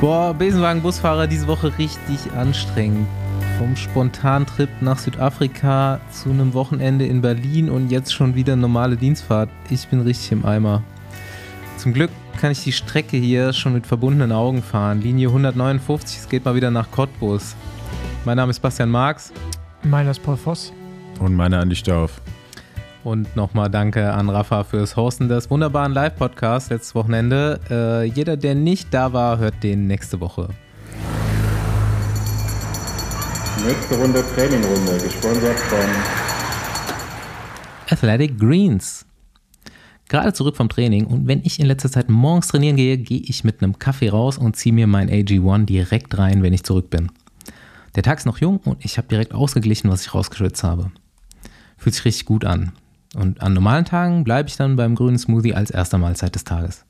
Boah, 0.00 0.32
Besenwagen-Busfahrer 0.32 1.26
diese 1.26 1.46
Woche 1.46 1.76
richtig 1.76 2.32
anstrengend. 2.34 3.06
Vom 3.58 3.76
Spontantrip 3.76 4.70
nach 4.80 4.98
Südafrika 4.98 6.00
zu 6.10 6.30
einem 6.30 6.54
Wochenende 6.54 7.04
in 7.04 7.20
Berlin 7.20 7.68
und 7.68 7.90
jetzt 7.90 8.14
schon 8.14 8.34
wieder 8.34 8.56
normale 8.56 8.96
Dienstfahrt. 8.96 9.50
Ich 9.68 9.86
bin 9.88 10.00
richtig 10.00 10.32
im 10.32 10.46
Eimer. 10.46 10.82
Zum 11.76 11.92
Glück 11.92 12.10
kann 12.40 12.50
ich 12.50 12.64
die 12.64 12.72
Strecke 12.72 13.18
hier 13.18 13.52
schon 13.52 13.74
mit 13.74 13.86
verbundenen 13.86 14.32
Augen 14.32 14.62
fahren. 14.62 15.02
Linie 15.02 15.28
159, 15.28 16.20
es 16.20 16.28
geht 16.30 16.46
mal 16.46 16.54
wieder 16.54 16.70
nach 16.70 16.90
Cottbus. 16.90 17.54
Mein 18.24 18.38
Name 18.38 18.48
ist 18.48 18.60
Bastian 18.60 18.88
Marx. 18.88 19.34
Meiner 19.82 20.12
ist 20.12 20.22
Paul 20.22 20.38
Voss. 20.38 20.72
Und 21.18 21.34
meiner 21.34 21.60
Andi 21.60 21.76
Stauf. 21.76 22.22
Und 23.02 23.34
nochmal 23.34 23.70
danke 23.70 24.12
an 24.12 24.28
Rafa 24.28 24.62
fürs 24.62 24.94
Hosten 24.94 25.28
des 25.28 25.50
wunderbaren 25.50 25.92
Live-Podcasts 25.92 26.68
letztes 26.68 26.94
Wochenende. 26.94 27.58
Äh, 27.70 28.04
jeder, 28.04 28.36
der 28.36 28.54
nicht 28.54 28.92
da 28.92 29.14
war, 29.14 29.38
hört 29.38 29.62
den 29.62 29.86
nächste 29.86 30.20
Woche. 30.20 30.48
Nächste 33.66 33.94
Runde 33.96 34.22
Trainingrunde, 34.34 34.98
gesponsert 35.02 35.58
von 35.58 35.78
Athletic 37.90 38.38
Greens. 38.38 39.06
Gerade 40.08 40.32
zurück 40.32 40.56
vom 40.56 40.68
Training 40.68 41.06
und 41.06 41.26
wenn 41.26 41.40
ich 41.44 41.60
in 41.60 41.66
letzter 41.66 41.90
Zeit 41.90 42.10
morgens 42.10 42.48
trainieren 42.48 42.76
gehe, 42.76 42.98
gehe 42.98 43.20
ich 43.20 43.44
mit 43.44 43.62
einem 43.62 43.78
Kaffee 43.78 44.08
raus 44.08 44.38
und 44.38 44.56
ziehe 44.56 44.74
mir 44.74 44.86
mein 44.86 45.08
AG1 45.08 45.66
direkt 45.66 46.18
rein, 46.18 46.42
wenn 46.42 46.52
ich 46.52 46.64
zurück 46.64 46.90
bin. 46.90 47.10
Der 47.94 48.02
Tag 48.02 48.18
ist 48.18 48.26
noch 48.26 48.38
jung 48.38 48.58
und 48.64 48.84
ich 48.84 48.98
habe 48.98 49.08
direkt 49.08 49.32
ausgeglichen, 49.34 49.90
was 49.90 50.02
ich 50.02 50.14
rausgeschwitzt 50.14 50.64
habe. 50.64 50.90
Fühlt 51.78 51.94
sich 51.94 52.04
richtig 52.04 52.26
gut 52.26 52.44
an. 52.44 52.72
Und 53.14 53.42
an 53.42 53.54
normalen 53.54 53.84
Tagen 53.84 54.24
bleibe 54.24 54.48
ich 54.48 54.56
dann 54.56 54.76
beim 54.76 54.94
grünen 54.94 55.18
Smoothie 55.18 55.54
als 55.54 55.70
erste 55.70 55.98
Mahlzeit 55.98 56.34
des 56.34 56.44
Tages. 56.44 56.84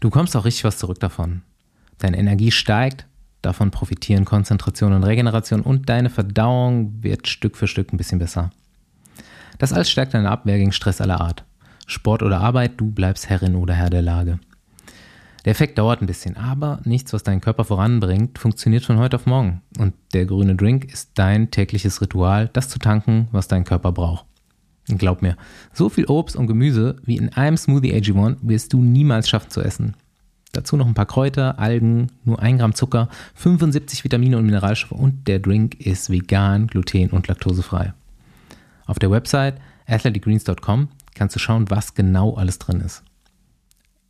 Du 0.00 0.10
kommst 0.10 0.36
auch 0.36 0.44
richtig 0.44 0.64
was 0.64 0.78
zurück 0.78 0.98
davon. 0.98 1.42
Deine 1.98 2.18
Energie 2.18 2.50
steigt, 2.50 3.06
davon 3.42 3.70
profitieren 3.70 4.24
Konzentration 4.24 4.92
und 4.92 5.04
Regeneration 5.04 5.60
und 5.60 5.88
deine 5.88 6.10
Verdauung 6.10 7.02
wird 7.02 7.28
Stück 7.28 7.56
für 7.56 7.68
Stück 7.68 7.92
ein 7.92 7.96
bisschen 7.96 8.18
besser. 8.18 8.50
Das 9.58 9.72
alles 9.72 9.90
stärkt 9.90 10.14
deine 10.14 10.30
Abwehr 10.30 10.58
gegen 10.58 10.72
Stress 10.72 11.00
aller 11.00 11.20
Art. 11.20 11.44
Sport 11.86 12.22
oder 12.22 12.40
Arbeit, 12.40 12.72
du 12.78 12.90
bleibst 12.90 13.28
Herrin 13.28 13.56
oder 13.56 13.74
Herr 13.74 13.90
der 13.90 14.02
Lage. 14.02 14.38
Der 15.44 15.52
Effekt 15.52 15.78
dauert 15.78 16.02
ein 16.02 16.06
bisschen, 16.06 16.36
aber 16.36 16.80
nichts, 16.84 17.12
was 17.12 17.22
deinen 17.22 17.40
Körper 17.40 17.64
voranbringt, 17.64 18.38
funktioniert 18.38 18.84
von 18.84 18.98
heute 18.98 19.16
auf 19.16 19.26
morgen. 19.26 19.62
Und 19.78 19.94
der 20.12 20.26
grüne 20.26 20.54
Drink 20.54 20.84
ist 20.84 21.12
dein 21.14 21.50
tägliches 21.50 22.00
Ritual, 22.00 22.50
das 22.52 22.68
zu 22.68 22.78
tanken, 22.78 23.28
was 23.32 23.48
dein 23.48 23.64
Körper 23.64 23.92
braucht. 23.92 24.26
Glaub 24.98 25.22
mir, 25.22 25.36
so 25.72 25.88
viel 25.88 26.06
Obst 26.06 26.36
und 26.36 26.46
Gemüse 26.46 26.96
wie 27.04 27.16
in 27.16 27.30
einem 27.30 27.56
Smoothie 27.56 27.94
AG1 27.94 28.36
wirst 28.42 28.72
du 28.72 28.82
niemals 28.82 29.28
schaffen 29.28 29.50
zu 29.50 29.60
essen. 29.60 29.94
Dazu 30.52 30.76
noch 30.76 30.86
ein 30.86 30.94
paar 30.94 31.06
Kräuter, 31.06 31.58
Algen, 31.58 32.08
nur 32.24 32.40
1 32.40 32.58
Gramm 32.58 32.74
Zucker, 32.74 33.08
75 33.34 34.02
Vitamine 34.02 34.36
und 34.36 34.46
Mineralstoffe 34.46 34.98
und 34.98 35.28
der 35.28 35.38
Drink 35.38 35.80
ist 35.80 36.10
vegan, 36.10 36.66
gluten- 36.66 37.10
und 37.10 37.28
laktosefrei. 37.28 37.94
Auf 38.86 38.98
der 38.98 39.10
Website 39.10 39.60
athleticgreens.com 39.86 40.88
kannst 41.14 41.36
du 41.36 41.40
schauen, 41.40 41.70
was 41.70 41.94
genau 41.94 42.34
alles 42.34 42.58
drin 42.58 42.80
ist. 42.80 43.04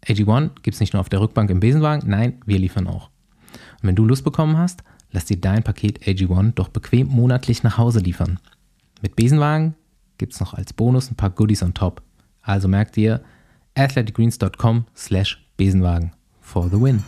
AG1 0.07 0.51
gibt 0.63 0.75
es 0.75 0.81
nicht 0.81 0.95
nur 0.95 1.01
auf 1.01 1.11
der 1.11 1.21
Rückbank 1.21 1.51
im 1.51 1.61
Besenwagen, 1.61 2.09
nein, 2.09 2.41
wir 2.47 2.59
liefern 2.59 2.87
auch. 2.87 3.11
Und 3.83 3.89
wenn 3.89 3.97
du 3.97 4.07
Lust 4.07 4.25
bekommen 4.25 4.57
hast, 4.57 4.83
lass 5.11 5.27
dir 5.27 5.39
dein 5.39 5.63
Paket 5.63 6.03
AG1 6.05 6.53
doch 6.55 6.69
bequem 6.69 7.09
monatlich 7.09 7.63
nach 7.63 7.77
Hause 7.77 8.01
liefern. 8.01 8.39
Mit 9.03 9.17
Besenwagen 9.17 9.75
gibt 10.21 10.35
es 10.35 10.41
noch 10.41 10.53
als 10.53 10.75
Bonus 10.75 11.11
ein 11.11 11.17
paar 11.17 11.31
Goodies 11.31 11.63
on 11.63 11.73
top. 11.73 12.03
Also 12.43 12.69
merkt 12.69 12.95
ihr 12.99 13.23
athleticgreens.com 13.75 14.85
slash 14.95 15.43
Besenwagen 15.57 16.13
for 16.41 16.69
the 16.69 16.79
win. 16.79 17.03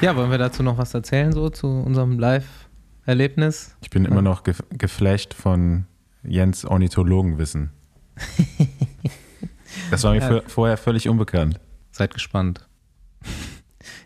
Ja, 0.00 0.14
wollen 0.14 0.30
wir 0.30 0.38
dazu 0.38 0.62
noch 0.62 0.78
was 0.78 0.94
erzählen, 0.94 1.32
so 1.32 1.50
zu 1.50 1.66
unserem 1.66 2.20
Live-Erlebnis? 2.20 3.76
Ich 3.82 3.90
bin 3.90 4.04
immer 4.04 4.22
noch 4.22 4.44
ge 4.44 4.54
geflasht 4.70 5.34
von 5.34 5.86
Jens 6.22 6.64
Ornithologenwissen. 6.64 7.72
das 9.90 10.04
war 10.04 10.12
mir 10.12 10.20
ja. 10.20 10.42
vorher 10.46 10.76
völlig 10.76 11.08
unbekannt. 11.08 11.58
Seid 11.90 12.14
gespannt. 12.14 12.69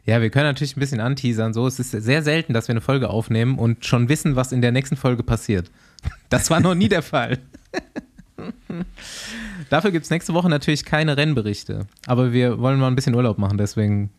Ja, 0.06 0.20
wir 0.20 0.28
können 0.30 0.46
natürlich 0.46 0.76
ein 0.76 0.80
bisschen 0.80 1.00
anteasern. 1.00 1.54
So, 1.54 1.66
es 1.66 1.78
ist 1.78 1.90
sehr 1.90 2.22
selten, 2.22 2.52
dass 2.52 2.68
wir 2.68 2.74
eine 2.74 2.82
Folge 2.82 3.08
aufnehmen 3.08 3.58
und 3.58 3.86
schon 3.86 4.08
wissen, 4.08 4.36
was 4.36 4.52
in 4.52 4.60
der 4.60 4.72
nächsten 4.72 4.96
Folge 4.96 5.22
passiert. 5.22 5.70
Das 6.28 6.50
war 6.50 6.60
noch 6.60 6.74
nie 6.74 6.88
der 6.88 7.00
Fall. 7.00 7.38
Dafür 9.70 9.90
gibt 9.90 10.04
es 10.04 10.10
nächste 10.10 10.34
Woche 10.34 10.50
natürlich 10.50 10.84
keine 10.84 11.16
Rennberichte. 11.16 11.86
Aber 12.06 12.32
wir 12.32 12.58
wollen 12.58 12.78
mal 12.78 12.88
ein 12.88 12.94
bisschen 12.96 13.14
Urlaub 13.14 13.38
machen, 13.38 13.56
deswegen 13.56 14.10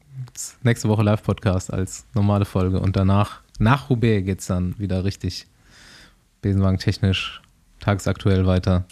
nächste 0.64 0.90
Woche 0.90 1.04
Live-Podcast 1.04 1.72
als 1.72 2.06
normale 2.16 2.46
Folge. 2.46 2.80
Und 2.80 2.96
danach, 2.96 3.42
nach 3.60 3.90
Roubaix, 3.90 4.26
geht 4.26 4.40
es 4.40 4.48
dann 4.48 4.80
wieder 4.80 5.04
richtig 5.04 5.46
Besenwagen 6.42 6.80
technisch, 6.80 7.42
tagesaktuell 7.80 8.48
weiter. 8.48 8.86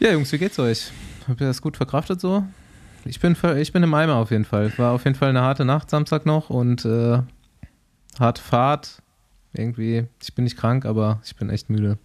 Ja, 0.00 0.12
Jungs, 0.12 0.32
wie 0.32 0.38
geht's 0.38 0.58
euch? 0.58 0.90
Habt 1.28 1.40
ihr 1.40 1.46
das 1.46 1.62
gut 1.62 1.76
verkraftet 1.76 2.20
so? 2.20 2.44
Ich 3.06 3.20
bin, 3.20 3.36
ich 3.56 3.72
bin 3.72 3.82
im 3.82 3.94
Eimer 3.94 4.16
auf 4.16 4.30
jeden 4.30 4.44
Fall. 4.44 4.76
War 4.78 4.92
auf 4.92 5.04
jeden 5.04 5.16
Fall 5.16 5.30
eine 5.30 5.42
harte 5.42 5.64
Nacht 5.64 5.90
Samstag 5.90 6.26
noch 6.26 6.50
und 6.50 6.84
äh, 6.84 7.18
harte 8.18 8.42
Fahrt. 8.42 9.02
Irgendwie, 9.52 10.06
ich 10.22 10.34
bin 10.34 10.44
nicht 10.44 10.56
krank, 10.56 10.84
aber 10.84 11.20
ich 11.24 11.36
bin 11.36 11.48
echt 11.48 11.70
müde. 11.70 11.98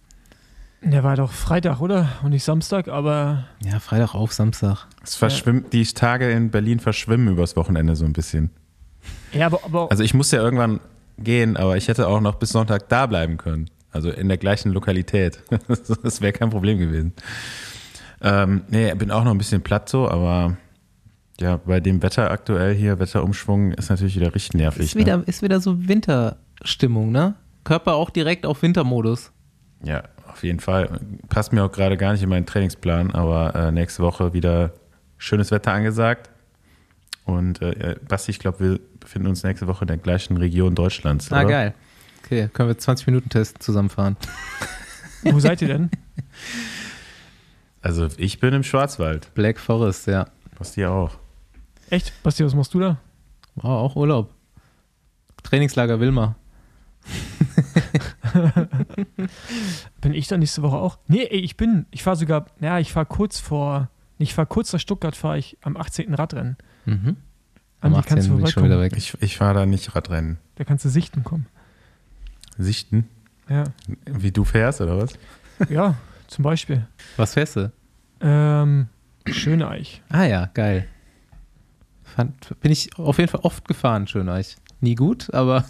Der 0.80 1.04
war 1.04 1.16
doch 1.16 1.32
Freitag, 1.32 1.80
oder? 1.80 2.08
Und 2.22 2.30
nicht 2.30 2.44
Samstag, 2.44 2.88
aber. 2.88 3.44
Ja, 3.64 3.78
Freitag 3.78 4.14
auf 4.14 4.32
Samstag. 4.32 4.86
Es 5.02 5.14
verschwimmt, 5.14 5.72
die 5.72 5.84
Tage 5.84 6.30
in 6.30 6.50
Berlin 6.50 6.80
verschwimmen 6.80 7.28
übers 7.28 7.56
Wochenende 7.56 7.94
so 7.94 8.04
ein 8.04 8.12
bisschen. 8.12 8.50
Ja, 9.32 9.46
aber, 9.46 9.60
aber. 9.64 9.90
Also 9.90 10.02
ich 10.02 10.14
musste 10.14 10.36
ja 10.36 10.42
irgendwann 10.42 10.80
gehen, 11.18 11.56
aber 11.56 11.76
ich 11.76 11.88
hätte 11.88 12.08
auch 12.08 12.20
noch 12.20 12.36
bis 12.36 12.50
Sonntag 12.50 12.88
da 12.88 13.06
bleiben 13.06 13.36
können. 13.36 13.70
Also 13.92 14.10
in 14.10 14.28
der 14.28 14.38
gleichen 14.38 14.72
Lokalität. 14.72 15.42
das 16.02 16.20
wäre 16.20 16.32
kein 16.32 16.50
Problem 16.50 16.78
gewesen. 16.78 17.12
Ähm, 18.20 18.62
nee, 18.68 18.92
bin 18.94 19.10
auch 19.10 19.24
noch 19.24 19.32
ein 19.32 19.38
bisschen 19.38 19.62
platt 19.62 19.88
so, 19.88 20.08
aber 20.08 20.56
ja, 21.40 21.56
bei 21.56 21.80
dem 21.80 22.02
Wetter 22.02 22.30
aktuell 22.30 22.74
hier, 22.74 22.98
Wetterumschwung, 22.98 23.72
ist 23.72 23.90
natürlich 23.90 24.16
wieder 24.16 24.34
richtig 24.34 24.54
nervig. 24.54 24.84
Ist 24.84 24.96
wieder, 24.96 25.18
ne? 25.18 25.24
ist 25.26 25.42
wieder 25.42 25.60
so 25.60 25.88
Winterstimmung, 25.88 27.10
ne? 27.10 27.34
Körper 27.64 27.94
auch 27.94 28.10
direkt 28.10 28.46
auf 28.46 28.62
Wintermodus. 28.62 29.32
Ja, 29.84 30.02
auf 30.28 30.42
jeden 30.44 30.60
Fall. 30.60 31.00
Passt 31.28 31.52
mir 31.52 31.64
auch 31.64 31.72
gerade 31.72 31.96
gar 31.96 32.12
nicht 32.12 32.22
in 32.22 32.28
meinen 32.28 32.46
Trainingsplan, 32.46 33.12
aber 33.12 33.54
äh, 33.54 33.72
nächste 33.72 34.02
Woche 34.02 34.32
wieder 34.32 34.72
schönes 35.18 35.50
Wetter 35.50 35.72
angesagt. 35.72 36.30
Und 37.24 37.62
äh, 37.62 37.96
Basti, 38.08 38.32
ich 38.32 38.38
glaube, 38.38 38.60
wir 38.60 38.80
befinden 38.98 39.28
uns 39.28 39.42
nächste 39.44 39.66
Woche 39.66 39.84
in 39.84 39.88
der 39.88 39.98
gleichen 39.98 40.36
Region 40.36 40.74
Deutschlands. 40.74 41.30
Ah, 41.30 41.40
oder? 41.40 41.48
geil. 41.48 41.74
Okay, 42.24 42.48
können 42.52 42.68
wir 42.68 42.78
20 42.78 43.06
Minuten 43.06 43.28
testen 43.28 43.60
zusammenfahren. 43.60 44.16
Wo 45.22 45.38
seid 45.38 45.62
ihr 45.62 45.68
denn? 45.68 45.90
Also 47.84 48.06
ich 48.16 48.38
bin 48.38 48.54
im 48.54 48.62
Schwarzwald. 48.62 49.34
Black 49.34 49.58
Forest, 49.58 50.06
ja. 50.06 50.28
Basti 50.56 50.84
auch. 50.84 51.18
Echt? 51.92 52.22
Basti, 52.22 52.42
was 52.42 52.54
machst 52.54 52.72
du 52.72 52.80
da? 52.80 52.96
Oh, 53.56 53.68
auch 53.68 53.96
Urlaub. 53.96 54.32
Trainingslager 55.42 56.00
Wilma. 56.00 56.36
bin 60.00 60.14
ich 60.14 60.26
da 60.26 60.38
nächste 60.38 60.62
Woche 60.62 60.76
auch? 60.76 60.98
Nee, 61.06 61.24
ey, 61.24 61.40
ich 61.40 61.58
bin, 61.58 61.84
ich 61.90 62.02
fahre 62.02 62.16
sogar, 62.16 62.46
ja, 62.60 62.78
ich 62.78 62.94
fahre 62.94 63.04
kurz 63.04 63.40
vor, 63.40 63.90
ich 64.16 64.32
fahre 64.32 64.46
kurz 64.46 64.72
nach 64.72 64.80
Stuttgart, 64.80 65.14
fahre 65.14 65.36
ich 65.36 65.58
am 65.60 65.76
18. 65.76 66.14
Radrennen. 66.14 66.56
Mhm. 66.86 67.18
Am 67.82 67.94
18. 67.94 68.08
Kannst 68.08 68.28
du 68.30 68.36
bin 68.36 68.46
ich 68.46 68.52
schon 68.52 68.64
wieder 68.64 68.80
weg. 68.80 68.94
Ich, 68.96 69.12
ich 69.20 69.36
fahre 69.36 69.52
da 69.52 69.66
nicht 69.66 69.94
Radrennen. 69.94 70.38
Da 70.54 70.64
kannst 70.64 70.86
du 70.86 70.88
sichten 70.88 71.24
kommen. 71.24 71.44
Sichten? 72.56 73.06
Ja. 73.50 73.64
Wie 74.06 74.32
du 74.32 74.44
fährst, 74.44 74.80
oder 74.80 74.96
was? 74.96 75.12
Ja, 75.68 75.96
zum 76.26 76.42
Beispiel. 76.42 76.86
Was 77.18 77.34
fährst 77.34 77.56
du? 77.56 77.70
Ähm, 78.22 78.88
Schöneich. 79.26 80.00
Ah 80.08 80.24
ja, 80.24 80.46
geil. 80.54 80.88
Fand, 82.14 82.60
bin 82.60 82.72
ich 82.72 82.96
auf 82.98 83.18
jeden 83.18 83.30
Fall 83.30 83.40
oft 83.42 83.66
gefahren, 83.66 84.06
Schöneich. 84.06 84.56
Nie 84.80 84.94
gut, 84.94 85.32
aber 85.32 85.64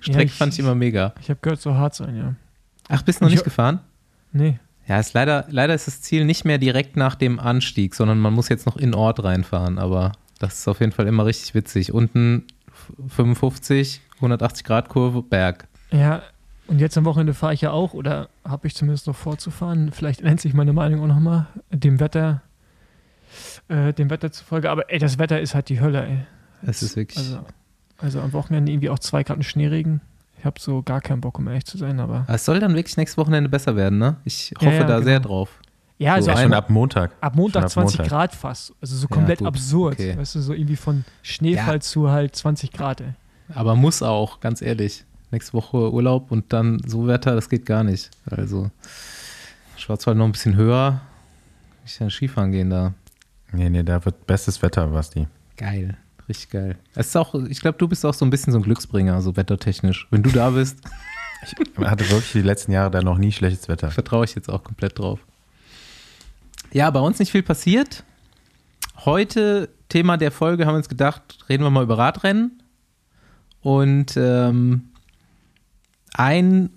Strecke 0.00 0.12
ja, 0.12 0.20
ich, 0.20 0.32
fand 0.32 0.52
ich 0.54 0.58
immer 0.58 0.74
mega. 0.74 1.14
Ich 1.20 1.30
habe 1.30 1.38
gehört, 1.40 1.60
so 1.60 1.74
hart 1.74 1.94
sein, 1.94 2.16
ja. 2.16 2.34
Ach, 2.88 3.02
bist 3.02 3.20
du 3.20 3.24
noch 3.24 3.30
ich 3.30 3.36
nicht 3.36 3.44
gefahren? 3.44 3.80
Nee. 4.32 4.58
Ja, 4.86 4.98
ist 4.98 5.12
leider, 5.12 5.44
leider 5.50 5.74
ist 5.74 5.86
das 5.86 6.00
Ziel 6.00 6.24
nicht 6.24 6.44
mehr 6.44 6.58
direkt 6.58 6.96
nach 6.96 7.14
dem 7.14 7.38
Anstieg, 7.38 7.94
sondern 7.94 8.18
man 8.18 8.32
muss 8.32 8.48
jetzt 8.48 8.64
noch 8.66 8.76
in 8.76 8.94
Ort 8.94 9.22
reinfahren, 9.22 9.78
aber 9.78 10.12
das 10.38 10.60
ist 10.60 10.68
auf 10.68 10.80
jeden 10.80 10.92
Fall 10.92 11.06
immer 11.06 11.26
richtig 11.26 11.54
witzig. 11.54 11.92
Unten 11.92 12.44
55, 13.08 14.00
180 14.16 14.64
Grad 14.64 14.88
Kurve, 14.88 15.22
Berg. 15.22 15.68
Ja, 15.90 16.22
und 16.68 16.80
jetzt 16.80 16.96
am 16.96 17.04
Wochenende 17.04 17.34
fahre 17.34 17.54
ich 17.54 17.60
ja 17.60 17.70
auch, 17.70 17.94
oder 17.94 18.28
habe 18.44 18.66
ich 18.66 18.74
zumindest 18.74 19.06
noch 19.06 19.16
vorzufahren. 19.16 19.92
Vielleicht 19.92 20.20
ändert 20.20 20.40
sich 20.40 20.54
meine 20.54 20.72
Meinung 20.72 21.02
auch 21.02 21.06
nochmal 21.06 21.46
dem 21.70 22.00
Wetter, 22.00 22.42
äh, 23.68 23.92
dem 23.92 24.10
Wetter 24.10 24.30
zufolge. 24.32 24.70
Aber 24.70 24.90
ey, 24.92 24.98
das 24.98 25.18
Wetter 25.18 25.40
ist 25.40 25.54
halt 25.54 25.68
die 25.68 25.80
Hölle, 25.80 26.06
ey. 26.06 26.18
Es 26.62 26.82
ist 26.82 26.96
wirklich. 26.96 27.18
Also, 27.18 27.38
also 27.98 28.20
am 28.20 28.32
Wochenende 28.32 28.72
irgendwie 28.72 28.90
auch 28.90 28.98
zwei 28.98 29.22
Grad 29.22 29.44
Schneeregen. 29.44 30.00
Ich 30.38 30.44
habe 30.44 30.60
so 30.60 30.82
gar 30.82 31.00
keinen 31.00 31.20
Bock, 31.20 31.38
um 31.38 31.48
ehrlich 31.48 31.64
zu 31.64 31.78
sein, 31.78 31.98
aber. 31.98 32.24
Es 32.28 32.44
soll 32.44 32.60
dann 32.60 32.74
wirklich 32.74 32.96
nächstes 32.96 33.18
Wochenende 33.18 33.48
besser 33.50 33.74
werden, 33.76 33.98
ne? 33.98 34.16
Ich 34.24 34.52
hoffe 34.56 34.66
ja, 34.66 34.72
ja, 34.72 34.84
da 34.84 34.94
genau. 34.96 35.04
sehr 35.04 35.20
drauf. 35.20 35.50
Ja, 35.98 36.14
also 36.14 36.30
Ja, 36.30 36.36
ein, 36.36 36.44
schon 36.44 36.54
ab 36.54 36.70
Montag. 36.70 37.10
ab 37.20 37.34
Montag 37.34 37.64
ab 37.64 37.70
20 37.70 37.98
Montag. 37.98 38.08
Grad 38.12 38.34
fast. 38.36 38.72
Also 38.80 38.94
so 38.94 39.08
Ja, 39.10 39.16
komplett 39.16 39.38
gut, 39.40 39.48
absurd. 39.48 39.94
okay. 39.94 40.16
Weißt 40.16 40.36
du, 40.36 40.40
so 40.40 40.52
irgendwie 40.52 40.76
von 40.76 41.04
Schneefall 41.22 41.74
Ja. 41.74 41.80
zu 41.80 42.08
halt 42.10 42.36
20 42.36 42.70
Grad. 42.72 43.00
Ey. 43.00 43.14
Aber 43.52 43.74
muss 43.74 44.00
auch, 44.02 44.38
ganz 44.38 44.62
ehrlich. 44.62 45.04
Nächste 45.32 45.54
Woche 45.54 45.92
Urlaub 45.92 46.30
und 46.30 46.52
dann 46.52 46.80
so 46.86 47.08
Wetter, 47.08 47.34
das 47.34 47.48
geht 47.48 47.66
gar 47.66 47.82
nicht. 47.82 48.10
Also 48.30 48.70
Schwarzwald 49.76 50.16
noch 50.16 50.24
ein 50.24 50.32
bisschen 50.32 50.54
höher. 50.56 51.00
Ich 51.84 51.98
kann 51.98 52.10
Skifahren 52.10 52.52
gehen 52.52 52.70
da. 52.70 52.94
Nee, 53.52 53.70
nee, 53.70 53.82
da 53.82 54.04
wird 54.04 54.26
bestes 54.26 54.60
Wetter, 54.62 54.86
Basti. 54.88 55.26
Geil. 55.56 55.96
Richtig 56.28 56.50
geil. 56.50 56.78
Es 56.94 57.08
ist 57.08 57.16
auch, 57.16 57.34
ich 57.34 57.60
glaube, 57.60 57.78
du 57.78 57.88
bist 57.88 58.04
auch 58.04 58.12
so 58.12 58.24
ein 58.24 58.30
bisschen 58.30 58.52
so 58.52 58.58
ein 58.58 58.62
Glücksbringer, 58.62 59.20
so 59.22 59.36
wettertechnisch. 59.36 60.06
Wenn 60.10 60.22
du 60.22 60.30
da 60.30 60.50
bist, 60.50 60.78
Ich 61.42 61.54
hatte 61.86 62.08
wirklich 62.10 62.32
die 62.32 62.42
letzten 62.42 62.72
Jahre 62.72 62.90
da 62.90 63.02
noch 63.02 63.18
nie 63.18 63.32
schlechtes 63.32 63.68
Wetter. 63.68 63.90
vertraue 63.90 64.24
ich 64.24 64.34
jetzt 64.34 64.48
auch 64.48 64.64
komplett 64.64 64.98
drauf. 64.98 65.20
Ja, 66.72 66.90
bei 66.90 67.00
uns 67.00 67.18
nicht 67.18 67.30
viel 67.30 67.42
passiert. 67.42 68.04
Heute, 69.04 69.68
Thema 69.88 70.16
der 70.16 70.32
Folge, 70.32 70.66
haben 70.66 70.74
wir 70.74 70.78
uns 70.78 70.88
gedacht, 70.88 71.38
reden 71.48 71.62
wir 71.62 71.70
mal 71.70 71.84
über 71.84 71.96
Radrennen. 71.96 72.62
Und 73.60 74.16
ähm, 74.16 74.88
ein 76.14 76.70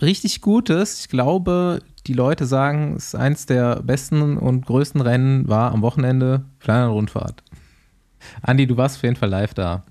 richtig 0.00 0.40
gutes, 0.40 1.00
ich 1.00 1.08
glaube, 1.08 1.80
die 2.06 2.12
Leute 2.12 2.46
sagen, 2.46 2.94
es 2.96 3.06
ist 3.08 3.14
eins 3.14 3.46
der 3.46 3.82
besten 3.82 4.36
und 4.36 4.66
größten 4.66 5.00
Rennen 5.00 5.48
war 5.48 5.72
am 5.72 5.82
Wochenende 5.82 6.44
Flandern-Rundfahrt. 6.60 7.42
Andi, 8.42 8.66
du 8.66 8.76
warst 8.76 8.96
auf 8.96 9.02
jeden 9.02 9.16
Fall 9.16 9.28
live 9.28 9.54
da. 9.54 9.84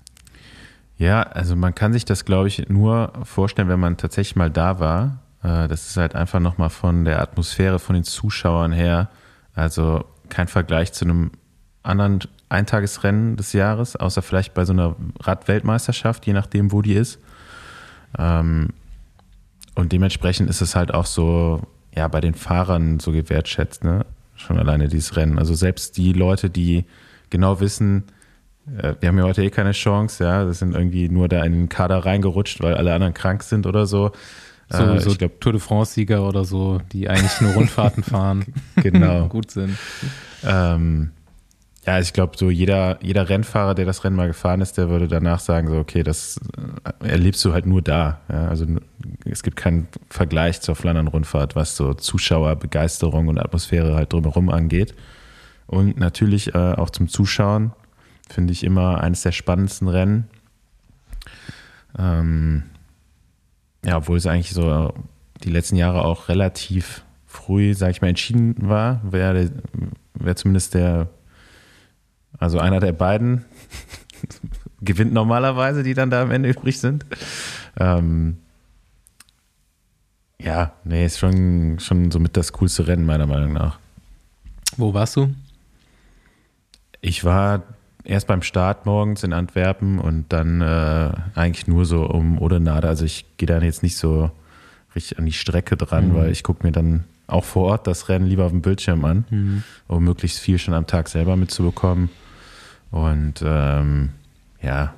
Ja, 0.98 1.22
also 1.22 1.56
man 1.56 1.74
kann 1.74 1.92
sich 1.92 2.04
das, 2.04 2.24
glaube 2.24 2.48
ich, 2.48 2.68
nur 2.68 3.12
vorstellen, 3.24 3.68
wenn 3.68 3.80
man 3.80 3.96
tatsächlich 3.96 4.36
mal 4.36 4.50
da 4.50 4.80
war. 4.80 5.18
Äh, 5.42 5.68
Das 5.68 5.88
ist 5.88 5.96
halt 5.96 6.14
einfach 6.14 6.40
nochmal 6.40 6.70
von 6.70 7.04
der 7.04 7.20
Atmosphäre, 7.20 7.78
von 7.78 7.94
den 7.94 8.04
Zuschauern 8.04 8.72
her. 8.72 9.10
Also 9.54 10.04
kein 10.28 10.48
Vergleich 10.48 10.92
zu 10.92 11.04
einem 11.04 11.32
anderen 11.82 12.20
Eintagesrennen 12.48 13.36
des 13.36 13.52
Jahres, 13.52 13.96
außer 13.96 14.22
vielleicht 14.22 14.54
bei 14.54 14.64
so 14.64 14.72
einer 14.72 14.96
Radweltmeisterschaft, 15.20 16.26
je 16.26 16.32
nachdem, 16.32 16.72
wo 16.72 16.80
die 16.80 16.94
ist. 16.94 17.18
Ähm, 18.18 18.70
Und 19.76 19.92
dementsprechend 19.92 20.50
ist 20.50 20.60
es 20.62 20.74
halt 20.74 20.92
auch 20.92 21.06
so, 21.06 21.60
ja, 21.94 22.08
bei 22.08 22.20
den 22.20 22.34
Fahrern 22.34 22.98
so 22.98 23.12
gewertschätzt, 23.12 23.84
ne? 23.84 24.04
Schon 24.34 24.58
alleine 24.58 24.88
dieses 24.88 25.16
Rennen. 25.16 25.38
Also 25.38 25.54
selbst 25.54 25.96
die 25.96 26.12
Leute, 26.12 26.50
die 26.50 26.84
genau 27.30 27.60
wissen, 27.60 28.04
äh, 28.76 28.94
wir 29.00 29.08
haben 29.08 29.18
ja 29.18 29.24
heute 29.24 29.44
eh 29.44 29.50
keine 29.50 29.72
Chance, 29.72 30.24
ja, 30.24 30.44
das 30.44 30.58
sind 30.58 30.74
irgendwie 30.74 31.08
nur 31.08 31.28
da 31.28 31.42
in 31.44 31.52
den 31.52 31.68
Kader 31.68 32.04
reingerutscht, 32.04 32.60
weil 32.62 32.74
alle 32.74 32.92
anderen 32.92 33.14
krank 33.14 33.42
sind 33.44 33.66
oder 33.66 33.86
so. 33.86 34.10
So, 34.68 34.82
Äh, 34.82 34.98
so 35.00 35.10
ich 35.12 35.18
glaube, 35.18 35.38
Tour 35.38 35.52
de 35.52 35.60
France-Sieger 35.60 36.26
oder 36.26 36.44
so, 36.44 36.80
die 36.92 37.08
eigentlich 37.08 37.40
nur 37.40 37.52
Rundfahrten 37.52 38.02
fahren. 38.02 38.44
genau. 38.76 39.28
Gut 39.28 39.50
sind. 39.52 39.76
Ähm, 40.44 41.12
ja, 41.86 42.00
ich 42.00 42.12
glaube, 42.12 42.36
so 42.36 42.50
jeder, 42.50 42.98
jeder 43.00 43.28
Rennfahrer, 43.28 43.74
der 43.76 43.86
das 43.86 44.02
Rennen 44.02 44.16
mal 44.16 44.26
gefahren 44.26 44.60
ist, 44.60 44.76
der 44.76 44.88
würde 44.88 45.06
danach 45.06 45.38
sagen, 45.38 45.68
so, 45.68 45.78
okay, 45.78 46.02
das 46.02 46.40
äh, 47.00 47.08
erlebst 47.08 47.44
du 47.44 47.52
halt 47.52 47.64
nur 47.64 47.80
da. 47.80 48.20
Ja, 48.28 48.48
also 48.48 48.66
es 49.24 49.44
gibt 49.44 49.56
keinen 49.56 49.86
Vergleich 50.10 50.60
zur 50.60 50.74
Flandern-Rundfahrt, 50.74 51.54
was 51.54 51.76
so 51.76 51.94
Zuschauerbegeisterung 51.94 53.28
und 53.28 53.38
Atmosphäre 53.38 53.94
halt 53.94 54.12
drumherum 54.12 54.48
angeht. 54.48 54.94
Und 55.68 55.96
natürlich 55.96 56.54
äh, 56.54 56.74
auch 56.74 56.90
zum 56.90 57.06
Zuschauen 57.06 57.72
finde 58.28 58.52
ich 58.52 58.64
immer 58.64 59.00
eines 59.00 59.22
der 59.22 59.32
spannendsten 59.32 59.86
Rennen. 59.86 60.28
Ähm, 61.96 62.64
ja, 63.84 63.98
obwohl 63.98 64.16
es 64.16 64.26
eigentlich 64.26 64.52
so 64.52 64.92
die 65.44 65.50
letzten 65.50 65.76
Jahre 65.76 66.04
auch 66.04 66.28
relativ 66.28 67.04
früh, 67.26 67.74
sag 67.74 67.90
ich 67.90 68.00
mal, 68.00 68.08
entschieden 68.08 68.56
war, 68.58 69.00
wer, 69.04 69.50
wer 70.14 70.36
zumindest 70.36 70.74
der, 70.74 71.08
also 72.38 72.58
einer 72.58 72.80
der 72.80 72.92
beiden 72.92 73.44
gewinnt 74.80 75.12
normalerweise, 75.12 75.82
die 75.82 75.94
dann 75.94 76.10
da 76.10 76.22
am 76.22 76.30
Ende 76.30 76.50
übrig 76.50 76.78
sind. 76.78 77.06
Ähm, 77.78 78.38
ja, 80.40 80.72
nee, 80.84 81.06
ist 81.06 81.18
schon, 81.18 81.78
schon 81.80 82.10
somit 82.10 82.36
das 82.36 82.52
coolste 82.52 82.86
Rennen, 82.86 83.06
meiner 83.06 83.26
Meinung 83.26 83.52
nach. 83.52 83.78
Wo 84.76 84.92
warst 84.92 85.16
du? 85.16 85.34
Ich 87.00 87.24
war 87.24 87.62
erst 88.04 88.26
beim 88.26 88.42
Start 88.42 88.86
morgens 88.86 89.22
in 89.22 89.32
Antwerpen 89.32 89.98
und 89.98 90.32
dann 90.32 90.60
äh, 90.60 91.12
eigentlich 91.34 91.66
nur 91.66 91.84
so 91.84 92.04
um 92.04 92.40
Odenade. 92.40 92.88
Also 92.88 93.04
ich 93.04 93.24
gehe 93.36 93.46
dann 93.46 93.62
jetzt 93.62 93.82
nicht 93.82 93.96
so 93.96 94.30
richtig 94.94 95.18
an 95.18 95.26
die 95.26 95.32
Strecke 95.32 95.76
dran, 95.76 96.14
weil 96.14 96.30
ich 96.30 96.42
gucke 96.42 96.66
mir 96.66 96.72
dann 96.72 97.04
auch 97.26 97.44
vor 97.44 97.70
Ort 97.70 97.86
das 97.86 98.08
Rennen 98.08 98.26
lieber 98.26 98.44
auf 98.44 98.52
dem 98.52 98.62
Bildschirm 98.62 99.04
an, 99.04 99.24
um 99.88 100.04
möglichst 100.04 100.38
viel 100.38 100.58
schon 100.58 100.74
am 100.74 100.86
Tag 100.86 101.08
selber 101.08 101.36
mitzubekommen. 101.36 102.10
Und 102.90 103.42
ähm, 103.44 104.10
ja, 104.62 104.94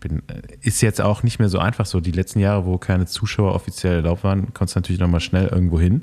bin, 0.00 0.22
ist 0.60 0.82
jetzt 0.82 1.00
auch 1.00 1.22
nicht 1.22 1.38
mehr 1.38 1.48
so 1.48 1.58
einfach 1.58 1.86
so. 1.86 2.00
Die 2.00 2.12
letzten 2.12 2.40
Jahre, 2.40 2.66
wo 2.66 2.78
keine 2.78 3.06
Zuschauer 3.06 3.54
offiziell 3.54 3.96
erlaubt 3.96 4.24
waren, 4.24 4.52
konntest 4.52 4.76
du 4.76 4.80
natürlich 4.80 5.00
nochmal 5.00 5.20
schnell 5.20 5.46
irgendwo 5.46 5.80
hin. 5.80 6.02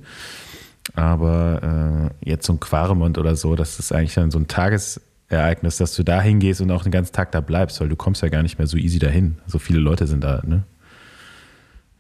Aber 0.96 2.12
äh, 2.24 2.30
jetzt 2.30 2.46
so 2.48 2.54
ein 2.54 2.60
Quaremont 2.60 3.18
oder 3.18 3.36
so, 3.36 3.56
das 3.56 3.78
ist 3.78 3.92
eigentlich 3.92 4.16
dann 4.16 4.32
so 4.32 4.40
ein 4.40 4.48
Tagesereignis, 4.48 5.78
dass 5.78 5.96
du 5.96 6.04
da 6.04 6.22
hingehst 6.22 6.62
und 6.62 6.72
auch 6.72 6.84
den 6.84 6.92
ganzen 6.92 7.14
Tag 7.14 7.32
da 7.32 7.42
bleibst, 7.42 7.80
weil 7.80 7.90
du 7.90 7.96
kommst 7.96 8.24
ja 8.24 8.30
gar 8.30 8.42
nicht 8.42 8.58
mehr 8.58 8.68
so 8.68 8.78
easy 8.78 8.98
dahin. 8.98 9.38
So 9.46 9.60
viele 9.60 9.80
Leute 9.80 10.08
sind 10.08 10.24
da, 10.24 10.42
ne? 10.46 10.64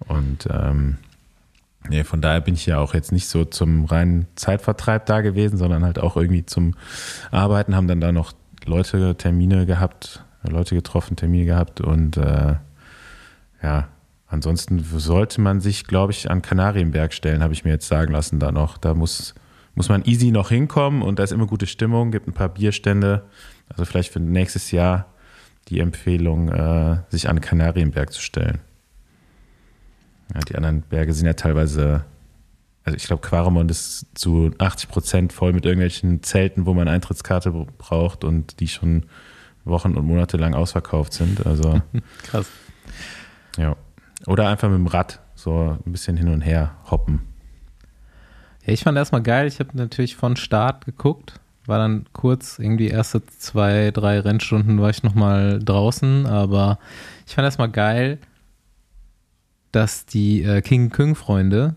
Und 0.07 0.47
ähm, 0.49 0.97
nee, 1.89 2.03
von 2.03 2.21
daher 2.21 2.41
bin 2.41 2.53
ich 2.53 2.65
ja 2.65 2.79
auch 2.79 2.93
jetzt 2.93 3.11
nicht 3.11 3.27
so 3.27 3.43
zum 3.45 3.85
reinen 3.85 4.27
Zeitvertreib 4.35 5.05
da 5.05 5.21
gewesen, 5.21 5.57
sondern 5.57 5.83
halt 5.83 5.99
auch 5.99 6.15
irgendwie 6.15 6.45
zum 6.45 6.75
Arbeiten, 7.31 7.75
haben 7.75 7.87
dann 7.87 8.01
da 8.01 8.11
noch 8.11 8.31
Leute 8.65 9.15
Termine 9.15 9.65
gehabt, 9.65 10.23
Leute 10.43 10.75
getroffen, 10.75 11.15
Termine 11.15 11.45
gehabt 11.45 11.81
und 11.81 12.17
äh, 12.17 12.55
ja, 13.61 13.87
ansonsten 14.27 14.79
sollte 14.79 15.41
man 15.41 15.59
sich, 15.59 15.85
glaube 15.85 16.11
ich, 16.11 16.29
an 16.29 16.41
Kanarienberg 16.41 17.13
stellen, 17.13 17.43
habe 17.43 17.53
ich 17.53 17.65
mir 17.65 17.71
jetzt 17.71 17.87
sagen 17.87 18.13
lassen 18.13 18.39
da 18.39 18.51
noch. 18.51 18.77
Da 18.77 18.93
muss, 18.93 19.35
muss 19.75 19.89
man 19.89 20.05
easy 20.05 20.31
noch 20.31 20.49
hinkommen 20.49 21.01
und 21.01 21.19
da 21.19 21.23
ist 21.23 21.31
immer 21.31 21.47
gute 21.47 21.67
Stimmung, 21.67 22.11
gibt 22.11 22.27
ein 22.27 22.33
paar 22.33 22.49
Bierstände. 22.49 23.23
Also 23.69 23.85
vielleicht 23.85 24.13
für 24.13 24.19
nächstes 24.19 24.71
Jahr 24.71 25.07
die 25.67 25.79
Empfehlung, 25.79 26.49
äh, 26.49 26.97
sich 27.09 27.29
an 27.29 27.41
Kanarienberg 27.41 28.11
zu 28.11 28.21
stellen. 28.21 28.59
Ja, 30.33 30.41
die 30.41 30.55
anderen 30.55 30.81
Berge 30.81 31.13
sind 31.13 31.25
ja 31.25 31.33
teilweise, 31.33 32.05
also 32.89 32.97
ich 32.97 33.05
glaube, 33.05 33.21
Quaremont 33.21 33.69
ist 33.69 34.07
zu 34.15 34.51
80 34.57 34.89
Prozent 34.89 35.33
voll 35.33 35.53
mit 35.53 35.65
irgendwelchen 35.65 36.23
Zelten, 36.23 36.65
wo 36.65 36.73
man 36.73 36.87
Eintrittskarte 36.87 37.51
braucht 37.77 38.23
und 38.23 38.59
die 38.59 38.67
schon 38.67 39.05
Wochen 39.63 39.95
und 39.95 40.05
Monate 40.05 40.37
lang 40.37 40.55
ausverkauft 40.55 41.13
sind. 41.13 41.45
Also 41.45 41.81
Krass. 42.23 42.47
ja. 43.57 43.75
Oder 44.25 44.49
einfach 44.49 44.69
mit 44.69 44.79
dem 44.79 44.87
Rad 44.87 45.19
so 45.35 45.77
ein 45.85 45.91
bisschen 45.91 46.17
hin 46.17 46.29
und 46.29 46.41
her 46.41 46.75
hoppen. 46.89 47.21
Ja, 48.65 48.73
ich 48.73 48.83
fand 48.83 48.97
erstmal 48.97 49.21
geil. 49.21 49.47
Ich 49.47 49.59
habe 49.59 49.69
natürlich 49.77 50.15
von 50.15 50.35
Start 50.35 50.85
geguckt. 50.85 51.39
War 51.67 51.77
dann 51.77 52.07
kurz, 52.11 52.57
irgendwie 52.57 52.87
erste 52.87 53.23
zwei, 53.25 53.91
drei 53.91 54.19
Rennstunden 54.19 54.81
war 54.81 54.89
ich 54.89 55.03
nochmal 55.03 55.59
draußen. 55.63 56.25
Aber 56.25 56.79
ich 57.27 57.35
fand 57.35 57.45
erstmal 57.45 57.69
geil, 57.69 58.17
dass 59.71 60.07
die 60.07 60.41
äh, 60.41 60.61
King 60.61 60.89
Küng-Freunde 60.89 61.75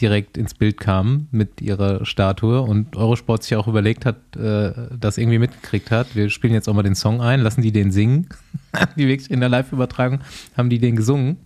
direkt 0.00 0.36
ins 0.36 0.54
Bild 0.54 0.80
kamen 0.80 1.28
mit 1.30 1.60
ihrer 1.60 2.04
Statue 2.04 2.60
und 2.60 2.96
Eurosport 2.96 3.44
sich 3.44 3.56
auch 3.56 3.68
überlegt 3.68 4.04
hat, 4.04 4.16
äh, 4.36 4.72
das 4.98 5.18
irgendwie 5.18 5.38
mitgekriegt 5.38 5.90
hat. 5.90 6.16
Wir 6.16 6.30
spielen 6.30 6.52
jetzt 6.52 6.68
auch 6.68 6.74
mal 6.74 6.82
den 6.82 6.96
Song 6.96 7.20
ein, 7.20 7.40
lassen 7.40 7.62
die 7.62 7.70
den 7.70 7.92
singen. 7.92 8.28
die 8.96 9.06
wirklich 9.06 9.30
in 9.30 9.40
der 9.40 9.48
Live-Übertragung 9.48 10.20
haben 10.56 10.68
die 10.68 10.80
den 10.80 10.96
gesungen. 10.96 11.36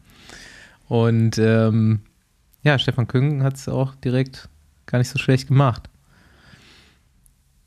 Und 0.88 1.37
ähm, 1.38 2.00
ja, 2.62 2.78
Stefan 2.78 3.07
Küng 3.07 3.43
hat 3.43 3.57
es 3.57 3.69
auch 3.69 3.95
direkt 3.97 4.49
gar 4.87 4.99
nicht 4.99 5.11
so 5.11 5.19
schlecht 5.19 5.49
gemacht. 5.49 5.90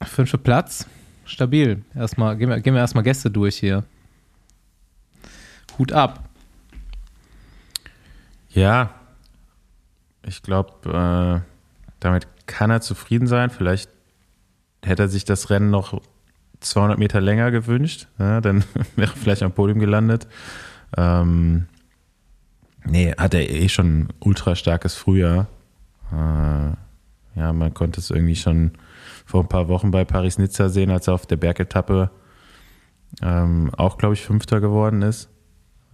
Fünfter 0.02 0.40
Platz, 0.40 0.88
stabil. 1.26 1.84
Erstmal, 1.94 2.36
gehen 2.38 2.50
wir, 2.50 2.60
gehen 2.60 2.74
wir 2.74 2.82
erstmal 2.82 3.04
Gäste 3.04 3.30
durch 3.30 3.58
hier. 3.58 3.84
Hut 5.78 5.92
ab. 5.92 6.28
Ja, 8.50 9.00
ich 10.25 10.42
glaube, 10.44 10.90
äh, 10.90 11.42
damit 12.00 12.28
kann 12.46 12.72
er 12.72 12.82
zufrieden 12.82 13.28
sein. 13.28 13.50
Vielleicht 13.50 13.90
hätte 14.84 15.04
er 15.04 15.10
sich 15.10 15.25
das 15.25 15.50
Rennen 15.50 15.70
noch 15.70 16.01
200 16.60 16.98
Meter 16.98 17.22
länger 17.22 17.51
gewünscht. 17.51 18.08
Ja, 18.20 18.42
dann 18.42 18.63
wäre 18.96 19.12
er 19.12 19.18
vielleicht 19.18 19.44
am 19.44 19.51
Podium 19.51 19.80
gelandet. 19.80 20.28
Ähm, 20.98 21.68
nee, 22.86 23.13
hat 23.18 23.34
er 23.34 23.50
eh 23.50 23.70
schon 23.70 24.00
ein 24.00 24.10
ultra 24.20 24.56
starkes 24.56 24.96
Frühjahr. 24.96 25.48
Äh, 26.12 27.40
ja, 27.40 27.54
man 27.54 27.74
konnte 27.74 28.00
es 28.00 28.10
irgendwie 28.10 28.36
schon 28.36 28.72
vor 29.25 29.42
ein 29.42 29.50
paar 29.50 29.70
Wochen 29.70 29.92
bei 29.92 30.04
Paris-Nizza 30.04 30.70
sehen, 30.70 30.92
als 30.92 31.08
er 31.08 31.13
auf 31.13 31.25
der 31.25 31.38
Bergetappe 31.38 32.12
ähm, 33.22 33.72
auch, 33.75 33.98
glaube 33.98 34.13
ich, 34.13 34.22
Fünfter 34.22 34.60
geworden 34.60 35.01
ist. 35.01 35.30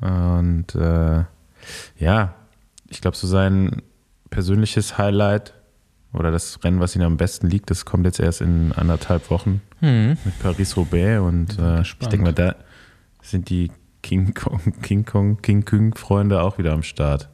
Und 0.01 0.75
äh, 0.75 1.23
ja, 1.97 2.35
ich 2.89 3.01
glaube, 3.01 3.17
so 3.17 3.27
sein 3.27 3.81
persönliches 4.29 4.97
Highlight 4.97 5.53
oder 6.13 6.31
das 6.31 6.63
Rennen, 6.63 6.79
was 6.79 6.95
ihnen 6.95 7.05
am 7.05 7.17
besten 7.17 7.47
liegt, 7.47 7.69
das 7.69 7.85
kommt 7.85 8.05
jetzt 8.05 8.19
erst 8.19 8.41
in 8.41 8.71
anderthalb 8.71 9.29
Wochen 9.29 9.61
Hm. 9.79 10.17
mit 10.25 10.39
Paris-Roubaix 10.39 11.19
und 11.21 11.59
äh, 11.59 11.81
ich 11.81 11.95
denke 11.99 12.23
mal, 12.25 12.33
da 12.33 12.55
sind 13.21 13.49
die 13.49 13.71
King 14.01 14.33
Kong, 14.33 14.61
King 14.81 15.05
Kong, 15.05 15.41
King 15.41 15.65
Kong 15.65 15.93
Freunde 15.95 16.41
auch 16.41 16.57
wieder 16.57 16.73
am 16.73 16.83
Start. 16.83 17.29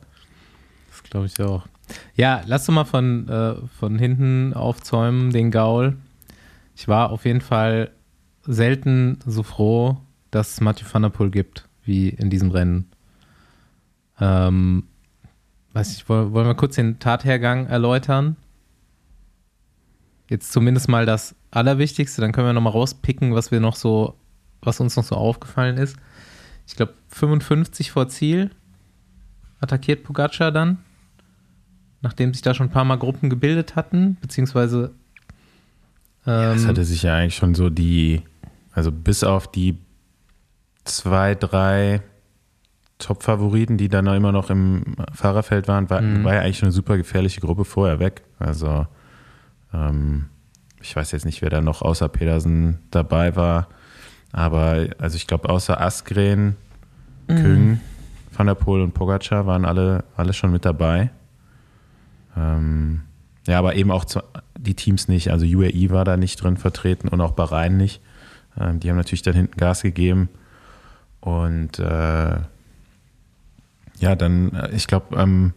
Das 0.89 1.03
glaube 1.03 1.27
ich 1.27 1.39
auch. 1.41 1.67
Ja, 2.15 2.41
lass 2.45 2.65
doch 2.65 2.73
mal 2.73 2.85
von, 2.85 3.27
äh, 3.29 3.55
von 3.79 3.99
hinten 3.99 4.53
aufzäumen, 4.53 5.31
den 5.31 5.51
Gaul. 5.51 5.97
Ich 6.75 6.87
war 6.87 7.11
auf 7.11 7.25
jeden 7.25 7.41
Fall 7.41 7.91
selten 8.45 9.19
so 9.25 9.43
froh, 9.43 9.97
dass 10.31 10.53
es 10.53 10.61
Mathieu 10.61 10.87
van 10.91 11.03
der 11.03 11.09
Poel 11.09 11.29
gibt, 11.29 11.67
wie 11.83 12.09
in 12.09 12.29
diesem 12.29 12.51
Rennen. 12.51 12.89
Ähm, 14.19 14.83
weiß 15.73 15.95
ich, 15.95 16.07
woll- 16.09 16.31
wollen 16.33 16.47
wir 16.47 16.55
kurz 16.55 16.75
den 16.75 16.99
Tathergang 16.99 17.67
erläutern? 17.67 18.35
Jetzt 20.29 20.51
zumindest 20.51 20.87
mal 20.89 21.05
das 21.05 21.35
Allerwichtigste, 21.51 22.21
dann 22.21 22.31
können 22.31 22.47
wir 22.47 22.53
nochmal 22.53 22.73
rauspicken, 22.73 23.35
was 23.35 23.51
wir 23.51 23.59
noch 23.59 23.75
so, 23.75 24.15
was 24.61 24.79
uns 24.79 24.95
noch 24.95 25.03
so 25.03 25.15
aufgefallen 25.15 25.77
ist. 25.77 25.97
Ich 26.65 26.75
glaube, 26.75 26.93
55 27.09 27.91
vor 27.91 28.07
Ziel 28.07 28.49
attackiert 29.59 30.03
Pogacar 30.03 30.51
dann, 30.51 30.79
nachdem 32.01 32.33
sich 32.33 32.41
da 32.41 32.53
schon 32.53 32.67
ein 32.67 32.71
paar 32.71 32.85
Mal 32.85 32.97
Gruppen 32.97 33.29
gebildet 33.29 33.75
hatten, 33.75 34.17
beziehungsweise 34.21 34.93
Das 36.25 36.61
ähm, 36.61 36.67
hatte 36.67 36.85
sich 36.85 37.03
ja 37.03 37.15
eigentlich 37.15 37.35
schon 37.35 37.53
so 37.55 37.69
die, 37.69 38.21
also 38.71 38.91
bis 38.91 39.23
auf 39.23 39.51
die 39.51 39.77
zwei, 40.85 41.35
drei 41.35 42.01
Top-Favoriten, 43.03 43.77
die 43.77 43.89
dann 43.89 44.07
immer 44.07 44.31
noch 44.31 44.49
im 44.49 44.95
Fahrerfeld 45.13 45.67
waren, 45.67 45.89
war, 45.89 46.01
Mhm. 46.01 46.23
war 46.23 46.33
ja 46.35 46.41
eigentlich 46.41 46.57
schon 46.59 46.67
eine 46.67 46.73
super 46.73 46.97
gefährliche 46.97 47.41
Gruppe 47.41 47.65
vorher 47.65 47.99
weg. 47.99 48.23
Also 48.39 48.87
ähm, 49.73 50.25
ich 50.81 50.95
weiß 50.95 51.11
jetzt 51.11 51.25
nicht, 51.25 51.41
wer 51.41 51.49
da 51.49 51.61
noch 51.61 51.81
außer 51.81 52.09
Pedersen 52.09 52.79
dabei 52.91 53.35
war, 53.35 53.67
aber 54.31 54.87
also 54.97 55.15
ich 55.15 55.27
glaube 55.27 55.49
außer 55.49 55.79
Askren, 55.79 56.55
Küng, 57.27 57.79
Van 58.35 58.47
der 58.47 58.55
Poel 58.55 58.81
und 58.81 58.93
Pogacar 58.93 59.45
waren 59.45 59.63
alle, 59.63 60.03
alle 60.17 60.33
schon 60.33 60.51
mit 60.51 60.65
dabei. 60.65 61.09
Ähm, 62.35 63.01
ja, 63.47 63.59
aber 63.59 63.75
eben 63.75 63.91
auch 63.91 64.05
zu, 64.05 64.21
die 64.57 64.73
Teams 64.75 65.07
nicht. 65.07 65.31
Also 65.31 65.45
UAE 65.45 65.89
war 65.89 66.05
da 66.05 66.17
nicht 66.17 66.41
drin 66.43 66.57
vertreten 66.57 67.07
und 67.07 67.21
auch 67.21 67.31
Bahrain 67.31 67.77
nicht. 67.77 68.01
Ähm, 68.59 68.79
die 68.79 68.89
haben 68.89 68.97
natürlich 68.97 69.21
dann 69.21 69.35
hinten 69.35 69.57
Gas 69.57 69.81
gegeben. 69.83 70.29
Und 71.21 71.79
äh, 71.79 72.35
ja, 74.03 74.15
dann, 74.15 74.53
äh, 74.53 74.69
ich 74.75 74.87
glaube, 74.87 75.15
ähm, 75.17 75.53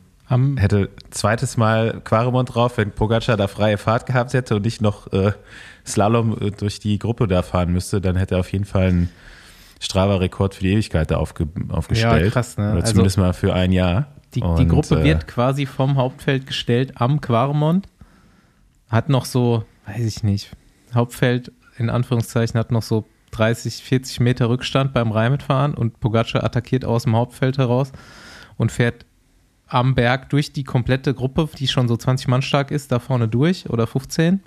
hätte 0.56 0.88
zweites 1.10 1.56
Mal 1.56 2.00
Quaremont 2.02 2.54
drauf, 2.54 2.78
wenn 2.78 2.90
Pogacar 2.92 3.36
da 3.36 3.48
freie 3.48 3.76
Fahrt 3.78 4.06
gehabt 4.06 4.32
hätte 4.34 4.56
und 4.56 4.64
nicht 4.64 4.80
noch 4.80 5.12
äh, 5.12 5.32
Slalom 5.86 6.36
äh, 6.40 6.50
durch 6.50 6.80
die 6.80 6.98
Gruppe 6.98 7.26
da 7.28 7.42
fahren 7.42 7.72
müsste, 7.72 8.00
dann 8.00 8.16
hätte 8.16 8.34
er 8.36 8.40
auf 8.40 8.52
jeden 8.52 8.64
Fall 8.64 8.88
einen 8.88 9.08
Strava-Rekord 9.80 10.54
für 10.54 10.62
die 10.62 10.72
Ewigkeit 10.72 11.10
da 11.10 11.16
aufge, 11.16 11.48
aufgestellt. 11.68 12.24
Ja, 12.24 12.30
krass, 12.30 12.56
ne? 12.56 12.70
Oder 12.70 12.80
Also- 12.80 12.92
zumindest 12.92 13.18
mal 13.18 13.32
für 13.34 13.52
ein 13.54 13.72
Jahr. 13.72 14.06
die, 14.34 14.40
die 14.40 14.46
Und, 14.46 14.68
Gruppe 14.68 15.00
äh, 15.00 15.04
wird 15.04 15.26
quasi 15.26 15.64
vom 15.66 15.96
Hauptfeld 15.96 16.46
gestellt 16.46 16.92
am 17.00 17.20
Quaremont. 17.20 17.86
Hat 18.88 19.08
noch 19.08 19.24
so, 19.24 19.64
weiß 19.86 20.04
ich 20.04 20.22
nicht, 20.22 20.50
Hauptfeld 20.94 21.52
in 21.78 21.90
Anführungszeichen 21.90 22.58
hat 22.58 22.70
noch 22.70 22.82
so 22.82 23.04
30, 23.32 23.82
40 23.82 24.20
Meter 24.20 24.48
Rückstand 24.48 24.92
beim 24.92 25.10
Rheinmitfahren 25.12 25.74
und 25.74 26.00
Pogacar 26.00 26.42
attackiert 26.44 26.84
aus 26.84 27.02
dem 27.04 27.14
Hauptfeld 27.16 27.58
heraus 27.58 27.92
und 28.56 28.72
fährt 28.72 29.06
am 29.66 29.94
Berg 29.94 30.28
durch 30.30 30.52
die 30.52 30.64
komplette 30.64 31.12
Gruppe, 31.14 31.48
die 31.58 31.68
schon 31.68 31.88
so 31.88 31.96
20 31.96 32.28
Mann 32.28 32.42
stark 32.42 32.70
ist, 32.70 32.92
da 32.92 32.98
vorne 32.98 33.28
durch 33.28 33.68
oder 33.68 33.86
15. 33.86 34.40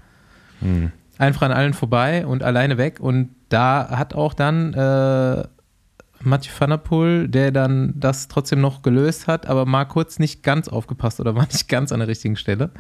Hm. 0.62 0.92
einfach 1.18 1.44
an 1.44 1.52
allen 1.52 1.74
vorbei 1.74 2.26
und 2.26 2.44
alleine 2.44 2.78
weg. 2.78 3.00
Und 3.00 3.30
da 3.50 3.90
hat 3.92 4.14
auch 4.14 4.34
dann 4.34 4.74
äh, 4.74 5.44
Mathieu 6.22 6.52
van 6.58 6.70
der 6.70 6.78
Poel, 6.78 7.28
der 7.28 7.52
dann 7.52 7.94
das 7.98 8.28
trotzdem 8.28 8.62
noch 8.62 8.82
gelöst 8.82 9.28
hat, 9.28 9.48
aber 9.48 9.66
mal 9.66 9.86
kurz 9.86 10.20
nicht 10.20 10.44
ganz 10.44 10.68
aufgepasst 10.68 11.20
oder 11.20 11.36
war 11.36 11.44
nicht 11.44 11.70
ganz 11.70 11.92
an 11.92 12.00
der 12.00 12.08
richtigen 12.08 12.36
Stelle. 12.36 12.72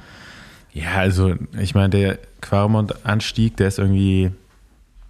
Ja, 0.71 0.95
also 0.95 1.35
ich 1.59 1.73
meine, 1.73 1.89
der 1.89 2.19
Quaremont-Anstieg, 2.41 3.57
der 3.57 3.69
ist 3.69 3.79
irgendwie 3.79 4.31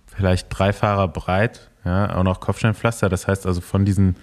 vielleicht 0.07 0.47
drei 0.49 0.73
Fahrer 0.73 1.07
breit, 1.07 1.69
ja, 1.85 2.15
auch 2.15 2.23
noch 2.23 2.39
Kopfsteinpflaster. 2.39 3.09
Das 3.09 3.27
heißt 3.27 3.45
also 3.45 3.61
von 3.61 3.85
diesen 3.85 4.15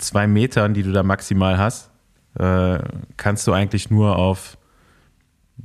zwei 0.00 0.26
Metern, 0.26 0.74
die 0.74 0.82
du 0.82 0.92
da 0.92 1.02
maximal 1.02 1.58
hast, 1.58 1.90
äh, 2.38 2.78
kannst 3.16 3.46
du 3.46 3.52
eigentlich 3.52 3.90
nur 3.90 4.16
auf 4.16 4.56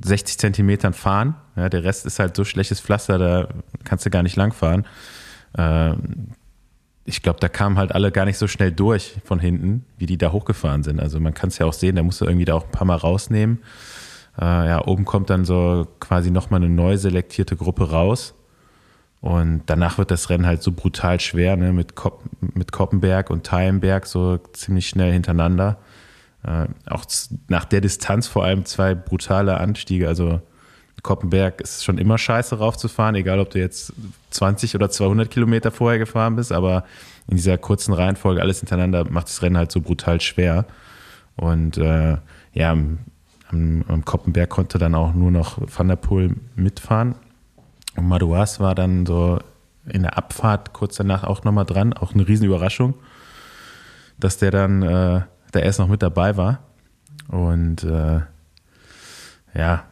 60 0.02 0.38
Zentimetern 0.38 0.92
fahren. 0.92 1.36
Ja, 1.56 1.68
der 1.68 1.84
Rest 1.84 2.06
ist 2.06 2.18
halt 2.18 2.36
so 2.36 2.44
schlechtes 2.44 2.80
Pflaster, 2.80 3.18
da 3.18 3.48
kannst 3.84 4.04
du 4.06 4.10
gar 4.10 4.22
nicht 4.22 4.36
lang 4.36 4.52
fahren. 4.52 4.86
Äh, 5.56 5.94
ich 7.04 7.22
glaube, 7.22 7.38
da 7.40 7.48
kamen 7.48 7.78
halt 7.78 7.92
alle 7.92 8.10
gar 8.10 8.24
nicht 8.24 8.36
so 8.36 8.48
schnell 8.48 8.72
durch 8.72 9.16
von 9.24 9.38
hinten, 9.38 9.84
wie 9.96 10.06
die 10.06 10.18
da 10.18 10.32
hochgefahren 10.32 10.82
sind. 10.82 11.00
Also 11.00 11.20
man 11.20 11.34
kann 11.34 11.48
es 11.48 11.58
ja 11.58 11.66
auch 11.66 11.72
sehen, 11.72 11.96
da 11.96 12.02
musst 12.02 12.20
du 12.20 12.24
irgendwie 12.24 12.44
da 12.44 12.54
auch 12.54 12.64
ein 12.64 12.72
paar 12.72 12.86
Mal 12.86 12.96
rausnehmen. 12.96 13.60
Äh, 14.38 14.44
ja, 14.44 14.86
oben 14.86 15.04
kommt 15.04 15.30
dann 15.30 15.44
so 15.44 15.86
quasi 16.00 16.30
nochmal 16.30 16.62
eine 16.62 16.68
neu 16.68 16.96
selektierte 16.96 17.56
Gruppe 17.56 17.90
raus. 17.90 18.34
Und 19.26 19.62
danach 19.66 19.98
wird 19.98 20.12
das 20.12 20.30
Rennen 20.30 20.46
halt 20.46 20.62
so 20.62 20.70
brutal 20.70 21.18
schwer, 21.18 21.56
ne? 21.56 21.72
mit, 21.72 21.96
Kopp, 21.96 22.22
mit 22.54 22.70
Koppenberg 22.70 23.28
und 23.28 23.44
Teilenberg 23.44 24.06
so 24.06 24.38
ziemlich 24.52 24.88
schnell 24.88 25.12
hintereinander. 25.12 25.78
Äh, 26.44 26.66
auch 26.88 27.04
nach 27.48 27.64
der 27.64 27.80
Distanz 27.80 28.28
vor 28.28 28.44
allem 28.44 28.64
zwei 28.66 28.94
brutale 28.94 29.58
Anstiege. 29.58 30.06
Also 30.06 30.40
Koppenberg 31.02 31.60
ist 31.60 31.84
schon 31.84 31.98
immer 31.98 32.18
scheiße 32.18 32.56
raufzufahren, 32.56 33.16
egal 33.16 33.40
ob 33.40 33.50
du 33.50 33.58
jetzt 33.58 33.92
20 34.30 34.76
oder 34.76 34.90
200 34.90 35.28
Kilometer 35.28 35.72
vorher 35.72 35.98
gefahren 35.98 36.36
bist, 36.36 36.52
aber 36.52 36.84
in 37.26 37.36
dieser 37.36 37.58
kurzen 37.58 37.94
Reihenfolge 37.94 38.40
alles 38.40 38.60
hintereinander 38.60 39.10
macht 39.10 39.26
das 39.26 39.42
Rennen 39.42 39.56
halt 39.56 39.72
so 39.72 39.80
brutal 39.80 40.20
schwer. 40.20 40.66
Und 41.34 41.78
äh, 41.78 42.18
ja, 42.52 42.70
am, 42.70 42.98
am 43.50 44.04
Koppenberg 44.04 44.50
konnte 44.50 44.78
dann 44.78 44.94
auch 44.94 45.14
nur 45.14 45.32
noch 45.32 45.58
Van 45.76 45.88
der 45.88 45.96
Poel 45.96 46.36
mitfahren. 46.54 47.16
Und 47.96 48.08
Madouas 48.08 48.60
war 48.60 48.74
dann 48.74 49.06
so 49.06 49.38
in 49.88 50.02
der 50.02 50.18
Abfahrt 50.18 50.72
kurz 50.72 50.96
danach 50.96 51.24
auch 51.24 51.44
nochmal 51.44 51.64
dran. 51.64 51.92
Auch 51.92 52.14
eine 52.14 52.26
Riesenüberraschung, 52.26 52.94
dass 54.18 54.38
der 54.38 54.50
dann 54.50 54.82
äh, 54.82 55.22
da 55.52 55.58
erst 55.60 55.78
noch 55.78 55.88
mit 55.88 56.02
dabei 56.02 56.36
war. 56.36 56.60
Und 57.28 57.84
äh, 57.84 58.20
ja, 59.54 59.84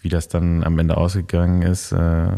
wie 0.00 0.08
das 0.08 0.28
dann 0.28 0.62
am 0.64 0.78
Ende 0.78 0.96
ausgegangen 0.96 1.62
ist, 1.62 1.92
äh, 1.92 2.30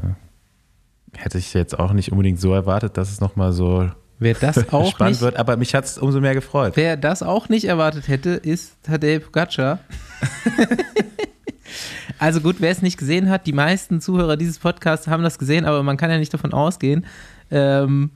hätte 1.16 1.38
ich 1.38 1.54
jetzt 1.54 1.78
auch 1.78 1.92
nicht 1.92 2.12
unbedingt 2.12 2.40
so 2.40 2.52
erwartet, 2.52 2.96
dass 2.96 3.10
es 3.10 3.20
nochmal 3.20 3.52
so 3.52 3.90
Wer 4.18 4.34
das 4.34 4.68
auch 4.72 4.90
spannend 4.90 5.14
nicht, 5.14 5.22
wird. 5.22 5.36
Aber 5.36 5.56
mich 5.56 5.74
hat 5.74 5.84
es 5.84 5.98
umso 5.98 6.20
mehr 6.20 6.34
gefreut. 6.34 6.76
wer 6.76 6.96
das 6.96 7.22
auch 7.22 7.48
nicht 7.48 7.64
erwartet 7.64 8.08
hätte, 8.08 8.30
ist 8.30 8.82
Tadej 8.82 9.20
Pogacar. 9.20 9.80
also 12.20 12.42
gut, 12.42 12.56
wer 12.58 12.70
es 12.70 12.82
nicht 12.82 12.98
gesehen 12.98 13.30
hat, 13.30 13.46
die 13.46 13.54
meisten 13.54 14.02
Zuhörer 14.02 14.36
dieses 14.36 14.58
Podcasts 14.58 15.08
haben 15.08 15.22
das 15.22 15.38
gesehen, 15.38 15.64
aber 15.64 15.82
man 15.82 15.96
kann 15.96 16.10
ja 16.10 16.18
nicht 16.18 16.32
davon 16.34 16.52
ausgehen. 16.52 17.06
Ähm, 17.50 18.10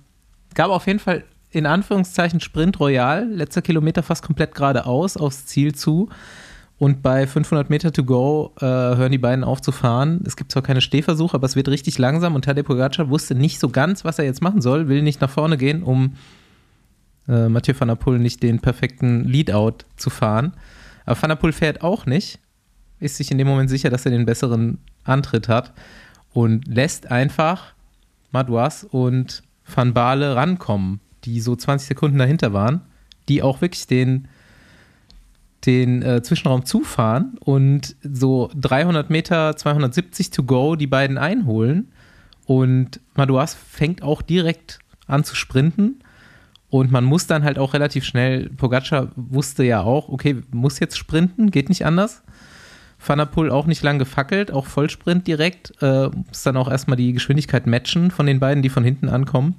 gab 0.54 0.70
auf 0.70 0.86
jeden 0.86 0.98
Fall 0.98 1.24
in 1.50 1.64
Anführungszeichen 1.64 2.40
Sprint 2.40 2.78
Royal, 2.80 3.26
letzter 3.26 3.62
Kilometer 3.62 4.02
fast 4.02 4.22
komplett 4.22 4.54
geradeaus 4.54 5.16
aufs 5.16 5.46
Ziel 5.46 5.74
zu. 5.74 6.10
Und 6.76 7.02
bei 7.02 7.26
500 7.26 7.70
Meter 7.70 7.92
to 7.92 8.04
go 8.04 8.52
äh, 8.58 8.64
hören 8.64 9.12
die 9.12 9.18
beiden 9.18 9.42
auf 9.42 9.62
zu 9.62 9.72
fahren. 9.72 10.22
Es 10.26 10.36
gibt 10.36 10.52
zwar 10.52 10.62
keine 10.62 10.82
Stehversuche, 10.82 11.34
aber 11.36 11.46
es 11.46 11.56
wird 11.56 11.68
richtig 11.68 11.96
langsam 11.96 12.34
und 12.34 12.44
Tadej 12.44 12.64
Pogacar 12.64 13.08
wusste 13.08 13.34
nicht 13.34 13.58
so 13.58 13.70
ganz, 13.70 14.04
was 14.04 14.18
er 14.18 14.26
jetzt 14.26 14.42
machen 14.42 14.60
soll, 14.60 14.86
will 14.88 15.00
nicht 15.00 15.22
nach 15.22 15.30
vorne 15.30 15.56
gehen, 15.56 15.82
um 15.82 16.16
äh, 17.26 17.48
Mathieu 17.48 17.74
van 17.78 17.88
der 17.88 17.94
Poel 17.94 18.18
nicht 18.18 18.42
den 18.42 18.60
perfekten 18.60 19.24
Leadout 19.24 19.78
zu 19.96 20.10
fahren. 20.10 20.52
Aber 21.06 21.20
Van 21.22 21.30
der 21.30 21.36
Poel 21.36 21.52
fährt 21.52 21.82
auch 21.82 22.04
nicht, 22.04 22.38
ist 23.00 23.16
sich 23.16 23.30
in 23.30 23.38
dem 23.38 23.46
Moment 23.46 23.70
sicher, 23.70 23.90
dass 23.90 24.04
er 24.04 24.12
den 24.12 24.26
besseren 24.26 24.78
Antritt 25.04 25.48
hat 25.48 25.72
und 26.32 26.66
lässt 26.66 27.10
einfach 27.10 27.74
Madouas 28.32 28.84
und 28.84 29.42
Van 29.64 29.94
Baale 29.94 30.36
rankommen, 30.36 31.00
die 31.24 31.40
so 31.40 31.56
20 31.56 31.88
Sekunden 31.88 32.18
dahinter 32.18 32.52
waren, 32.52 32.82
die 33.28 33.42
auch 33.42 33.60
wirklich 33.60 33.86
den, 33.86 34.28
den 35.64 36.02
äh, 36.02 36.22
Zwischenraum 36.22 36.64
zufahren 36.64 37.38
und 37.40 37.96
so 38.02 38.50
300 38.56 39.08
Meter, 39.10 39.56
270 39.56 40.30
to 40.30 40.42
go 40.42 40.76
die 40.76 40.86
beiden 40.86 41.16
einholen. 41.16 41.88
Und 42.46 43.00
Madouas 43.14 43.54
fängt 43.54 44.02
auch 44.02 44.20
direkt 44.20 44.80
an 45.06 45.24
zu 45.24 45.34
sprinten. 45.34 46.00
Und 46.68 46.90
man 46.90 47.04
muss 47.04 47.26
dann 47.26 47.44
halt 47.44 47.58
auch 47.58 47.72
relativ 47.72 48.04
schnell, 48.04 48.50
Pogacar 48.50 49.12
wusste 49.14 49.62
ja 49.62 49.82
auch, 49.82 50.08
okay, 50.08 50.42
muss 50.50 50.80
jetzt 50.80 50.98
sprinten, 50.98 51.50
geht 51.50 51.68
nicht 51.68 51.86
anders. 51.86 52.22
Van 53.06 53.20
auch 53.20 53.66
nicht 53.66 53.82
lang 53.82 53.98
gefackelt, 53.98 54.50
auch 54.50 54.66
Vollsprint 54.66 55.26
direkt, 55.26 55.74
äh, 55.82 56.08
muss 56.08 56.42
dann 56.42 56.56
auch 56.56 56.70
erstmal 56.70 56.96
die 56.96 57.12
Geschwindigkeit 57.12 57.66
matchen 57.66 58.10
von 58.10 58.26
den 58.26 58.40
beiden, 58.40 58.62
die 58.62 58.68
von 58.68 58.84
hinten 58.84 59.08
ankommen. 59.08 59.56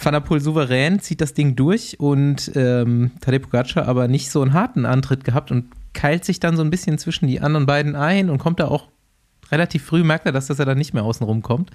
Van 0.00 0.22
souverän 0.40 1.00
zieht 1.00 1.20
das 1.20 1.34
Ding 1.34 1.56
durch 1.56 1.98
und 1.98 2.52
ähm, 2.54 3.10
Tadej 3.20 3.40
Pogacar 3.40 3.88
aber 3.88 4.06
nicht 4.06 4.30
so 4.30 4.40
einen 4.42 4.52
harten 4.52 4.86
Antritt 4.86 5.24
gehabt 5.24 5.50
und 5.50 5.66
keilt 5.92 6.24
sich 6.24 6.38
dann 6.38 6.56
so 6.56 6.62
ein 6.62 6.70
bisschen 6.70 6.98
zwischen 6.98 7.26
die 7.26 7.40
anderen 7.40 7.66
beiden 7.66 7.96
ein 7.96 8.30
und 8.30 8.38
kommt 8.38 8.60
da 8.60 8.68
auch 8.68 8.88
relativ 9.50 9.84
früh, 9.84 10.04
merkt 10.04 10.26
er 10.26 10.32
das, 10.32 10.46
dass 10.46 10.58
er 10.58 10.66
dann 10.66 10.78
nicht 10.78 10.94
mehr 10.94 11.02
außen 11.02 11.26
rum 11.26 11.42
kommt. 11.42 11.70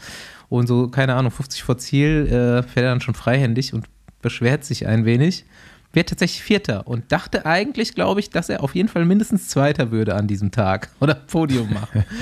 Und 0.48 0.68
so, 0.68 0.88
keine 0.88 1.16
Ahnung, 1.16 1.32
50 1.32 1.64
vor 1.64 1.78
Ziel 1.78 2.28
äh, 2.28 2.64
fährt 2.64 2.86
er 2.86 2.92
dann 2.92 3.02
schon 3.02 3.16
freihändig 3.16 3.74
und 3.74 3.88
beschwert 4.22 4.64
sich 4.64 4.88
ein 4.88 5.06
wenig. 5.06 5.46
Wird 5.94 6.10
tatsächlich 6.10 6.42
Vierter 6.42 6.88
und 6.88 7.12
dachte 7.12 7.46
eigentlich, 7.46 7.94
glaube 7.94 8.20
ich, 8.20 8.32
dass 8.32 8.50
er 8.50 8.64
auf 8.64 8.74
jeden 8.74 8.90
Fall 8.90 9.06
mindestens 9.06 9.48
Zweiter 9.48 9.92
würde 9.92 10.16
an 10.16 10.28
diesem 10.28 10.52
Tag 10.52 10.90
oder 11.00 11.14
Podium 11.16 11.72
machen. 11.74 12.04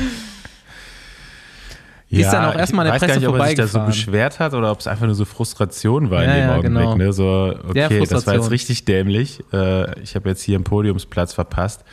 Ja, 2.14 2.28
ist 2.28 2.34
dann 2.34 2.44
auch 2.44 2.56
erstmal 2.60 2.84
der 2.84 2.92
Presse 2.92 3.08
gar 3.08 3.16
nicht, 3.16 3.28
ob 3.30 3.38
er 3.38 3.46
sich 3.46 3.56
da 3.56 3.68
so 3.68 3.80
beschwert 3.86 4.42
hat 4.42 4.54
oder 4.54 4.70
ob 4.70 4.82
es 4.82 4.88
einfach 4.88 5.06
nur 5.06 5.16
so 5.16 5.24
Frustration 5.24 6.12
war 6.12 6.26
ja, 6.26 6.30
in 6.30 6.36
dem 6.36 6.50
ja, 6.50 6.56
Augenblick. 6.58 6.84
Genau. 6.84 6.96
Ne? 6.98 7.14
So, 7.14 7.56
okay, 7.70 8.06
das 8.06 8.28
war 8.28 8.36
jetzt 8.36 8.52
richtig 8.52 8.84
dämlich. 8.84 9.42
Äh, 9.54 9.98
ich 10.02 10.16
habe 10.16 10.28
jetzt 10.28 10.42
hier 10.42 10.56
einen 10.56 10.66
Podiumsplatz 10.66 11.32
verpasst. 11.32 11.86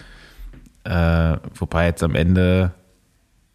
Äh, 0.82 1.36
wobei 1.54 1.86
jetzt 1.86 2.02
am 2.02 2.16
Ende, 2.16 2.72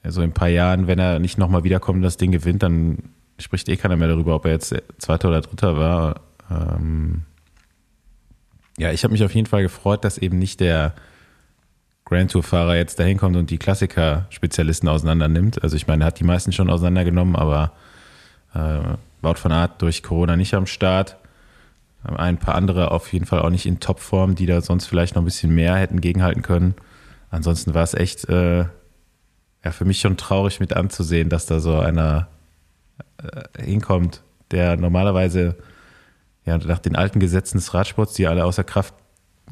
so 0.07 0.21
in 0.21 0.29
ein 0.29 0.33
paar 0.33 0.47
Jahren, 0.47 0.87
wenn 0.87 0.99
er 0.99 1.19
nicht 1.19 1.37
nochmal 1.37 1.65
wiederkommt 1.65 1.97
und 1.97 2.03
das 2.03 2.15
Ding 2.15 2.31
gewinnt, 2.31 2.63
dann 2.63 2.99
spricht 3.39 3.67
eh 3.67 3.75
keiner 3.75 3.97
mehr 3.97 4.07
darüber, 4.07 4.35
ob 4.35 4.45
er 4.45 4.51
jetzt 4.51 4.73
Zweiter 4.99 5.27
oder 5.27 5.41
Dritter 5.41 5.77
war. 5.77 6.21
Ähm, 6.49 7.23
ja, 8.77 8.91
ich 8.91 9.03
habe 9.03 9.11
mich 9.11 9.23
auf 9.23 9.35
jeden 9.35 9.47
Fall 9.47 9.61
gefreut, 9.61 10.03
dass 10.03 10.17
eben 10.17 10.39
nicht 10.39 10.59
der 10.59 10.93
Grand 12.05 12.31
Tour-Fahrer 12.31 12.75
jetzt 12.75 12.99
dahin 12.99 13.17
kommt 13.17 13.35
und 13.35 13.49
die 13.49 13.57
Klassiker-Spezialisten 13.57 14.87
auseinander 14.87 15.27
nimmt. 15.27 15.63
Also 15.63 15.75
ich 15.75 15.87
meine, 15.87 16.03
er 16.03 16.07
hat 16.07 16.19
die 16.19 16.25
meisten 16.25 16.51
schon 16.51 16.69
auseinandergenommen, 16.69 17.35
aber 17.35 17.71
äh, 18.53 18.79
Wout 19.21 19.35
von 19.35 19.51
Art 19.53 19.81
durch 19.81 20.03
Corona 20.03 20.35
nicht 20.35 20.53
am 20.53 20.65
Start. 20.65 21.17
Ein 22.03 22.37
paar 22.37 22.55
andere 22.55 22.91
auf 22.91 23.11
jeden 23.13 23.25
Fall 23.25 23.39
auch 23.39 23.49
nicht 23.49 23.65
in 23.65 23.79
Topform, 23.79 24.35
die 24.35 24.45
da 24.45 24.59
sonst 24.59 24.87
vielleicht 24.87 25.15
noch 25.15 25.21
ein 25.21 25.25
bisschen 25.25 25.55
mehr 25.55 25.75
hätten 25.75 26.01
gegenhalten 26.01 26.41
können. 26.41 26.75
Ansonsten 27.31 27.73
war 27.73 27.83
es 27.83 27.93
echt 27.93 28.27
äh, 28.27 28.65
ja, 29.63 29.71
für 29.71 29.85
mich 29.85 30.01
schon 30.01 30.17
traurig 30.17 30.59
mit 30.59 30.73
anzusehen, 30.73 31.29
dass 31.29 31.45
da 31.45 31.61
so 31.61 31.79
einer 31.79 32.27
äh, 33.17 33.63
hinkommt, 33.63 34.21
der 34.51 34.75
normalerweise 34.75 35.55
ja, 36.45 36.57
nach 36.57 36.79
den 36.79 36.95
alten 36.95 37.19
Gesetzen 37.19 37.57
des 37.57 37.73
Radsports, 37.73 38.13
die 38.13 38.27
alle 38.27 38.45
außer 38.45 38.63
Kraft 38.63 38.93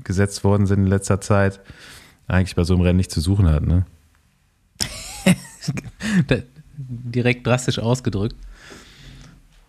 gesetzt 0.04 0.44
worden 0.44 0.66
sind 0.66 0.80
in 0.80 0.88
letzter 0.88 1.22
Zeit, 1.22 1.60
eigentlich 2.28 2.56
bei 2.56 2.64
so 2.64 2.74
einem 2.74 2.84
Rennen 2.84 2.98
nicht 2.98 3.12
zu 3.12 3.22
suchen 3.22 3.50
hat. 3.50 3.64
Ne? 3.64 3.86
Direkt 6.78 7.46
drastisch 7.46 7.80
ausgedrückt. 7.80 8.36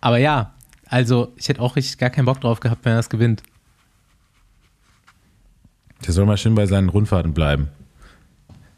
Aber 0.01 0.17
ja, 0.17 0.53
also 0.87 1.33
ich 1.35 1.47
hätte 1.47 1.61
auch 1.61 1.75
richtig 1.75 1.97
gar 1.97 2.09
keinen 2.09 2.25
Bock 2.25 2.41
drauf 2.41 2.59
gehabt, 2.59 2.83
wenn 2.85 2.93
er 2.93 2.97
das 2.97 3.09
gewinnt. 3.09 3.43
Der 6.05 6.13
soll 6.13 6.25
mal 6.25 6.37
schön 6.37 6.55
bei 6.55 6.65
seinen 6.65 6.89
Rundfahrten 6.89 7.33
bleiben. 7.33 7.69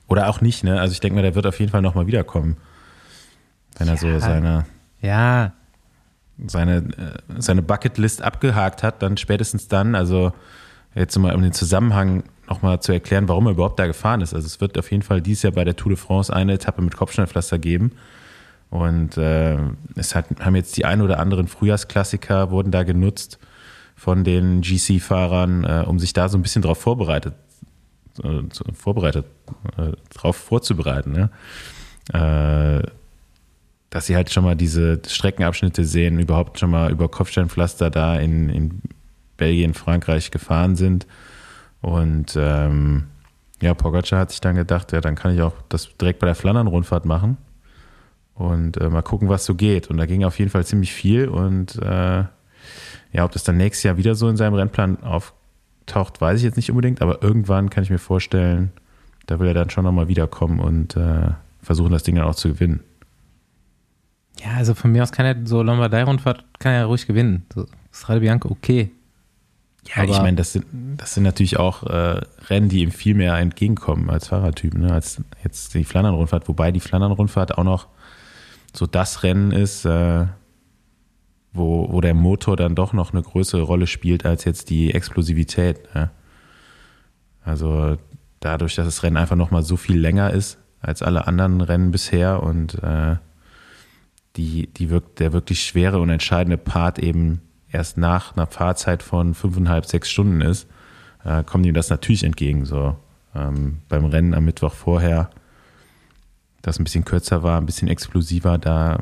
Oder 0.07 0.29
auch 0.29 0.41
nicht, 0.41 0.63
ne? 0.63 0.79
Also 0.79 0.91
ich 0.93 0.99
denke 0.99 1.15
mal, 1.15 1.23
der 1.23 1.33
wird 1.33 1.47
auf 1.47 1.59
jeden 1.59 1.71
Fall 1.71 1.81
nochmal 1.81 2.05
wiederkommen. 2.05 2.57
Wenn 3.77 3.87
er 3.87 3.95
ja, 3.95 3.99
so 3.99 4.19
seine. 4.19 4.65
Ja. 5.01 5.53
Seine, 6.47 6.77
äh, 6.77 7.39
seine 7.39 7.61
Bucketlist 7.61 8.21
abgehakt 8.21 8.83
hat, 8.83 9.01
dann 9.01 9.17
spätestens 9.17 9.67
dann, 9.67 9.95
also 9.95 10.33
jetzt 10.93 11.17
mal 11.17 11.35
um 11.35 11.41
den 11.41 11.53
Zusammenhang 11.53 12.23
nochmal 12.47 12.79
zu 12.79 12.91
erklären, 12.91 13.27
warum 13.27 13.47
er 13.47 13.51
überhaupt 13.51 13.79
da 13.79 13.87
gefahren 13.87 14.21
ist. 14.21 14.33
Also 14.33 14.45
es 14.45 14.61
wird 14.61 14.77
auf 14.77 14.91
jeden 14.91 15.03
Fall 15.03 15.21
dieses 15.21 15.43
Jahr 15.43 15.53
bei 15.53 15.63
der 15.63 15.75
Tour 15.75 15.91
de 15.91 15.97
France 15.97 16.33
eine 16.33 16.53
Etappe 16.53 16.81
mit 16.81 16.95
Kopfsteinpflaster 16.95 17.59
geben. 17.59 17.91
Und 18.69 19.17
äh, 19.17 19.57
es 19.95 20.15
hat, 20.15 20.25
haben 20.39 20.55
jetzt 20.55 20.75
die 20.77 20.85
ein 20.85 21.01
oder 21.01 21.19
anderen 21.19 21.47
Frühjahrsklassiker 21.47 22.51
wurden 22.51 22.71
da 22.71 22.83
genutzt 22.83 23.39
von 23.95 24.23
den 24.23 24.61
GC-Fahrern, 24.61 25.63
äh, 25.63 25.83
um 25.87 25.99
sich 25.99 26.13
da 26.13 26.27
so 26.27 26.37
ein 26.37 26.41
bisschen 26.41 26.61
drauf 26.61 26.79
vorbereitet, 26.79 27.33
äh, 28.23 28.41
vorbereitet, 28.73 29.25
äh, 29.77 29.91
drauf 30.13 30.35
vorzubereiten. 30.35 31.11
Ne? 31.11 31.29
Äh, 32.13 32.87
dass 33.95 34.07
sie 34.07 34.17
halt 34.17 34.29
schon 34.29 34.43
mal 34.43 34.57
diese 34.57 35.01
Streckenabschnitte 35.07 35.85
sehen, 35.85 36.19
überhaupt 36.19 36.59
schon 36.59 36.69
mal 36.69 36.91
über 36.91 37.07
Kopfsteinpflaster 37.07 37.89
da 37.89 38.17
in, 38.17 38.49
in 38.49 38.81
Belgien, 39.37 39.73
Frankreich 39.73 40.31
gefahren 40.31 40.75
sind 40.75 41.07
und 41.79 42.35
ähm, 42.37 43.05
ja, 43.61 43.73
Pogacar 43.73 44.19
hat 44.19 44.31
sich 44.31 44.41
dann 44.41 44.57
gedacht, 44.57 44.91
ja, 44.91 44.99
dann 44.99 45.15
kann 45.15 45.33
ich 45.33 45.41
auch 45.41 45.53
das 45.69 45.95
direkt 45.95 46.19
bei 46.19 46.25
der 46.25 46.35
Flandern-Rundfahrt 46.35 47.05
machen 47.05 47.37
und 48.33 48.75
äh, 48.75 48.89
mal 48.89 49.01
gucken, 49.01 49.29
was 49.29 49.45
so 49.45 49.55
geht. 49.55 49.89
Und 49.89 49.95
da 49.95 50.05
ging 50.05 50.25
auf 50.25 50.39
jeden 50.39 50.51
Fall 50.51 50.65
ziemlich 50.65 50.91
viel 50.91 51.29
und 51.29 51.81
äh, 51.81 52.25
ja, 53.13 53.23
ob 53.23 53.31
das 53.31 53.45
dann 53.45 53.55
nächstes 53.55 53.83
Jahr 53.83 53.95
wieder 53.95 54.15
so 54.15 54.27
in 54.27 54.35
seinem 54.35 54.55
Rennplan 54.55 55.03
auftaucht, 55.03 56.19
weiß 56.19 56.39
ich 56.39 56.43
jetzt 56.43 56.57
nicht 56.57 56.69
unbedingt, 56.69 57.01
aber 57.01 57.23
irgendwann 57.23 57.69
kann 57.69 57.85
ich 57.85 57.89
mir 57.89 57.97
vorstellen, 57.97 58.73
da 59.25 59.39
will 59.39 59.47
er 59.47 59.53
dann 59.53 59.69
schon 59.69 59.85
nochmal 59.85 60.09
wiederkommen 60.09 60.59
und 60.59 60.97
äh, 60.97 61.29
versuchen, 61.61 61.93
das 61.93 62.03
Ding 62.03 62.15
dann 62.15 62.25
auch 62.25 62.35
zu 62.35 62.49
gewinnen. 62.49 62.81
Ja, 64.39 64.53
also 64.57 64.73
von 64.73 64.91
mir 64.91 65.03
aus 65.03 65.11
kann 65.11 65.25
er 65.25 65.35
so 65.45 65.61
Lombardei-Rundfahrt 65.61 66.43
kann 66.59 66.73
er 66.73 66.85
ruhig 66.85 67.07
gewinnen. 67.07 67.45
So, 67.53 67.65
Strade 67.91 68.19
Bianca, 68.19 68.49
okay. 68.49 68.91
Ja, 69.87 70.03
Aber 70.03 70.11
ich 70.11 70.19
meine, 70.19 70.35
das 70.35 70.53
sind, 70.53 70.65
das 70.97 71.13
sind 71.13 71.23
natürlich 71.23 71.57
auch 71.57 71.83
äh, 71.83 72.21
Rennen, 72.49 72.69
die 72.69 72.81
ihm 72.81 72.91
viel 72.91 73.13
mehr 73.13 73.35
entgegenkommen 73.35 74.09
als 74.09 74.29
Fahrertyp, 74.29 74.73
ne, 74.73 74.91
als 74.91 75.21
jetzt 75.43 75.73
die 75.73 75.83
Flandern-Rundfahrt. 75.83 76.47
Wobei 76.47 76.71
die 76.71 76.79
Flandern-Rundfahrt 76.79 77.57
auch 77.57 77.63
noch 77.63 77.87
so 78.73 78.87
das 78.87 79.23
Rennen 79.23 79.51
ist, 79.51 79.85
äh, 79.85 80.25
wo, 81.53 81.87
wo 81.91 82.01
der 82.01 82.13
Motor 82.13 82.57
dann 82.57 82.75
doch 82.75 82.93
noch 82.93 83.13
eine 83.13 83.21
größere 83.21 83.61
Rolle 83.61 83.87
spielt 83.87 84.25
als 84.25 84.43
jetzt 84.43 84.69
die 84.69 84.93
Explosivität. 84.93 85.93
Ne? 85.93 86.09
Also 87.43 87.97
dadurch, 88.39 88.75
dass 88.75 88.85
das 88.85 89.03
Rennen 89.03 89.17
einfach 89.17 89.35
nochmal 89.35 89.63
so 89.63 89.77
viel 89.77 89.97
länger 89.97 90.31
ist 90.31 90.57
als 90.81 91.01
alle 91.01 91.27
anderen 91.27 91.61
Rennen 91.61 91.91
bisher 91.91 92.43
und 92.43 92.75
äh, 92.83 93.15
die, 94.35 94.67
die 94.67 94.89
wirkt, 94.89 95.19
der 95.19 95.33
wirklich 95.33 95.63
schwere 95.63 95.99
und 95.99 96.09
entscheidende 96.09 96.57
Part 96.57 96.99
eben 96.99 97.41
erst 97.71 97.97
nach 97.97 98.35
einer 98.35 98.47
Fahrzeit 98.47 99.03
von 99.03 99.33
fünfeinhalb, 99.33 99.85
sechs 99.85 100.09
Stunden 100.09 100.41
ist, 100.41 100.67
äh, 101.23 101.43
kommt 101.43 101.65
ihm 101.65 101.73
das 101.73 101.89
natürlich 101.89 102.23
entgegen. 102.23 102.65
So 102.65 102.97
ähm, 103.33 103.77
beim 103.89 104.05
Rennen 104.05 104.33
am 104.33 104.45
Mittwoch 104.45 104.73
vorher, 104.73 105.29
das 106.61 106.79
ein 106.79 106.83
bisschen 106.83 107.05
kürzer 107.05 107.43
war, 107.43 107.59
ein 107.59 107.65
bisschen 107.65 107.87
explosiver, 107.87 108.57
da 108.57 108.99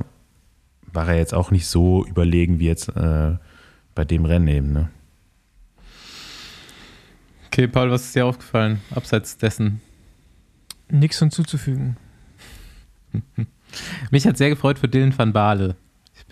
war 0.91 1.07
er 1.07 1.17
jetzt 1.17 1.33
auch 1.33 1.51
nicht 1.51 1.67
so 1.67 2.05
überlegen 2.05 2.59
wie 2.59 2.67
jetzt 2.67 2.89
äh, 2.89 3.37
bei 3.95 4.05
dem 4.05 4.25
Rennen 4.25 4.47
eben. 4.47 4.73
Ne? 4.73 4.89
Okay, 7.47 7.67
Paul, 7.67 7.91
was 7.91 8.05
ist 8.05 8.15
dir 8.15 8.25
aufgefallen, 8.25 8.81
abseits 8.91 9.37
dessen? 9.37 9.81
Nichts 10.89 11.19
hinzuzufügen. 11.19 11.97
Mich 14.11 14.25
hat 14.25 14.37
sehr 14.37 14.49
gefreut 14.49 14.79
für 14.79 14.87
Dylan 14.87 15.17
van 15.17 15.33
Baale 15.33 15.75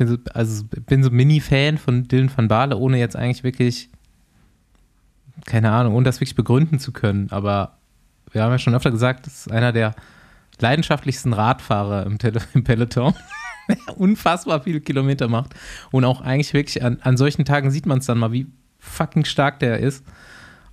bin 0.01 0.07
so, 0.07 0.17
also 0.33 0.63
bin 0.87 1.03
so 1.03 1.11
Mini-Fan 1.11 1.77
von 1.77 2.07
Dylan 2.07 2.31
van 2.35 2.47
Baale, 2.47 2.75
ohne 2.77 2.97
jetzt 2.97 3.15
eigentlich 3.15 3.43
wirklich, 3.43 3.89
keine 5.45 5.71
Ahnung, 5.71 5.93
ohne 5.93 6.05
das 6.05 6.19
wirklich 6.19 6.35
begründen 6.35 6.79
zu 6.79 6.91
können. 6.91 7.29
Aber 7.29 7.77
wir 8.31 8.41
haben 8.41 8.51
ja 8.51 8.57
schon 8.57 8.73
öfter 8.73 8.89
gesagt, 8.89 9.27
das 9.27 9.41
ist 9.41 9.51
einer 9.51 9.71
der 9.71 9.93
leidenschaftlichsten 10.59 11.33
Radfahrer 11.33 12.05
im, 12.07 12.17
Tele 12.17 12.41
im 12.55 12.63
Peloton. 12.63 13.13
unfassbar 13.95 14.63
viele 14.63 14.81
Kilometer 14.81 15.27
macht. 15.27 15.53
Und 15.91 16.03
auch 16.03 16.21
eigentlich 16.21 16.53
wirklich 16.53 16.83
an, 16.83 16.97
an 17.01 17.15
solchen 17.15 17.45
Tagen 17.45 17.69
sieht 17.69 17.85
man 17.85 17.99
es 17.99 18.07
dann 18.07 18.17
mal, 18.17 18.31
wie 18.31 18.47
fucking 18.79 19.25
stark 19.25 19.59
der 19.59 19.79
ist. 19.79 20.03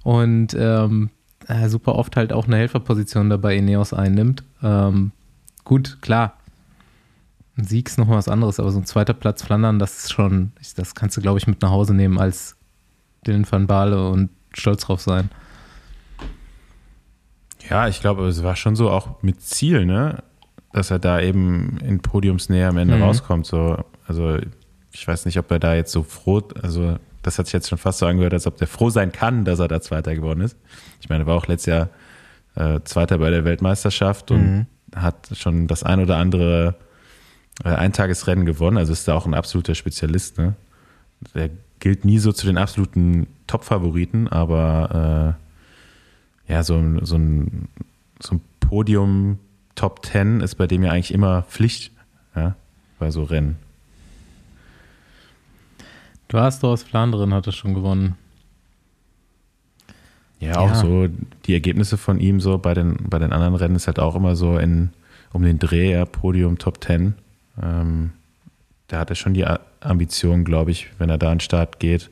Und 0.05 0.57
ähm, 0.59 1.11
super 1.67 1.97
oft 1.97 2.17
halt 2.17 2.33
auch 2.33 2.47
eine 2.47 2.57
Helferposition 2.57 3.29
dabei 3.29 3.57
Ineos 3.57 3.93
einnimmt. 3.93 4.43
Ähm, 4.63 5.13
gut, 5.65 5.99
klar, 6.01 6.38
ein 7.59 7.65
Sieg 7.65 7.89
ist 7.89 7.99
noch 7.99 8.09
was 8.09 8.29
anderes, 8.29 8.61
aber 8.61 8.71
so 8.71 8.79
ein 8.79 8.87
zweiter 8.87 9.15
Platz 9.15 9.43
Flandern, 9.43 9.79
das 9.79 10.05
ist 10.05 10.13
schon, 10.13 10.53
das 10.77 10.95
kannst 10.95 11.17
du, 11.17 11.21
glaube 11.21 11.39
ich, 11.39 11.47
mit 11.49 11.61
nach 11.61 11.71
Hause 11.71 11.93
nehmen 11.93 12.19
als 12.19 12.57
Dylan 13.27 13.47
van 13.51 13.67
Baale 13.67 14.09
und 14.09 14.31
stolz 14.53 14.83
drauf 14.83 15.01
sein. 15.01 15.29
Ja, 17.69 17.89
ich 17.89 18.01
glaube, 18.01 18.27
es 18.29 18.43
war 18.45 18.55
schon 18.55 18.77
so 18.77 18.91
auch 18.91 19.23
mit 19.23 19.43
Ziel, 19.43 19.85
ne? 19.85 20.23
Dass 20.73 20.91
er 20.91 21.01
da 21.01 21.21
eben 21.21 21.79
in 21.79 22.01
Podiumsnähe 22.01 22.69
am 22.69 22.79
Ende 22.79 22.97
mhm. 22.97 23.03
rauskommt. 23.03 23.47
So, 23.47 23.85
also 24.07 24.39
ich 24.93 25.07
weiß 25.07 25.27
nicht, 25.27 25.39
ob 25.39 25.51
er 25.51 25.59
da 25.59 25.75
jetzt 25.75 25.93
so 25.93 26.05
froh, 26.05 26.43
also 26.63 26.97
das 27.23 27.39
hat 27.39 27.47
sich 27.47 27.55
jetzt 27.55 27.69
schon 27.69 27.79
fast 27.79 27.99
so 27.99 28.07
angehört, 28.07 28.35
als 28.35 28.47
ob 28.47 28.57
der 28.57 28.69
froh 28.69 28.91
sein 28.91 29.11
kann, 29.11 29.45
dass 29.45 29.59
er 29.59 29.69
da 29.69 29.81
Zweiter 29.81 30.15
geworden 30.15 30.41
ist. 30.41 30.57
Ich 31.01 31.09
meine, 31.09 31.25
er 31.25 31.27
war 31.27 31.37
auch 31.37 31.49
letztes 31.49 31.67
Jahr 31.67 31.89
äh, 32.55 32.81
Zweiter 32.85 33.19
bei 33.19 33.31
der 33.31 33.45
Weltmeisterschaft 33.45 34.31
und 34.31 34.41
mhm. 34.41 34.67
hat 34.95 35.31
schon 35.33 35.67
das 35.67 35.83
ein 35.83 36.01
oder 36.01 36.17
andere 36.17 36.77
Eintagesrennen 37.65 38.47
gewonnen, 38.47 38.79
also 38.79 38.93
ist 38.93 39.09
da 39.09 39.15
auch 39.15 39.27
ein 39.27 39.35
absoluter 39.35 39.75
Spezialist. 39.75 40.39
Ne? 40.39 40.55
Der 41.35 41.51
gilt 41.81 42.05
nie 42.05 42.19
so 42.19 42.33
zu 42.33 42.47
den 42.47 42.59
absoluten 42.59 43.27
Top-Favoriten, 43.47 44.29
aber 44.29 45.37
äh, 46.49 46.53
ja, 46.53 46.63
so, 46.63 46.81
so, 47.05 47.17
ein, 47.17 47.69
so 48.21 48.37
ein 48.37 48.41
Podium 48.61 49.39
Top 49.75 50.05
10 50.05 50.41
ist 50.41 50.57
bei 50.57 50.67
dem 50.67 50.83
ja 50.83 50.93
eigentlich 50.93 51.13
immer 51.15 51.43
Pflicht 51.43 51.93
ja, 52.35 52.57
bei 52.99 53.11
so 53.11 53.23
Rennen. 53.25 53.57
Du 56.29 56.39
hast 56.39 56.63
aus 56.65 56.83
Flandern 56.83 57.33
hat 57.33 57.47
er 57.47 57.53
schon 57.53 57.75
gewonnen. 57.75 58.17
Ja, 60.41 60.59
auch 60.59 60.69
Ja. 60.69 60.75
so 60.75 61.09
die 61.47 61.55
Ergebnisse 61.55 61.97
von 61.97 62.21
ihm 62.21 62.41
so 62.41 62.59
bei 62.59 62.75
den, 62.75 62.97
bei 63.09 63.19
den 63.19 63.33
anderen 63.33 63.55
Rennen 63.55 63.77
ist 63.77 63.87
halt 63.87 63.99
auch 63.99 64.15
immer 64.15 64.37
so 64.37 64.59
in, 64.59 64.91
um 65.33 65.43
den 65.43 65.59
Dreh, 65.59 65.93
ja, 65.93 66.05
Podium, 66.05 66.59
Top 66.59 66.83
10. 66.85 67.15
Ähm, 67.63 68.13
da 68.87 69.01
hat 69.01 69.11
er 69.11 69.17
schon 69.17 69.35
die 69.35 69.47
Ambition, 69.81 70.45
glaube 70.45 70.71
ich, 70.71 70.89
wenn 70.99 71.11
er 71.11 71.19
da 71.19 71.29
an 71.31 71.35
den 71.35 71.41
Start 71.41 71.79
geht. 71.81 72.11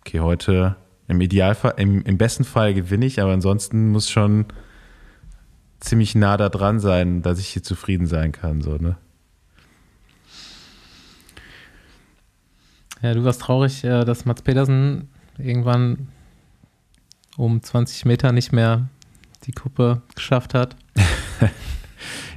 Okay, 0.00 0.20
heute 0.20 0.76
im 1.06 1.20
Idealfall, 1.20 1.74
im, 1.76 2.02
im 2.02 2.18
besten 2.18 2.44
Fall 2.44 2.74
gewinne 2.74 3.06
ich, 3.06 3.20
aber 3.20 3.32
ansonsten 3.32 3.90
muss 3.90 4.10
schon 4.10 4.46
ziemlich 5.80 6.14
nah 6.14 6.36
da 6.36 6.48
dran 6.48 6.80
sein, 6.80 7.22
dass 7.22 7.38
ich 7.38 7.48
hier 7.48 7.62
zufrieden 7.62 8.06
sein 8.06 8.32
kann, 8.32 8.60
so, 8.60 8.76
ne? 8.76 8.96
Ja, 13.00 13.14
du 13.14 13.22
warst 13.24 13.42
traurig, 13.42 13.84
äh, 13.84 14.04
dass 14.04 14.24
Mats 14.24 14.42
Pedersen 14.42 15.08
irgendwann 15.38 16.08
um 17.36 17.62
20 17.62 18.04
Meter 18.06 18.32
nicht 18.32 18.52
mehr 18.52 18.88
die 19.44 19.52
Kuppe 19.52 20.02
geschafft 20.14 20.54
hat. 20.54 20.74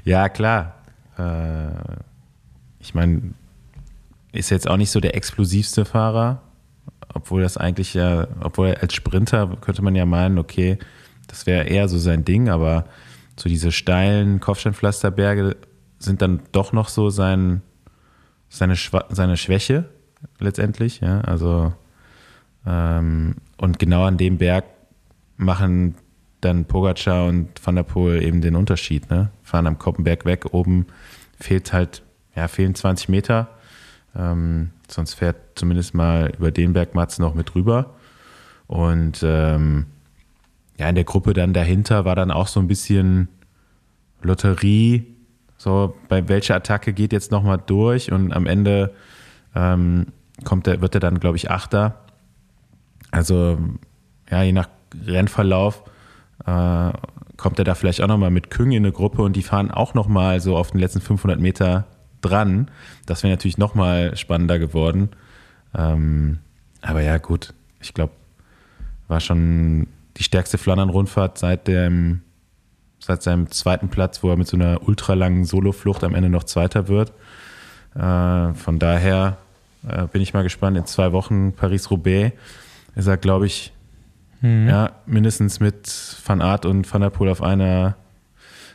Ja, 0.03 0.29
klar. 0.29 0.75
Äh, 1.17 2.01
ich 2.81 2.93
meine, 2.93 3.33
ist 4.31 4.49
jetzt 4.49 4.67
auch 4.67 4.77
nicht 4.77 4.91
so 4.91 4.99
der 4.99 5.15
explosivste 5.15 5.85
Fahrer, 5.85 6.41
obwohl 7.13 7.41
das 7.41 7.57
eigentlich 7.57 7.93
ja, 7.93 8.27
obwohl 8.41 8.75
als 8.75 8.93
Sprinter 8.93 9.57
könnte 9.61 9.81
man 9.81 9.95
ja 9.95 10.05
meinen, 10.05 10.37
okay, 10.37 10.77
das 11.27 11.45
wäre 11.45 11.65
eher 11.65 11.87
so 11.87 11.97
sein 11.97 12.25
Ding, 12.25 12.49
aber 12.49 12.85
so 13.37 13.49
diese 13.49 13.71
steilen 13.71 14.39
Kopfsteinpflasterberge 14.39 15.57
sind 15.99 16.21
dann 16.21 16.41
doch 16.51 16.73
noch 16.73 16.89
so 16.89 17.09
sein, 17.09 17.61
seine, 18.49 18.75
seine 19.09 19.37
Schwäche 19.37 19.85
letztendlich, 20.39 21.01
ja, 21.01 21.21
also 21.21 21.73
ähm, 22.65 23.35
und 23.57 23.79
genau 23.79 24.05
an 24.05 24.17
dem 24.17 24.37
Berg 24.37 24.65
machen 25.37 25.95
dann 26.41 26.65
Pogacar 26.65 27.27
und 27.27 27.49
Van 27.63 27.75
der 27.75 27.83
Poel 27.83 28.23
eben 28.23 28.41
den 28.41 28.55
Unterschied, 28.55 29.09
ne? 29.09 29.31
Fahren 29.43 29.67
am 29.67 29.77
Koppenberg 29.77 30.25
weg, 30.25 30.53
oben 30.53 30.87
fehlt 31.39 31.73
halt, 31.73 32.03
ja, 32.35 32.47
fehlen 32.47 32.75
20 32.75 33.09
Meter. 33.09 33.49
Ähm, 34.15 34.71
sonst 34.87 35.15
fährt 35.15 35.37
zumindest 35.55 35.93
mal 35.93 36.31
über 36.37 36.51
den 36.51 36.73
Berg 36.73 36.95
Mats 36.95 37.19
noch 37.19 37.33
mit 37.33 37.55
rüber. 37.55 37.93
Und 38.67 39.21
ähm, 39.23 39.85
ja, 40.77 40.89
in 40.89 40.95
der 40.95 41.03
Gruppe 41.03 41.33
dann 41.33 41.53
dahinter 41.53 42.05
war 42.05 42.15
dann 42.15 42.31
auch 42.31 42.47
so 42.47 42.59
ein 42.59 42.67
bisschen 42.67 43.27
Lotterie, 44.21 45.05
so 45.57 45.95
bei 46.07 46.27
welcher 46.27 46.55
Attacke 46.55 46.93
geht 46.93 47.13
jetzt 47.13 47.31
nochmal 47.31 47.61
durch 47.63 48.11
und 48.11 48.33
am 48.33 48.45
Ende 48.47 48.93
ähm, 49.55 50.07
kommt 50.43 50.67
er, 50.67 50.81
wird 50.81 50.95
er 50.95 50.99
dann, 50.99 51.19
glaube 51.19 51.37
ich, 51.37 51.51
Achter. 51.51 51.99
Also 53.11 53.59
ja, 54.29 54.41
je 54.41 54.53
nach 54.53 54.69
Rennverlauf 55.05 55.83
äh, 56.45 56.91
kommt 57.37 57.59
er 57.59 57.65
da 57.65 57.75
vielleicht 57.75 58.01
auch 58.01 58.07
nochmal 58.07 58.31
mit 58.31 58.49
Küng 58.49 58.71
in 58.71 58.83
eine 58.83 58.91
Gruppe 58.91 59.21
und 59.21 59.35
die 59.35 59.43
fahren 59.43 59.69
auch 59.69 59.93
nochmal 59.93 60.39
so 60.39 60.57
auf 60.57 60.71
den 60.71 60.79
letzten 60.79 61.01
500 61.01 61.39
Meter 61.39 61.85
dran. 62.21 62.69
Das 63.05 63.23
wäre 63.23 63.33
natürlich 63.33 63.57
nochmal 63.57 64.15
spannender 64.17 64.59
geworden. 64.59 65.09
Ähm, 65.75 66.39
aber 66.81 67.01
ja, 67.01 67.17
gut, 67.17 67.53
ich 67.81 67.93
glaube, 67.93 68.13
war 69.07 69.19
schon 69.19 69.87
die 70.17 70.23
stärkste 70.23 70.57
Flandern-Rundfahrt 70.57 71.37
seit 71.37 71.67
dem 71.67 72.21
seit 72.99 73.23
seinem 73.23 73.49
zweiten 73.49 73.89
Platz, 73.89 74.21
wo 74.21 74.29
er 74.29 74.37
mit 74.37 74.47
so 74.47 74.55
einer 74.55 74.87
ultralangen 74.87 75.43
Soloflucht 75.43 76.03
am 76.03 76.13
Ende 76.13 76.29
noch 76.29 76.43
Zweiter 76.43 76.87
wird. 76.87 77.11
Äh, 77.95 78.53
von 78.53 78.77
daher 78.77 79.37
äh, 79.87 80.05
bin 80.05 80.21
ich 80.21 80.35
mal 80.35 80.43
gespannt. 80.43 80.77
In 80.77 80.85
zwei 80.85 81.11
Wochen 81.11 81.53
Paris-Roubaix 81.53 82.33
ist 82.95 83.07
er, 83.07 83.17
glaube 83.17 83.47
ich, 83.47 83.73
Mhm. 84.41 84.67
ja, 84.67 84.91
mindestens 85.05 85.59
mit 85.59 85.87
Van 86.25 86.41
Aert 86.41 86.65
und 86.65 86.91
Van 86.91 87.01
der 87.01 87.11
Poel 87.11 87.29
auf 87.29 87.43
einer, 87.43 87.95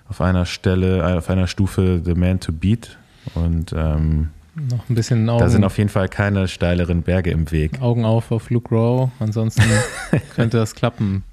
auf 0.09 0.21
einer 0.21 0.47
Stelle, 0.47 0.99
äh, 0.99 1.17
auf 1.19 1.29
einer 1.29 1.49
Stufe 1.49 2.01
The 2.05 2.15
Man 2.15 2.39
to 2.41 2.53
Beat. 2.53 2.97
Und 3.35 3.73
ähm, 3.77 4.31
Noch 4.55 4.89
ein 4.89 4.95
bisschen 4.95 5.27
da 5.27 5.49
sind 5.49 5.59
Augen, 5.59 5.65
auf 5.65 5.79
jeden 5.79 5.91
Fall 5.91 6.09
keine 6.09 6.49
steileren 6.49 7.03
Berge 7.03 7.31
im 7.31 7.51
Weg. 7.51 7.81
Augen 7.81 8.05
auf 8.05 8.31
auf 8.33 8.51
Luke 8.51 8.75
Rowe, 8.75 9.11
ansonsten 9.19 9.63
könnte 10.35 10.57
das 10.59 10.75
klappen. 10.75 11.25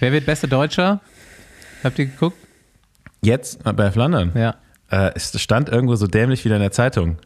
Wer 0.00 0.12
wird 0.12 0.26
beste 0.26 0.48
Deutscher? 0.48 1.00
Habt 1.82 1.98
ihr 1.98 2.06
geguckt? 2.06 2.36
Jetzt 3.22 3.64
äh, 3.66 3.72
bei 3.72 3.90
Flandern. 3.90 4.32
Ja. 4.34 4.56
Äh, 4.90 5.12
es 5.14 5.40
stand 5.40 5.68
irgendwo 5.68 5.96
so 5.96 6.06
dämlich 6.06 6.44
wieder 6.44 6.56
in 6.56 6.62
der 6.62 6.72
Zeitung. 6.72 7.16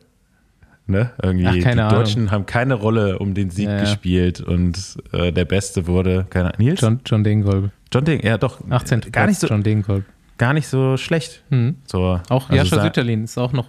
Ne? 0.87 1.11
Irgendwie, 1.23 1.47
Ach, 1.47 1.53
keine 1.59 1.75
die 1.75 1.81
Ahnung. 1.83 1.99
Deutschen 1.99 2.31
haben 2.31 2.47
keine 2.47 2.75
Rolle 2.75 3.19
um 3.19 3.35
den 3.35 3.51
Sieg 3.51 3.67
Ja, 3.67 3.75
ja. 3.75 3.81
gespielt 3.83 4.41
und 4.41 4.97
äh, 5.13 5.33
der 5.33 5.45
Beste 5.45 5.87
wurde, 5.87 6.27
keine 6.31 6.53
Nils? 6.57 6.81
John, 6.81 7.01
John 7.05 7.23
Degenkolb. 7.25 7.71
John 7.93 8.05
Ding, 8.07 8.25
ja 8.25 8.39
doch. 8.39 8.59
18. 8.71 9.03
Gar 9.13 9.27
nicht, 9.27 9.39
so, 9.39 9.49
John 9.49 9.63
Degenkolb. 9.63 10.05
Gar 10.39 10.53
nicht 10.55 10.69
so 10.69 10.97
schlecht. 10.97 11.43
Mhm. 11.51 11.77
So, 11.87 12.21
Auch 12.29 12.49
also 12.51 12.55
Jascha 12.55 12.83
Sütterlin 12.83 13.25
ist 13.25 13.37
auch 13.39 13.53
noch 13.53 13.67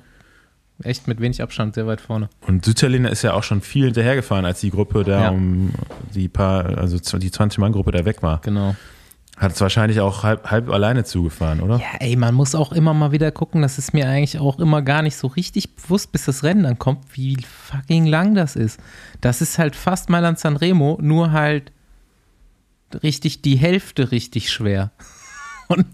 echt 0.84 1.08
mit 1.08 1.20
wenig 1.20 1.42
Abstand 1.42 1.76
sehr 1.76 1.88
weit 1.88 2.00
vorne. 2.02 2.30
Und 2.48 2.64
Sütterlin 2.64 3.06
ist 3.06 3.22
ja 3.24 3.34
auch 3.34 3.44
schon 3.44 3.62
viel 3.62 3.86
hinterhergefahren, 3.86 4.46
als 4.46 4.62
die 4.62 4.70
Gruppe 4.72 5.04
da 5.04 5.24
Ja. 5.24 5.30
um 5.30 5.74
die 6.14 6.30
paar, 6.30 6.78
also 6.78 6.98
die 7.18 7.30
20-Mann-Gruppe 7.32 7.92
da 7.92 8.06
weg 8.06 8.24
war. 8.24 8.40
Genau. 8.42 8.76
Hat 9.36 9.54
es 9.54 9.62
wahrscheinlich 9.62 10.02
auch 10.02 10.24
halb, 10.24 10.52
halb 10.52 10.70
alleine 10.70 11.06
zugefahren, 11.06 11.62
oder? 11.62 11.78
Ja, 11.78 12.00
ey, 12.00 12.18
man 12.18 12.36
muss 12.36 12.56
auch 12.56 12.74
immer 12.74 12.94
mal 12.94 13.14
wieder 13.14 13.32
gucken, 13.32 13.62
das 13.62 13.78
ist 13.78 13.94
mir 13.94 14.08
eigentlich 14.08 14.38
auch 14.38 14.60
immer 14.60 14.82
gar 14.82 15.02
nicht 15.02 15.16
so 15.16 15.28
richtig 15.28 15.76
bewusst, 15.76 16.12
bis 16.12 16.26
das 16.26 16.44
Rennen 16.44 16.64
dann 16.64 16.78
kommt, 16.78 17.06
wie 17.14 17.38
fucking 17.46 18.06
lang 18.06 18.36
das 18.36 18.58
ist. 18.58 18.82
Das 19.22 19.42
ist 19.42 19.58
halt 19.58 19.78
fast 19.78 20.10
Mailand 20.10 20.40
Sanremo, 20.40 20.98
nur 21.02 21.32
halt 21.32 21.72
richtig 23.04 23.42
die 23.42 23.56
Hälfte 23.56 24.12
richtig 24.12 24.52
schwer. 24.52 24.92
Und 25.70 25.86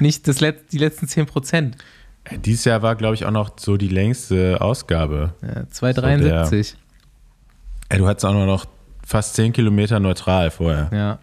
nicht 0.00 0.26
das 0.26 0.40
Letz-, 0.40 0.70
die 0.70 0.78
letzten 0.78 1.06
10 1.08 1.26
Prozent. 1.26 1.76
Dieses 2.44 2.64
Jahr 2.64 2.80
war, 2.82 2.94
glaube 2.96 3.14
ich, 3.14 3.26
auch 3.26 3.30
noch 3.30 3.58
so 3.58 3.76
die 3.76 3.88
längste 3.88 4.60
Ausgabe. 4.60 5.34
Ja, 5.42 5.64
2,73. 5.64 6.74
Ey, 7.90 7.98
du 7.98 8.06
hattest 8.06 8.24
auch 8.24 8.32
noch 8.32 8.64
fast 9.04 9.34
10 9.34 9.52
Kilometer 9.52 10.00
neutral 10.00 10.50
vorher. 10.50 10.88
ja. 10.92 11.18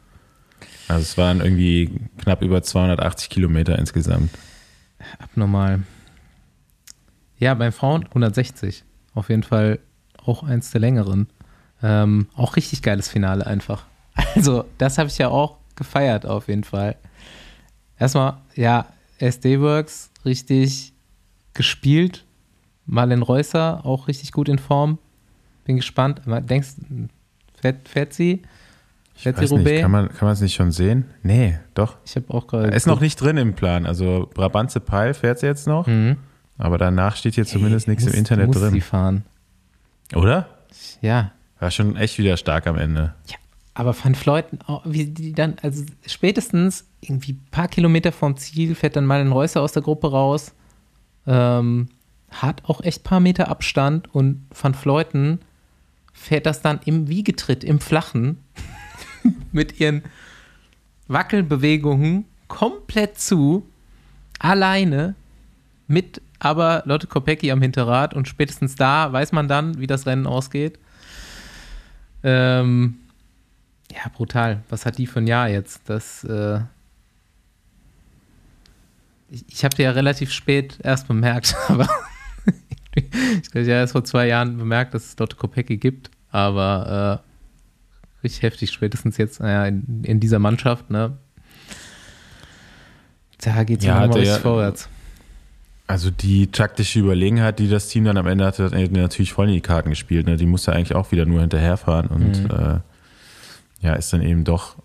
Also 0.87 1.03
es 1.03 1.17
waren 1.17 1.39
irgendwie 1.39 1.89
knapp 2.21 2.41
über 2.41 2.61
280 2.61 3.29
Kilometer 3.29 3.79
insgesamt. 3.79 4.29
abnormal. 5.19 5.83
Ja, 7.37 7.53
beim 7.53 7.71
Frauen 7.71 8.05
160. 8.07 8.83
Auf 9.13 9.29
jeden 9.29 9.43
Fall 9.43 9.79
auch 10.17 10.43
eins 10.43 10.71
der 10.71 10.81
längeren. 10.81 11.27
Ähm, 11.81 12.27
auch 12.35 12.57
richtig 12.57 12.81
geiles 12.81 13.07
Finale 13.07 13.47
einfach. 13.47 13.85
Also, 14.35 14.65
das 14.77 14.97
habe 14.97 15.07
ich 15.09 15.17
ja 15.17 15.29
auch 15.29 15.57
gefeiert, 15.75 16.25
auf 16.25 16.49
jeden 16.49 16.65
Fall. 16.65 16.97
Erstmal, 18.01 18.37
ja, 18.55 18.87
SD-Works 19.19 20.09
richtig 20.25 20.93
gespielt. 21.53 22.25
Marlen 22.87 23.21
Reusser 23.21 23.85
auch 23.85 24.07
richtig 24.07 24.31
gut 24.31 24.49
in 24.49 24.57
Form. 24.59 24.97
Bin 25.65 25.75
gespannt. 25.77 26.21
Aber 26.25 26.41
denkst 26.41 26.69
fährt, 27.61 27.87
fährt 27.87 28.13
sie? 28.13 28.41
Ich 29.15 29.23
Fährt 29.23 29.37
sie 29.37 29.43
weiß 29.43 29.51
nicht, 29.51 29.59
Roubaix? 29.59 29.81
kann 29.81 29.91
man 30.25 30.33
es 30.33 30.41
nicht 30.41 30.55
schon 30.55 30.71
sehen? 30.71 31.05
Nee, 31.21 31.59
doch. 31.75 31.97
Ich 32.05 32.15
habe 32.15 32.33
auch 32.33 32.47
gerade. 32.47 32.69
Ist 32.75 32.87
noch 32.87 33.01
nicht 33.01 33.21
drin 33.21 33.37
im 33.37 33.53
Plan. 33.53 33.85
Also 33.85 34.29
Brabantse 34.33 34.79
Peil 34.79 35.13
fährt 35.13 35.37
sie 35.39 35.45
jetzt 35.45 35.67
noch, 35.67 35.85
Mhm. 35.85 36.17
aber 36.57 36.79
danach 36.79 37.15
steht 37.15 37.35
hier 37.35 37.45
zumindest 37.45 37.87
nichts 37.87 38.03
im 38.05 38.09
Muss- 38.09 38.17
Internet 38.17 38.47
muss 38.47 38.57
drin. 38.57 38.71
Sie 38.71 38.81
fahren. 38.81 39.23
Oder? 40.15 40.47
Ja, 41.01 41.31
War 41.59 41.69
schon 41.69 41.95
echt 41.95 42.17
wieder 42.17 42.37
stark 42.37 42.65
am 42.65 42.75
Ende. 42.77 43.13
Ja, 43.27 43.35
aber 43.73 43.95
Van 43.95 44.15
Fleuten, 44.15 44.59
oh, 44.67 44.81
wie 44.83 45.05
die 45.05 45.33
dann, 45.33 45.55
also 45.61 45.85
spätestens 46.05 46.85
irgendwie 46.99 47.33
ein 47.33 47.47
paar 47.51 47.67
Kilometer 47.67 48.11
vom 48.11 48.35
Ziel 48.37 48.75
fährt 48.75 48.95
dann 48.95 49.05
mal 49.05 49.21
ein 49.21 49.31
Reusser 49.31 49.61
aus 49.61 49.71
der 49.71 49.81
Gruppe 49.81 50.11
raus. 50.11 50.53
Ähm, 51.25 51.87
hat 52.29 52.63
auch 52.65 52.81
echt 52.81 53.01
ein 53.01 53.03
paar 53.03 53.19
Meter 53.19 53.47
Abstand 53.49 54.13
und 54.13 54.45
Van 54.59 54.73
Fleuten 54.73 55.39
fährt 56.13 56.45
das 56.45 56.61
dann 56.61 56.79
im 56.85 57.07
Wiegetritt, 57.07 57.63
im 57.63 57.79
Flachen, 57.79 58.37
mit 59.51 59.79
ihren 59.79 60.03
Wackelbewegungen 61.07 62.25
komplett 62.47 63.19
zu, 63.19 63.65
alleine, 64.39 65.15
mit 65.87 66.21
aber 66.39 66.83
Lotte 66.85 67.07
Kopecki 67.07 67.51
am 67.51 67.61
Hinterrad 67.61 68.13
und 68.13 68.27
spätestens 68.27 68.75
da 68.75 69.13
weiß 69.13 69.31
man 69.31 69.47
dann, 69.47 69.79
wie 69.79 69.87
das 69.87 70.05
Rennen 70.05 70.25
ausgeht. 70.25 70.79
Ähm, 72.23 72.97
ja, 73.93 74.09
brutal. 74.15 74.63
Was 74.69 74.85
hat 74.85 74.97
die 74.97 75.07
für 75.07 75.19
ein 75.19 75.27
Jahr 75.27 75.49
jetzt? 75.49 75.81
Das, 75.89 76.23
äh 76.23 76.59
ich 79.29 79.45
ich 79.47 79.63
habe 79.63 79.75
die 79.75 79.83
ja 79.83 79.91
relativ 79.91 80.31
spät 80.31 80.77
erst 80.83 81.07
bemerkt, 81.07 81.55
aber 81.67 81.87
ich 82.95 83.49
habe 83.49 83.61
ja 83.61 83.75
erst 83.75 83.93
vor 83.93 84.03
zwei 84.03 84.27
Jahren 84.27 84.57
bemerkt, 84.57 84.93
dass 84.93 85.05
es 85.05 85.17
Lotte 85.19 85.35
Kopecki 85.37 85.77
gibt, 85.77 86.11
aber 86.31 87.21
äh, 87.23 88.23
richtig 88.23 88.41
heftig, 88.43 88.71
spätestens 88.71 89.17
jetzt, 89.17 89.39
naja, 89.39 89.65
in, 89.65 90.03
in 90.03 90.19
dieser 90.19 90.39
Mannschaft, 90.39 90.89
ne? 90.89 91.17
Da 93.39 93.63
geht 93.63 93.79
es 93.79 93.85
Ja, 93.85 94.01
nochmal 94.01 94.19
richtig 94.19 94.37
vorwärts. 94.41 94.89
Also 95.87 96.11
die 96.11 96.47
taktische 96.47 96.99
Überlegenheit, 96.99 97.57
die 97.59 97.67
das 97.67 97.87
Team 97.87 98.05
dann 98.05 98.17
am 98.17 98.27
Ende 98.27 98.45
hatte, 98.45 98.65
hat 98.65 98.91
natürlich 98.91 99.33
voll 99.33 99.47
in 99.47 99.55
die 99.55 99.61
Karten 99.61 99.89
gespielt. 99.89 100.25
Ne? 100.27 100.37
Die 100.37 100.45
musste 100.45 100.71
eigentlich 100.73 100.93
auch 100.95 101.11
wieder 101.11 101.25
nur 101.25 101.41
hinterherfahren 101.41 102.07
und 102.07 102.43
Mhm. 102.43 102.49
äh, 102.51 102.79
ja, 103.81 103.93
ist 103.93 104.13
dann 104.13 104.21
eben 104.21 104.43
doch 104.43 104.75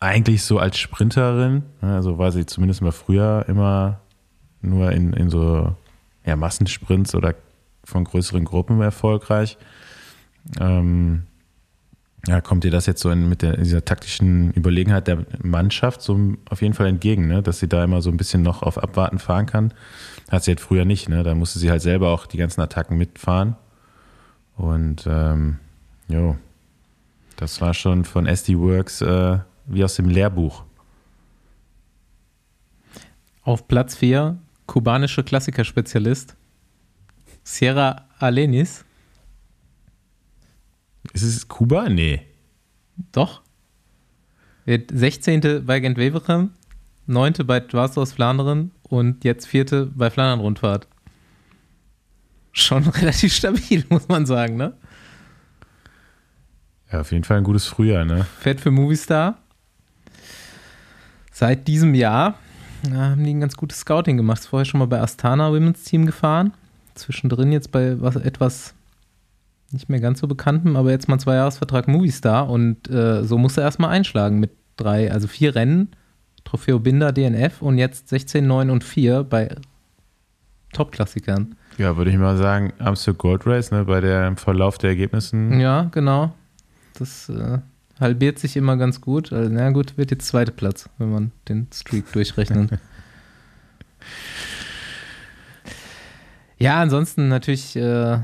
eigentlich 0.00 0.42
so 0.42 0.58
als 0.58 0.78
Sprinterin, 0.78 1.62
ne, 1.82 1.94
also 1.94 2.18
war 2.18 2.32
sie 2.32 2.46
zumindest 2.46 2.80
mal 2.80 2.90
früher 2.90 3.44
immer 3.48 4.00
nur 4.62 4.92
in, 4.92 5.12
in 5.12 5.28
so 5.28 5.74
ja, 6.24 6.36
Massensprints 6.36 7.14
oder 7.14 7.34
von 7.84 8.04
größeren 8.04 8.44
Gruppen 8.44 8.80
erfolgreich. 8.80 9.58
Ähm, 10.58 11.24
ja, 12.26 12.40
kommt 12.40 12.64
dir 12.64 12.70
das 12.70 12.86
jetzt 12.86 13.00
so 13.00 13.10
in, 13.10 13.28
mit 13.28 13.42
der, 13.42 13.56
dieser 13.56 13.84
taktischen 13.84 14.52
Überlegenheit 14.52 15.06
der 15.06 15.24
Mannschaft 15.42 16.02
so 16.02 16.34
auf 16.48 16.60
jeden 16.60 16.74
Fall 16.74 16.86
entgegen, 16.86 17.26
ne? 17.26 17.42
dass 17.42 17.60
sie 17.60 17.68
da 17.68 17.82
immer 17.82 18.02
so 18.02 18.10
ein 18.10 18.16
bisschen 18.16 18.42
noch 18.42 18.62
auf 18.62 18.82
Abwarten 18.82 19.18
fahren 19.18 19.46
kann? 19.46 19.72
Hat 20.30 20.44
sie 20.44 20.52
halt 20.52 20.60
früher 20.60 20.84
nicht, 20.84 21.08
ne? 21.08 21.22
Da 21.22 21.34
musste 21.34 21.58
sie 21.58 21.70
halt 21.70 21.82
selber 21.82 22.10
auch 22.10 22.26
die 22.26 22.36
ganzen 22.36 22.60
Attacken 22.60 22.96
mitfahren. 22.96 23.56
Und 24.56 25.04
ähm, 25.08 25.58
jo, 26.08 26.36
das 27.40 27.60
war 27.62 27.72
schon 27.72 28.04
von 28.04 28.26
SD 28.26 28.58
Works 28.58 29.00
äh, 29.00 29.38
wie 29.66 29.82
aus 29.82 29.94
dem 29.96 30.10
Lehrbuch. 30.10 30.62
Auf 33.42 33.66
Platz 33.66 33.96
4, 33.96 34.38
kubanische 34.66 35.24
Klassikerspezialist 35.24 36.36
Sierra 37.42 38.04
Alenis. 38.18 38.84
Ist 41.14 41.22
es 41.22 41.48
Kuba? 41.48 41.88
Nee. 41.88 42.26
Doch. 43.12 43.40
Wird 44.66 44.90
16. 44.92 45.64
bei 45.64 45.80
Gent 45.80 45.96
Wevelgem, 45.96 46.50
9. 47.06 47.32
bei 47.44 47.60
Dwars 47.60 48.12
Flandern 48.12 48.70
und 48.82 49.24
jetzt 49.24 49.46
4. 49.46 49.90
bei 49.94 50.10
Flandern 50.10 50.40
Rundfahrt. 50.40 50.86
Schon 52.52 52.86
relativ 52.88 53.32
stabil, 53.32 53.86
muss 53.88 54.08
man 54.08 54.26
sagen, 54.26 54.56
ne? 54.56 54.74
Ja, 56.92 57.00
auf 57.00 57.12
jeden 57.12 57.24
Fall 57.24 57.38
ein 57.38 57.44
gutes 57.44 57.66
Frühjahr, 57.66 58.04
ne? 58.04 58.26
Fett 58.38 58.60
für 58.60 58.70
Movistar. 58.70 59.38
Seit 61.30 61.68
diesem 61.68 61.94
Jahr 61.94 62.34
ja, 62.88 63.10
haben 63.10 63.24
die 63.24 63.32
ein 63.32 63.40
ganz 63.40 63.56
gutes 63.56 63.80
Scouting 63.80 64.16
gemacht. 64.16 64.44
Vorher 64.44 64.64
schon 64.64 64.78
mal 64.80 64.86
bei 64.86 65.00
Astana 65.00 65.50
Women's 65.50 65.84
Team 65.84 66.06
gefahren. 66.06 66.52
Zwischendrin 66.94 67.52
jetzt 67.52 67.70
bei 67.72 68.00
was 68.00 68.16
etwas 68.16 68.74
nicht 69.72 69.88
mehr 69.88 70.00
ganz 70.00 70.20
so 70.20 70.26
bekanntem, 70.26 70.76
aber 70.76 70.90
jetzt 70.90 71.08
mal 71.08 71.18
zwei 71.18 71.36
Jahresvertrag 71.36 71.86
Movistar 71.86 72.50
und 72.50 72.90
äh, 72.90 73.22
so 73.24 73.38
muss 73.38 73.56
er 73.56 73.62
erstmal 73.62 73.90
einschlagen 73.90 74.40
mit 74.40 74.50
drei, 74.76 75.12
also 75.12 75.28
vier 75.28 75.54
Rennen, 75.54 75.90
Trofeo 76.44 76.80
Binder, 76.80 77.12
DNF 77.12 77.62
und 77.62 77.78
jetzt 77.78 78.08
16, 78.08 78.46
9 78.46 78.70
und 78.70 78.82
4 78.82 79.22
bei 79.22 79.54
Top-Klassikern. 80.72 81.54
Ja, 81.78 81.96
würde 81.96 82.10
ich 82.10 82.16
mal 82.16 82.36
sagen, 82.36 82.72
Amstel 82.78 83.14
Gold 83.14 83.46
Race, 83.46 83.70
ne, 83.70 83.84
bei 83.84 84.00
dem 84.00 84.36
Verlauf 84.36 84.78
der 84.78 84.90
Ergebnissen. 84.90 85.60
Ja, 85.60 85.84
genau. 85.92 86.32
Das 86.94 87.28
äh, 87.28 87.58
halbiert 87.98 88.38
sich 88.38 88.56
immer 88.56 88.76
ganz 88.76 89.00
gut. 89.00 89.32
Also, 89.32 89.50
na 89.50 89.70
gut, 89.70 89.96
wird 89.96 90.10
jetzt 90.10 90.26
zweiter 90.26 90.52
Platz, 90.52 90.88
wenn 90.98 91.10
man 91.12 91.32
den 91.48 91.68
Streak 91.72 92.10
durchrechnet. 92.12 92.78
ja, 96.58 96.80
ansonsten 96.80 97.28
natürlich 97.28 97.74
äh, 97.76 98.18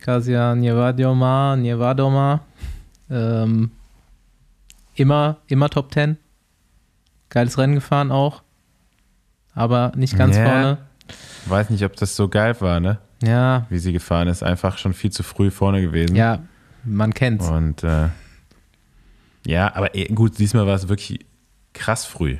Kasia 0.00 0.54
Nievadoma, 0.54 1.56
Nievadoma. 1.56 2.40
Ähm, 3.10 3.70
immer, 4.94 5.38
immer 5.48 5.68
Top 5.68 5.92
10. 5.92 6.16
Geiles 7.28 7.58
Rennen 7.58 7.74
gefahren 7.74 8.10
auch. 8.10 8.42
Aber 9.54 9.92
nicht 9.96 10.16
ganz 10.16 10.36
Ja. 10.36 10.44
vorne. 10.44 10.78
Weiß 11.46 11.70
nicht, 11.70 11.84
ob 11.84 11.96
das 11.96 12.14
so 12.16 12.28
geil 12.28 12.58
war, 12.60 12.80
ne? 12.80 12.98
Ja, 13.22 13.66
Wie 13.68 13.78
sie 13.78 13.92
gefahren 13.92 14.28
ist. 14.28 14.42
Einfach 14.42 14.78
schon 14.78 14.94
viel 14.94 15.10
zu 15.10 15.22
früh 15.22 15.50
vorne 15.50 15.80
gewesen. 15.82 16.16
ja, 16.16 16.40
man 16.84 17.14
kennt's. 17.14 17.48
Und 17.48 17.84
äh, 17.84 18.08
ja, 19.46 19.74
aber 19.74 19.94
eh, 19.94 20.06
gut, 20.06 20.38
diesmal 20.38 20.66
war 20.66 20.74
es 20.74 20.88
wirklich 20.88 21.24
krass 21.72 22.04
früh. 22.04 22.38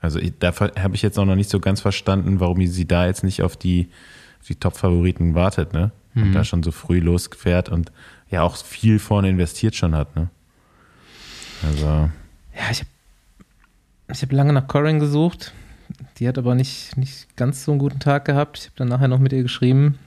Also 0.00 0.18
ich, 0.18 0.34
da 0.38 0.54
habe 0.54 0.94
ich 0.94 1.02
jetzt 1.02 1.18
auch 1.18 1.24
noch 1.24 1.36
nicht 1.36 1.48
so 1.48 1.60
ganz 1.60 1.80
verstanden, 1.80 2.40
warum 2.40 2.64
sie 2.66 2.86
da 2.86 3.06
jetzt 3.06 3.24
nicht 3.24 3.42
auf 3.42 3.56
die, 3.56 3.88
auf 4.40 4.46
die 4.48 4.56
Top-Favoriten 4.56 5.34
wartet, 5.34 5.72
ne? 5.72 5.92
Und 6.16 6.32
da 6.32 6.44
schon 6.44 6.62
so 6.62 6.70
früh 6.70 7.00
losfährt 7.00 7.70
und 7.70 7.90
ja 8.30 8.42
auch 8.42 8.56
viel 8.56 9.00
vorne 9.00 9.28
investiert 9.28 9.74
schon 9.74 9.96
hat, 9.96 10.14
ne? 10.14 10.28
Also, 11.64 11.86
Ja, 11.86 12.70
ich 12.70 12.80
habe 12.80 12.90
ich 14.12 14.22
hab 14.22 14.30
lange 14.30 14.52
nach 14.52 14.68
Corin 14.68 15.00
gesucht. 15.00 15.52
Die 16.18 16.28
hat 16.28 16.38
aber 16.38 16.54
nicht, 16.54 16.96
nicht 16.96 17.36
ganz 17.36 17.64
so 17.64 17.72
einen 17.72 17.78
guten 17.78 17.98
Tag 17.98 18.26
gehabt. 18.26 18.58
Ich 18.58 18.64
habe 18.66 18.74
dann 18.76 18.88
nachher 18.88 19.08
noch 19.08 19.18
mit 19.18 19.32
ihr 19.32 19.42
geschrieben. 19.42 19.98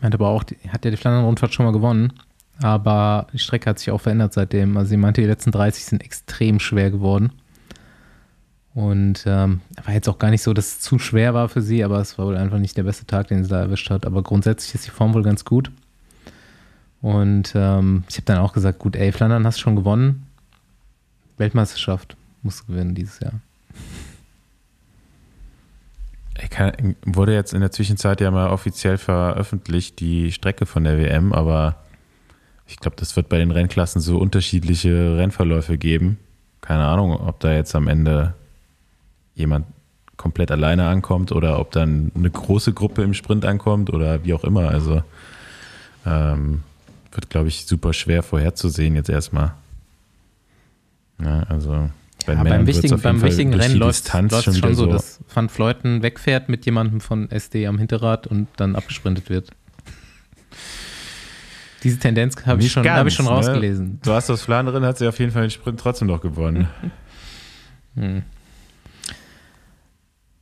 Meinte 0.00 0.16
aber 0.16 0.28
auch, 0.28 0.44
hat 0.68 0.84
ja 0.84 0.90
die 0.90 0.96
Flandern-Rundfahrt 0.96 1.52
schon 1.52 1.66
mal 1.66 1.72
gewonnen. 1.72 2.12
Aber 2.60 3.26
die 3.32 3.38
Strecke 3.38 3.70
hat 3.70 3.78
sich 3.78 3.90
auch 3.90 4.00
verändert 4.00 4.32
seitdem. 4.32 4.76
Also 4.76 4.90
sie 4.90 4.96
meinte, 4.96 5.20
die 5.20 5.26
letzten 5.26 5.52
30 5.52 5.84
sind 5.84 6.02
extrem 6.02 6.60
schwer 6.60 6.90
geworden. 6.90 7.32
Und 8.74 9.24
ähm, 9.26 9.60
war 9.84 9.92
jetzt 9.92 10.08
auch 10.08 10.18
gar 10.18 10.30
nicht 10.30 10.42
so, 10.42 10.54
dass 10.54 10.66
es 10.66 10.80
zu 10.80 10.98
schwer 10.98 11.34
war 11.34 11.48
für 11.48 11.60
sie, 11.60 11.84
aber 11.84 12.00
es 12.00 12.16
war 12.18 12.26
wohl 12.26 12.36
einfach 12.36 12.58
nicht 12.58 12.76
der 12.76 12.84
beste 12.84 13.04
Tag, 13.04 13.28
den 13.28 13.44
sie 13.44 13.50
da 13.50 13.60
erwischt 13.60 13.90
hat. 13.90 14.06
Aber 14.06 14.22
grundsätzlich 14.22 14.74
ist 14.74 14.86
die 14.86 14.90
Form 14.90 15.12
wohl 15.12 15.22
ganz 15.22 15.44
gut. 15.44 15.70
Und 17.02 17.52
ähm, 17.54 18.04
ich 18.08 18.16
habe 18.16 18.24
dann 18.26 18.38
auch 18.38 18.52
gesagt, 18.52 18.78
gut, 18.78 18.96
ey, 18.96 19.12
Flandern 19.12 19.46
hast 19.46 19.60
schon 19.60 19.76
gewonnen. 19.76 20.26
Weltmeisterschaft 21.36 22.16
musst 22.42 22.60
du 22.60 22.66
gewinnen 22.72 22.94
dieses 22.94 23.20
Jahr. 23.20 23.34
Kann, 26.50 26.96
wurde 27.04 27.34
jetzt 27.34 27.54
in 27.54 27.60
der 27.60 27.70
Zwischenzeit 27.70 28.20
ja 28.20 28.30
mal 28.30 28.50
offiziell 28.50 28.98
veröffentlicht, 28.98 30.00
die 30.00 30.32
Strecke 30.32 30.66
von 30.66 30.84
der 30.84 30.98
WM, 30.98 31.32
aber 31.32 31.76
ich 32.66 32.76
glaube, 32.76 32.96
das 32.96 33.16
wird 33.16 33.28
bei 33.28 33.38
den 33.38 33.50
Rennklassen 33.50 34.00
so 34.00 34.18
unterschiedliche 34.18 35.16
Rennverläufe 35.18 35.78
geben. 35.78 36.18
Keine 36.60 36.84
Ahnung, 36.84 37.12
ob 37.12 37.40
da 37.40 37.52
jetzt 37.52 37.74
am 37.74 37.88
Ende 37.88 38.34
jemand 39.34 39.66
komplett 40.16 40.50
alleine 40.50 40.86
ankommt 40.86 41.32
oder 41.32 41.58
ob 41.58 41.72
dann 41.72 42.12
eine 42.14 42.30
große 42.30 42.72
Gruppe 42.72 43.02
im 43.02 43.14
Sprint 43.14 43.44
ankommt 43.44 43.90
oder 43.90 44.24
wie 44.24 44.34
auch 44.34 44.44
immer. 44.44 44.68
Also 44.68 45.02
ähm, 46.06 46.62
wird, 47.10 47.28
glaube 47.28 47.48
ich, 47.48 47.66
super 47.66 47.92
schwer 47.92 48.22
vorherzusehen 48.22 48.94
jetzt 48.94 49.10
erstmal. 49.10 49.52
Ja, 51.20 51.42
also 51.48 51.90
bei 52.26 52.34
Ja, 52.34 52.42
beim 52.42 52.66
wichtigen, 52.66 53.00
beim 53.00 53.20
Fall 53.20 53.28
wichtigen 53.28 53.54
Rennen 53.54 53.76
läuft 53.76 54.04
es 54.06 54.44
schon, 54.44 54.54
wieder 54.56 54.74
so, 54.74 54.86
dass 54.86 55.20
Van 55.32 55.48
Fleuten 55.48 56.02
wegfährt 56.02 56.48
mit 56.48 56.64
jemandem 56.66 57.00
von 57.00 57.30
SD 57.30 57.66
am 57.66 57.78
Hinterrad 57.78 58.26
und 58.26 58.48
dann 58.56 58.76
abgesprintet 58.76 59.30
wird. 59.30 59.50
Diese 61.82 61.98
Tendenz 61.98 62.36
habe 62.46 62.62
ich, 62.62 62.70
schon- 62.70 62.88
hab 62.88 63.06
ich 63.06 63.14
schon 63.14 63.24
ne? 63.24 63.30
rausgelesen. 63.32 64.00
Du 64.04 64.12
hast 64.12 64.30
aus 64.30 64.42
Flandern, 64.42 64.84
hat 64.84 64.98
sie 64.98 65.08
auf 65.08 65.18
jeden 65.18 65.32
Fall 65.32 65.42
den 65.42 65.50
Sprint 65.50 65.80
trotzdem 65.80 66.08
noch 66.08 66.20
gewonnen. 66.20 66.68
Hm. 67.94 68.22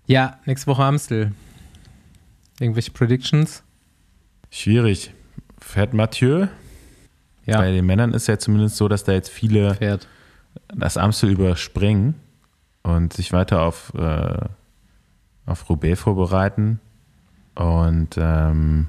Ja, 0.07 0.39
nächste 0.47 0.69
Woche 0.69 0.85
Amstel. 0.85 1.33
Irgendwelche 2.61 2.93
Predictions? 2.93 3.65
Schwierig. 4.53 5.13
Fährt 5.61 5.93
Mathieu? 5.93 6.47
Ja, 7.47 7.59
Bei 7.59 7.73
den 7.73 7.87
Männern 7.87 8.15
ist 8.15 8.29
ja 8.29 8.39
zumindest 8.39 8.77
so, 8.77 8.87
dass 8.87 9.03
da 9.03 9.13
jetzt 9.13 9.31
viele 9.31 9.75
fährt. 9.75 10.07
Das 10.75 10.97
Amstel 10.97 11.31
überspringen 11.31 12.15
und 12.83 13.13
sich 13.13 13.33
weiter 13.33 13.63
auf, 13.63 13.93
äh, 13.95 14.39
auf 15.47 15.69
Roubaix 15.69 16.01
vorbereiten. 16.01 16.81
Und 17.55 18.17
ähm, 18.17 18.87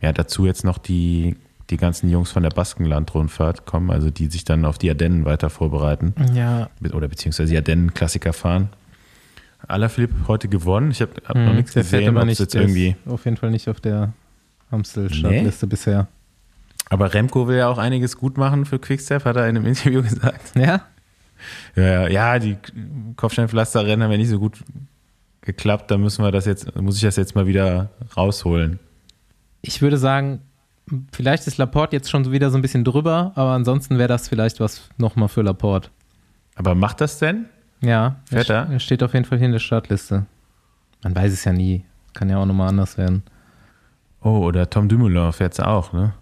ja, 0.00 0.12
dazu 0.12 0.46
jetzt 0.46 0.64
noch 0.64 0.78
die, 0.78 1.36
die 1.70 1.76
ganzen 1.76 2.10
Jungs 2.10 2.30
von 2.30 2.42
der 2.42 2.50
Baskenland-Rundfahrt 2.50 3.64
kommen, 3.64 3.90
also 3.90 4.10
die 4.10 4.26
sich 4.26 4.44
dann 4.44 4.64
auf 4.64 4.78
die 4.78 4.90
Ardennen 4.90 5.24
weiter 5.24 5.48
vorbereiten. 5.48 6.14
Ja, 6.34 6.68
Oder 6.92 7.08
beziehungsweise 7.08 7.50
die 7.50 7.56
Ardennen-Klassiker 7.56 8.32
fahren. 8.32 8.68
Alaphilippe 9.68 10.14
heute 10.26 10.48
gewonnen. 10.48 10.90
Ich 10.90 11.00
habe 11.00 11.12
hab 11.24 11.36
noch 11.36 11.50
Mhm, 11.50 11.56
nichts 11.56 11.72
gesehen, 11.74 12.08
aber 12.08 12.24
nicht. 12.24 12.40
jetzt 12.40 12.54
irgendwie. 12.54 12.96
auf 13.06 13.24
jeden 13.24 13.36
Fall 13.36 13.50
nicht 13.52 13.68
auf 13.68 13.80
der 13.80 14.12
Amstel-Startliste 14.72 15.68
bisher. 15.68 16.08
Aber 16.90 17.14
Remco 17.14 17.46
will 17.46 17.56
ja 17.58 17.68
auch 17.68 17.78
einiges 17.78 18.18
gut 18.18 18.36
machen 18.36 18.64
für 18.66 18.78
Quickstep, 18.80 19.24
hat 19.24 19.36
er 19.36 19.48
in 19.48 19.56
einem 19.56 19.66
Interview 19.66 20.02
gesagt. 20.08 20.56
Ja? 20.56 20.82
Ja, 21.76 22.08
ja, 22.08 22.38
die 22.38 22.56
Kopfsteinpflasterrennen 23.16 24.02
haben 24.04 24.12
ja 24.12 24.18
nicht 24.18 24.28
so 24.30 24.38
gut 24.38 24.62
geklappt. 25.40 25.90
Da 25.90 25.98
müssen 25.98 26.24
wir 26.24 26.30
das 26.32 26.46
jetzt, 26.46 26.74
muss 26.80 26.96
ich 26.96 27.02
das 27.02 27.16
jetzt 27.16 27.34
mal 27.34 27.46
wieder 27.46 27.90
rausholen. 28.16 28.78
Ich 29.60 29.82
würde 29.82 29.96
sagen, 29.98 30.40
vielleicht 31.12 31.46
ist 31.46 31.58
Laporte 31.58 31.96
jetzt 31.96 32.10
schon 32.10 32.30
wieder 32.32 32.50
so 32.50 32.58
ein 32.58 32.62
bisschen 32.62 32.84
drüber, 32.84 33.32
aber 33.34 33.50
ansonsten 33.50 33.98
wäre 33.98 34.08
das 34.08 34.28
vielleicht 34.28 34.60
was 34.60 34.88
nochmal 34.98 35.28
für 35.28 35.42
Laporte. 35.42 35.90
Aber 36.54 36.74
macht 36.74 37.00
das 37.00 37.18
denn? 37.18 37.46
Ja, 37.80 38.16
Fährt 38.26 38.50
er, 38.50 38.68
er? 38.70 38.78
steht 38.78 39.02
auf 39.02 39.14
jeden 39.14 39.24
Fall 39.24 39.38
hier 39.38 39.46
in 39.46 39.52
der 39.52 39.58
Startliste. 39.58 40.26
Man 41.02 41.16
weiß 41.16 41.32
es 41.32 41.44
ja 41.44 41.52
nie. 41.52 41.84
Kann 42.12 42.28
ja 42.28 42.38
auch 42.38 42.46
nochmal 42.46 42.68
anders 42.68 42.98
werden. 42.98 43.22
Oh, 44.22 44.38
oder 44.44 44.68
Tom 44.68 44.88
Dumoulin 44.88 45.32
fährt 45.32 45.58
auch, 45.60 45.92
ne? 45.92 46.14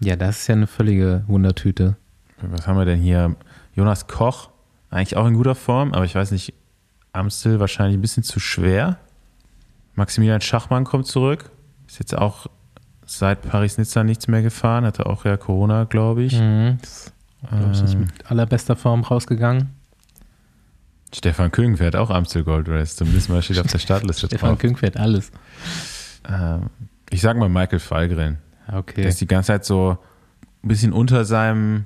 Ja, 0.00 0.16
das 0.16 0.40
ist 0.40 0.46
ja 0.46 0.54
eine 0.54 0.66
völlige 0.66 1.24
Wundertüte. 1.26 1.96
Was 2.40 2.66
haben 2.66 2.78
wir 2.78 2.84
denn 2.84 3.00
hier? 3.00 3.34
Jonas 3.76 4.08
Koch, 4.08 4.50
eigentlich 4.90 5.16
auch 5.16 5.26
in 5.26 5.34
guter 5.34 5.54
Form, 5.54 5.92
aber 5.92 6.04
ich 6.04 6.14
weiß 6.14 6.32
nicht, 6.32 6.54
Amstel 7.12 7.60
wahrscheinlich 7.60 7.96
ein 7.96 8.00
bisschen 8.00 8.24
zu 8.24 8.40
schwer. 8.40 8.98
Maximilian 9.94 10.40
Schachmann 10.40 10.84
kommt 10.84 11.06
zurück. 11.06 11.50
Ist 11.86 11.98
jetzt 12.00 12.16
auch 12.16 12.48
seit 13.06 13.42
Paris-Nizza 13.42 14.02
nichts 14.02 14.26
mehr 14.26 14.42
gefahren, 14.42 14.84
hatte 14.84 15.06
auch 15.06 15.24
ja 15.24 15.36
Corona, 15.36 15.84
glaube 15.84 16.24
ich. 16.24 16.38
Mhm. 16.38 16.78
Das 16.80 17.12
Glaube 17.48 17.70
ich 17.72 17.82
nicht 17.82 17.98
mit 17.98 18.30
allerbester 18.30 18.76
Form 18.76 19.04
rausgegangen. 19.04 19.70
Stefan 21.14 21.52
Küng 21.52 21.76
fährt 21.76 21.96
auch 21.96 22.10
Amstel 22.10 22.42
Gold 22.44 22.68
Race. 22.68 22.96
Zumindest 22.96 23.28
mal 23.28 23.40
steht 23.42 23.58
auf 23.58 23.68
der 23.68 23.78
Startliste 23.78 24.26
Stefan 24.26 24.50
drauf. 24.50 24.58
Küng 24.58 24.76
fährt 24.76 24.96
alles. 24.96 25.30
Ähm, 26.28 26.70
ich 27.10 27.20
sag 27.20 27.36
mal 27.36 27.48
Michael 27.48 27.78
Falgren. 27.78 28.38
Okay. 28.70 29.02
Der 29.02 29.10
ist 29.10 29.20
die 29.20 29.26
ganze 29.26 29.48
Zeit 29.48 29.64
so 29.64 29.98
ein 30.62 30.68
bisschen 30.68 30.92
unter 30.92 31.24
seinem, 31.24 31.84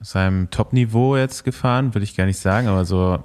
seinem 0.00 0.50
Top-Niveau 0.50 1.16
jetzt 1.16 1.44
gefahren, 1.44 1.94
würde 1.94 2.04
ich 2.04 2.16
gar 2.16 2.26
nicht 2.26 2.38
sagen, 2.38 2.68
aber 2.68 2.84
so, 2.84 3.18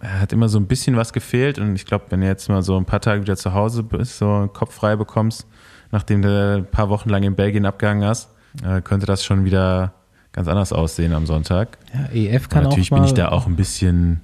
er 0.00 0.20
hat 0.20 0.32
immer 0.32 0.48
so 0.48 0.58
ein 0.58 0.66
bisschen 0.66 0.96
was 0.96 1.12
gefehlt 1.12 1.58
und 1.58 1.74
ich 1.74 1.86
glaube, 1.86 2.06
wenn 2.10 2.20
du 2.20 2.26
jetzt 2.26 2.48
mal 2.48 2.62
so 2.62 2.76
ein 2.76 2.84
paar 2.84 3.00
Tage 3.00 3.22
wieder 3.22 3.36
zu 3.36 3.54
Hause 3.54 3.82
bist, 3.82 4.18
so 4.18 4.30
einen 4.30 4.52
Kopf 4.52 4.74
frei 4.74 4.96
bekommst, 4.96 5.46
nachdem 5.92 6.22
du 6.22 6.56
ein 6.58 6.66
paar 6.66 6.88
Wochen 6.88 7.08
lang 7.08 7.22
in 7.22 7.34
Belgien 7.34 7.64
abgegangen 7.64 8.04
hast, 8.04 8.30
äh, 8.64 8.80
könnte 8.80 9.06
das 9.06 9.24
schon 9.24 9.44
wieder 9.44 9.92
ganz 10.32 10.48
anders 10.48 10.72
aussehen 10.72 11.12
am 11.14 11.26
Sonntag. 11.26 11.78
ja, 11.94 12.08
EF 12.12 12.44
Und 12.44 12.50
kann 12.50 12.64
natürlich 12.64 12.92
auch 12.92 12.96
bin 12.96 13.04
ich 13.04 13.14
da 13.14 13.28
auch 13.28 13.46
ein 13.46 13.56
bisschen, 13.56 14.20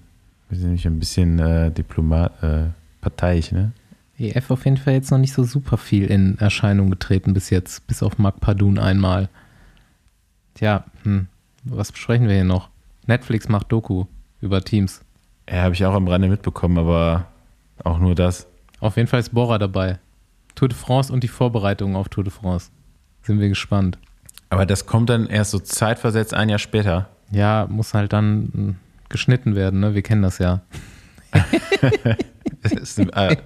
bin 0.49 0.75
ich 0.75 0.87
ein 0.87 0.99
bisschen 0.99 1.39
äh, 1.39 1.71
Diplomat, 1.71 2.43
äh, 2.43 2.65
parteiisch, 3.01 3.53
ne? 3.53 3.73
EF 4.19 4.51
auf 4.51 4.65
jeden 4.65 4.77
Fall 4.77 4.93
jetzt 4.95 5.11
noch 5.11 5.19
nicht 5.19 5.33
so 5.33 5.43
super 5.43 5.79
viel 5.79 6.07
in 6.07 6.39
Erscheinung 6.39 6.91
getreten 6.91 7.35
bis 7.35 7.51
jetzt, 7.51 7.87
bis 7.87 8.03
auf 8.03 8.19
Marc 8.19 8.41
Pardun 8.41 8.79
einmal. 8.79 9.29
Tja, 10.55 10.85
hm, 11.03 11.27
was 11.65 11.93
besprechen 11.93 12.29
wir 12.29 12.35
hier 12.35 12.45
noch? 12.45 12.69
Netflix 13.07 13.49
macht 13.49 13.71
Doku 13.73 14.07
über 14.41 14.63
Teams. 14.63 15.01
Ja, 15.49 15.63
habe 15.63 15.75
ich 15.75 15.85
auch 15.85 15.95
am 15.95 16.09
Rande 16.09 16.29
mitbekommen, 16.29 16.79
aber 16.79 17.27
auch 17.83 17.99
nur 17.99 18.15
das. 18.15 18.47
Auf 18.81 18.97
jeden 18.97 19.09
Fall 19.09 19.21
ist 19.21 19.35
Bora 19.35 19.59
dabei. 19.59 19.99
Tour 20.55 20.69
de 20.69 20.77
France 20.77 21.13
und 21.13 21.23
die 21.23 21.29
Vorbereitungen 21.29 21.97
auf 21.97 22.09
Tour 22.09 22.25
de 22.25 22.33
France. 22.33 22.71
Sind 23.23 23.41
wir 23.41 23.49
gespannt. 23.49 23.99
Aber 24.51 24.67
das 24.67 24.87
kommt 24.87 25.09
dann 25.09 25.27
erst 25.27 25.53
so 25.53 25.59
zeitversetzt 25.59 26.35
ein 26.35 26.49
Jahr 26.49 26.59
später. 26.59 27.09
Ja, 27.31 27.67
muss 27.71 27.95
halt 27.95 28.13
dann 28.13 28.51
hm, 28.53 28.77
geschnitten 29.09 29.55
werden, 29.55 29.81
ne? 29.81 29.95
Wir 29.95 30.03
kennen 30.03 30.23
das 30.23 30.39
ja. 30.39 30.61
Ist, 32.63 32.99
äh, 32.99 33.37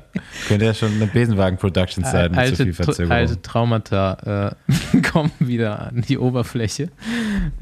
könnte 0.46 0.64
ja 0.66 0.74
schon 0.74 0.92
eine 0.92 1.06
Besenwagen 1.06 1.56
Productions 1.56 2.10
sein 2.10 2.30
mit 2.32 2.34
so 2.34 2.40
alte, 2.40 2.56
viel 2.64 2.72
Tr- 2.72 2.84
Verzögerung. 2.84 3.12
alte 3.16 3.40
Traumata 3.42 4.54
äh, 4.94 5.00
kommen 5.10 5.32
wieder 5.38 5.86
an 5.86 6.02
die 6.02 6.18
Oberfläche. 6.18 6.90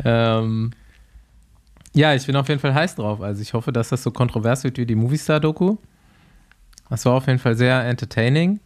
Ähm, 0.04 0.72
ja, 1.94 2.12
ich 2.14 2.26
bin 2.26 2.34
auf 2.34 2.48
jeden 2.48 2.60
Fall 2.60 2.74
heiß 2.74 2.96
drauf. 2.96 3.20
Also 3.20 3.40
ich 3.40 3.54
hoffe, 3.54 3.70
dass 3.72 3.90
das 3.90 4.02
so 4.02 4.10
kontrovers 4.10 4.64
wird 4.64 4.78
wie 4.78 4.87
die 4.87 4.96
Movistar-Doku. 4.96 5.76
Das 6.90 7.04
war 7.06 7.12
auf 7.14 7.26
jeden 7.28 7.38
Fall 7.38 7.56
sehr 7.56 7.84
entertaining. 7.84 8.58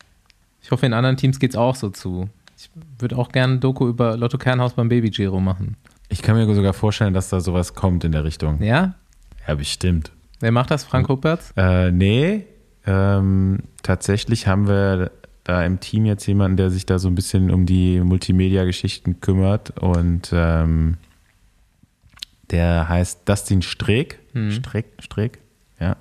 Ich 0.62 0.70
hoffe, 0.70 0.86
in 0.86 0.94
anderen 0.94 1.16
Teams 1.18 1.38
geht 1.38 1.50
es 1.50 1.56
auch 1.56 1.74
so 1.74 1.90
zu. 1.90 2.30
Ich 2.56 2.70
würde 2.98 3.18
auch 3.18 3.30
gerne 3.30 3.54
ein 3.54 3.60
Doku 3.60 3.86
über 3.86 4.16
Lotto 4.16 4.38
Kernhaus 4.38 4.72
beim 4.72 4.88
Baby 4.88 5.10
Giro 5.10 5.40
machen. 5.40 5.76
Ich 6.08 6.22
kann 6.22 6.36
mir 6.36 6.52
sogar 6.54 6.72
vorstellen, 6.72 7.12
dass 7.12 7.28
da 7.28 7.40
sowas 7.40 7.74
kommt 7.74 8.02
in 8.04 8.12
der 8.12 8.24
Richtung. 8.24 8.62
Ja? 8.62 8.94
Ja, 9.46 9.54
bestimmt. 9.54 10.10
Wer 10.40 10.52
macht 10.52 10.70
das? 10.70 10.84
Frank 10.84 11.08
Huppertz? 11.08 11.52
Äh, 11.56 11.90
nee, 11.90 12.44
ähm, 12.86 13.60
tatsächlich 13.82 14.46
haben 14.46 14.68
wir 14.68 15.10
da 15.44 15.64
im 15.64 15.80
Team 15.80 16.04
jetzt 16.04 16.26
jemanden, 16.26 16.56
der 16.56 16.70
sich 16.70 16.86
da 16.86 16.98
so 16.98 17.08
ein 17.08 17.14
bisschen 17.14 17.50
um 17.50 17.66
die 17.66 18.00
Multimedia-Geschichten 18.00 19.20
kümmert 19.20 19.78
und 19.78 20.30
ähm, 20.32 20.96
der 22.50 22.88
heißt 22.88 23.28
Dustin 23.28 23.62
Streeck. 23.62 24.18
Mhm. 24.32 24.52
Streeck, 24.52 24.86
Streeck, 25.00 25.38
ja. 25.80 25.96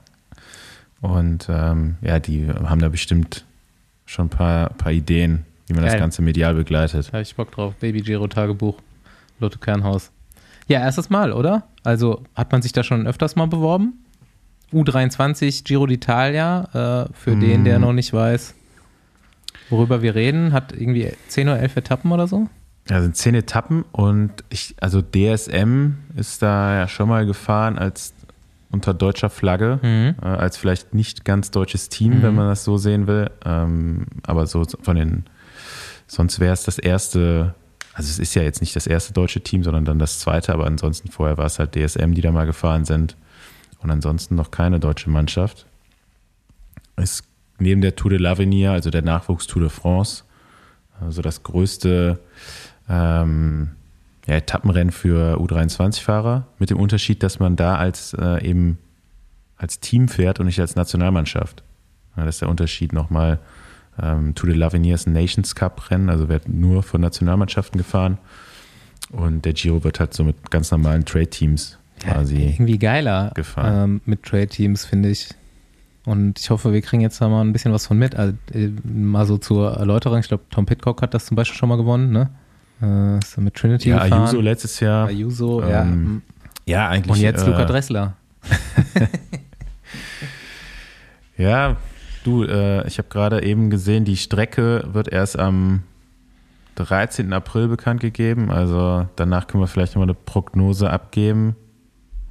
Und 1.01 1.47
ähm, 1.49 1.95
ja, 2.01 2.19
die 2.19 2.47
haben 2.47 2.79
da 2.79 2.89
bestimmt 2.89 3.45
schon 4.05 4.27
ein 4.27 4.29
paar, 4.29 4.69
paar 4.71 4.91
Ideen, 4.91 5.45
wie 5.67 5.73
man 5.73 5.83
das 5.83 5.93
Geil. 5.93 6.01
Ganze 6.01 6.21
medial 6.21 6.55
begleitet. 6.55 7.07
Da 7.07 7.13
habe 7.13 7.21
ich 7.21 7.35
Bock 7.35 7.51
drauf. 7.51 7.75
Baby 7.79 8.01
Giro 8.01 8.27
Tagebuch. 8.27 8.79
Lotto 9.39 9.59
Kernhaus. 9.59 10.11
Ja, 10.67 10.79
erstes 10.79 11.09
Mal, 11.09 11.31
oder? 11.31 11.67
Also 11.83 12.23
hat 12.35 12.51
man 12.51 12.61
sich 12.61 12.73
da 12.73 12.83
schon 12.83 13.07
öfters 13.07 13.35
mal 13.35 13.47
beworben? 13.47 13.93
U23 14.73 15.63
Giro 15.63 15.85
d'Italia, 15.85 17.05
äh, 17.05 17.09
für 17.13 17.35
Mm. 17.35 17.39
den, 17.39 17.63
der 17.63 17.79
noch 17.79 17.93
nicht 17.93 18.13
weiß, 18.13 18.53
worüber 19.69 20.01
wir 20.01 20.15
reden, 20.15 20.53
hat 20.53 20.73
irgendwie 20.73 21.11
10 21.27 21.47
oder 21.49 21.59
11 21.59 21.77
Etappen 21.77 22.11
oder 22.11 22.27
so. 22.27 22.47
Ja, 22.89 23.01
sind 23.01 23.17
zehn 23.17 23.35
Etappen 23.35 23.83
und 23.91 24.31
ich, 24.49 24.75
also 24.79 25.01
DSM 25.01 25.95
ist 26.15 26.41
da 26.41 26.73
ja 26.75 26.87
schon 26.87 27.09
mal 27.09 27.25
gefahren 27.25 27.77
als 27.77 28.13
unter 28.71 28.93
deutscher 28.93 29.29
Flagge, 29.29 29.79
Mhm. 29.81 30.15
äh, 30.21 30.25
als 30.25 30.55
vielleicht 30.57 30.93
nicht 30.93 31.25
ganz 31.25 31.51
deutsches 31.51 31.89
Team, 31.89 32.19
Mhm. 32.19 32.23
wenn 32.23 32.35
man 32.35 32.47
das 32.47 32.63
so 32.63 32.77
sehen 32.77 33.07
will. 33.07 33.29
Ähm, 33.45 34.05
aber 34.25 34.47
so 34.47 34.63
von 34.81 34.95
den, 34.95 35.25
sonst 36.07 36.39
wäre 36.39 36.53
es 36.53 36.63
das 36.63 36.77
erste, 36.77 37.55
also 37.93 38.09
es 38.09 38.19
ist 38.19 38.35
ja 38.35 38.41
jetzt 38.43 38.61
nicht 38.61 38.75
das 38.75 38.87
erste 38.87 39.11
deutsche 39.11 39.41
Team, 39.41 39.63
sondern 39.63 39.83
dann 39.83 39.99
das 39.99 40.19
zweite, 40.19 40.53
aber 40.53 40.65
ansonsten 40.65 41.09
vorher 41.11 41.37
war 41.37 41.45
es 41.45 41.59
halt 41.59 41.75
DSM, 41.75 42.13
die 42.13 42.21
da 42.21 42.31
mal 42.31 42.45
gefahren 42.45 42.85
sind. 42.85 43.17
Und 43.79 43.91
ansonsten 43.91 44.35
noch 44.35 44.51
keine 44.51 44.79
deutsche 44.79 45.09
Mannschaft. 45.09 45.65
Ist 46.95 47.23
neben 47.59 47.81
der 47.81 47.95
Tour 47.95 48.11
de 48.11 48.19
l'Avenir, 48.19 48.71
also 48.71 48.89
der 48.89 49.01
Nachwuchs 49.01 49.47
Tour 49.47 49.61
de 49.61 49.69
France, 49.69 50.23
also 50.99 51.21
das 51.21 51.43
größte 51.43 52.19
ähm, 52.89 53.69
ja, 54.25 54.35
Etappenrennen 54.35 54.91
für 54.91 55.37
U23-Fahrer, 55.39 56.47
mit 56.59 56.69
dem 56.69 56.79
Unterschied, 56.79 57.21
dass 57.23 57.39
man 57.39 57.55
da 57.55 57.75
als 57.75 58.13
äh, 58.13 58.43
eben 58.47 58.79
als 59.57 59.79
Team 59.79 60.07
fährt 60.07 60.39
und 60.39 60.45
nicht 60.45 60.59
als 60.59 60.75
Nationalmannschaft. 60.75 61.63
Ja, 62.15 62.25
das 62.25 62.35
ist 62.35 62.41
der 62.41 62.49
Unterschied 62.49 62.93
nochmal. 62.93 63.39
Ähm, 63.99 64.35
Tour 64.35 64.49
de 64.49 64.57
l'Avenir 64.57 64.93
ist 64.93 65.07
ein 65.07 65.13
Nations 65.13 65.55
Cup-Rennen, 65.55 66.09
also 66.09 66.29
wird 66.29 66.47
nur 66.47 66.83
von 66.83 67.01
Nationalmannschaften 67.01 67.77
gefahren. 67.77 68.17
Und 69.11 69.45
der 69.45 69.53
Giro 69.53 69.83
wird 69.83 69.99
halt 69.99 70.13
so 70.13 70.23
mit 70.23 70.51
ganz 70.51 70.69
normalen 70.71 71.05
Trade-Teams 71.05 71.77
quasi. 71.99 72.37
Irgendwie 72.37 72.77
geiler 72.77 73.33
ähm, 73.57 74.01
mit 74.05 74.23
Trade-Teams, 74.23 74.85
finde 74.85 75.09
ich. 75.09 75.29
Und 76.05 76.39
ich 76.39 76.49
hoffe, 76.49 76.71
wir 76.71 76.81
kriegen 76.81 77.01
jetzt 77.01 77.19
da 77.19 77.27
mal 77.27 77.41
ein 77.41 77.51
bisschen 77.51 77.73
was 77.73 77.87
von 77.87 77.97
mit. 77.97 78.15
Also, 78.15 78.33
äh, 78.53 78.71
mal 78.83 79.25
so 79.25 79.37
zur 79.37 79.73
Erläuterung. 79.73 80.19
Ich 80.19 80.27
glaube, 80.27 80.43
Tom 80.49 80.65
Pitcock 80.65 81.01
hat 81.01 81.13
das 81.13 81.25
zum 81.25 81.35
Beispiel 81.35 81.57
schon 81.57 81.69
mal 81.69 81.77
gewonnen, 81.77 82.11
ne? 82.11 82.29
Äh, 82.81 83.17
ist 83.17 83.37
mit 83.37 83.55
Trinity 83.55 83.89
ja, 83.89 84.03
gefahren. 84.03 84.23
Ayuso 84.23 84.41
letztes 84.41 84.79
Jahr. 84.79 85.07
Ayuso, 85.07 85.61
ja. 85.61 85.81
Ähm, 85.81 86.21
Ja, 86.65 86.87
eigentlich. 86.87 87.11
Und 87.11 87.21
jetzt 87.21 87.43
äh, 87.43 87.49
Luca 87.49 87.65
Dressler. 87.65 88.15
Ja, 91.37 91.77
du, 92.23 92.43
äh, 92.43 92.85
ich 92.87 92.97
habe 92.97 93.09
gerade 93.09 93.43
eben 93.43 93.69
gesehen, 93.69 94.05
die 94.05 94.17
Strecke 94.17 94.83
wird 94.91 95.07
erst 95.07 95.37
am 95.37 95.83
13. 96.75 97.31
April 97.31 97.67
bekannt 97.67 98.01
gegeben. 98.01 98.51
Also 98.51 99.07
danach 99.15 99.47
können 99.47 99.63
wir 99.63 99.67
vielleicht 99.67 99.93
nochmal 99.93 100.07
eine 100.07 100.15
Prognose 100.15 100.89
abgeben. 100.89 101.55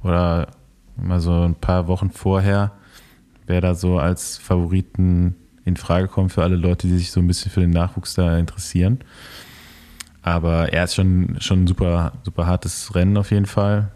Oder 0.03 0.47
mal 0.95 1.19
so 1.19 1.43
ein 1.43 1.55
paar 1.55 1.87
Wochen 1.87 2.09
vorher, 2.09 2.71
wer 3.45 3.61
da 3.61 3.75
so 3.75 3.99
als 3.99 4.37
Favoriten 4.37 5.35
in 5.65 5.75
Frage 5.75 6.07
kommt 6.07 6.31
für 6.31 6.43
alle 6.43 6.55
Leute, 6.55 6.87
die 6.87 6.97
sich 6.97 7.11
so 7.11 7.19
ein 7.19 7.27
bisschen 7.27 7.51
für 7.51 7.59
den 7.59 7.71
Nachwuchs 7.71 8.13
da 8.13 8.37
interessieren. 8.37 8.99
Aber 10.21 10.73
er 10.73 10.83
ist 10.83 10.95
schon, 10.95 11.37
schon 11.39 11.63
ein 11.63 11.67
super, 11.67 12.13
super 12.23 12.47
hartes 12.47 12.95
Rennen 12.95 13.17
auf 13.17 13.31
jeden 13.31 13.45
Fall. 13.45 13.91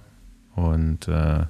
Und 0.55 1.07
äh, 1.07 1.45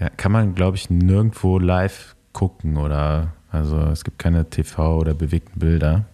ja, 0.00 0.08
kann 0.16 0.32
man, 0.32 0.54
glaube 0.54 0.76
ich, 0.76 0.90
nirgendwo 0.90 1.58
live 1.58 2.16
gucken 2.32 2.76
oder 2.76 3.32
also 3.50 3.78
es 3.78 4.02
gibt 4.02 4.18
keine 4.18 4.50
TV 4.50 4.98
oder 4.98 5.14
bewegten 5.14 5.60
Bilder. 5.60 6.04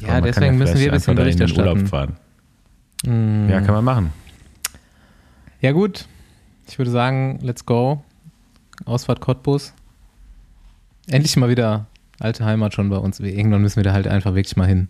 Ja, 0.00 0.20
deswegen 0.20 0.56
müssen 0.56 0.78
wir 0.78 0.90
ein 0.90 0.94
bisschen 0.94 1.14
Bericht 1.14 1.38
in 1.38 1.46
den 1.46 1.58
Urlaub 1.58 1.78
erstatten. 1.78 2.16
fahren. 3.04 3.46
Mm. 3.46 3.50
Ja, 3.50 3.60
kann 3.60 3.74
man 3.74 3.84
machen. 3.84 4.12
Ja, 5.60 5.72
gut. 5.72 6.06
Ich 6.72 6.78
würde 6.78 6.90
sagen, 6.90 7.38
let's 7.42 7.66
go. 7.66 8.02
Ausfahrt 8.86 9.20
Cottbus. 9.20 9.74
Endlich 11.06 11.36
mal 11.36 11.50
wieder 11.50 11.84
alte 12.18 12.46
Heimat 12.46 12.72
schon 12.72 12.88
bei 12.88 12.96
uns. 12.96 13.20
Irgendwann 13.20 13.60
müssen 13.60 13.76
wir 13.76 13.82
da 13.82 13.92
halt 13.92 14.08
einfach 14.08 14.34
wirklich 14.34 14.56
mal 14.56 14.66
hin. 14.66 14.88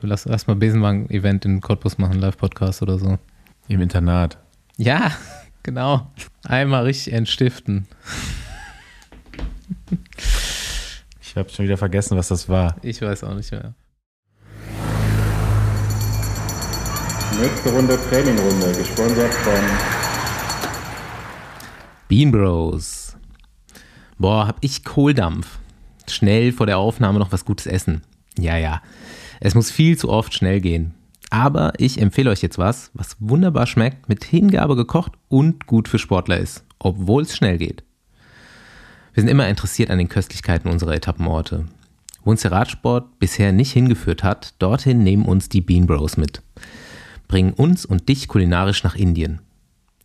Lass 0.00 0.26
erst 0.26 0.48
mal 0.48 0.56
Besenwagen-Event 0.56 1.44
in 1.44 1.60
Cottbus 1.60 1.98
machen, 1.98 2.18
Live-Podcast 2.18 2.82
oder 2.82 2.98
so. 2.98 3.20
Im 3.68 3.80
Internat. 3.80 4.38
Ja, 4.78 5.12
genau. 5.62 6.10
Einmal 6.42 6.82
richtig 6.82 7.12
entstiften. 7.12 7.86
Ich 11.22 11.36
habe 11.36 11.50
schon 11.50 11.66
wieder 11.66 11.76
vergessen, 11.76 12.18
was 12.18 12.26
das 12.26 12.48
war. 12.48 12.74
Ich 12.82 13.00
weiß 13.00 13.22
auch 13.22 13.34
nicht 13.36 13.52
mehr. 13.52 13.74
Nächste 17.40 17.70
Runde 17.70 17.96
Trainingrunde, 18.08 18.72
gesponsert 18.76 19.32
von 19.34 19.99
Bean 22.10 22.32
Bros. 22.32 23.16
Boah, 24.18 24.48
hab 24.48 24.56
ich 24.62 24.82
Kohldampf. 24.82 25.60
Schnell 26.08 26.50
vor 26.50 26.66
der 26.66 26.78
Aufnahme 26.78 27.20
noch 27.20 27.30
was 27.30 27.44
Gutes 27.44 27.68
essen. 27.68 28.02
Ja, 28.36 28.56
ja. 28.56 28.82
Es 29.38 29.54
muss 29.54 29.70
viel 29.70 29.96
zu 29.96 30.08
oft 30.08 30.34
schnell 30.34 30.60
gehen. 30.60 30.92
Aber 31.30 31.72
ich 31.78 32.00
empfehle 32.02 32.30
euch 32.30 32.42
jetzt 32.42 32.58
was, 32.58 32.90
was 32.94 33.16
wunderbar 33.20 33.68
schmeckt, 33.68 34.08
mit 34.08 34.24
Hingabe 34.24 34.74
gekocht 34.74 35.12
und 35.28 35.68
gut 35.68 35.86
für 35.86 36.00
Sportler 36.00 36.38
ist, 36.38 36.64
obwohl 36.80 37.22
es 37.22 37.36
schnell 37.36 37.58
geht. 37.58 37.84
Wir 39.14 39.22
sind 39.22 39.30
immer 39.30 39.46
interessiert 39.46 39.90
an 39.90 39.98
den 39.98 40.08
Köstlichkeiten 40.08 40.68
unserer 40.68 40.94
Etappenorte. 40.94 41.66
Wo 42.24 42.32
uns 42.32 42.42
der 42.42 42.50
Radsport 42.50 43.20
bisher 43.20 43.52
nicht 43.52 43.70
hingeführt 43.70 44.24
hat, 44.24 44.54
dorthin 44.58 45.04
nehmen 45.04 45.26
uns 45.26 45.48
die 45.48 45.60
Bean 45.60 45.86
Bros 45.86 46.16
mit. 46.16 46.42
bringen 47.28 47.52
uns 47.52 47.86
und 47.86 48.08
dich 48.08 48.26
kulinarisch 48.26 48.82
nach 48.82 48.96
Indien. 48.96 49.42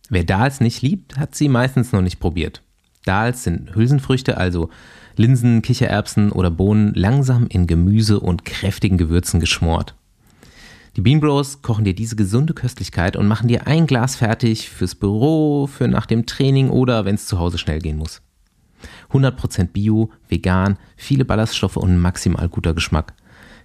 Wer 0.08 0.24
Dals 0.24 0.60
nicht 0.60 0.82
liebt, 0.82 1.18
hat 1.18 1.34
sie 1.34 1.48
meistens 1.48 1.92
noch 1.92 2.02
nicht 2.02 2.20
probiert. 2.20 2.62
Dals 3.04 3.44
sind 3.44 3.74
Hülsenfrüchte, 3.74 4.36
also 4.36 4.70
Linsen, 5.16 5.62
Kichererbsen 5.62 6.32
oder 6.32 6.50
Bohnen, 6.50 6.92
langsam 6.94 7.46
in 7.48 7.66
Gemüse 7.66 8.20
und 8.20 8.44
kräftigen 8.44 8.98
Gewürzen 8.98 9.40
geschmort. 9.40 9.94
Die 10.96 11.02
Bean 11.02 11.20
Bros 11.20 11.60
kochen 11.60 11.84
dir 11.84 11.94
diese 11.94 12.16
gesunde 12.16 12.54
Köstlichkeit 12.54 13.16
und 13.16 13.26
machen 13.26 13.48
dir 13.48 13.66
ein 13.66 13.86
Glas 13.86 14.16
fertig 14.16 14.70
fürs 14.70 14.94
Büro, 14.94 15.66
für 15.66 15.88
nach 15.88 16.06
dem 16.06 16.24
Training 16.24 16.70
oder 16.70 17.04
wenn 17.04 17.16
es 17.16 17.26
zu 17.26 17.38
Hause 17.38 17.58
schnell 17.58 17.80
gehen 17.80 17.98
muss. 17.98 18.22
100% 19.12 19.68
Bio, 19.72 20.10
vegan, 20.28 20.78
viele 20.96 21.24
Ballaststoffe 21.24 21.76
und 21.76 21.98
maximal 21.98 22.48
guter 22.48 22.74
Geschmack. 22.74 23.14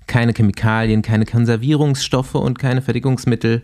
Keine 0.07 0.33
Chemikalien, 0.33 1.01
keine 1.01 1.25
Konservierungsstoffe 1.25 2.35
und 2.35 2.59
keine 2.59 2.81
Fertigungsmittel. 2.81 3.63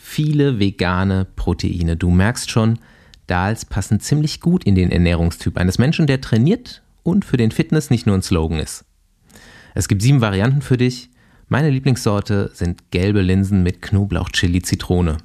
Viele 0.00 0.60
vegane 0.60 1.24
Proteine. 1.24 1.96
Du 1.96 2.08
merkst 2.08 2.50
schon, 2.52 2.78
Dals 3.26 3.64
passen 3.64 3.98
ziemlich 3.98 4.40
gut 4.40 4.62
in 4.62 4.76
den 4.76 4.92
Ernährungstyp 4.92 5.58
eines 5.58 5.78
Menschen, 5.78 6.06
der 6.06 6.20
trainiert 6.20 6.82
und 7.02 7.24
für 7.24 7.36
den 7.36 7.50
Fitness 7.50 7.90
nicht 7.90 8.06
nur 8.06 8.16
ein 8.16 8.22
Slogan 8.22 8.60
ist. 8.60 8.84
Es 9.74 9.88
gibt 9.88 10.00
sieben 10.00 10.20
Varianten 10.20 10.62
für 10.62 10.76
dich. 10.76 11.10
Meine 11.48 11.68
Lieblingssorte 11.68 12.52
sind 12.54 12.92
gelbe 12.92 13.22
Linsen 13.22 13.64
mit 13.64 13.82
Knoblauch, 13.82 14.30
Chili, 14.30 14.62
Zitrone. 14.62 15.18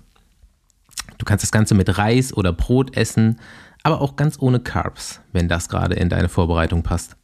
Du 1.19 1.25
kannst 1.25 1.43
das 1.43 1.51
Ganze 1.51 1.75
mit 1.75 1.99
Reis 1.99 2.33
oder 2.33 2.51
Brot 2.51 2.97
essen, 2.97 3.39
aber 3.83 4.01
auch 4.01 4.15
ganz 4.15 4.37
ohne 4.39 4.59
Carbs, 4.59 5.21
wenn 5.33 5.47
das 5.47 5.69
gerade 5.69 5.95
in 5.95 6.09
deine 6.09 6.29
Vorbereitung 6.29 6.81
passt. 6.81 7.15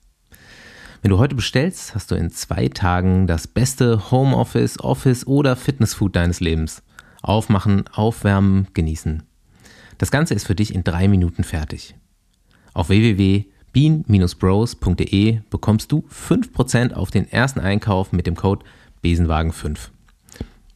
Wenn 1.01 1.09
du 1.09 1.17
heute 1.17 1.35
bestellst, 1.35 1.95
hast 1.95 2.11
du 2.11 2.15
in 2.15 2.29
zwei 2.29 2.69
Tagen 2.69 3.25
das 3.25 3.47
beste 3.47 4.11
Homeoffice, 4.11 4.79
Office 4.79 5.25
oder 5.25 5.55
Fitnessfood 5.55 6.15
deines 6.15 6.41
Lebens. 6.41 6.83
Aufmachen, 7.21 7.87
aufwärmen, 7.87 8.67
genießen. 8.73 9.23
Das 9.97 10.11
Ganze 10.11 10.33
ist 10.33 10.47
für 10.47 10.55
dich 10.55 10.73
in 10.73 10.83
drei 10.83 11.07
Minuten 11.07 11.43
fertig. 11.43 11.95
Auf 12.73 12.89
www.bean-bros.de 12.89 15.39
bekommst 15.49 15.91
du 15.91 16.05
5% 16.09 16.93
auf 16.93 17.11
den 17.11 17.29
ersten 17.29 17.59
Einkauf 17.59 18.13
mit 18.13 18.25
dem 18.27 18.35
Code 18.35 18.65
Besenwagen5. 19.03 19.89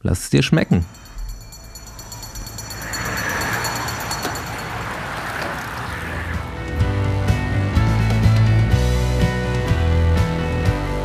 Lass 0.02 0.24
es 0.24 0.30
dir 0.30 0.42
schmecken. 0.42 0.84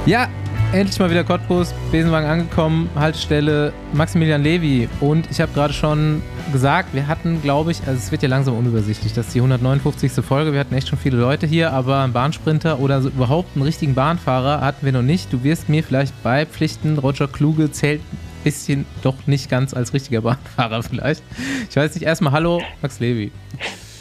Ja, 0.06 0.30
endlich 0.72 1.00
mal 1.00 1.10
wieder 1.10 1.24
Cottbus, 1.24 1.74
Besenwagen 1.92 2.30
angekommen, 2.30 2.90
Haltestelle 2.96 3.74
Maximilian 3.94 4.44
Levi. 4.44 4.88
Und 5.00 5.30
ich 5.32 5.42
habe 5.42 5.52
gerade 5.54 5.74
schon 5.74 6.22
gesagt, 6.52 6.94
wir 6.94 7.08
hatten, 7.08 7.42
glaube 7.42 7.72
ich, 7.72 7.80
also 7.88 7.94
es 7.94 8.12
wird 8.12 8.22
ja 8.22 8.30
langsam 8.30 8.56
unübersichtlich, 8.56 9.14
das 9.14 9.28
ist 9.28 9.36
die 9.36 9.40
159. 9.40 10.12
Folge. 10.24 10.54
Wir 10.54 10.60
hatten 10.60 10.76
echt 10.76 10.88
schon 10.88 11.00
viele 11.00 11.18
Leute 11.18 11.48
hier, 11.48 11.74
aber 11.74 12.00
einen 12.00 12.14
Bahnsprinter 12.14 12.80
oder 12.80 13.02
so 13.02 13.10
überhaupt 13.10 13.56
einen 13.56 13.64
richtigen 13.64 13.96
Bahnfahrer 13.96 14.62
hatten 14.62 14.86
wir 14.86 14.92
noch 14.92 15.02
nicht. 15.02 15.34
Du 15.34 15.44
wirst 15.44 15.70
mir 15.70 15.84
vielleicht 15.84 16.22
beipflichten, 16.24 16.98
Roger 17.00 17.28
Kluge 17.28 17.72
zählt 17.72 18.02
ein 18.02 18.44
bisschen 18.44 18.86
doch 19.02 19.16
nicht 19.26 19.50
ganz 19.50 19.74
als 19.74 19.94
richtiger 19.94 20.22
Bahnfahrer 20.24 20.84
vielleicht. 20.84 21.24
Ich 21.70 21.76
weiß 21.76 21.96
nicht, 21.96 22.04
erstmal 22.04 22.34
Hallo, 22.34 22.62
Max 22.82 23.00
Levi. 23.00 23.32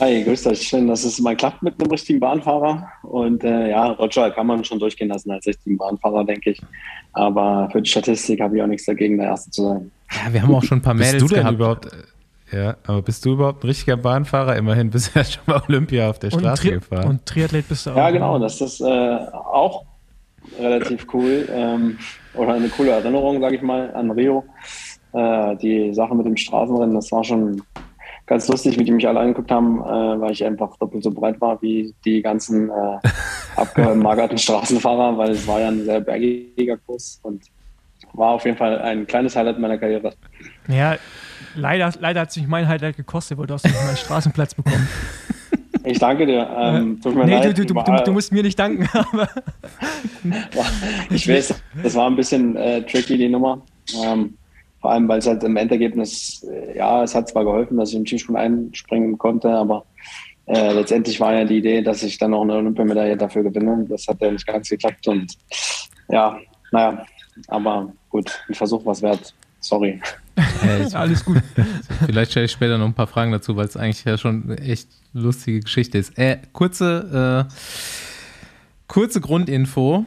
Hi, 0.01 0.22
grüßt 0.22 0.46
euch. 0.46 0.62
Schön, 0.62 0.86
dass 0.86 1.03
es 1.03 1.18
mal 1.18 1.34
klappt 1.34 1.61
mit 1.62 1.80
einem 1.80 1.90
richtigen 1.90 2.20
Bahnfahrer. 2.20 2.86
Und 3.03 3.42
äh, 3.42 3.70
ja, 3.70 3.86
Roger 3.86 4.30
kann 4.30 4.46
man 4.46 4.62
schon 4.64 4.78
durchgehen 4.78 5.09
lassen 5.09 5.30
als 5.32 5.44
richtigen 5.46 5.76
Bahnfahrer, 5.76 6.24
denke 6.24 6.51
ich. 6.51 6.61
Aber 7.14 7.68
für 7.72 7.82
die 7.82 7.90
Statistik 7.90 8.40
habe 8.40 8.57
ich 8.57 8.62
auch 8.62 8.68
nichts 8.68 8.86
dagegen, 8.86 9.18
der 9.18 9.26
Erste 9.28 9.51
zu 9.51 9.62
sein. 9.62 9.90
Ja, 10.12 10.32
wir 10.32 10.42
haben 10.42 10.55
auch 10.55 10.62
schon 10.62 10.78
ein 10.78 10.82
paar 10.82 10.94
Mädels 10.94 11.14
bist 11.14 11.24
du 11.24 11.34
denn 11.34 11.42
gehabt. 11.42 11.55
überhaupt, 11.57 11.86
äh, 12.53 12.57
ja, 12.57 12.76
aber 12.86 13.03
bist 13.03 13.24
du 13.24 13.32
überhaupt 13.32 13.64
ein 13.64 13.66
richtiger 13.66 13.96
Bahnfahrer? 13.96 14.57
Immerhin 14.57 14.90
bist 14.90 15.14
du 15.14 15.18
ja 15.18 15.24
schon 15.24 15.42
mal 15.46 15.62
Olympia 15.68 16.09
auf 16.09 16.20
der 16.20 16.32
Und, 16.32 16.40
Straße 16.40 16.62
Tri 16.62 16.70
gefahren. 16.70 17.09
und 17.09 17.26
Triathlet 17.26 17.68
bist 17.68 17.86
du 17.86 17.90
auch. 17.90 17.96
Ja, 17.96 18.11
genau. 18.11 18.38
Das 18.38 18.61
ist 18.61 18.80
äh, 18.80 19.18
auch 19.32 19.84
relativ 20.61 21.07
cool. 21.12 21.49
Ähm, 21.53 21.99
oder 22.34 22.55
eine 22.55 22.68
coole 22.68 22.92
Erinnerung, 22.92 23.40
sage 23.40 23.57
ich 23.57 23.62
mal, 23.62 23.92
an 23.94 24.12
Rio. 24.12 24.44
Äh, 25.12 25.57
die 25.57 25.92
Sache 25.92 26.14
mit 26.14 26.24
dem 26.24 26.36
Straßenrennen, 26.36 26.94
das 26.94 27.11
war 27.11 27.24
schon 27.24 27.62
ganz 28.29 28.47
lustig, 28.49 28.79
wie 28.79 28.85
die 28.85 28.93
mich 28.93 29.09
alle 29.09 29.20
angeguckt 29.20 29.51
haben, 29.51 29.81
äh, 29.81 30.20
weil 30.20 30.33
ich 30.33 30.45
einfach 30.45 30.76
doppelt 30.76 31.03
so 31.03 31.11
breit 31.11 31.41
war 31.41 31.61
wie 31.62 31.95
die 32.05 32.22
ganzen 32.22 32.70
äh, 32.70 32.99
abgemagerten 33.57 34.39
Straßenfahrer, 34.39 35.18
weil 35.18 35.31
es 35.31 35.47
war 35.47 35.61
ja 35.61 35.68
ein 35.68 35.85
sehr 35.85 36.01
bergiger 36.01 36.76
Kurs 36.76 37.18
und 37.22 37.43
war 38.12 38.31
auf 38.33 38.45
jeden 38.45 38.57
Fall 38.57 38.79
ein 38.81 39.07
kleines 39.07 39.35
Highlight 39.35 39.59
meiner 39.59 39.79
Karriere. 39.79 40.12
Ja, 40.68 40.97
leider, 41.55 41.93
leider 42.01 42.20
hat 42.22 42.33
sich 42.33 42.47
mein 42.47 42.68
Highlight 42.68 42.97
gekostet, 42.97 43.39
weil 43.39 43.47
du 43.47 43.55
hast 43.55 43.64
nicht 43.64 43.74
mal 43.74 43.89
einen 43.89 43.97
Straßenplatz 43.97 44.55
bekommen. 44.55 44.89
Ich 45.85 45.99
danke 45.99 46.26
dir. 46.26 46.47
Ähm, 46.55 47.01
tut 47.01 47.14
mir 47.14 47.24
nee, 47.24 47.37
leid, 47.37 47.57
du, 47.57 47.64
du, 47.64 47.72
du, 47.72 48.05
du 48.05 48.12
musst 48.12 48.31
mir 48.31 48.43
nicht 48.43 48.59
danken, 48.59 48.87
aber 48.93 49.29
Ich 51.09 51.26
weiß, 51.26 51.55
das 51.83 51.95
war 51.95 52.11
ein 52.11 52.16
bisschen 52.16 52.57
äh, 52.57 52.83
tricky, 52.83 53.16
die 53.16 53.29
Nummer. 53.29 53.62
Ähm, 54.05 54.37
vor 54.81 54.93
allem, 54.93 55.09
weil 55.09 55.18
es 55.18 55.26
halt 55.26 55.43
im 55.43 55.57
Endergebnis, 55.57 56.45
äh, 56.45 56.79
ja, 56.79 57.03
es 57.03 57.14
hat 57.14 57.29
zwar 57.29 57.45
geholfen, 57.45 57.76
dass 57.76 57.91
ich 57.91 57.97
im 57.97 58.07
Skisprung 58.07 58.37
einspringen 58.37 59.18
konnte, 59.18 59.51
aber 59.51 59.85
äh, 60.47 60.72
letztendlich 60.72 61.20
war 61.20 61.35
ja 61.35 61.45
die 61.45 61.59
Idee, 61.59 61.83
dass 61.83 62.03
ich 62.03 62.18
dann 62.18 62.31
noch 62.31 62.43
eine 62.43 62.55
Olympiamedaille 62.55 63.16
dafür 63.16 63.43
gewinne. 63.43 63.85
Das 63.89 64.07
hat 64.07 64.20
ja 64.20 64.31
nicht 64.31 64.47
ganz 64.47 64.68
geklappt 64.68 65.07
und 65.09 65.37
ja, 66.09 66.39
naja, 66.72 67.05
aber 67.49 67.93
gut, 68.09 68.33
ein 68.49 68.55
Versuch 68.55 68.85
was 68.87 69.03
wert. 69.03 69.35
Sorry. 69.61 70.01
Ich, 70.37 70.97
alles 70.97 71.24
gut. 71.24 71.43
Vielleicht 72.07 72.31
stelle 72.31 72.47
ich 72.47 72.53
später 72.53 72.79
noch 72.79 72.87
ein 72.87 72.95
paar 72.95 73.09
Fragen 73.09 73.33
dazu, 73.33 73.57
weil 73.57 73.66
es 73.66 73.76
eigentlich 73.76 74.05
ja 74.05 74.16
schon 74.16 74.45
eine 74.45 74.59
echt 74.61 74.89
lustige 75.12 75.61
Geschichte 75.61 75.99
ist. 75.99 76.16
Äh, 76.16 76.39
kurze, 76.53 77.49
äh, 77.49 77.53
kurze 78.87 79.20
Grundinfo. 79.20 80.07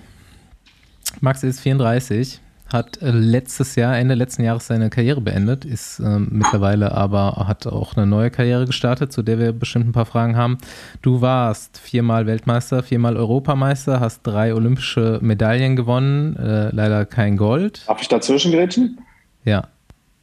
Max 1.20 1.44
ist 1.44 1.60
34, 1.60 2.40
hat 2.74 3.02
äh, 3.02 3.12
letztes 3.12 3.76
Jahr, 3.76 3.98
Ende 3.98 4.16
letzten 4.16 4.44
Jahres 4.44 4.68
seine 4.68 4.90
Karriere 4.90 5.22
beendet, 5.22 5.66
ist 5.66 6.00
ähm, 6.00 6.30
mittlerweile 6.32 6.92
aber, 6.94 7.46
hat 7.48 7.68
auch 7.68 7.96
eine 7.96 8.06
neue 8.06 8.32
Karriere 8.32 8.66
gestartet, 8.66 9.12
zu 9.12 9.22
der 9.22 9.40
wir 9.40 9.52
bestimmt 9.54 9.88
ein 9.88 9.92
paar 9.92 10.06
Fragen 10.06 10.36
haben. 10.36 10.58
Du 11.02 11.22
warst 11.22 11.78
viermal 11.78 12.26
Weltmeister, 12.26 12.84
viermal 12.84 13.18
Europameister, 13.18 14.00
hast 14.00 14.22
drei 14.24 14.54
olympische 14.54 15.20
Medaillen 15.22 15.76
gewonnen, 15.76 16.36
äh, 16.38 16.70
leider 16.74 17.06
kein 17.06 17.38
Gold. 17.38 17.84
Darf 17.88 18.02
ich 18.02 18.08
dazwischen 18.08 18.52
grätschen? 18.52 19.00
Ja, 19.44 19.68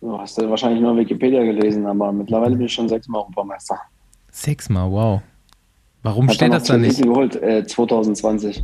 Du 0.01 0.17
hast 0.17 0.39
ja 0.39 0.49
wahrscheinlich 0.49 0.81
nur 0.81 0.97
Wikipedia 0.97 1.43
gelesen, 1.43 1.85
aber 1.85 2.13
mittlerweile 2.13 2.55
bin 2.55 2.67
ich 2.67 2.73
schon 2.73 2.89
sechsmal 2.89 3.21
Europameister. 3.23 3.77
sechsmal, 4.31 4.89
wow. 4.91 5.23
Warum 6.05 6.29
Hat 6.29 6.37
steht 6.37 6.53
das 6.53 6.65
da 6.65 6.77
nicht? 6.77 7.03
Geholt, 7.03 7.35
äh, 7.43 7.67
2020. 7.67 8.63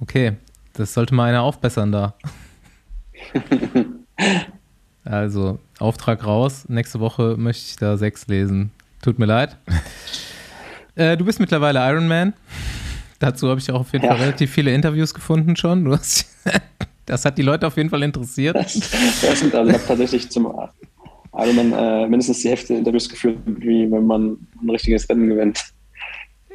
Okay, 0.00 0.34
das 0.74 0.94
sollte 0.94 1.14
mal 1.14 1.28
einer 1.28 1.42
aufbessern 1.42 1.90
da. 1.90 2.14
also, 5.04 5.58
Auftrag 5.78 6.24
raus. 6.26 6.64
Nächste 6.68 7.00
Woche 7.00 7.36
möchte 7.38 7.64
ich 7.68 7.76
da 7.76 7.96
sechs 7.96 8.26
lesen. 8.26 8.70
Tut 9.02 9.18
mir 9.18 9.26
leid. 9.26 9.56
Äh, 10.94 11.16
du 11.16 11.24
bist 11.24 11.40
mittlerweile 11.40 11.80
Iron 11.90 12.06
Man. 12.06 12.34
Dazu 13.18 13.48
habe 13.48 13.60
ich 13.60 13.70
auch 13.70 13.80
auf 13.80 13.92
jeden 13.92 14.04
Ja. 14.04 14.12
Fall 14.12 14.20
relativ 14.20 14.50
viele 14.50 14.72
Interviews 14.74 15.14
gefunden 15.14 15.56
schon. 15.56 15.90
Hast, 15.90 16.26
das 17.06 17.24
hat 17.24 17.38
die 17.38 17.42
Leute 17.42 17.66
auf 17.66 17.76
jeden 17.76 17.88
Fall 17.90 18.02
interessiert. 18.02 18.56
Das 18.56 18.72
stimmt, 18.72 19.54
also 19.54 19.70
ich 19.70 19.76
habe 19.76 19.86
tatsächlich 19.86 20.28
zum 20.30 20.52
Ironman 21.32 21.72
äh, 21.72 22.08
mindestens 22.08 22.40
die 22.40 22.48
Hälfte 22.50 22.74
Interviews 22.74 23.08
geführt, 23.08 23.38
wie 23.46 23.90
wenn 23.90 24.06
man 24.06 24.36
ein 24.62 24.70
richtiges 24.70 25.08
Rennen 25.08 25.28
gewinnt. 25.28 25.64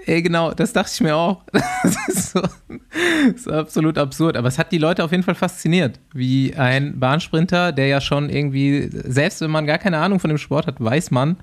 Ey, 0.07 0.21
genau, 0.21 0.53
das 0.53 0.71
dachte 0.71 0.89
ich 0.93 1.01
mir 1.01 1.15
auch. 1.15 1.43
Das 1.83 2.07
ist, 2.07 2.31
so, 2.31 2.41
das 2.41 3.35
ist 3.35 3.47
absolut 3.49 3.97
absurd. 3.97 4.37
Aber 4.37 4.47
es 4.47 4.57
hat 4.57 4.71
die 4.71 4.77
Leute 4.77 5.03
auf 5.03 5.11
jeden 5.11 5.23
Fall 5.23 5.35
fasziniert. 5.35 5.99
Wie 6.13 6.55
ein 6.55 6.97
Bahnsprinter, 6.97 7.73
der 7.73 7.87
ja 7.87 7.99
schon 7.99 8.29
irgendwie, 8.29 8.89
selbst 8.89 9.41
wenn 9.41 9.51
man 9.51 9.65
gar 9.65 9.77
keine 9.77 9.97
Ahnung 9.99 10.19
von 10.19 10.29
dem 10.29 10.37
Sport 10.37 10.67
hat, 10.67 10.81
weiß 10.81 11.11
man, 11.11 11.37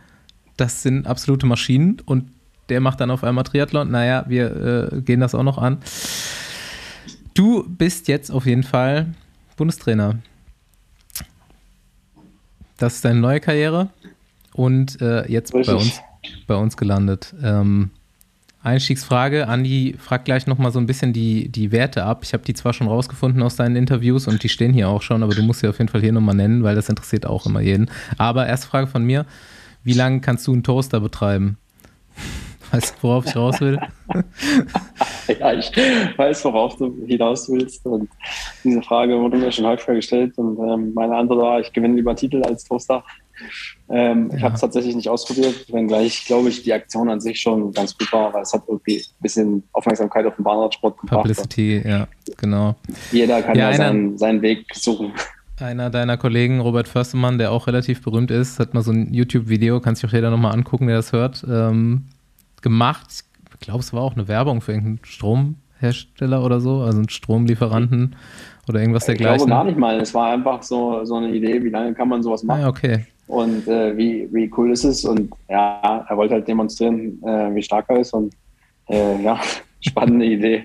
das 0.57 0.83
sind 0.83 1.07
absolute 1.07 1.47
Maschinen 1.47 1.99
und 2.07 2.31
der 2.71 2.81
macht 2.81 3.01
dann 3.01 3.11
auf 3.11 3.23
einmal 3.23 3.45
Triathlon. 3.45 3.91
Naja, 3.91 4.25
wir 4.29 4.93
äh, 4.93 5.01
gehen 5.03 5.21
das 5.21 5.35
auch 5.35 5.43
noch 5.43 5.59
an. 5.59 5.79
Du 7.35 7.65
bist 7.69 8.09
jetzt 8.09 8.31
auf 8.31 8.47
jeden 8.47 8.63
Fall 8.63 9.09
Bundestrainer. 9.57 10.19
Das 12.79 12.95
ist 12.95 13.05
deine 13.05 13.21
neue 13.21 13.41
Karriere 13.41 13.91
und 14.55 15.01
äh, 15.03 15.31
jetzt 15.31 15.53
bei 15.53 15.75
uns, 15.75 16.01
bei 16.47 16.57
uns 16.57 16.79
gelandet. 16.79 17.35
Ähm, 17.43 17.91
Einstiegsfrage. 18.65 19.47
Andi 19.47 19.95
fragt 19.99 20.25
gleich 20.25 20.47
nochmal 20.47 20.73
so 20.73 20.79
ein 20.79 20.87
bisschen 20.87 21.13
die, 21.13 21.49
die 21.49 21.71
Werte 21.71 22.05
ab. 22.05 22.21
Ich 22.25 22.33
habe 22.33 22.45
die 22.45 22.55
zwar 22.55 22.73
schon 22.73 22.89
rausgefunden 22.89 23.43
aus 23.43 23.57
deinen 23.57 23.77
Interviews 23.77 24.27
und 24.27 24.43
die 24.43 24.49
stehen 24.49 24.73
hier 24.73 24.89
auch 24.89 25.03
schon, 25.03 25.23
aber 25.23 25.35
du 25.35 25.43
musst 25.43 25.61
sie 25.61 25.69
auf 25.69 25.79
jeden 25.79 25.91
Fall 25.91 26.01
hier 26.01 26.13
nochmal 26.13 26.35
nennen, 26.35 26.65
weil 26.65 26.75
das 26.75 26.89
interessiert 26.89 27.27
auch 27.27 27.47
immer 27.47 27.61
jeden. 27.61 27.91
Aber 28.17 28.47
erste 28.47 28.67
Frage 28.67 28.87
von 28.87 29.05
mir. 29.05 29.27
Wie 29.83 29.93
lange 29.93 30.23
kannst 30.23 30.47
du 30.47 30.53
einen 30.55 30.63
Toaster 30.63 31.01
betreiben? 31.01 31.59
Weißt 32.73 32.97
du, 32.97 33.03
worauf 33.03 33.27
ich 33.27 33.37
raus 33.37 33.61
will? 33.61 33.79
ja, 35.39 35.53
ich 35.53 35.71
weiß, 36.17 36.45
worauf 36.47 36.77
du 36.77 36.97
hinaus 37.07 37.49
willst. 37.51 37.85
Und 37.85 38.09
diese 38.65 38.83
Frage 38.83 39.21
wurde 39.21 39.37
mir 39.37 39.53
schon 39.53 39.67
häufiger 39.67 39.95
gestellt. 39.95 40.37
Und 40.39 40.59
ähm, 40.59 40.93
meine 40.95 41.15
Antwort 41.15 41.41
war, 41.41 41.61
ich 41.61 41.73
gewinne 41.73 41.97
lieber 41.97 42.17
Titel 42.17 42.43
als 42.43 42.65
Toaster. 42.65 43.05
Ähm, 43.89 44.29
ja. 44.31 44.37
Ich 44.37 44.43
habe 44.43 44.55
es 44.55 44.61
tatsächlich 44.61 44.95
nicht 44.97 45.09
ausprobiert, 45.09 45.73
wenngleich, 45.73 46.25
glaube 46.27 46.49
ich, 46.49 46.63
die 46.63 46.73
Aktion 46.73 47.09
an 47.09 47.21
sich 47.21 47.41
schon 47.41 47.73
ganz 47.73 47.97
gut 47.97 48.13
war, 48.13 48.33
weil 48.33 48.43
es 48.43 48.53
hat 48.53 48.63
irgendwie 48.67 48.99
ein 48.99 49.23
bisschen 49.23 49.63
Aufmerksamkeit 49.73 50.27
auf 50.27 50.37
den 50.37 50.45
Bahnradsport 50.45 50.99
gebracht. 50.99 51.23
Publicity, 51.23 51.83
ja, 51.87 52.09
genau. 52.37 52.77
Jeder 53.13 53.43
kann 53.43 53.57
ja, 53.57 53.71
ja 53.71 53.77
seinen, 53.77 54.17
seinen 54.17 54.43
Weg 54.43 54.67
suchen. 54.75 55.13
Einer 55.61 55.91
deiner 55.91 56.17
Kollegen, 56.17 56.61
Robert 56.61 56.89
Förstemann, 56.89 57.39
der 57.39 57.53
auch 57.53 57.69
relativ 57.69 58.03
berühmt 58.03 58.31
ist, 58.31 58.59
hat 58.59 58.75
mal 58.75 58.83
so 58.83 58.91
ein 58.91 59.15
YouTube-Video, 59.15 59.81
kann 59.81 59.95
sich 59.95 60.05
auch 60.05 60.13
jeder 60.13 60.31
nochmal 60.31 60.53
angucken, 60.53 60.89
der 60.89 60.97
das 60.97 61.13
hört, 61.13 61.45
ähm, 61.49 62.07
gemacht. 62.61 63.07
Ich 63.53 63.61
glaube, 63.61 63.81
es 63.81 63.93
war 63.93 64.03
auch 64.03 64.15
eine 64.15 64.27
Werbung 64.27 64.61
für 64.61 64.73
irgendeinen 64.73 65.05
Stromhersteller 65.05 66.45
oder 66.45 66.61
so, 66.61 66.81
also 66.81 66.99
einen 66.99 67.09
Stromlieferanten 67.09 68.17
oder 68.69 68.81
irgendwas 68.81 69.07
dergleichen. 69.07 69.35
Ich 69.35 69.47
glaube 69.47 69.51
gar 69.51 69.65
nicht 69.65 69.79
mal. 69.79 70.01
Es 70.01 70.13
war 70.13 70.33
einfach 70.33 70.63
so, 70.63 71.05
so 71.05 71.17
eine 71.17 71.31
Idee, 71.31 71.63
wie 71.63 71.69
lange 71.69 71.95
kann 71.95 72.09
man 72.09 72.23
sowas 72.23 72.43
machen. 72.43 72.61
Ja, 72.61 72.67
ah, 72.67 72.71
okay. 72.71 73.07
Und 73.27 73.67
äh, 73.69 73.97
wie, 73.97 74.29
wie 74.33 74.51
cool 74.57 74.73
ist 74.73 74.85
es? 74.85 75.05
Und 75.05 75.33
ja, 75.49 76.05
er 76.09 76.17
wollte 76.17 76.35
halt 76.35 76.47
demonstrieren, 76.47 77.23
äh, 77.23 77.55
wie 77.55 77.63
stark 77.63 77.87
er 77.89 78.01
ist. 78.01 78.13
Und 78.13 78.35
äh, 78.89 79.23
ja, 79.23 79.41
spannende 79.81 80.27
Idee. 80.27 80.65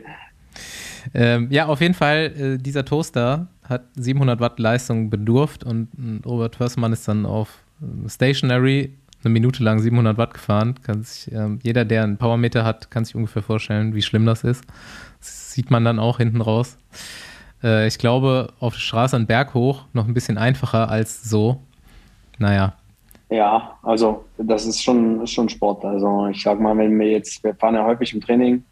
Ähm, 1.14 1.48
ja, 1.50 1.68
auf 1.68 1.82
jeden 1.82 1.94
Fall, 1.94 2.34
äh, 2.38 2.58
dieser 2.58 2.86
Toaster 2.86 3.48
hat 3.64 3.86
700 3.96 4.40
Watt 4.40 4.60
Leistung 4.60 5.10
bedurft 5.10 5.64
und 5.64 5.90
Robert 6.26 6.56
Förstmann 6.56 6.92
ist 6.92 7.08
dann 7.08 7.26
auf 7.26 7.64
äh, 7.82 8.10
Stationary 8.10 8.94
eine 9.24 9.34
Minute 9.34 9.64
lang 9.64 9.80
700 9.80 10.18
Watt 10.18 10.34
gefahren. 10.34 10.76
Kann 10.82 11.04
sich, 11.04 11.32
ähm, 11.34 11.60
jeder, 11.64 11.86
der 11.86 12.04
einen 12.04 12.18
Powermeter 12.18 12.64
hat, 12.64 12.90
kann 12.92 13.06
sich 13.06 13.16
ungefähr 13.16 13.42
vorstellen, 13.42 13.94
wie 13.96 14.02
schlimm 14.02 14.26
das 14.26 14.44
ist. 14.44 14.64
Das 15.20 15.54
sieht 15.54 15.72
man 15.72 15.84
dann 15.84 16.00
auch 16.00 16.18
hinten 16.18 16.42
raus. 16.42 16.78
Äh, 17.64 17.88
ich 17.88 17.98
glaube, 17.98 18.54
auf 18.60 18.74
der 18.74 18.80
Straße 18.80 19.16
einen 19.16 19.28
Berg 19.28 19.54
hoch 19.54 19.86
noch 19.94 20.08
ein 20.08 20.14
bisschen 20.14 20.38
einfacher 20.38 20.90
als 20.90 21.24
so. 21.24 21.64
Naja. 22.40 22.74
Ja, 23.30 23.78
also 23.84 24.26
das 24.38 24.66
ist 24.66 24.82
schon, 24.82 25.22
ist 25.22 25.34
schon 25.34 25.50
Sport. 25.50 25.86
Also 25.86 26.28
ich 26.28 26.42
sag 26.42 26.60
mal, 26.60 26.76
wenn 26.78 27.00
wir 27.00 27.12
jetzt, 27.12 27.44
wir 27.44 27.54
fahren 27.54 27.76
ja 27.76 27.86
häufig 27.86 28.14
im 28.14 28.22
Training 28.22 28.64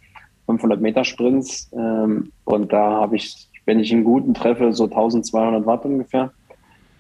500 0.48 0.82
Meter 0.82 1.04
Sprints 1.04 1.70
ähm, 1.74 2.32
und 2.46 2.74
da 2.74 3.02
habe 3.02 3.18
ich, 3.18 3.50
wenn 3.66 3.80
ich 3.80 3.94
einen 3.94 4.04
guten 4.04 4.34
treffe, 4.34 4.74
so 4.74 4.86
1200 4.86 5.66
Watt 5.66 5.86
ungefähr. 5.86 6.32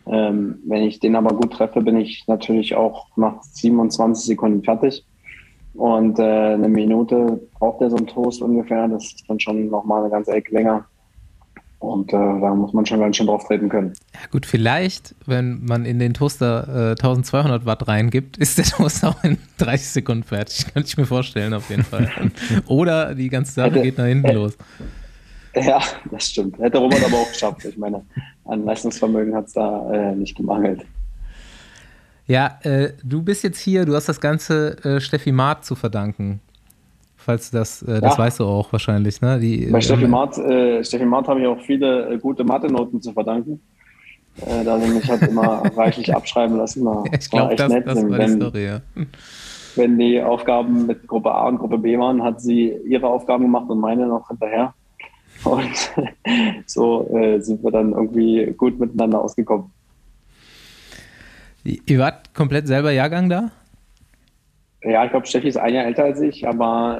Ähm, 0.05 0.59
wenn 0.65 0.83
ich 0.83 0.99
den 0.99 1.15
aber 1.15 1.35
gut 1.35 1.53
treffe, 1.53 1.81
bin 1.81 1.97
ich 1.97 2.25
natürlich 2.27 2.75
auch 2.75 3.07
nach 3.17 3.41
27 3.41 4.25
Sekunden 4.25 4.63
fertig. 4.63 5.03
Und 5.73 6.19
äh, 6.19 6.53
eine 6.53 6.69
Minute 6.69 7.41
braucht 7.59 7.81
der 7.81 7.89
so 7.89 7.97
ein 7.97 8.07
Toast 8.07 8.41
ungefähr. 8.41 8.87
Das 8.87 9.03
ist 9.03 9.23
dann 9.27 9.39
schon 9.39 9.69
nochmal 9.69 10.01
eine 10.01 10.11
ganze 10.11 10.31
Ecke 10.31 10.53
länger. 10.53 10.85
Und 11.79 12.11
äh, 12.11 12.17
da 12.17 12.55
muss 12.55 12.73
man 12.73 12.85
schon 12.87 12.99
ganz 12.99 13.17
schön 13.17 13.27
drauf 13.27 13.45
treten 13.45 13.69
können. 13.69 13.93
Ja 14.13 14.21
gut, 14.31 14.47
vielleicht, 14.47 15.13
wenn 15.27 15.63
man 15.63 15.85
in 15.85 15.99
den 15.99 16.15
Toaster 16.15 16.67
äh, 16.67 16.91
1200 16.91 17.65
Watt 17.67 17.87
reingibt, 17.87 18.37
ist 18.37 18.57
der 18.57 18.65
Toaster 18.65 19.09
auch 19.09 19.23
in 19.23 19.37
30 19.59 19.87
Sekunden 19.87 20.23
fertig. 20.23 20.65
Kann 20.73 20.83
ich 20.83 20.97
mir 20.97 21.05
vorstellen, 21.05 21.53
auf 21.53 21.69
jeden 21.69 21.83
Fall. 21.83 22.11
Oder 22.65 23.13
die 23.13 23.29
ganze 23.29 23.53
Sache 23.53 23.71
Hätte, 23.71 23.81
geht 23.83 23.97
nach 23.99 24.05
hinten 24.05 24.33
los. 24.33 24.57
Ja, 25.53 25.81
das 26.11 26.29
stimmt. 26.29 26.57
Hätte 26.57 26.79
Robert 26.79 27.03
aber 27.05 27.17
auch 27.17 27.29
geschafft. 27.29 27.63
Ich 27.65 27.77
meine, 27.77 28.03
an 28.45 28.65
Leistungsvermögen 28.65 29.35
hat 29.35 29.45
es 29.45 29.53
da 29.53 29.91
äh, 29.91 30.15
nicht 30.15 30.35
gemangelt. 30.35 30.83
Ja, 32.25 32.59
äh, 32.63 32.93
du 33.03 33.21
bist 33.21 33.43
jetzt 33.43 33.59
hier, 33.59 33.85
du 33.85 33.95
hast 33.95 34.09
das 34.09 34.19
Ganze 34.19 34.83
äh, 34.83 34.99
Steffi 34.99 35.31
Maat 35.31 35.63
zu 35.63 35.75
verdanken 35.75 36.41
falls 37.27 37.51
das, 37.51 37.81
äh, 37.81 37.99
das 37.99 38.13
ja. 38.13 38.23
weißt 38.23 38.39
du 38.39 38.45
auch 38.45 38.71
wahrscheinlich, 38.71 39.19
ne? 39.21 39.37
Die, 39.37 39.65
Bei 39.65 39.81
Steffi 39.81 40.05
ähm, 40.05 40.11
Maat, 40.11 40.37
äh, 40.37 40.81
Steffi 40.81 41.05
Maat 41.05 41.27
habe 41.27 41.41
ich 41.41 41.47
auch 41.47 41.59
viele 41.59 42.13
äh, 42.13 42.17
gute 42.17 42.45
Mathe-Noten 42.45 43.01
zu 43.01 43.11
verdanken. 43.11 43.59
Äh, 44.45 44.63
da 44.63 44.79
sie 44.79 44.87
mich 44.93 45.09
halt 45.09 45.23
immer 45.23 45.61
reichlich 45.75 46.15
abschreiben 46.15 46.55
lassen. 46.57 46.85
Da 46.85 47.03
ich 47.11 47.29
glaube, 47.29 47.55
das, 47.55 47.69
nett, 47.69 47.85
das 47.85 48.01
war 48.01 48.17
wenn, 48.17 48.39
die 48.39 48.45
Story, 48.45 48.65
ja. 48.65 48.81
Wenn 49.75 49.99
die 49.99 50.21
Aufgaben 50.21 50.85
mit 50.85 51.05
Gruppe 51.05 51.31
A 51.31 51.49
und 51.49 51.57
Gruppe 51.57 51.79
B 51.79 51.99
waren, 51.99 52.23
hat 52.23 52.39
sie 52.39 52.73
ihre 52.87 53.07
Aufgaben 53.07 53.43
gemacht 53.43 53.69
und 53.69 53.79
meine 53.79 54.07
noch 54.07 54.29
hinterher. 54.29 54.73
Und 55.43 55.93
so 56.65 57.07
äh, 57.15 57.39
sind 57.41 57.63
wir 57.63 57.69
dann 57.69 57.91
irgendwie 57.91 58.55
gut 58.57 58.79
miteinander 58.79 59.21
ausgekommen. 59.21 59.71
Ihr 61.63 61.99
wart 61.99 62.33
komplett 62.33 62.65
selber 62.65 62.91
Jahrgang 62.91 63.29
da? 63.29 63.51
Ja, 64.87 65.03
ich 65.03 65.11
glaube, 65.11 65.25
Steffi 65.25 65.49
ist 65.49 65.57
ein 65.57 65.73
Jahr 65.73 65.85
älter 65.85 66.05
als 66.05 66.21
ich, 66.21 66.47
aber 66.47 66.99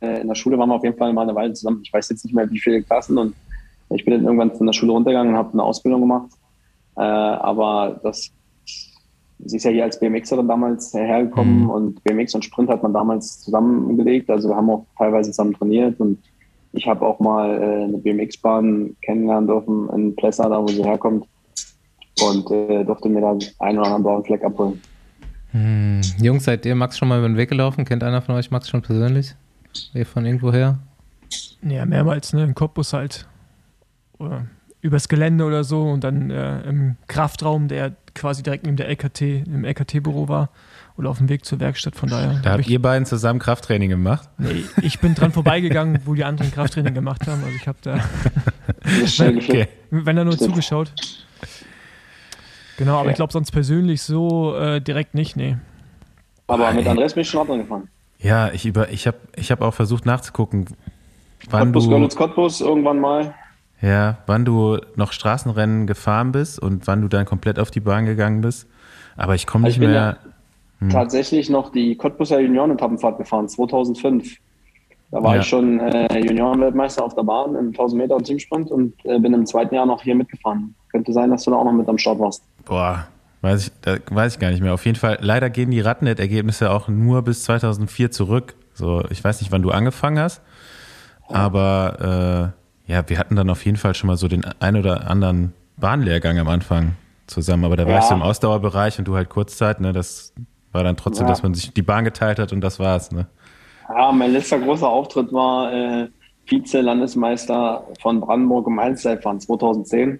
äh, 0.00 0.20
in 0.20 0.28
der 0.28 0.34
Schule 0.34 0.58
waren 0.58 0.68
wir 0.68 0.74
auf 0.74 0.84
jeden 0.84 0.96
Fall 0.96 1.12
mal 1.12 1.22
eine 1.22 1.34
Weile 1.34 1.54
zusammen. 1.54 1.80
Ich 1.82 1.92
weiß 1.92 2.08
jetzt 2.10 2.24
nicht 2.24 2.34
mehr, 2.34 2.50
wie 2.50 2.58
viele 2.58 2.82
Klassen 2.82 3.16
und 3.16 3.34
ich 3.90 4.04
bin 4.04 4.14
dann 4.14 4.24
irgendwann 4.24 4.54
von 4.54 4.66
der 4.66 4.74
Schule 4.74 4.92
runtergegangen 4.92 5.32
und 5.32 5.38
habe 5.38 5.52
eine 5.54 5.62
Ausbildung 5.62 6.02
gemacht. 6.02 6.30
Äh, 6.96 7.00
aber 7.00 7.98
das, 8.02 8.30
sie 9.38 9.56
ist 9.56 9.64
ja 9.64 9.70
hier 9.70 9.84
als 9.84 9.98
BMXerin 9.98 10.46
damals 10.46 10.92
hergekommen 10.92 11.62
mhm. 11.62 11.70
und 11.70 12.04
BMX 12.04 12.34
und 12.34 12.44
Sprint 12.44 12.68
hat 12.68 12.82
man 12.82 12.92
damals 12.92 13.40
zusammengelegt. 13.40 14.28
Also 14.28 14.50
wir 14.50 14.56
haben 14.56 14.68
auch 14.68 14.84
teilweise 14.98 15.30
zusammen 15.30 15.54
trainiert 15.54 15.98
und 16.00 16.18
ich 16.72 16.86
habe 16.86 17.06
auch 17.06 17.18
mal 17.20 17.50
äh, 17.50 17.84
eine 17.84 17.98
BMX-Bahn 17.98 18.96
kennenlernen 19.00 19.46
dürfen 19.46 19.88
in 19.94 20.14
Plessa, 20.14 20.48
da 20.48 20.60
wo 20.60 20.66
sie 20.66 20.84
herkommt 20.84 21.26
und 22.22 22.50
äh, 22.50 22.84
durfte 22.84 23.08
mir 23.08 23.22
da 23.22 23.38
einen 23.60 23.78
oder 23.78 23.86
anderen 23.86 24.02
blauen 24.02 24.24
Fleck 24.24 24.44
abholen. 24.44 24.80
Hm. 25.52 26.00
Jungs, 26.20 26.44
seid 26.44 26.66
ihr 26.66 26.74
Max 26.74 26.98
schon 26.98 27.08
mal 27.08 27.18
über 27.18 27.28
den 27.28 27.36
Weg 27.36 27.48
gelaufen? 27.48 27.84
Kennt 27.84 28.04
einer 28.04 28.22
von 28.22 28.34
euch 28.34 28.50
Max 28.50 28.68
schon 28.68 28.82
persönlich? 28.82 29.34
Ihr 29.94 30.06
von 30.06 30.24
irgendwo 30.24 30.52
her? 30.52 30.78
Ja, 31.62 31.86
mehrmals, 31.86 32.32
ne? 32.32 32.44
Im 32.44 32.54
Cottbus 32.54 32.92
halt. 32.92 33.26
Oder 34.18 34.46
übers 34.80 35.08
Gelände 35.08 35.44
oder 35.44 35.64
so 35.64 35.82
und 35.82 36.04
dann 36.04 36.30
äh, 36.30 36.60
im 36.62 36.96
Kraftraum, 37.08 37.68
der 37.68 37.96
quasi 38.14 38.42
direkt 38.42 38.64
neben 38.64 38.76
der 38.76 38.88
LKT, 38.88 39.20
im 39.46 39.64
LKT-Büro 39.64 40.28
war 40.28 40.50
oder 40.96 41.10
auf 41.10 41.18
dem 41.18 41.28
Weg 41.28 41.44
zur 41.44 41.60
Werkstatt. 41.60 41.96
Von 41.96 42.10
daher. 42.10 42.40
Da 42.42 42.52
habt 42.52 42.68
ihr 42.68 42.80
beiden 42.80 43.06
zusammen 43.06 43.38
Krafttraining 43.40 43.90
gemacht? 43.90 44.28
Nee, 44.38 44.64
ich 44.82 45.00
bin 45.00 45.14
dran 45.14 45.32
vorbeigegangen, 45.32 46.00
wo 46.04 46.14
die 46.14 46.24
anderen 46.24 46.52
Krafttraining 46.52 46.94
gemacht 46.94 47.26
haben. 47.26 47.42
Also 47.44 47.56
ich 47.56 47.66
habe 47.66 47.78
da, 47.82 47.94
wenn, 49.18 49.38
okay. 49.38 49.68
wenn 49.90 50.16
da 50.16 50.24
nur 50.24 50.38
zugeschaut. 50.38 50.92
Genau, 52.78 52.94
aber 52.94 53.06
ja. 53.06 53.10
ich 53.10 53.16
glaube 53.16 53.32
sonst 53.32 53.50
persönlich 53.50 54.02
so 54.02 54.56
äh, 54.56 54.80
direkt 54.80 55.14
nicht, 55.14 55.36
nee. 55.36 55.56
Aber 56.46 56.72
mit 56.72 56.86
Andres 56.86 57.12
bin 57.12 57.22
ich 57.22 57.28
schon 57.28 57.46
dran 57.46 57.58
gefahren. 57.58 57.88
Ja, 58.18 58.50
ich, 58.50 58.64
ich 58.64 59.06
habe 59.06 59.18
ich 59.36 59.50
hab 59.50 59.60
auch 59.60 59.74
versucht 59.74 60.06
nachzugucken, 60.06 60.66
wann 61.50 61.64
Cottbus, 61.66 61.84
du... 61.84 61.90
Görlitz, 61.90 62.16
Cottbus 62.16 62.60
irgendwann 62.62 62.98
mal. 63.00 63.34
Ja, 63.82 64.18
wann 64.26 64.46
du 64.46 64.78
noch 64.96 65.12
Straßenrennen 65.12 65.86
gefahren 65.86 66.32
bist 66.32 66.58
und 66.58 66.86
wann 66.86 67.02
du 67.02 67.08
dann 67.08 67.26
komplett 67.26 67.58
auf 67.58 67.70
die 67.70 67.80
Bahn 67.80 68.06
gegangen 68.06 68.40
bist. 68.40 68.66
Aber 69.18 69.34
ich 69.34 69.46
komme 69.46 69.66
also 69.66 69.78
nicht 69.78 69.86
mehr... 69.86 70.00
Ja 70.00 70.16
hm. 70.80 70.90
Tatsächlich 70.90 71.50
noch 71.50 71.70
die 71.70 71.96
Cottbuser 71.96 72.40
Junioren-Etappenfahrt 72.40 73.18
gefahren, 73.18 73.48
2005. 73.48 74.36
Da 75.10 75.22
war 75.22 75.34
ja. 75.34 75.40
ich 75.40 75.46
schon 75.46 75.80
äh, 75.80 76.18
Juniorenweltmeister 76.20 77.04
auf 77.04 77.14
der 77.14 77.22
Bahn 77.22 77.54
im 77.54 77.68
1000 77.68 78.02
Meter 78.02 78.16
und 78.16 78.24
Teamsprint 78.24 78.70
und 78.70 78.94
äh, 79.04 79.18
bin 79.18 79.32
im 79.32 79.46
zweiten 79.46 79.74
Jahr 79.74 79.86
noch 79.86 80.02
hier 80.02 80.14
mitgefahren. 80.14 80.74
Könnte 80.90 81.12
sein, 81.12 81.30
dass 81.30 81.44
du 81.44 81.50
da 81.50 81.56
auch 81.56 81.64
noch 81.64 81.72
mit 81.72 81.88
am 81.88 81.98
Start 81.98 82.18
warst. 82.18 82.42
Boah, 82.64 83.06
weiß 83.42 83.66
ich, 83.66 83.72
da 83.82 83.96
weiß 84.10 84.34
ich 84.34 84.38
gar 84.38 84.50
nicht 84.50 84.62
mehr. 84.62 84.74
Auf 84.74 84.86
jeden 84.86 84.98
Fall, 84.98 85.18
leider 85.20 85.50
gehen 85.50 85.70
die 85.70 85.80
Radnet-Ergebnisse 85.80 86.70
auch 86.70 86.88
nur 86.88 87.22
bis 87.22 87.44
2004 87.44 88.10
zurück. 88.10 88.54
So, 88.74 89.02
ich 89.10 89.22
weiß 89.22 89.40
nicht, 89.40 89.52
wann 89.52 89.62
du 89.62 89.70
angefangen 89.70 90.18
hast, 90.18 90.40
aber 91.28 92.54
äh, 92.86 92.92
ja, 92.92 93.08
wir 93.08 93.18
hatten 93.18 93.36
dann 93.36 93.50
auf 93.50 93.64
jeden 93.64 93.76
Fall 93.76 93.94
schon 93.94 94.06
mal 94.06 94.16
so 94.16 94.28
den 94.28 94.44
ein 94.60 94.76
oder 94.76 95.10
anderen 95.10 95.52
Bahnlehrgang 95.76 96.38
am 96.38 96.48
Anfang 96.48 96.92
zusammen. 97.26 97.64
Aber 97.64 97.76
da 97.76 97.86
ja. 97.86 97.94
warst 97.94 98.10
du 98.10 98.14
im 98.14 98.22
Ausdauerbereich 98.22 98.98
und 98.98 99.06
du 99.06 99.14
halt 99.14 99.28
Kurzzeit, 99.28 99.80
ne? 99.80 99.92
Das 99.92 100.32
war 100.72 100.84
dann 100.84 100.96
trotzdem, 100.96 101.26
ja. 101.26 101.30
dass 101.30 101.42
man 101.42 101.54
sich 101.54 101.72
die 101.72 101.82
Bahn 101.82 102.04
geteilt 102.04 102.38
hat 102.38 102.52
und 102.52 102.60
das 102.60 102.78
war's, 102.78 103.12
ne? 103.12 103.26
Ja, 103.88 104.12
mein 104.12 104.32
letzter 104.32 104.58
großer 104.58 104.88
Auftritt 104.88 105.32
war 105.32 105.72
äh, 105.72 106.08
Vize-Landesmeister 106.46 107.84
von 108.00 108.20
Brandenburg 108.20 108.66
im 108.66 108.78
Einzelzeitfahren 108.78 109.40
2010. 109.40 110.18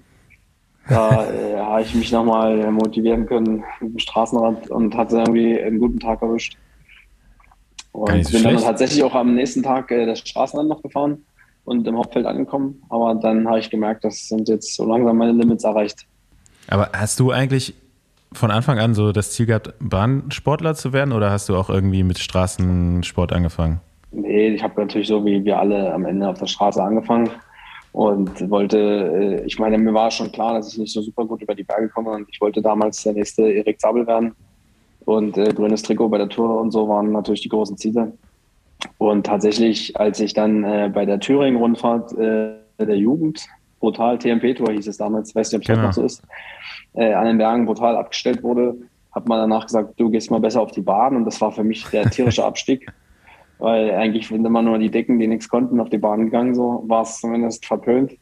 Da 0.89 1.31
äh, 1.31 1.57
habe 1.57 1.83
ich 1.83 1.95
mich 1.95 2.11
nochmal 2.13 2.71
motivieren 2.71 3.27
können 3.27 3.63
im 3.81 3.99
Straßenrad 3.99 4.71
und 4.71 4.97
hatte 4.97 5.19
irgendwie 5.19 5.61
einen 5.61 5.79
guten 5.79 6.01
Tag 6.01 6.23
erwischt. 6.23 6.57
Und 7.93 8.11
bin 8.11 8.25
schlecht. 8.25 8.45
dann 8.45 8.57
tatsächlich 8.59 9.03
auch 9.03 9.15
am 9.15 9.35
nächsten 9.35 9.63
Tag 9.63 9.91
äh, 9.91 10.07
das 10.07 10.21
Straßenrad 10.21 10.67
noch 10.67 10.83
gefahren 10.83 11.25
und 11.65 11.87
im 11.87 11.97
Hauptfeld 11.97 12.27
angekommen. 12.27 12.83
Aber 12.89 13.15
dann 13.15 13.47
habe 13.47 13.59
ich 13.59 13.69
gemerkt, 13.69 14.05
das 14.05 14.29
sind 14.29 14.49
jetzt 14.49 14.75
so 14.75 14.87
langsam 14.87 15.19
meine 15.19 15.33
Limits 15.33 15.65
erreicht. 15.65 16.07
Aber 16.69 16.91
hast 16.95 17.21
du 17.21 17.33
eigentlich 17.33 17.75
von 18.33 18.51
Anfang 18.51 18.79
an 18.79 18.95
so 18.95 19.13
das 19.13 19.33
Ziel 19.33 19.47
gehabt, 19.47 19.75
Bahnsportler 19.81 20.75
zu 20.75 20.93
werden 20.93 21.13
oder 21.13 21.31
hast 21.31 21.49
du 21.49 21.57
auch 21.57 21.71
irgendwie 21.71 22.03
mit 22.03 22.19
Straßensport 22.19 23.33
angefangen? 23.33 23.81
Nee, 24.11 24.49
ich 24.49 24.63
habe 24.63 24.81
natürlich 24.81 25.09
so 25.09 25.25
wie 25.25 25.45
wir 25.45 25.59
alle 25.59 25.93
am 25.93 26.07
Ende 26.07 26.29
auf 26.29 26.39
der 26.39 26.47
Straße 26.47 26.83
angefangen 26.83 27.31
und 27.93 28.51
wollte, 28.51 28.79
äh, 28.79 29.47
ich 29.47 29.59
meine, 29.59 29.79
mir 29.79 29.95
war 29.95 30.11
schon 30.11 30.31
klar, 30.33 30.55
dass 30.55 30.73
ich 30.73 30.79
nicht 30.79 30.93
so 30.93 31.03
super 31.03 31.25
gut 31.25 31.43
über 31.43 31.55
die 31.55 31.65
Berge 31.65 31.89
komme 31.89 32.11
und 32.11 32.29
ich 32.31 32.41
wollte 32.41 32.63
damals 32.63 33.03
der 33.03 33.15
nächste 33.15 33.51
Erik 33.51 33.81
Zabel 33.81 34.07
werden 34.07 34.35
und 35.05 35.37
äh, 35.39 35.53
grünes 35.53 35.83
Trikot 35.83 36.09
bei 36.09 36.19
der 36.19 36.29
Tour 36.29 36.61
und 36.61 36.71
so 36.71 36.89
waren 36.89 37.13
natürlich 37.13 37.43
die 37.43 37.49
großen 37.49 37.77
Ziele. 37.77 38.13
Und 38.99 39.27
tatsächlich, 39.27 39.99
als 39.99 40.21
ich 40.21 40.35
dann 40.35 40.63
äh, 40.65 40.91
bei 40.93 41.05
der 41.05 41.19
Thüringen-Rundfahrt 41.19 42.13
äh, 42.17 42.55
der 42.79 42.97
Jugend, 42.97 43.45
brutal 43.81 44.19
TMP-Tour 44.19 44.73
hieß 44.73 44.87
es 44.87 44.97
damals, 44.97 45.35
weiß 45.35 45.53
nicht, 45.53 45.59
ob 45.59 45.63
es 45.63 45.69
Genau. 45.69 45.89
noch 45.89 45.93
so 45.93 46.05
ist, 46.05 46.23
äh, 46.95 47.13
an 47.13 47.27
den 47.27 47.39
Bergen 47.39 47.67
brutal 47.67 47.97
abgestellt 47.97 48.43
wurde, 48.43 48.77
hat 49.13 49.27
man 49.27 49.39
danach 49.39 49.67
gesagt, 49.67 49.99
du 49.99 50.11
gehst 50.11 50.31
mal 50.31 50.41
besser 50.41 50.61
auf 50.61 50.73
die 50.73 50.81
Bahn. 50.81 51.17
Und 51.17 51.25
das 51.25 51.41
war 51.41 51.51
für 51.51 51.65
mich 51.65 51.85
der 51.87 52.09
tierische 52.11 52.45
Abstieg. 52.45 52.87
Weil 53.59 53.91
eigentlich 53.93 54.29
sind 54.29 54.45
immer 54.45 54.63
nur 54.63 54.79
die 54.79 54.91
Decken, 54.91 55.19
die 55.19 55.27
nichts 55.27 55.49
konnten, 55.49 55.81
auf 55.81 55.89
die 55.89 55.99
Bahn 55.99 56.27
gegangen, 56.27 56.55
so 56.55 56.85
war 56.87 57.03
es 57.03 57.21
zumindest 57.21 57.67
verpönt. 57.67 58.13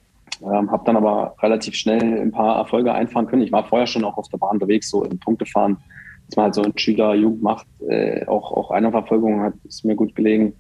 Ähm, 0.43 0.71
habe 0.71 0.85
dann 0.85 0.97
aber 0.97 1.35
relativ 1.43 1.75
schnell 1.75 2.21
ein 2.21 2.31
paar 2.31 2.57
Erfolge 2.57 2.93
einfahren 2.93 3.27
können. 3.27 3.43
Ich 3.43 3.53
war 3.53 3.65
vorher 3.65 3.87
schon 3.87 4.05
auch 4.05 4.17
auf 4.17 4.29
der 4.29 4.39
Bahn 4.39 4.57
unterwegs, 4.57 4.91
so 4.91 5.05
in 5.05 5.19
Punktefahren, 5.19 5.77
dass 6.27 6.37
man 6.37 6.45
halt 6.45 6.55
so 6.55 6.63
in 6.63 6.77
Schülerjugend 6.77 7.43
macht. 7.43 7.67
Äh, 7.89 8.27
auch, 8.27 8.53
auch 8.53 8.71
Einerverfolgung 8.71 9.41
hat 9.41 9.55
ist 9.65 9.85
mir 9.85 9.95
gut 9.95 10.15
gelegen. 10.15 10.55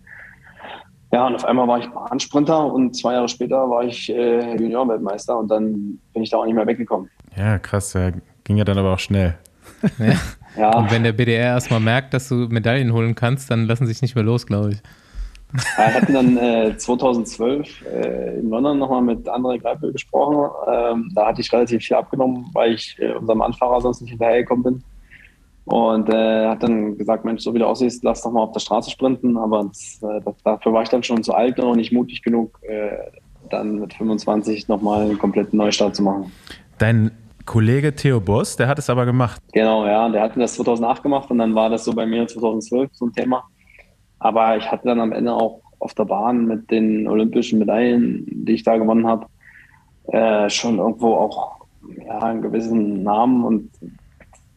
Ja, 1.13 1.27
und 1.27 1.35
auf 1.35 1.45
einmal 1.45 1.69
war 1.69 1.79
ich 1.79 1.89
Bahnsprinter 1.89 2.73
und 2.73 2.97
zwei 2.97 3.15
Jahre 3.15 3.29
später 3.29 3.71
war 3.71 3.85
ich 3.85 4.11
äh, 4.11 4.57
Junior-Weltmeister 4.57 5.39
und 5.39 5.49
dann 5.51 5.99
bin 6.13 6.23
ich 6.23 6.31
da 6.31 6.39
auch 6.39 6.45
nicht 6.45 6.55
mehr 6.55 6.67
weggekommen. 6.67 7.09
Ja, 7.37 7.59
krass. 7.59 7.97
Ging 8.45 8.57
ja 8.57 8.65
dann 8.65 8.79
aber 8.79 8.95
auch 8.95 8.99
schnell. 8.99 9.35
Ja, 10.57 10.79
Und 10.79 10.91
wenn 10.91 11.05
der 11.05 11.13
BDR 11.13 11.49
erstmal 11.49 11.81
merkt, 11.81 12.15
dass 12.15 12.29
du 12.29 12.35
Medaillen 12.49 12.93
holen 12.93 13.15
kannst, 13.15 13.51
dann 13.51 13.67
lassen 13.67 13.87
sie 13.87 13.93
sich 13.93 14.03
nicht 14.03 14.15
mehr 14.15 14.25
los, 14.25 14.47
glaube 14.47 14.73
ich. 14.73 14.83
Wir 15.53 15.95
hatten 15.95 16.13
dann 16.13 16.37
äh, 16.39 16.77
2012 16.77 17.85
äh, 17.87 18.39
in 18.39 18.51
London 18.51 18.79
nochmal 18.79 19.03
mit 19.03 19.29
André 19.29 19.61
Greipel 19.61 19.93
gesprochen. 19.93 20.51
Ähm, 20.67 21.13
da 21.15 21.27
hatte 21.27 21.41
ich 21.41 21.53
relativ 21.53 21.85
viel 21.85 21.97
abgenommen, 21.97 22.47
weil 22.53 22.73
ich 22.73 22.97
äh, 22.99 23.13
unserem 23.13 23.43
Anfahrer 23.43 23.81
sonst 23.81 24.01
nicht 24.01 24.11
hinterhergekommen 24.11 24.63
bin. 24.65 24.85
Und 25.67 26.09
äh, 26.09 26.47
hat 26.47 26.63
dann 26.63 26.97
gesagt, 26.97 27.25
Mensch, 27.25 27.43
so 27.43 27.53
wie 27.55 27.59
du 27.59 27.67
aussiehst, 27.67 28.03
lass 28.05 28.23
doch 28.23 28.33
mal 28.33 28.43
auf 28.43 28.53
der 28.53 28.61
Straße 28.61 28.91
sprinten. 28.91 29.37
Aber 29.37 29.65
das, 29.65 30.01
äh, 30.03 30.21
das, 30.25 30.35
dafür 30.43 30.73
war 30.73 30.83
ich 30.83 30.89
dann 30.89 31.03
schon 31.03 31.23
zu 31.23 31.35
alt 31.35 31.59
und 31.59 31.67
auch 31.67 31.77
nicht 31.77 31.93
mutig 31.93 32.23
genug, 32.23 32.59
äh, 32.63 32.97
dann 33.51 33.81
mit 33.81 33.95
25 33.95 34.69
nochmal 34.69 35.03
einen 35.03 35.19
kompletten 35.19 35.59
Neustart 35.59 35.95
zu 35.95 36.03
machen. 36.03 36.33
Dein 36.79 37.11
Kollege 37.47 37.95
Theo 37.95 38.21
Boss, 38.21 38.57
der 38.57 38.69
hat 38.69 38.79
es 38.79 38.91
aber 38.91 39.07
gemacht. 39.07 39.41
Genau, 39.53 39.87
ja, 39.87 40.09
der 40.09 40.23
hat 40.23 40.37
das 40.37 40.55
2008 40.55 41.03
gemacht 41.03 41.31
und 41.31 41.39
dann 41.39 41.55
war 41.55 41.71
das 41.71 41.85
so 41.85 41.95
bei 41.95 42.05
mir 42.05 42.27
2012 42.27 42.91
so 42.93 43.07
ein 43.07 43.13
Thema. 43.13 43.45
Aber 44.19 44.57
ich 44.57 44.71
hatte 44.71 44.89
dann 44.89 45.01
am 45.01 45.13
Ende 45.13 45.33
auch 45.33 45.61
auf 45.79 45.95
der 45.95 46.05
Bahn 46.05 46.47
mit 46.47 46.71
den 46.71 47.07
olympischen 47.09 47.59
Medaillen, 47.59 48.25
die 48.29 48.53
ich 48.55 48.65
da 48.65 48.77
gewonnen 48.77 49.07
habe, 49.07 49.27
äh, 50.09 50.49
schon 50.51 50.79
irgendwo 50.79 51.15
auch 51.15 51.57
ja, 52.05 52.19
einen 52.19 52.43
gewissen 52.43 53.03
Namen 53.03 53.45
und 53.45 53.71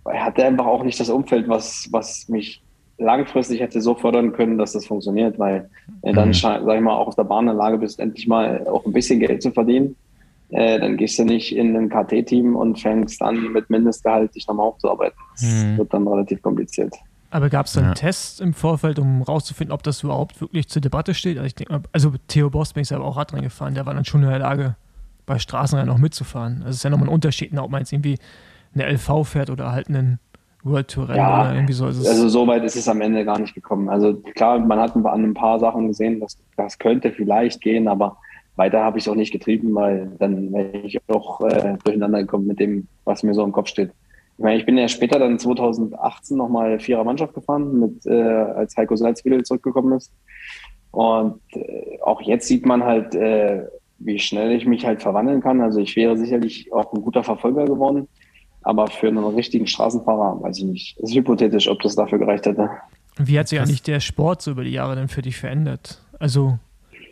hatte 0.05 0.45
einfach 0.45 0.65
auch 0.65 0.83
nicht 0.83 0.99
das 0.99 1.09
Umfeld, 1.09 1.47
was, 1.47 1.87
was 1.91 2.27
mich 2.29 2.63
langfristig 2.97 3.59
hätte 3.61 3.79
so 3.81 3.95
fördern 3.95 4.33
können, 4.33 4.57
dass 4.57 4.73
das 4.73 4.85
funktioniert, 4.87 5.37
weil 5.37 5.69
du 6.03 6.13
dann, 6.13 6.29
Mhm. 6.29 6.33
sag 6.33 6.61
ich 6.75 6.81
mal, 6.81 6.95
auch 6.95 7.07
auf 7.07 7.15
der 7.15 7.23
Bahn 7.23 7.41
in 7.47 7.47
der 7.47 7.55
Lage 7.55 7.77
bist, 7.77 7.99
endlich 7.99 8.27
mal 8.27 8.65
auch 8.67 8.85
ein 8.85 8.93
bisschen 8.93 9.19
Geld 9.19 9.41
zu 9.41 9.51
verdienen, 9.51 9.95
äh, 10.49 10.79
dann 10.79 10.97
gehst 10.97 11.17
du 11.19 11.23
nicht 11.25 11.55
in 11.55 11.75
ein 11.75 11.89
KT-Team 11.89 12.55
und 12.55 12.79
fängst 12.79 13.21
an, 13.21 13.51
mit 13.53 13.69
Mindestgehalt 13.69 14.33
dich 14.35 14.47
nochmal 14.47 14.67
aufzuarbeiten. 14.67 15.17
Das 15.33 15.43
Mhm. 15.43 15.77
wird 15.77 15.93
dann 15.93 16.07
relativ 16.07 16.41
kompliziert. 16.41 16.93
Aber 17.31 17.49
gab 17.49 17.67
es 17.67 17.73
dann 17.73 17.83
Ja. 17.85 17.93
Tests 17.93 18.39
im 18.39 18.53
Vorfeld, 18.53 18.97
um 18.97 19.21
rauszufinden, 19.21 19.71
ob 19.73 19.83
das 19.83 20.01
überhaupt 20.03 20.41
wirklich 20.41 20.67
zur 20.67 20.81
Debatte 20.81 21.13
steht? 21.13 21.37
Also, 21.37 21.45
ich 21.45 21.55
denk, 21.55 21.69
mal, 21.69 21.81
also 21.91 22.13
Theo 22.27 22.49
Boss 22.49 22.73
bin 22.73 22.81
ich 22.81 22.87
selber 22.87 23.05
auch 23.05 23.17
Radrennen 23.17 23.43
gefahren, 23.43 23.75
der 23.75 23.85
war 23.85 23.93
dann 23.93 24.05
schon 24.05 24.23
in 24.23 24.29
der 24.29 24.39
Lage, 24.39 24.75
bei 25.27 25.37
Straßenrennen 25.37 25.93
auch 25.93 25.99
mitzufahren. 25.99 26.57
Also 26.61 26.69
es 26.69 26.75
ist 26.77 26.83
ja 26.83 26.89
nochmal 26.89 27.07
ein 27.07 27.13
Unterschied, 27.13 27.53
ne, 27.53 27.61
ob 27.61 27.69
man 27.69 27.81
jetzt 27.81 27.93
irgendwie 27.93 28.17
eine 28.73 28.85
LV 28.87 29.25
fährt 29.27 29.51
oder 29.51 29.71
halt 29.71 29.87
einen 29.87 30.17
World 30.63 30.87
Tour 30.89 31.07
Rennen 31.07 31.19
Ja, 31.19 31.41
oder 31.41 31.53
irgendwie 31.53 31.73
so. 31.73 31.85
Also 31.85 32.01
es- 32.01 32.07
Also 32.09 32.27
so 32.29 32.47
weit 32.47 32.63
ist 32.63 32.75
es 32.75 32.87
am 32.87 32.99
Ende 32.99 33.23
gar 33.23 33.37
nicht 33.37 33.53
gekommen. 33.53 33.89
Also 33.89 34.15
klar, 34.15 34.57
man 34.57 34.79
hat 34.79 34.95
an 34.95 35.23
ein 35.23 35.33
paar 35.35 35.59
Sachen 35.59 35.87
gesehen, 35.87 36.19
dass 36.19 36.35
das 36.57 36.79
könnte 36.79 37.11
vielleicht 37.11 37.61
gehen, 37.61 37.87
aber 37.87 38.17
weiter 38.59 38.83
habe 38.83 38.99
ich 38.99 39.05
es 39.05 39.07
auch 39.07 39.15
nicht 39.15 39.31
getrieben, 39.31 39.73
weil 39.73 40.11
dann 40.19 40.53
wäre 40.53 40.77
ich 40.77 40.99
auch 41.07 41.41
äh, 41.41 41.77
durcheinander 41.83 42.19
gekommen 42.19 42.45
mit 42.45 42.59
dem, 42.59 42.87
was 43.05 43.23
mir 43.23 43.33
so 43.33 43.43
im 43.43 43.51
Kopf 43.51 43.69
steht. 43.69 43.89
Ich 44.37 44.43
meine, 44.43 44.57
ich 44.57 44.65
bin 44.65 44.77
ja 44.77 44.87
später 44.87 45.17
dann 45.17 45.39
2018 45.39 46.37
nochmal 46.37 46.79
Vierer 46.79 47.03
Mannschaft 47.03 47.33
gefahren, 47.33 47.79
mit, 47.79 48.05
äh, 48.05 48.21
als 48.21 48.77
Heiko 48.77 48.95
Salzwedel 48.95 49.43
zurückgekommen 49.43 49.97
ist. 49.97 50.13
Und 50.91 51.41
äh, 51.53 51.99
auch 52.03 52.21
jetzt 52.21 52.47
sieht 52.47 52.65
man 52.65 52.83
halt, 52.83 53.15
äh, 53.15 53.65
wie 53.97 54.19
schnell 54.19 54.51
ich 54.51 54.65
mich 54.65 54.85
halt 54.85 55.01
verwandeln 55.01 55.41
kann. 55.41 55.61
Also 55.61 55.79
ich 55.79 55.95
wäre 55.95 56.17
sicherlich 56.17 56.71
auch 56.71 56.93
ein 56.93 57.01
guter 57.01 57.23
Verfolger 57.23 57.65
geworden. 57.65 58.07
Aber 58.61 58.87
für 58.87 59.07
einen 59.07 59.23
richtigen 59.23 59.67
Straßenfahrer 59.67 60.41
weiß 60.41 60.57
ich 60.59 60.65
nicht. 60.65 60.97
Es 60.99 61.09
ist 61.09 61.15
hypothetisch, 61.15 61.67
ob 61.67 61.81
das 61.81 61.95
dafür 61.95 62.19
gereicht 62.19 62.45
hätte. 62.45 62.69
Wie 63.17 63.37
hat 63.39 63.47
sich 63.47 63.59
eigentlich 63.59 63.83
der 63.83 63.99
Sport 63.99 64.41
so 64.41 64.51
über 64.51 64.63
die 64.63 64.71
Jahre 64.71 64.95
denn 64.95 65.07
für 65.07 65.21
dich 65.21 65.37
verändert? 65.37 66.01
Also 66.19 66.59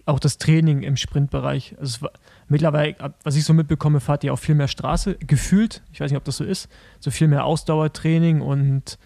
auch 0.07 0.19
das 0.19 0.37
Training 0.37 0.83
im 0.83 0.95
Sprintbereich. 0.95 1.75
Also 1.79 1.97
es 1.97 2.01
war, 2.01 2.11
mittlerweile, 2.47 2.95
was 3.23 3.35
ich 3.35 3.43
so 3.43 3.53
mitbekomme, 3.53 3.99
fahrt 3.99 4.23
ihr 4.23 4.33
auch 4.33 4.39
viel 4.39 4.55
mehr 4.55 4.67
Straße, 4.67 5.15
gefühlt. 5.15 5.83
Ich 5.91 5.99
weiß 5.99 6.11
nicht, 6.11 6.17
ob 6.17 6.23
das 6.23 6.37
so 6.37 6.43
ist. 6.43 6.69
So 6.99 7.11
viel 7.11 7.27
mehr 7.27 7.45
Ausdauertraining 7.45 8.41
und 8.41 8.97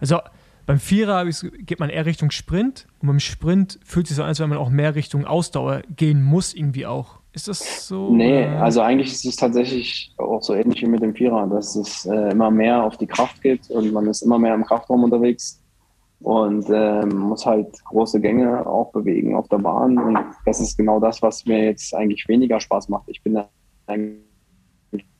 also 0.00 0.18
beim 0.66 0.78
Vierer 0.78 1.24
geht 1.26 1.80
man 1.80 1.90
eher 1.90 2.06
Richtung 2.06 2.30
Sprint 2.30 2.86
und 3.00 3.08
beim 3.08 3.20
Sprint 3.20 3.80
fühlt 3.84 4.06
sich 4.06 4.16
so 4.16 4.22
an, 4.22 4.28
als 4.28 4.40
wenn 4.40 4.48
man 4.48 4.58
auch 4.58 4.70
mehr 4.70 4.94
Richtung 4.94 5.24
Ausdauer 5.24 5.82
gehen 5.96 6.22
muss, 6.22 6.54
irgendwie 6.54 6.86
auch. 6.86 7.18
Ist 7.32 7.48
das 7.48 7.88
so? 7.88 8.12
Nee, 8.12 8.44
also 8.44 8.82
eigentlich 8.82 9.10
ist 9.10 9.24
es 9.24 9.36
tatsächlich 9.36 10.12
auch 10.18 10.42
so 10.42 10.54
ähnlich 10.54 10.82
wie 10.82 10.86
mit 10.86 11.02
dem 11.02 11.14
Vierer, 11.14 11.46
dass 11.46 11.76
es 11.76 12.04
äh, 12.04 12.30
immer 12.30 12.50
mehr 12.50 12.84
auf 12.84 12.98
die 12.98 13.06
Kraft 13.06 13.40
geht 13.42 13.70
und 13.70 13.92
man 13.92 14.06
ist 14.06 14.22
immer 14.22 14.38
mehr 14.38 14.54
im 14.54 14.64
Kraftraum 14.64 15.02
unterwegs 15.02 15.61
und 16.22 16.66
ähm, 16.70 17.08
muss 17.18 17.44
halt 17.44 17.72
große 17.84 18.20
Gänge 18.20 18.66
auch 18.66 18.92
bewegen 18.92 19.34
auf 19.34 19.48
der 19.48 19.58
Bahn 19.58 19.98
und 19.98 20.18
das 20.46 20.60
ist 20.60 20.76
genau 20.76 21.00
das, 21.00 21.20
was 21.22 21.44
mir 21.46 21.64
jetzt 21.64 21.94
eigentlich 21.94 22.26
weniger 22.28 22.60
Spaß 22.60 22.88
macht. 22.88 23.04
Ich 23.08 23.22
bin 23.22 23.42
eigentlich 23.86 24.18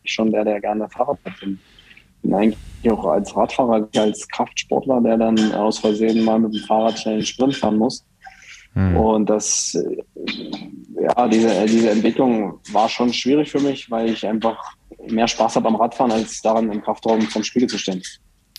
schon 0.05 0.31
der, 0.31 0.45
der 0.45 0.61
gerne 0.61 0.89
Fahrrad 0.89 1.19
fährt. 1.21 1.37
Ich 1.43 1.59
bin 2.23 2.35
eigentlich 2.35 2.59
auch 2.91 3.05
als 3.05 3.37
Radfahrer, 3.37 3.89
als 3.97 4.29
Kraftsportler, 4.29 5.01
der 5.01 5.17
dann 5.17 5.53
aus 5.53 5.81
Versehen 5.81 6.25
mal 6.25 6.39
mit 6.39 6.55
dem 6.55 6.63
Fahrrad 6.63 6.99
schnell 6.99 7.15
einen 7.15 7.25
Sprint 7.25 7.57
fahren 7.57 7.79
muss. 7.79 8.05
Hm. 8.75 8.97
Und 8.97 9.29
das, 9.29 9.75
äh, 9.75 11.03
ja, 11.03 11.29
diese, 11.29 11.67
diese 11.67 11.91
Entwicklung 11.91 12.61
war 12.73 12.89
schon 12.89 13.13
schwierig 13.13 13.51
für 13.51 13.61
mich, 13.61 13.91
weil 13.91 14.11
ich 14.11 14.27
einfach 14.27 14.57
mehr 15.09 15.29
Spaß 15.29 15.57
habe 15.57 15.69
am 15.69 15.77
Radfahren, 15.77 16.13
als 16.13 16.41
daran 16.41 16.71
im 16.71 16.81
Kraftraum 16.81 17.23
vom 17.23 17.43
Spiegel 17.43 17.69
zu 17.69 17.77
stehen. 17.77 18.03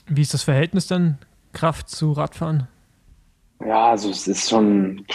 Wie 0.08 0.22
ist 0.22 0.34
das 0.34 0.44
Verhältnis 0.44 0.88
dann 0.88 1.18
Kraft 1.54 1.90
zu 1.90 2.12
Radfahren? 2.12 2.68
Ja, 3.66 3.92
also 3.92 4.10
es 4.10 4.28
ist 4.28 4.50
schon, 4.50 5.06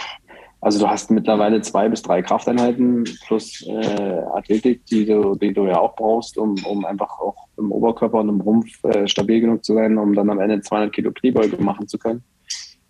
also 0.60 0.78
du 0.78 0.88
hast 0.88 1.10
mittlerweile 1.10 1.60
zwei 1.60 1.88
bis 1.88 2.02
drei 2.02 2.22
Krafteinheiten 2.22 3.04
plus 3.26 3.66
äh, 3.66 4.22
Athletik, 4.32 4.86
die 4.86 5.04
du, 5.04 5.34
die 5.34 5.52
du 5.52 5.66
ja 5.66 5.78
auch 5.78 5.94
brauchst, 5.96 6.38
um, 6.38 6.54
um 6.64 6.84
einfach 6.84 7.18
auch 7.18 7.48
im 7.58 7.70
Oberkörper 7.72 8.20
und 8.20 8.28
im 8.28 8.40
Rumpf 8.40 8.82
äh, 8.84 9.06
stabil 9.06 9.40
genug 9.40 9.64
zu 9.64 9.74
sein, 9.74 9.98
um 9.98 10.14
dann 10.14 10.30
am 10.30 10.40
Ende 10.40 10.60
200 10.60 10.92
Kilo 10.92 11.12
Kniebeuge 11.12 11.62
machen 11.62 11.88
zu 11.88 11.98
können. 11.98 12.22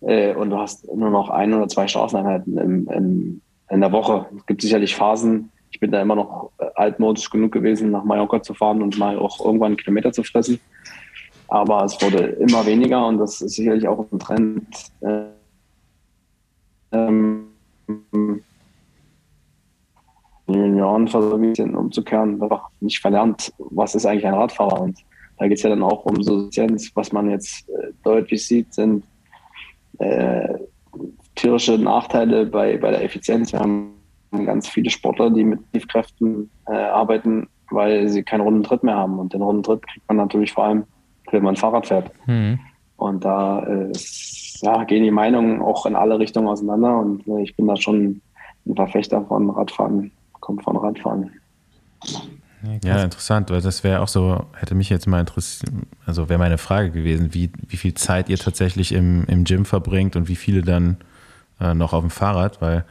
Äh, 0.01 0.33
und 0.35 0.51
du 0.51 0.57
hast 0.57 0.87
nur 0.93 1.09
noch 1.09 1.29
ein 1.29 1.53
oder 1.53 1.67
zwei 1.67 1.87
Straßeneinheiten 1.87 2.57
im, 2.57 2.87
im, 2.89 3.41
in 3.69 3.81
der 3.81 3.91
Woche. 3.91 4.27
Es 4.37 4.45
gibt 4.45 4.61
sicherlich 4.61 4.95
Phasen, 4.95 5.51
ich 5.71 5.79
bin 5.79 5.91
da 5.91 6.01
immer 6.01 6.15
noch 6.15 6.51
äh, 6.59 6.65
altmodisch 6.75 7.29
genug 7.29 7.51
gewesen, 7.51 7.91
nach 7.91 8.03
Mallorca 8.03 8.41
zu 8.41 8.53
fahren 8.53 8.81
und 8.81 8.97
mal 8.97 9.17
auch 9.17 9.43
irgendwann 9.43 9.77
Kilometer 9.77 10.11
zu 10.11 10.23
fressen. 10.23 10.59
Aber 11.49 11.83
es 11.83 11.99
wurde 12.01 12.19
immer 12.19 12.65
weniger 12.65 13.05
und 13.07 13.17
das 13.17 13.41
ist 13.41 13.55
sicherlich 13.55 13.87
auch 13.87 14.05
ein 14.11 14.19
Trend. 14.19 14.67
Äh, 15.01 15.23
ähm, 16.91 17.47
Junioren 20.47 21.07
versuchen 21.07 21.43
ein 21.43 21.49
bisschen 21.49 21.75
umzukehren, 21.75 22.41
einfach 22.41 22.69
nicht 22.79 22.99
verlernt, 22.99 23.53
was 23.57 23.95
ist 23.95 24.05
eigentlich 24.05 24.25
ein 24.25 24.33
Radfahrer. 24.33 24.81
Und 24.81 24.99
da 25.37 25.47
geht 25.47 25.57
es 25.57 25.63
ja 25.63 25.69
dann 25.69 25.83
auch 25.83 26.05
um 26.05 26.21
Suffizienz, 26.21 26.91
was 26.95 27.11
man 27.11 27.29
jetzt 27.29 27.67
äh, 27.69 27.91
deutlich 28.03 28.45
sieht, 28.45 28.73
sind 28.73 29.03
äh, 29.99 30.55
tierische 31.35 31.77
Nachteile 31.77 32.45
bei, 32.45 32.77
bei 32.77 32.91
der 32.91 33.03
Effizienz. 33.03 33.53
Wir 33.53 33.59
haben 33.59 33.93
ganz 34.31 34.67
viele 34.67 34.89
Sportler, 34.89 35.29
die 35.29 35.43
mit 35.43 35.59
Tiefkräften 35.71 36.49
äh, 36.67 36.73
arbeiten, 36.73 37.47
weil 37.71 38.07
sie 38.09 38.23
keinen 38.23 38.41
runden 38.41 38.63
Tritt 38.63 38.83
mehr 38.83 38.95
haben. 38.95 39.19
Und 39.19 39.33
den 39.33 39.41
runden 39.41 39.63
Tritt 39.63 39.85
kriegt 39.87 40.07
man 40.07 40.17
natürlich 40.17 40.53
vor 40.53 40.65
allem, 40.65 40.83
wenn 41.31 41.43
man 41.43 41.55
Fahrrad 41.55 41.87
fährt. 41.87 42.11
Hm. 42.25 42.59
Und 42.97 43.23
da 43.23 43.63
äh, 43.63 43.91
ist, 43.91 44.59
ja, 44.61 44.83
gehen 44.83 45.03
die 45.03 45.11
Meinungen 45.11 45.61
auch 45.61 45.85
in 45.85 45.95
alle 45.95 46.19
Richtungen 46.19 46.47
auseinander. 46.47 46.97
Und 46.97 47.27
äh, 47.27 47.41
ich 47.41 47.55
bin 47.55 47.67
da 47.67 47.77
schon 47.77 48.21
ein 48.65 48.75
Verfechter 48.75 49.23
von 49.25 49.49
Radfahren, 49.49 50.11
kommt 50.39 50.63
von 50.63 50.77
Radfahren. 50.77 51.31
Ja, 52.83 53.03
interessant, 53.03 53.49
weil 53.51 53.61
das 53.61 53.85
wäre 53.85 54.01
auch 54.01 54.09
so, 54.09 54.45
hätte 54.53 54.75
mich 54.75 54.89
jetzt 54.89 55.07
mal 55.07 55.21
interessiert, 55.21 55.71
also 56.05 56.27
wäre 56.27 56.39
meine 56.39 56.57
Frage 56.57 56.91
gewesen, 56.91 57.33
wie, 57.33 57.51
wie 57.67 57.77
viel 57.77 57.93
Zeit 57.93 58.27
ihr 58.27 58.37
tatsächlich 58.37 58.91
im, 58.91 59.23
im 59.27 59.45
Gym 59.45 59.63
verbringt 59.63 60.17
und 60.17 60.27
wie 60.27 60.35
viele 60.35 60.61
dann 60.61 60.97
äh, 61.61 61.73
noch 61.73 61.93
auf 61.93 62.01
dem 62.01 62.09
Fahrrad, 62.09 62.61
weil 62.61 62.83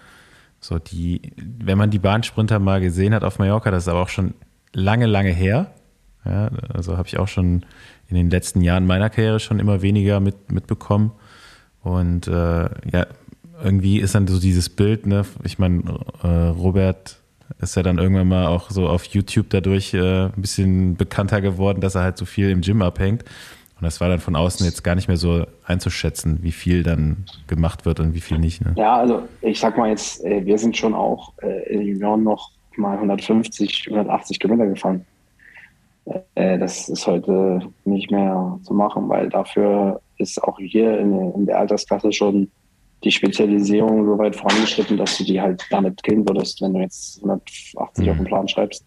so 0.59 0.78
die, 0.78 1.32
wenn 1.36 1.76
man 1.76 1.91
die 1.91 1.99
Bahnsprinter 1.99 2.59
mal 2.59 2.80
gesehen 2.80 3.14
hat 3.14 3.24
auf 3.24 3.39
Mallorca, 3.39 3.70
das 3.70 3.84
ist 3.84 3.89
aber 3.89 4.03
auch 4.03 4.09
schon 4.09 4.32
lange, 4.72 5.07
lange 5.07 5.30
her. 5.30 5.70
Ja, 6.24 6.51
also 6.74 6.97
habe 6.97 7.09
ich 7.09 7.18
auch 7.18 7.28
schon 7.28 7.64
in 8.09 8.17
den 8.17 8.31
letzten 8.31 8.63
Jahren 8.63 8.87
meiner 8.87 9.11
Karriere 9.11 9.41
schon 9.41 9.61
immer 9.61 9.83
weniger 9.83 10.21
mit, 10.21 10.51
mitbekommen. 10.51 11.13
Und 11.83 12.27
äh, 12.27 12.31
ja, 12.33 13.07
irgendwie 13.63 13.99
ist 14.01 14.15
dann 14.15 14.27
so 14.27 14.41
dieses 14.41 14.69
Bild, 14.69 15.07
ne? 15.07 15.25
Ich 15.45 15.59
meine, 15.59 15.83
äh, 16.23 16.27
Robert 16.27 17.19
ist 17.61 17.77
ja 17.77 17.83
dann 17.83 17.99
irgendwann 17.99 18.29
mal 18.29 18.47
auch 18.47 18.71
so 18.71 18.89
auf 18.89 19.05
YouTube 19.05 19.51
dadurch 19.51 19.95
äh, 19.95 20.27
ein 20.27 20.33
bisschen 20.37 20.97
bekannter 20.97 21.41
geworden, 21.41 21.81
dass 21.81 21.95
er 21.95 22.03
halt 22.03 22.19
so 22.19 22.25
viel 22.25 22.51
im 22.51 22.61
Gym 22.61 22.83
abhängt. 22.83 23.25
Und 23.81 23.85
das 23.85 24.01
war 24.01 24.09
dann 24.09 24.19
von 24.19 24.35
außen 24.35 24.67
jetzt 24.67 24.83
gar 24.83 24.97
nicht 24.97 25.07
mehr 25.07 25.17
so 25.17 25.47
einzuschätzen, 25.65 26.39
wie 26.43 26.51
viel 26.51 26.83
dann 26.83 27.25
gemacht 27.47 27.87
wird 27.87 28.01
und 28.01 28.13
wie 28.13 28.21
viel 28.21 28.39
nicht. 28.39 28.65
Ne? 28.65 28.75
Ja, 28.77 28.97
also 28.97 29.23
ich 29.41 29.61
sag 29.61 29.79
mal 29.79 29.89
jetzt, 29.89 30.25
äh, 30.25 30.45
wir 30.45 30.59
sind 30.59 30.77
schon 30.77 30.95
auch 30.95 31.33
äh, 31.43 31.73
in 31.73 31.83
Junioren 31.83 32.25
noch 32.25 32.51
mal 32.77 32.95
150, 32.97 33.87
180 33.89 34.41
Kilometer 34.41 34.69
gefahren. 34.69 35.05
Äh, 36.35 36.59
das 36.59 36.89
ist 36.89 37.07
heute 37.07 37.61
nicht 37.85 38.11
mehr 38.11 38.59
zu 38.63 38.75
machen, 38.75 39.09
weil 39.09 39.29
dafür 39.29 40.01
ist 40.19 40.43
auch 40.43 40.59
hier 40.59 40.99
in, 40.99 41.33
in 41.33 41.47
der 41.47 41.59
Altersklasse 41.59 42.13
schon 42.13 42.51
die 43.05 43.13
Spezialisierung 43.13 44.05
so 44.05 44.19
weit 44.19 44.35
vorangeschritten, 44.35 44.97
dass 44.97 45.17
du 45.19 45.25
die 45.25 45.41
halt 45.41 45.65
damit 45.71 46.03
killen 46.03 46.29
würdest, 46.29 46.61
wenn 46.61 46.75
du 46.75 46.81
jetzt 46.81 47.19
180 47.19 48.05
mhm. 48.05 48.11
auf 48.11 48.17
den 48.17 48.27
Plan 48.27 48.49
schreibst, 48.49 48.85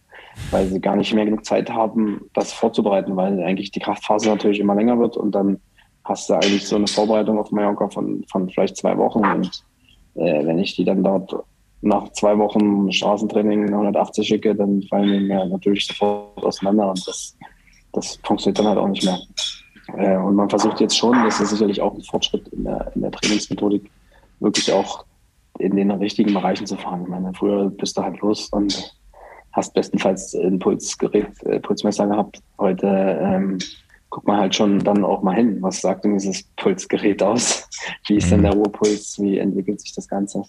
weil 0.51 0.67
sie 0.67 0.81
gar 0.81 0.95
nicht 0.95 1.13
mehr 1.13 1.25
genug 1.25 1.45
Zeit 1.45 1.69
haben, 1.69 2.21
das 2.33 2.51
vorzubereiten, 2.51 3.15
weil 3.15 3.41
eigentlich 3.41 3.71
die 3.71 3.79
Kraftphase 3.79 4.29
natürlich 4.29 4.59
immer 4.59 4.75
länger 4.75 4.99
wird 4.99 5.15
und 5.15 5.33
dann 5.33 5.59
hast 6.03 6.29
du 6.29 6.33
eigentlich 6.33 6.67
so 6.67 6.75
eine 6.75 6.87
Vorbereitung 6.87 7.39
auf 7.39 7.51
Mallorca 7.51 7.87
von, 7.89 8.25
von 8.29 8.49
vielleicht 8.49 8.75
zwei 8.75 8.97
Wochen 8.97 9.23
und 9.23 9.63
äh, 10.15 10.45
wenn 10.45 10.59
ich 10.59 10.75
die 10.75 10.83
dann 10.83 11.03
dort 11.03 11.33
nach 11.81 12.11
zwei 12.13 12.37
Wochen 12.37 12.91
Straßentraining 12.91 13.69
180 13.69 14.27
schicke, 14.27 14.55
dann 14.55 14.83
fallen 14.83 15.11
die 15.11 15.27
mir 15.27 15.45
natürlich 15.45 15.87
sofort 15.87 16.43
auseinander 16.43 16.89
und 16.89 17.07
das, 17.07 17.37
das 17.93 18.19
funktioniert 18.23 18.59
dann 18.59 18.67
halt 18.67 18.77
auch 18.77 18.87
nicht 18.87 19.03
mehr. 19.03 19.19
Äh, 19.97 20.17
und 20.17 20.35
man 20.35 20.49
versucht 20.49 20.79
jetzt 20.79 20.97
schon, 20.97 21.13
das 21.23 21.39
ist 21.39 21.49
sicherlich 21.49 21.81
auch 21.81 21.93
ein 21.93 22.03
Fortschritt 22.03 22.47
in 22.49 22.63
der, 22.63 22.91
in 22.95 23.01
der 23.01 23.11
Trainingsmethodik, 23.11 23.89
wirklich 24.39 24.71
auch 24.71 25.05
in 25.59 25.75
den 25.75 25.91
richtigen 25.91 26.33
Bereichen 26.33 26.65
zu 26.65 26.77
fahren. 26.77 27.03
Ich 27.03 27.09
meine, 27.09 27.33
früher 27.33 27.69
bist 27.69 27.97
du 27.97 28.03
halt 28.03 28.19
los 28.21 28.49
und 28.49 28.95
hast 29.53 29.73
bestenfalls 29.73 30.33
ein 30.35 30.59
Pulsgerät, 30.59 31.43
äh, 31.43 31.59
Pulsmesser 31.59 32.07
gehabt. 32.07 32.39
Heute 32.57 32.87
ähm, 32.87 33.57
guckt 34.09 34.27
man 34.27 34.37
halt 34.37 34.55
schon 34.55 34.79
dann 34.79 35.03
auch 35.03 35.23
mal 35.23 35.35
hin, 35.35 35.57
was 35.61 35.81
sagt 35.81 36.05
denn 36.05 36.13
dieses 36.13 36.43
Pulsgerät 36.57 37.21
aus? 37.21 37.67
Wie 38.07 38.17
ist 38.17 38.31
denn 38.31 38.39
mhm. 38.39 38.43
der 38.43 38.53
Ruhepuls? 38.53 39.19
Wie 39.19 39.37
entwickelt 39.39 39.81
sich 39.81 39.93
das 39.93 40.07
Ganze? 40.07 40.43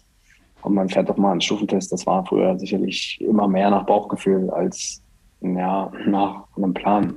Und 0.62 0.74
man 0.74 0.88
fährt 0.88 1.08
doch 1.08 1.16
mal 1.16 1.32
einen 1.32 1.40
Stufentest. 1.40 1.92
Das 1.92 2.06
war 2.06 2.24
früher 2.24 2.58
sicherlich 2.58 3.20
immer 3.20 3.48
mehr 3.48 3.70
nach 3.70 3.84
Bauchgefühl 3.84 4.48
als 4.50 5.02
ja, 5.40 5.90
nach 6.06 6.44
einem 6.56 6.72
Plan. 6.72 7.16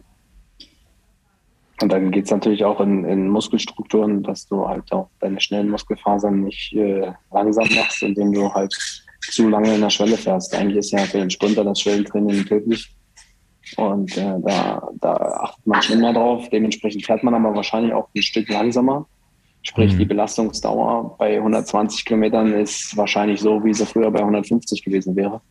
Und 1.82 1.92
dann 1.92 2.12
geht 2.12 2.26
es 2.26 2.32
natürlich 2.32 2.64
auch 2.64 2.80
in, 2.80 3.04
in, 3.04 3.28
Muskelstrukturen, 3.28 4.24
dass 4.24 4.48
du 4.48 4.68
halt 4.68 4.92
auch 4.92 5.10
deine 5.20 5.40
schnellen 5.42 5.70
Muskelfasern 5.70 6.42
nicht 6.42 6.74
äh, 6.74 7.12
langsam 7.32 7.68
machst, 7.76 8.02
indem 8.02 8.32
du 8.32 8.52
halt 8.54 8.74
zu 9.30 9.50
lange 9.50 9.76
in 9.76 9.82
der 9.82 9.90
Schwelle 9.90 10.18
fährst. 10.18 10.56
Eigentlich 10.56 10.78
ist 10.78 10.92
ja 10.92 11.00
für 11.00 11.18
den 11.18 11.30
Sprinter 11.30 11.64
das 11.64 11.82
Schwellentraining 11.82 12.46
tödlich. 12.46 12.96
Und 13.78 14.16
äh, 14.18 14.40
da, 14.40 14.88
da 15.02 15.14
achtet 15.14 15.68
man 15.68 15.82
schon 15.82 15.98
immer 15.98 16.14
drauf. 16.14 16.48
Dementsprechend 16.50 17.06
fährt 17.06 17.24
man 17.24 17.34
aber 17.34 17.54
wahrscheinlich 17.56 17.94
auch 17.94 18.08
ein 18.16 18.22
Stück 18.22 18.48
langsamer. 18.50 19.06
Sprich, 19.68 19.94
mhm. 19.94 19.98
die 19.98 20.06
Belastungsdauer 20.06 21.18
bei 21.18 21.38
120 21.38 22.06
Kilometern 22.06 22.54
ist 22.54 22.96
wahrscheinlich 22.96 23.42
so, 23.42 23.64
wie 23.64 23.74
sie 23.74 23.86
früher 23.86 24.12
bei 24.12 24.20
150 24.20 24.84
gewesen 24.84 25.16
wäre. 25.16 25.42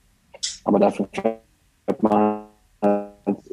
Aber 0.62 0.79
dafür 0.79 1.09
fährt 1.12 2.03
man 2.03 2.45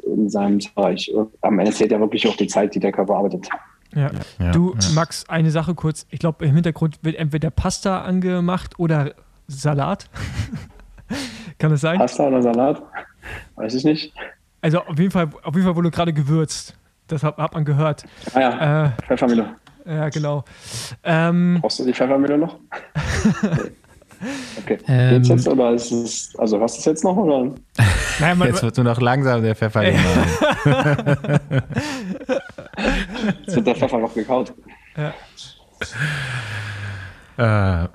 in 0.06 0.30
seinem 0.30 0.60
Bereich. 0.74 1.12
Am 1.40 1.58
Ende 1.58 1.72
zählt 1.72 1.90
ja 1.90 1.98
wirklich 1.98 2.26
auch 2.28 2.36
die 2.36 2.46
Zeit, 2.46 2.74
die 2.74 2.80
der 2.80 2.92
Körper 2.92 3.16
arbeitet. 3.16 3.48
Ja. 3.94 4.10
ja 4.38 4.52
du, 4.52 4.74
ja. 4.74 4.88
Max, 4.94 5.28
eine 5.28 5.50
Sache 5.50 5.74
kurz. 5.74 6.06
Ich 6.10 6.20
glaube, 6.20 6.44
im 6.44 6.54
Hintergrund 6.54 6.98
wird 7.02 7.16
entweder 7.16 7.50
Pasta 7.50 8.02
angemacht 8.02 8.78
oder 8.78 9.14
Salat. 9.48 10.08
Kann 11.58 11.70
das 11.70 11.80
sein? 11.80 11.98
Pasta 11.98 12.28
oder 12.28 12.40
Salat? 12.40 12.82
Weiß 13.56 13.74
ich 13.74 13.84
nicht. 13.84 14.14
Also 14.60 14.80
auf 14.80 14.98
jeden 14.98 15.10
Fall, 15.10 15.28
auf 15.42 15.54
jeden 15.54 15.66
Fall 15.66 15.74
wurde 15.74 15.90
gerade 15.90 16.12
gewürzt. 16.12 16.78
Das 17.08 17.24
hat, 17.24 17.36
hat 17.36 17.52
man 17.52 17.64
gehört. 17.64 18.04
Ah 18.32 18.40
ja, 18.40 18.84
äh, 18.84 18.90
Pfeffermühle. 19.02 19.56
Ja, 19.86 20.08
genau. 20.08 20.44
Ähm, 21.02 21.58
Brauchst 21.60 21.78
du 21.80 21.84
die 21.84 21.92
Pfeffermühle 21.92 22.38
noch? 22.38 22.58
Okay. 24.62 24.78
Ähm, 24.86 25.14
Geht's 25.14 25.28
jetzt 25.28 25.48
oder 25.48 25.72
ist 25.72 25.90
es, 25.90 26.32
also 26.38 26.60
hast 26.60 26.76
du 26.76 26.78
es 26.80 26.84
jetzt 26.84 27.02
noch 27.02 27.16
oder? 27.16 27.52
Nein, 28.20 28.38
man, 28.38 28.48
jetzt 28.48 28.62
wird 28.62 28.76
nur 28.76 28.84
noch 28.84 29.00
langsam 29.00 29.42
der 29.42 29.56
Pfeffer 29.56 29.84
gemacht. 29.84 30.28
jetzt 33.44 33.56
wird 33.56 33.66
der 33.66 33.74
Pfeffer 33.74 33.98
noch 33.98 34.14
gekaut. 34.14 34.52
Ja. 34.96 35.12
Äh, 37.84 37.88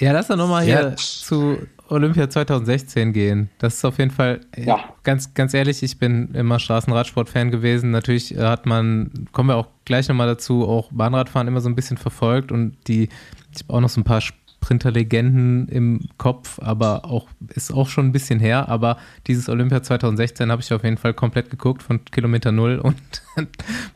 ja, 0.00 0.12
lass 0.12 0.28
doch 0.28 0.36
nochmal 0.36 0.64
hier 0.64 0.80
ja. 0.80 0.96
zu 0.96 1.58
Olympia 1.88 2.30
2016 2.30 3.12
gehen. 3.12 3.50
Das 3.58 3.74
ist 3.74 3.84
auf 3.84 3.98
jeden 3.98 4.10
Fall, 4.10 4.40
ja. 4.56 4.84
ganz, 5.02 5.34
ganz 5.34 5.54
ehrlich, 5.54 5.82
ich 5.82 5.98
bin 5.98 6.34
immer 6.34 6.58
Straßenradsport-Fan 6.58 7.50
gewesen. 7.50 7.90
Natürlich 7.90 8.36
äh, 8.36 8.42
hat 8.42 8.64
man, 8.64 9.28
kommen 9.32 9.50
wir 9.50 9.56
auch 9.56 9.68
gleich 9.84 10.08
nochmal 10.08 10.28
dazu, 10.28 10.66
auch 10.66 10.90
Bahnradfahren 10.92 11.48
immer 11.48 11.60
so 11.60 11.68
ein 11.68 11.74
bisschen 11.74 11.96
verfolgt 11.96 12.52
und 12.52 12.76
die, 12.86 13.08
ich 13.52 13.62
habe 13.64 13.74
auch 13.74 13.80
noch 13.80 13.88
so 13.88 14.00
ein 14.00 14.04
paar 14.04 14.20
Sprinterlegenden 14.62 15.68
im 15.68 16.00
Kopf, 16.18 16.58
aber 16.62 17.06
auch 17.06 17.28
ist 17.54 17.72
auch 17.72 17.88
schon 17.88 18.06
ein 18.06 18.12
bisschen 18.12 18.40
her. 18.40 18.68
Aber 18.68 18.98
dieses 19.26 19.48
Olympia 19.48 19.82
2016 19.82 20.50
habe 20.50 20.60
ich 20.60 20.72
auf 20.72 20.84
jeden 20.84 20.98
Fall 20.98 21.14
komplett 21.14 21.50
geguckt 21.50 21.82
von 21.82 22.04
Kilometer 22.04 22.52
Null 22.52 22.78
und 22.78 22.96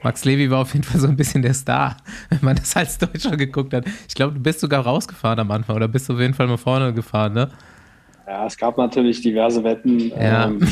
Max 0.03 0.25
Levy 0.25 0.51
war 0.51 0.61
auf 0.61 0.73
jeden 0.73 0.85
Fall 0.85 1.01
so 1.01 1.07
ein 1.07 1.17
bisschen 1.17 1.43
der 1.43 1.55
Star, 1.55 1.99
wenn 2.31 2.39
man 2.43 2.57
das 2.57 2.75
als 2.77 2.99
Deutscher 2.99 3.37
geguckt 3.37 3.75
hat. 3.75 3.85
Ich 4.09 4.15
glaube, 4.15 4.35
du 4.35 4.41
bist 4.41 4.61
sogar 4.61 4.85
rausgefahren 4.85 5.39
am 5.39 5.51
Anfang 5.51 5.77
oder 5.77 5.87
bist 5.87 6.09
du 6.09 6.15
auf 6.15 6.21
jeden 6.21 6.35
Fall 6.35 6.47
mal 6.47 6.57
vorne 6.57 6.93
gefahren, 6.95 7.35
ne? 7.35 7.51
Ja, 8.27 8.47
es 8.47 8.57
gab 8.57 8.79
natürlich 8.79 9.21
diverse 9.21 9.63
Wetten. 9.63 10.09
Ja. 10.09 10.47
Ähm, 10.47 10.67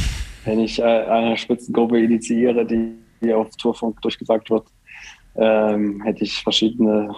wenn 0.45 0.59
ich 0.59 0.79
äh, 0.79 0.83
eine 0.83 1.37
Spitzengruppe 1.37 2.03
initiiere, 2.03 2.65
die, 2.65 2.95
die 3.21 3.33
auf 3.35 3.51
Tourfunk 3.57 4.01
durchgesagt 4.01 4.49
wird, 4.49 4.65
ähm, 5.37 6.01
hätte 6.03 6.25
ich 6.25 6.43
verschiedene 6.43 7.15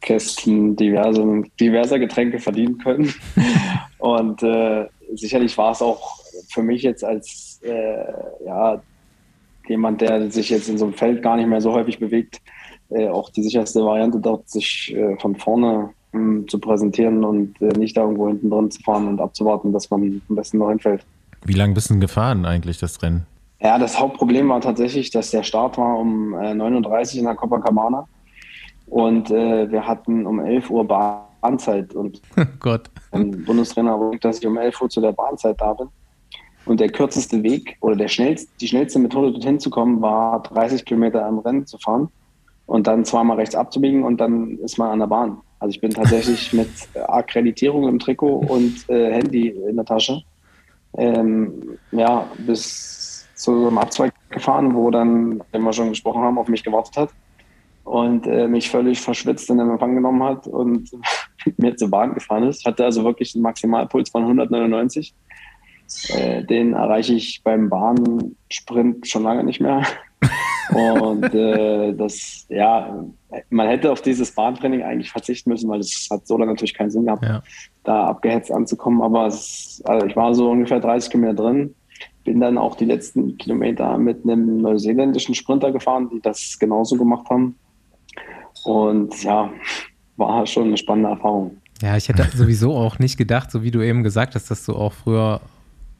Kästen 0.00 0.76
diverse, 0.76 1.42
diverser 1.58 1.98
Getränke 1.98 2.38
verdienen 2.38 2.78
können. 2.78 3.12
Und 3.98 4.42
äh, 4.42 4.86
sicherlich 5.14 5.56
war 5.58 5.72
es 5.72 5.82
auch 5.82 6.18
für 6.50 6.62
mich 6.62 6.82
jetzt 6.82 7.04
als 7.04 7.60
äh, 7.62 8.44
ja, 8.46 8.80
jemand, 9.68 10.00
der 10.00 10.30
sich 10.30 10.50
jetzt 10.50 10.68
in 10.68 10.78
so 10.78 10.86
einem 10.86 10.94
Feld 10.94 11.22
gar 11.22 11.36
nicht 11.36 11.48
mehr 11.48 11.60
so 11.60 11.72
häufig 11.72 11.98
bewegt, 11.98 12.40
äh, 12.90 13.08
auch 13.08 13.30
die 13.30 13.42
sicherste 13.42 13.84
Variante 13.84 14.18
dort, 14.18 14.48
sich 14.48 14.94
äh, 14.96 15.16
von 15.18 15.36
vorne 15.36 15.90
mh, 16.12 16.20
hm, 16.20 16.48
zu 16.48 16.58
präsentieren 16.58 17.24
und 17.24 17.60
äh, 17.60 17.76
nicht 17.78 17.96
da 17.96 18.02
irgendwo 18.02 18.28
hinten 18.28 18.50
drin 18.50 18.70
zu 18.70 18.80
fahren 18.82 19.08
und 19.08 19.20
abzuwarten, 19.20 19.72
dass 19.72 19.90
man 19.90 20.22
am 20.28 20.36
besten 20.36 20.58
noch 20.58 20.70
hinfällt. 20.70 21.04
Wie 21.44 21.52
lange 21.52 21.74
bist 21.74 21.90
du 21.90 21.98
gefahren 21.98 22.44
eigentlich, 22.44 22.78
das 22.78 23.02
Rennen? 23.02 23.26
Ja, 23.60 23.78
das 23.78 23.98
Hauptproblem 23.98 24.48
war 24.48 24.60
tatsächlich, 24.60 25.10
dass 25.10 25.30
der 25.30 25.42
Start 25.42 25.78
war 25.78 25.98
um 25.98 26.32
äh, 26.34 26.54
39 26.54 27.18
in 27.18 27.24
der 27.24 27.34
Copacabana 27.34 28.06
und 28.90 29.30
äh, 29.30 29.70
wir 29.70 29.86
hatten 29.86 30.26
um 30.26 30.40
11 30.40 30.70
Uhr 30.70 30.86
Bahnzeit. 30.86 31.94
Und 31.94 32.20
oh 32.36 32.44
Gott. 32.60 32.90
ein 33.12 33.44
Bundestrainer 33.44 33.98
wollte, 33.98 34.20
dass 34.20 34.38
ich 34.38 34.46
um 34.46 34.56
11 34.56 34.80
Uhr 34.80 34.88
zu 34.88 35.00
der 35.00 35.12
Bahnzeit 35.12 35.60
da 35.60 35.74
bin. 35.74 35.88
Und 36.64 36.80
der 36.80 36.90
kürzeste 36.90 37.42
Weg 37.42 37.76
oder 37.80 37.96
der 37.96 38.08
schnellste, 38.08 38.50
die 38.60 38.68
schnellste 38.68 38.98
Methode, 38.98 39.32
dorthin 39.32 39.58
zu 39.58 39.70
kommen, 39.70 40.02
war 40.02 40.42
30 40.42 40.84
Kilometer 40.84 41.24
am 41.24 41.38
Rennen 41.38 41.66
zu 41.66 41.78
fahren 41.78 42.08
und 42.66 42.86
dann 42.86 43.06
zweimal 43.06 43.38
rechts 43.38 43.54
abzubiegen 43.54 44.04
und 44.04 44.20
dann 44.20 44.58
ist 44.58 44.76
man 44.76 44.90
an 44.90 44.98
der 44.98 45.06
Bahn. 45.06 45.38
Also 45.60 45.70
ich 45.70 45.80
bin 45.80 45.90
tatsächlich 45.90 46.52
mit 46.52 46.68
Akkreditierung 46.94 47.88
im 47.88 47.98
Trikot 47.98 48.44
und 48.48 48.88
äh, 48.90 49.14
Handy 49.14 49.48
in 49.48 49.76
der 49.76 49.86
Tasche 49.86 50.22
ähm, 50.98 51.78
ja, 51.92 52.26
bis 52.38 53.26
zu 53.34 53.60
so 53.60 53.68
einem 53.68 53.78
Abzweig 53.78 54.12
gefahren, 54.28 54.74
wo 54.74 54.90
dann, 54.90 55.42
wenn 55.52 55.62
wir 55.62 55.72
schon 55.72 55.90
gesprochen 55.90 56.22
haben, 56.22 56.38
auf 56.38 56.48
mich 56.48 56.64
gewartet 56.64 56.96
hat 56.96 57.10
und 57.88 58.26
äh, 58.26 58.46
mich 58.46 58.68
völlig 58.70 59.00
verschwitzt 59.00 59.48
in 59.48 59.58
den 59.58 59.70
Empfang 59.70 59.94
genommen 59.94 60.22
hat 60.22 60.46
und 60.46 60.90
mit 61.46 61.58
mir 61.58 61.76
zur 61.76 61.90
Bahn 61.90 62.14
gefahren 62.14 62.46
ist. 62.46 62.60
Ich 62.60 62.66
hatte 62.66 62.84
also 62.84 63.02
wirklich 63.02 63.34
einen 63.34 63.42
Maximalpuls 63.42 64.10
von 64.10 64.22
199. 64.22 65.14
Äh, 66.10 66.44
den 66.44 66.74
erreiche 66.74 67.14
ich 67.14 67.42
beim 67.42 67.70
Bahnsprint 67.70 69.08
schon 69.08 69.22
lange 69.22 69.42
nicht 69.42 69.60
mehr. 69.60 69.82
Und 70.70 71.34
äh, 71.34 71.94
das, 71.94 72.44
ja, 72.50 73.02
man 73.48 73.68
hätte 73.68 73.90
auf 73.90 74.02
dieses 74.02 74.34
Bahntraining 74.34 74.82
eigentlich 74.82 75.10
verzichten 75.10 75.48
müssen, 75.48 75.70
weil 75.70 75.80
es 75.80 76.08
hat 76.10 76.26
so 76.26 76.36
dann 76.36 76.48
natürlich 76.48 76.74
keinen 76.74 76.90
Sinn 76.90 77.06
gehabt, 77.06 77.24
ja. 77.24 77.42
da 77.84 78.04
abgehetzt 78.08 78.52
anzukommen. 78.52 79.00
Aber 79.00 79.28
es, 79.28 79.82
also 79.86 80.06
ich 80.06 80.14
war 80.14 80.34
so 80.34 80.50
ungefähr 80.50 80.78
30 80.78 81.10
Kilometer 81.10 81.42
drin, 81.42 81.74
bin 82.24 82.38
dann 82.38 82.58
auch 82.58 82.76
die 82.76 82.84
letzten 82.84 83.38
Kilometer 83.38 83.96
mit 83.96 84.24
einem 84.24 84.58
neuseeländischen 84.58 85.34
Sprinter 85.34 85.72
gefahren, 85.72 86.10
die 86.12 86.20
das 86.20 86.58
genauso 86.58 86.98
gemacht 86.98 87.30
haben. 87.30 87.56
Und 88.64 89.22
ja, 89.22 89.50
war 90.16 90.46
schon 90.46 90.68
eine 90.68 90.76
spannende 90.76 91.10
Erfahrung. 91.10 91.56
Ja, 91.80 91.96
ich 91.96 92.08
hätte 92.08 92.24
sowieso 92.36 92.74
auch 92.74 92.98
nicht 92.98 93.16
gedacht, 93.16 93.50
so 93.50 93.62
wie 93.62 93.70
du 93.70 93.80
eben 93.80 94.02
gesagt 94.02 94.34
hast, 94.34 94.50
dass 94.50 94.64
du 94.64 94.74
auch 94.74 94.92
früher, 94.92 95.40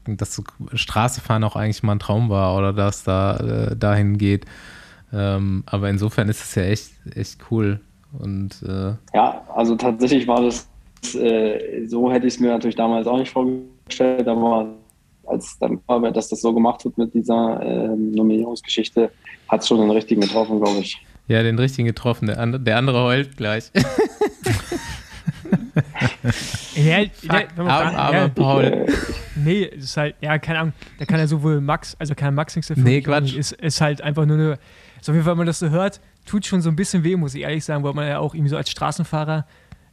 dass 0.06 0.34
so 0.34 0.42
Straßefahren 0.74 1.44
auch 1.44 1.56
eigentlich 1.56 1.82
mal 1.82 1.92
ein 1.92 2.00
Traum 2.00 2.28
war 2.28 2.56
oder 2.56 2.72
dass 2.72 3.04
da 3.04 3.36
äh, 3.36 3.76
dahin 3.76 4.18
geht. 4.18 4.44
Ähm, 5.12 5.62
aber 5.66 5.88
insofern 5.88 6.28
ist 6.28 6.42
es 6.42 6.54
ja 6.54 6.64
echt, 6.64 6.90
echt 7.14 7.38
cool. 7.50 7.80
Und 8.18 8.62
äh, 8.66 8.94
Ja, 9.14 9.42
also 9.54 9.76
tatsächlich 9.76 10.26
war 10.26 10.42
das, 10.42 10.68
äh, 11.14 11.86
so 11.86 12.10
hätte 12.10 12.26
ich 12.26 12.34
es 12.34 12.40
mir 12.40 12.48
natürlich 12.48 12.76
damals 12.76 13.06
auch 13.06 13.18
nicht 13.18 13.30
vorgestellt, 13.30 14.26
aber 14.26 14.74
als 15.26 15.58
dann 15.58 15.80
war, 15.86 16.00
dass 16.10 16.28
das 16.28 16.40
so 16.40 16.52
gemacht 16.52 16.84
wird 16.84 16.98
mit 16.98 17.14
dieser 17.14 17.60
ähm, 17.62 18.12
Nominierungsgeschichte, 18.12 19.10
hat 19.48 19.60
es 19.60 19.68
schon 19.68 19.78
den 19.78 19.90
richtigen 19.90 20.22
getroffen, 20.22 20.60
glaube 20.60 20.80
ich. 20.80 21.00
Ja, 21.28 21.42
den 21.42 21.58
richtigen 21.58 21.86
getroffen. 21.86 22.26
Der, 22.26 22.38
andere- 22.40 22.62
der 22.62 22.76
andere 22.76 23.02
heult 23.04 23.36
gleich. 23.36 23.70
Ja, 26.74 27.04
der- 27.04 27.48
wenn 27.56 27.64
man 27.64 27.68
Arm, 27.68 27.96
armer 27.96 28.18
ja, 28.18 28.28
Paul. 28.28 28.86
Nee, 29.36 29.64
es 29.76 29.84
ist 29.84 29.96
halt, 29.96 30.14
ja, 30.20 30.38
keine 30.38 30.60
Ahnung, 30.60 30.72
da 30.98 31.04
kann 31.04 31.18
ja 31.18 31.26
sowohl 31.26 31.60
Max, 31.60 31.96
also 31.98 32.14
kann 32.14 32.34
Max 32.34 32.54
nichts 32.56 32.68
dafür. 32.68 32.84
Nee, 32.84 33.00
Quatsch. 33.00 33.34
Ist, 33.34 33.52
ist 33.52 33.80
halt 33.80 34.00
einfach 34.02 34.26
nur 34.26 34.36
eine, 34.36 34.58
so 35.00 35.12
auf 35.12 35.16
jeden 35.16 35.24
Fall, 35.24 35.32
wenn 35.32 35.38
man 35.38 35.46
das 35.46 35.58
so 35.58 35.70
hört, 35.70 36.00
tut 36.24 36.46
schon 36.46 36.60
so 36.60 36.68
ein 36.70 36.76
bisschen 36.76 37.04
weh, 37.04 37.16
muss 37.16 37.34
ich 37.34 37.42
ehrlich 37.42 37.64
sagen, 37.64 37.82
weil 37.84 37.94
man 37.94 38.06
ja 38.06 38.18
auch 38.18 38.34
irgendwie 38.34 38.50
so 38.50 38.56
als 38.56 38.70
Straßenfahrer 38.70 39.46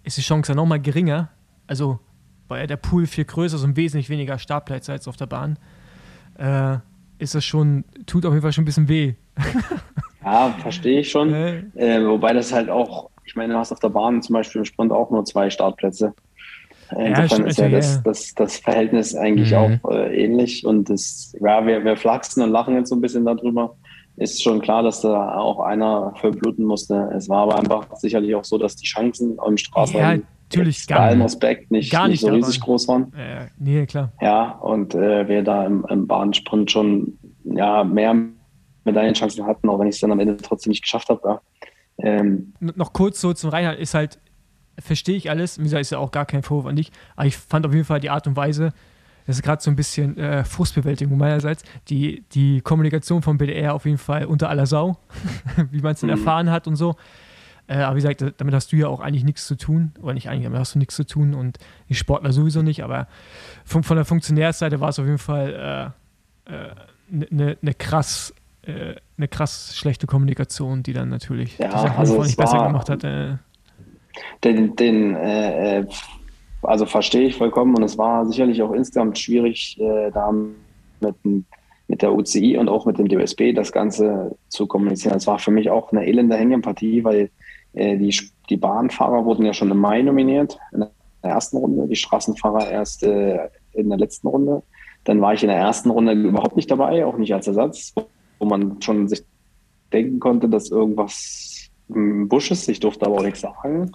ist 0.03 0.17
die 0.17 0.21
Chance 0.21 0.51
ja 0.51 0.55
nochmal 0.55 0.79
geringer. 0.79 1.29
Also, 1.67 1.99
weil 2.47 2.61
ja 2.61 2.67
der 2.67 2.77
Pool 2.77 3.07
viel 3.07 3.25
größer 3.25 3.55
ist 3.55 3.63
und 3.63 3.75
wesentlich 3.77 4.09
weniger 4.09 4.37
Startplätze 4.37 4.91
als 4.91 5.07
auf 5.07 5.17
der 5.17 5.25
Bahn, 5.27 5.57
äh, 6.37 6.77
ist 7.17 7.33
das 7.33 7.43
schon, 7.45 7.83
tut 8.05 8.25
auf 8.25 8.33
jeden 8.33 8.41
Fall 8.43 8.53
schon 8.53 8.63
ein 8.63 8.65
bisschen 8.65 8.87
weh. 8.89 9.15
ja, 10.25 10.55
verstehe 10.59 10.99
ich 11.01 11.11
schon. 11.11 11.33
Äh, 11.33 12.05
wobei 12.05 12.33
das 12.33 12.51
halt 12.51 12.69
auch, 12.69 13.09
ich 13.25 13.35
meine, 13.35 13.53
du 13.53 13.59
hast 13.59 13.71
auf 13.71 13.79
der 13.79 13.89
Bahn 13.89 14.21
zum 14.21 14.33
Beispiel 14.33 14.59
im 14.59 14.65
Sprint 14.65 14.91
auch 14.91 15.11
nur 15.11 15.23
zwei 15.25 15.49
Startplätze. 15.49 16.13
Äh, 16.91 17.07
Insofern 17.09 17.27
stimmt 17.29 17.49
ist 17.49 17.57
ja 17.59 17.69
das, 17.69 17.95
ja. 17.95 18.01
das, 18.03 18.33
das 18.35 18.57
Verhältnis 18.57 19.15
eigentlich 19.15 19.51
Mhm. 19.51 19.57
auch 19.83 19.91
äh, 19.91 20.23
ähnlich. 20.23 20.65
Und 20.65 20.89
das, 20.89 21.35
ja, 21.39 21.65
wir, 21.65 21.83
wir 21.83 21.97
flachsen 21.97 22.43
und 22.43 22.51
lachen 22.51 22.75
jetzt 22.75 22.89
so 22.89 22.95
ein 22.95 23.01
bisschen 23.01 23.25
darüber. 23.25 23.75
Ist 24.17 24.41
schon 24.43 24.61
klar, 24.61 24.81
dass 24.83 25.01
da 25.01 25.35
auch 25.35 25.59
einer 25.59 26.13
verbluten 26.21 26.63
musste. 26.65 27.09
Es 27.15 27.27
war 27.27 27.39
aber 27.43 27.57
einfach 27.59 27.87
sicherlich 27.97 28.33
auch 28.35 28.45
so, 28.45 28.57
dass 28.57 28.75
die 28.75 28.85
Chancen 28.85 29.37
im 29.45 29.57
Straßenrennen 29.57 30.21
Ja, 30.21 30.27
natürlich 30.43 30.87
gar 30.87 30.99
allem 31.01 31.17
nicht. 31.19 31.25
Respekt 31.25 31.71
nicht, 31.71 31.91
Gar 31.91 32.07
nicht 32.07 32.21
nicht 32.23 32.29
so 32.31 32.33
riesig 32.33 32.61
waren. 32.61 32.65
groß 32.65 32.87
waren. 32.87 33.13
äh, 33.17 33.47
nee, 33.59 33.85
klar. 33.87 34.13
Ja, 34.21 34.51
und 34.61 34.95
äh, 34.95 35.27
wir 35.27 35.43
da 35.43 35.65
im, 35.65 35.85
im 35.89 36.07
Bahnsprint 36.07 36.71
schon 36.71 37.17
ja, 37.43 37.83
mehr 37.83 38.15
Medaillenchancen 38.85 39.45
hatten, 39.45 39.67
auch 39.69 39.79
wenn 39.79 39.87
ich 39.87 39.95
es 39.95 40.01
dann 40.01 40.11
am 40.11 40.19
Ende 40.19 40.37
trotzdem 40.37 40.71
nicht 40.71 40.83
geschafft 40.83 41.09
habe. 41.09 41.21
Ja. 41.27 41.41
Ähm, 41.97 42.53
noch 42.59 42.93
kurz 42.93 43.21
so 43.21 43.33
zum 43.33 43.49
Reinhard 43.49 43.79
ist 43.79 43.93
halt, 43.93 44.19
verstehe 44.79 45.15
ich 45.15 45.29
alles, 45.29 45.59
wie 45.59 45.63
gesagt, 45.63 45.81
ist 45.81 45.91
ja 45.91 45.97
auch 45.99 46.11
gar 46.11 46.25
kein 46.25 46.43
Vorwurf 46.43 46.65
an 46.67 46.75
dich, 46.75 46.91
aber 47.15 47.25
ich 47.27 47.37
fand 47.37 47.65
auf 47.65 47.73
jeden 47.73 47.85
Fall 47.85 47.99
die 47.99 48.09
Art 48.09 48.27
und 48.27 48.35
Weise, 48.35 48.73
das 49.27 49.37
ist 49.37 49.41
gerade 49.43 49.61
so 49.61 49.71
ein 49.71 49.75
bisschen 49.75 50.17
äh, 50.17 50.43
Frustbewältigung 50.43 51.17
meinerseits, 51.17 51.63
die, 51.89 52.23
die 52.33 52.61
Kommunikation 52.61 53.21
vom 53.21 53.37
BDR 53.37 53.73
auf 53.73 53.85
jeden 53.85 53.97
Fall 53.97 54.25
unter 54.25 54.49
aller 54.49 54.65
Sau, 54.67 54.97
wie 55.71 55.81
man 55.81 55.93
es 55.93 56.01
dann 56.01 56.09
Mhm. 56.09 56.17
erfahren 56.17 56.51
hat 56.51 56.67
und 56.67 56.75
so. 56.75 56.95
Äh, 57.67 57.77
aber 57.77 57.95
wie 57.95 58.01
gesagt, 58.01 58.23
damit 58.37 58.53
hast 58.53 58.71
du 58.71 58.75
ja 58.75 58.87
auch 58.87 58.99
eigentlich 58.99 59.23
nichts 59.23 59.47
zu 59.47 59.55
tun, 59.55 59.93
oder 59.99 60.13
nicht 60.13 60.29
eigentlich, 60.29 60.43
damit 60.43 60.59
hast 60.59 60.75
du 60.75 60.79
nichts 60.79 60.95
zu 60.95 61.05
tun 61.07 61.33
und 61.33 61.57
die 61.89 61.95
Sportler 61.95 62.31
sowieso 62.33 62.61
nicht, 62.61 62.83
aber 62.83 63.07
von, 63.63 63.81
von 63.81 63.95
der 63.95 64.05
Funktionärsseite 64.05 64.79
war 64.81 64.89
es 64.89 64.99
auf 64.99 65.05
jeden 65.05 65.17
Fall 65.17 65.93
eine 66.45 66.57
äh, 66.57 67.25
ne, 67.31 67.57
ne 67.61 67.73
krass 67.73 68.33
äh, 68.67 68.95
eine 69.17 69.27
krass 69.27 69.75
schlechte 69.75 70.07
Kommunikation, 70.07 70.83
die 70.83 70.93
dann 70.93 71.09
natürlich 71.09 71.57
Ja, 71.57 71.67
die 71.67 71.73
Sache 71.73 71.97
also 71.97 72.23
nicht 72.23 72.37
besser 72.37 72.63
gemacht 72.65 72.89
hat. 72.89 73.03
Äh, 73.03 73.35
den, 74.43 74.75
den 74.75 75.15
äh, 75.15 75.79
äh, 75.79 75.85
also 76.61 76.85
verstehe 76.85 77.27
ich 77.27 77.35
vollkommen 77.35 77.75
und 77.75 77.83
es 77.83 77.97
war 77.97 78.25
sicherlich 78.25 78.61
auch 78.61 78.71
insgesamt 78.71 79.19
schwierig, 79.19 79.79
äh, 79.79 80.11
da 80.11 80.31
mit, 80.31 81.15
mit 81.87 82.01
der 82.01 82.13
UCI 82.13 82.57
und 82.57 82.69
auch 82.69 82.85
mit 82.85 82.97
dem 82.97 83.07
DOSB 83.07 83.53
das 83.53 83.71
Ganze 83.71 84.35
zu 84.47 84.65
kommunizieren. 84.65 85.17
Es 85.17 85.27
war 85.27 85.39
für 85.39 85.51
mich 85.51 85.69
auch 85.69 85.91
eine 85.91 86.07
elende 86.07 86.35
Hängepartie, 86.35 87.03
weil 87.03 87.29
äh, 87.73 87.97
die, 87.97 88.17
die 88.49 88.57
Bahnfahrer 88.57 89.25
wurden 89.25 89.45
ja 89.45 89.53
schon 89.53 89.71
im 89.71 89.77
Mai 89.77 90.01
nominiert, 90.01 90.57
in 90.71 90.79
der 90.79 90.89
ersten 91.21 91.57
Runde, 91.57 91.87
die 91.87 91.95
Straßenfahrer 91.95 92.69
erst 92.69 93.03
in 93.03 93.89
der 93.89 93.97
letzten 93.97 94.27
Runde. 94.27 94.63
Dann 95.03 95.21
war 95.21 95.33
ich 95.33 95.43
in 95.43 95.49
der 95.49 95.57
ersten 95.57 95.89
Runde 95.89 96.13
überhaupt 96.13 96.55
nicht 96.55 96.69
dabei, 96.69 97.05
auch 97.05 97.17
nicht 97.17 97.33
als 97.33 97.47
Ersatz, 97.47 97.93
wo 98.39 98.45
man 98.45 98.81
schon 98.81 99.07
sich 99.07 99.23
denken 99.91 100.19
konnte, 100.19 100.49
dass 100.49 100.69
irgendwas 100.71 101.69
im 101.89 102.27
Busch 102.27 102.51
ist. 102.51 102.67
Ich 102.69 102.79
durfte 102.79 103.05
aber 103.05 103.17
auch 103.17 103.23
nichts 103.23 103.41
sagen, 103.41 103.91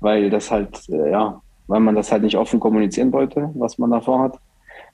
weil 0.00 0.30
das 0.30 0.50
halt, 0.50 0.88
äh, 0.88 1.10
ja, 1.10 1.40
weil 1.66 1.80
man 1.80 1.94
das 1.94 2.12
halt 2.12 2.22
nicht 2.22 2.36
offen 2.36 2.60
kommunizieren 2.60 3.12
wollte, 3.12 3.50
was 3.54 3.78
man 3.78 3.90
davor 3.90 4.20
hat. 4.20 4.38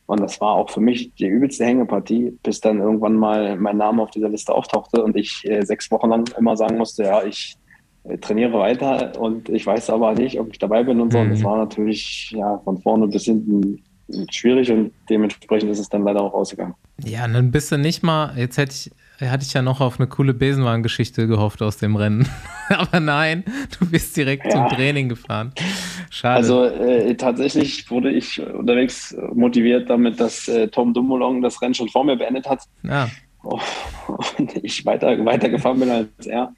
Und 0.06 0.20
das 0.20 0.40
war 0.40 0.52
auch 0.54 0.70
für 0.70 0.80
mich 0.80 1.12
die 1.14 1.26
übelste 1.26 1.64
Hängepartie, 1.64 2.36
bis 2.42 2.60
dann 2.60 2.80
irgendwann 2.80 3.14
mal 3.14 3.56
mein 3.56 3.76
Name 3.76 4.02
auf 4.02 4.10
dieser 4.10 4.28
Liste 4.28 4.52
auftauchte 4.54 5.02
und 5.02 5.16
ich 5.16 5.42
äh, 5.44 5.62
sechs 5.64 5.90
Wochen 5.90 6.10
lang 6.10 6.24
immer 6.36 6.56
sagen 6.56 6.78
musste, 6.78 7.04
ja, 7.04 7.22
ich 7.22 7.54
äh, 8.04 8.18
trainiere 8.18 8.58
weiter 8.58 9.18
und 9.20 9.48
ich 9.48 9.66
weiß 9.66 9.90
aber 9.90 10.14
nicht, 10.14 10.38
ob 10.40 10.48
ich 10.50 10.58
dabei 10.58 10.82
bin 10.82 11.00
und 11.00 11.12
so. 11.12 11.20
Und 11.20 11.30
das 11.30 11.40
Mhm. 11.40 11.44
war 11.44 11.56
natürlich 11.58 12.32
ja 12.36 12.58
von 12.58 12.78
vorne 12.78 13.06
bis 13.08 13.24
hinten 13.24 13.82
schwierig 14.30 14.70
und 14.70 14.92
dementsprechend 15.08 15.70
ist 15.70 15.78
es 15.78 15.88
dann 15.88 16.04
leider 16.04 16.20
auch 16.22 16.32
rausgegangen. 16.34 16.74
Ja, 17.04 17.26
dann 17.26 17.50
bist 17.50 17.72
du 17.72 17.78
nicht 17.78 18.02
mal, 18.02 18.36
jetzt 18.36 18.58
hätte 18.58 18.72
ich, 19.20 19.28
hatte 19.28 19.44
ich 19.44 19.52
ja 19.52 19.62
noch 19.62 19.80
auf 19.80 19.98
eine 19.98 20.08
coole 20.08 20.34
Besenwagen-Geschichte 20.34 21.26
gehofft 21.26 21.62
aus 21.62 21.76
dem 21.78 21.96
Rennen. 21.96 22.28
Aber 22.68 23.00
nein, 23.00 23.44
du 23.78 23.90
bist 23.90 24.16
direkt 24.16 24.46
Ja. 24.46 24.50
zum 24.50 24.68
Training 24.76 25.08
gefahren. 25.08 25.52
Schade. 26.10 26.36
Also 26.36 26.64
äh, 26.64 27.14
tatsächlich 27.16 27.90
wurde 27.90 28.10
ich 28.10 28.40
unterwegs 28.40 29.16
motiviert 29.32 29.88
damit, 29.90 30.20
dass 30.20 30.48
äh, 30.48 30.68
Tom 30.68 30.94
Dumoulin 30.94 31.42
das 31.42 31.60
Rennen 31.62 31.74
schon 31.74 31.88
vor 31.88 32.04
mir 32.04 32.16
beendet 32.16 32.48
hat 32.48 32.62
ja. 32.82 33.08
und 33.42 34.56
ich 34.62 34.84
weiter, 34.84 35.24
weitergefahren 35.24 35.80
bin 35.80 35.90
als 35.90 36.26
er. 36.26 36.54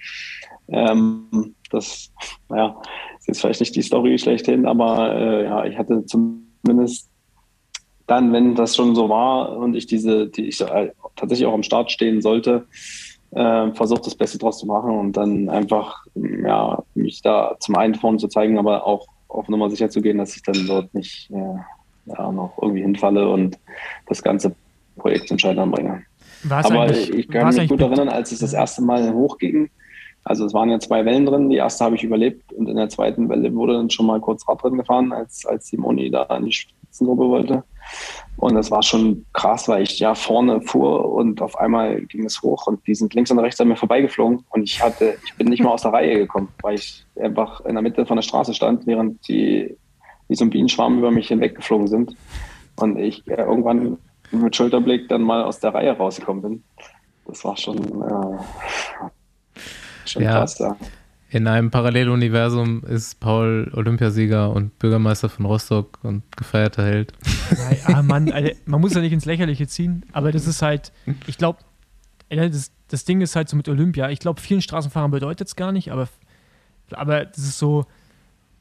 Ähm, 0.69 1.55
das 1.71 2.13
ja, 2.51 2.81
ist 3.19 3.29
jetzt 3.29 3.41
vielleicht 3.41 3.61
nicht 3.61 3.77
die 3.77 3.83
Story 3.83 4.19
schlechthin, 4.19 4.67
aber 4.67 5.15
äh, 5.15 5.45
ja, 5.45 5.65
ich 5.65 5.77
hatte 5.79 6.05
zumindest 6.07 7.09
dann, 8.13 8.33
wenn 8.33 8.55
das 8.55 8.77
schon 8.77 8.95
so 8.95 9.09
war 9.09 9.57
und 9.57 9.75
ich 9.75 9.87
diese, 9.87 10.27
die 10.27 10.49
ich 10.49 10.61
äh, 10.61 10.91
tatsächlich 11.17 11.47
auch 11.47 11.55
am 11.55 11.63
Start 11.63 11.91
stehen 11.91 12.21
sollte, 12.21 12.67
äh, 13.31 13.73
versucht 13.73 14.05
das 14.05 14.15
Beste 14.15 14.37
draus 14.37 14.59
zu 14.59 14.67
machen 14.67 14.91
und 14.99 15.17
dann 15.17 15.49
einfach 15.49 16.05
ja, 16.15 16.83
mich 16.95 17.23
da 17.23 17.57
zum 17.59 17.77
einen 17.77 17.95
vorne 17.95 18.19
zu 18.19 18.29
zeigen, 18.29 18.59
aber 18.59 18.87
auch 18.87 19.07
auf 19.29 19.49
Nummer 19.49 19.71
sicher 19.71 19.89
zu 19.89 20.03
gehen, 20.03 20.19
dass 20.19 20.37
ich 20.37 20.43
dann 20.43 20.67
dort 20.67 20.93
nicht 20.93 21.31
äh, 21.31 22.15
ja, 22.15 22.31
noch 22.31 22.59
irgendwie 22.61 22.83
hinfalle 22.83 23.27
und 23.31 23.59
das 24.07 24.23
ganze 24.23 24.55
Projekt 24.99 25.29
zum 25.29 25.39
Scheitern 25.39 25.71
bringe. 25.71 26.03
war's 26.43 26.67
Aber 26.67 26.91
ich 26.91 27.29
kann 27.29 27.55
mich 27.55 27.69
gut 27.69 27.81
erinnern, 27.81 28.11
als 28.11 28.31
es 28.31 28.41
das 28.41 28.53
erste 28.53 28.83
Mal 28.83 29.15
hochging. 29.15 29.71
Also 30.25 30.45
es 30.45 30.53
waren 30.53 30.69
ja 30.69 30.79
zwei 30.79 31.07
Wellen 31.07 31.25
drin. 31.25 31.49
Die 31.49 31.57
erste 31.57 31.85
habe 31.87 31.97
ich 31.97 32.05
überlebt 32.05 32.53
und 32.53 32.69
in 32.69 32.77
der 32.77 32.91
zweiten 32.91 33.31
Welle 33.31 33.55
wurde 33.55 33.73
dann 33.73 33.89
schon 33.89 34.07
mal 34.07 34.21
kurz 34.21 34.47
Radrennen 34.47 34.79
gefahren, 34.79 35.13
als, 35.13 35.47
als 35.47 35.71
die 35.71 35.79
Moni 35.79 36.11
da 36.11 36.25
an 36.25 36.45
die 36.45 36.53
Spitzengruppe 36.53 37.29
wollte. 37.29 37.65
Und 38.37 38.55
das 38.55 38.71
war 38.71 38.83
schon 38.83 39.25
krass, 39.33 39.69
weil 39.69 39.83
ich 39.83 39.99
ja 39.99 40.15
vorne 40.15 40.61
fuhr 40.63 41.13
und 41.13 41.43
auf 41.43 41.59
einmal 41.59 42.01
ging 42.03 42.25
es 42.25 42.43
hoch 42.43 42.67
und 42.67 42.85
die 42.87 42.95
sind 42.95 43.15
links 43.15 43.31
und 43.31 43.39
rechts 43.39 43.61
an 43.61 43.69
mir 43.69 43.77
vorbeigeflogen 43.77 44.45
und 44.51 44.63
ich 44.63 44.83
hatte, 44.83 45.17
ich 45.25 45.35
bin 45.37 45.49
nicht 45.49 45.63
mal 45.63 45.71
aus 45.71 45.83
der 45.83 45.93
Reihe 45.93 46.19
gekommen, 46.19 46.49
weil 46.63 46.75
ich 46.77 47.05
einfach 47.21 47.61
in 47.63 47.75
der 47.75 47.83
Mitte 47.83 48.07
von 48.07 48.17
der 48.17 48.23
Straße 48.23 48.55
stand, 48.55 48.87
während 48.87 49.27
die 49.29 49.77
wie 50.29 50.35
so 50.35 50.45
ein 50.45 50.51
Bienenschwarm 50.51 50.99
über 50.99 51.11
mich 51.11 51.29
hinweggeflogen 51.29 51.89
sind. 51.89 52.17
Und 52.77 52.99
ich 52.99 53.27
äh, 53.29 53.43
irgendwann 53.43 53.99
mit 54.31 54.57
Schulterblick 54.57 55.09
dann 55.09 55.23
mal 55.23 55.45
aus 55.45 55.61
der 55.61 55.75
Reihe 55.75 55.93
rausgekommen 55.97 56.43
bin. 56.43 56.65
Das 57.27 57.45
war 57.45 57.57
schon, 57.57 57.77
äh, 57.77 59.09
schon 60.07 60.23
Ja. 60.23 60.39
krass, 60.39 60.59
ja. 60.59 60.75
In 61.33 61.47
einem 61.47 61.71
Paralleluniversum 61.71 62.85
ist 62.85 63.19
Paul 63.19 63.71
Olympiasieger 63.73 64.51
und 64.51 64.79
Bürgermeister 64.79 65.31
von 65.31 65.47
Rostock 65.47 65.99
und 66.03 66.25
gefeierter 66.37 66.85
Held. 66.85 67.15
Ja, 67.89 67.95
ah, 67.95 68.03
Mann, 68.03 68.31
Alter, 68.31 68.55
man 68.67 68.83
muss 68.83 68.93
ja 68.93 69.01
nicht 69.01 69.15
ins 69.15 69.25
Lächerliche 69.25 69.67
ziehen, 69.67 70.05
aber 70.13 70.31
das 70.31 70.47
ist 70.47 70.61
halt, 70.61 70.93
ich 71.27 71.39
glaube, 71.39 71.61
das, 72.29 72.71
das 72.89 73.07
Ding 73.07 73.23
ist 73.23 73.35
halt 73.35 73.49
so 73.49 73.57
mit 73.57 73.67
Olympia. 73.71 74.11
Ich 74.11 74.19
glaube, 74.19 74.43
vielen 74.43 74.61
Straßenfahrern 74.61 75.11
bedeutet 75.11 75.49
es 75.49 75.57
gar 75.57 75.73
nicht, 75.73 75.91
aber, 75.91 76.07
aber 76.91 77.25
das 77.25 77.39
ist 77.39 77.59
so, 77.59 77.87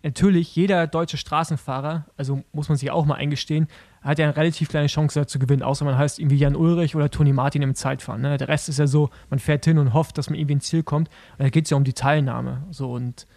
natürlich, 0.02 0.56
jeder 0.56 0.88
deutsche 0.88 1.18
Straßenfahrer, 1.18 2.06
also 2.16 2.42
muss 2.54 2.70
man 2.70 2.78
sich 2.78 2.90
auch 2.90 3.06
mal 3.06 3.16
eingestehen, 3.16 3.68
hat 4.02 4.20
ja 4.20 4.26
eine 4.26 4.36
relativ 4.36 4.70
kleine 4.70 4.88
Chance 4.88 5.20
da 5.20 5.28
zu 5.28 5.38
gewinnen, 5.40 5.62
außer 5.62 5.86
man 5.86 5.98
heißt 5.98 6.20
irgendwie 6.20 6.38
Jan 6.38 6.56
Ulrich 6.56 6.96
oder 6.96 7.10
Toni 7.10 7.34
Martin 7.34 7.62
im 7.62 7.76
Zeitfahren. 7.76 8.22
Ne? 8.22 8.38
Der 8.38 8.48
Rest 8.48 8.68
ist 8.70 8.80
ja 8.80 8.88
so, 8.88 9.10
man 9.30 9.40
fährt 9.40 9.64
hin 9.66 9.78
und 9.78 9.94
hofft, 9.94 10.18
dass 10.18 10.30
man 10.30 10.40
irgendwie 10.40 10.54
ins 10.54 10.66
Ziel 10.66 10.82
kommt. 10.84 11.10
Und 11.38 11.44
da 11.44 11.50
geht 11.50 11.66
es 11.66 11.70
ja 11.72 11.78
um 11.78 11.84
die 11.84 11.94
Teilnahme. 11.94 12.64
So 12.72 12.92
und 12.92 13.28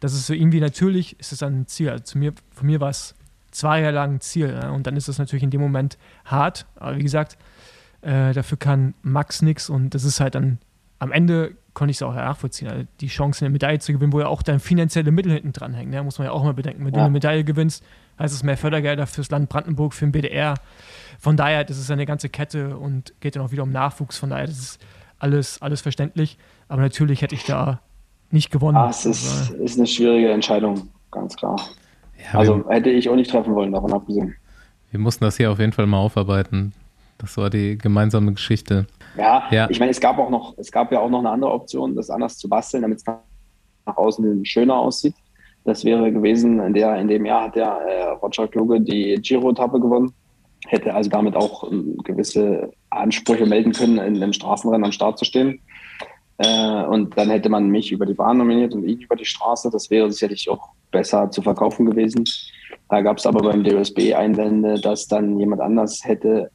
das 0.00 0.14
ist 0.14 0.26
so 0.26 0.32
irgendwie 0.32 0.60
natürlich, 0.60 1.18
ist 1.20 1.32
es 1.32 1.40
dann 1.40 1.60
ein 1.60 1.66
Ziel. 1.66 1.90
Also 1.90 2.04
zu 2.04 2.18
mir, 2.18 2.32
von 2.50 2.66
mir 2.66 2.80
war 2.80 2.88
es 2.90 3.14
zwei 3.50 3.80
Jahre 3.80 3.94
lang 3.94 4.14
ein 4.14 4.20
Ziel. 4.20 4.54
Ne? 4.54 4.72
Und 4.72 4.86
dann 4.86 4.96
ist 4.96 5.08
es 5.08 5.18
natürlich 5.18 5.42
in 5.42 5.50
dem 5.50 5.60
Moment 5.60 5.98
hart. 6.24 6.66
Aber 6.76 6.96
wie 6.96 7.02
gesagt, 7.02 7.36
äh, 8.02 8.32
dafür 8.32 8.58
kann 8.58 8.94
Max 9.02 9.42
nichts 9.42 9.68
und 9.68 9.94
das 9.94 10.04
ist 10.04 10.20
halt 10.20 10.34
dann 10.34 10.58
am 10.98 11.12
Ende 11.12 11.52
konnte 11.74 11.90
ich 11.90 11.98
es 11.98 12.02
auch 12.02 12.14
nachvollziehen. 12.14 12.68
Also 12.68 12.84
die 13.00 13.08
Chance, 13.08 13.44
eine 13.44 13.52
Medaille 13.52 13.78
zu 13.80 13.92
gewinnen, 13.92 14.14
wo 14.14 14.20
ja 14.20 14.28
auch 14.28 14.42
dann 14.42 14.60
finanzielle 14.60 15.10
Mittel 15.10 15.32
hinten 15.32 15.52
dran 15.52 15.74
hängen, 15.74 15.90
ne? 15.90 16.02
muss 16.02 16.18
man 16.18 16.26
ja 16.26 16.32
auch 16.32 16.42
mal 16.42 16.54
bedenken. 16.54 16.86
Wenn 16.86 16.92
du 16.92 16.98
Ja. 17.00 17.04
eine 17.04 17.12
Medaille 17.12 17.44
gewinnst, 17.44 17.84
heißt 18.18 18.34
es 18.34 18.42
mehr 18.42 18.56
Fördergelder 18.56 19.06
fürs 19.06 19.30
Land 19.30 19.48
Brandenburg, 19.48 19.94
für 19.94 20.06
den 20.06 20.12
BDR. 20.12 20.54
Von 21.18 21.36
daher, 21.36 21.64
das 21.64 21.78
ist 21.78 21.90
eine 21.90 22.06
ganze 22.06 22.28
Kette 22.28 22.76
und 22.76 23.12
geht 23.20 23.36
dann 23.36 23.42
auch 23.42 23.52
wieder 23.52 23.62
um 23.62 23.72
Nachwuchs. 23.72 24.18
Von 24.18 24.30
daher, 24.30 24.46
das 24.46 24.58
ist 24.58 24.78
alles, 25.18 25.60
alles 25.62 25.80
verständlich. 25.80 26.38
Aber 26.68 26.82
natürlich 26.82 27.22
hätte 27.22 27.34
ich 27.34 27.44
da 27.44 27.80
nicht 28.30 28.50
gewonnen. 28.50 28.76
Ah, 28.76 28.88
es 28.90 29.06
ist, 29.06 29.50
ist 29.50 29.78
eine 29.78 29.86
schwierige 29.86 30.30
Entscheidung, 30.30 30.88
ganz 31.10 31.36
klar. 31.36 31.56
Ja, 32.32 32.38
Also 32.38 32.64
wir, 32.66 32.74
hätte 32.74 32.90
ich 32.90 33.08
auch 33.08 33.14
nicht 33.14 33.30
treffen 33.30 33.54
wollen, 33.54 33.72
davon 33.72 33.92
abgesehen. 33.92 34.34
wir 34.90 34.98
mussten 35.00 35.24
das 35.24 35.36
hier 35.36 35.50
auf 35.52 35.58
jeden 35.58 35.72
Fall 35.72 35.86
mal 35.86 35.98
aufarbeiten. 35.98 36.72
Das 37.18 37.36
war 37.38 37.48
die 37.50 37.78
gemeinsame 37.78 38.32
Geschichte. 38.32 38.86
Ja, 39.16 39.44
Ja. 39.50 39.70
ich 39.70 39.78
meine, 39.78 39.90
es 39.90 40.00
gab 40.00 40.18
auch 40.18 40.28
noch, 40.28 40.58
es 40.58 40.70
gab 40.72 40.92
ja 40.92 41.00
auch 41.00 41.08
noch 41.08 41.20
eine 41.20 41.30
andere 41.30 41.52
Option, 41.52 41.94
das 41.94 42.10
anders 42.10 42.36
zu 42.36 42.48
basteln, 42.48 42.82
damit 42.82 42.98
es 42.98 43.04
nach 43.06 43.96
außen 43.96 44.44
schöner 44.44 44.74
aussieht. 44.76 45.14
Das 45.66 45.84
wäre 45.84 46.12
gewesen, 46.12 46.60
in, 46.60 46.74
der, 46.74 46.96
in 46.96 47.08
dem 47.08 47.26
Jahr 47.26 47.44
hat 47.44 47.56
der 47.56 47.66
äh, 47.66 48.10
Roger 48.22 48.46
Kluge 48.46 48.80
die 48.80 49.16
Giro-Etappe 49.16 49.80
gewonnen, 49.80 50.12
hätte 50.68 50.94
also 50.94 51.10
damit 51.10 51.34
auch 51.34 51.70
ähm, 51.70 51.98
gewisse 52.04 52.70
Ansprüche 52.90 53.46
melden 53.46 53.72
können, 53.72 53.98
in 53.98 54.20
dem 54.20 54.32
Straßenrennen 54.32 54.84
am 54.84 54.92
Start 54.92 55.18
zu 55.18 55.24
stehen. 55.24 55.60
Äh, 56.38 56.84
und 56.84 57.18
dann 57.18 57.30
hätte 57.30 57.48
man 57.48 57.68
mich 57.68 57.90
über 57.90 58.06
die 58.06 58.14
Bahn 58.14 58.38
nominiert 58.38 58.74
und 58.74 58.84
ihn 58.84 59.00
über 59.00 59.16
die 59.16 59.24
Straße. 59.24 59.68
Das 59.72 59.90
wäre 59.90 60.10
sicherlich 60.12 60.48
auch 60.48 60.68
besser 60.92 61.32
zu 61.32 61.42
verkaufen 61.42 61.84
gewesen. 61.84 62.24
Da 62.88 63.00
gab 63.00 63.18
es 63.18 63.26
aber 63.26 63.40
beim 63.40 63.64
DOSB 63.64 64.14
Einwände, 64.14 64.80
dass 64.80 65.08
dann 65.08 65.36
jemand 65.40 65.62
anders 65.62 66.02
hätte 66.04 66.50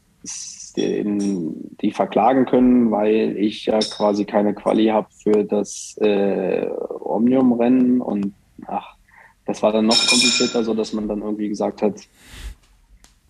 den, 0.78 1.76
die 1.82 1.92
verklagen 1.92 2.46
können, 2.46 2.92
weil 2.92 3.36
ich 3.36 3.66
ja 3.66 3.80
quasi 3.80 4.24
keine 4.24 4.54
Quali 4.54 4.88
habe 4.88 5.08
für 5.22 5.44
das 5.44 5.98
äh, 6.00 6.66
Omnium-Rennen 7.02 8.00
und 8.00 8.34
ach, 8.68 8.96
das 9.46 9.62
war 9.64 9.72
dann 9.72 9.86
noch 9.88 9.98
komplizierter, 10.08 10.64
so 10.64 10.74
dass 10.74 10.94
man 10.94 11.08
dann 11.08 11.22
irgendwie 11.22 11.50
gesagt 11.50 11.82
hat, 11.82 11.96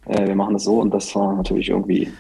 äh, 0.05 0.27
wir 0.27 0.35
machen 0.35 0.53
das 0.53 0.63
so 0.63 0.79
und 0.79 0.91
das 0.93 1.13
war 1.15 1.35
natürlich 1.35 1.69
irgendwie 1.69 2.11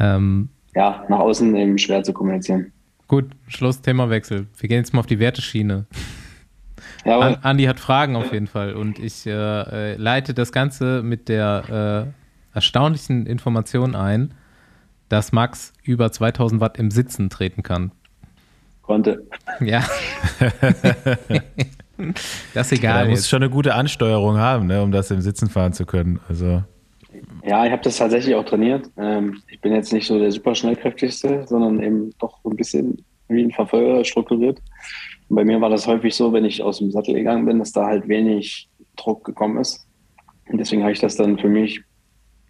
Ähm, 0.00 0.48
ja 0.74 1.04
nach 1.08 1.18
außen 1.18 1.54
eben 1.56 1.76
schwer 1.78 2.02
zu 2.02 2.12
kommunizieren. 2.12 2.72
gut, 3.08 3.26
Schluss, 3.48 3.80
Themawechsel. 3.82 4.46
Wir 4.58 4.68
gehen 4.68 4.78
jetzt 4.78 4.94
mal 4.94 5.00
auf 5.00 5.06
die 5.06 5.18
Werteschiene. 5.18 5.86
Ja, 7.04 7.18
An, 7.18 7.36
Andi 7.42 7.64
hat 7.64 7.80
Fragen 7.80 8.16
auf 8.16 8.32
jeden 8.32 8.46
Fall 8.46 8.74
und 8.74 8.98
ich 8.98 9.26
äh, 9.26 9.30
äh, 9.32 9.96
leite 9.96 10.34
das 10.34 10.52
Ganze 10.52 11.02
mit 11.02 11.28
der 11.28 12.12
äh, 12.54 12.54
erstaunlichen 12.56 13.26
Information 13.26 13.94
ein, 13.96 14.34
dass 15.08 15.32
Max 15.32 15.72
über 15.82 16.10
2000 16.12 16.60
Watt 16.60 16.78
im 16.78 16.90
Sitzen 16.90 17.28
treten 17.28 17.62
kann. 17.62 17.92
konnte. 18.82 19.26
Ja. 19.60 19.84
das 22.54 22.72
ist 22.72 22.82
Ja, 22.82 22.90
egal. 22.90 23.04
da 23.04 23.10
muss 23.10 23.28
schon 23.28 23.42
eine 23.42 23.50
gute 23.50 23.74
Ansteuerung 23.74 24.38
haben, 24.38 24.66
ne, 24.66 24.82
um 24.82 24.92
das 24.92 25.10
im 25.10 25.20
Sitzen 25.20 25.48
fahren 25.48 25.72
zu 25.72 25.86
können. 25.86 26.20
Also 26.28 26.62
Ja, 27.44 27.64
ich 27.64 27.72
habe 27.72 27.82
das 27.82 27.96
tatsächlich 27.96 28.34
auch 28.34 28.44
trainiert. 28.44 28.90
Ähm, 28.96 29.42
ich 29.48 29.60
bin 29.60 29.72
jetzt 29.72 29.92
nicht 29.92 30.06
so 30.06 30.18
der 30.18 30.30
super 30.32 30.54
schnellkräftigste, 30.54 31.44
sondern 31.46 31.82
eben 31.82 32.10
doch 32.18 32.38
so 32.42 32.50
ein 32.50 32.56
bisschen 32.56 33.04
wie 33.28 33.42
ein 33.42 33.50
Verfolger 33.50 34.04
strukturiert. 34.04 34.60
Und 35.28 35.36
bei 35.36 35.44
mir 35.44 35.60
war 35.60 35.70
das 35.70 35.86
häufig 35.86 36.14
so, 36.14 36.32
wenn 36.32 36.44
ich 36.44 36.62
aus 36.62 36.78
dem 36.78 36.90
Sattel 36.90 37.14
gegangen 37.14 37.46
bin, 37.46 37.58
dass 37.58 37.72
da 37.72 37.86
halt 37.86 38.08
wenig 38.08 38.68
Druck 38.96 39.24
gekommen 39.24 39.58
ist. 39.58 39.86
Und 40.50 40.58
deswegen 40.58 40.82
habe 40.82 40.92
ich 40.92 41.00
das 41.00 41.16
dann 41.16 41.38
für 41.38 41.48
mich 41.48 41.80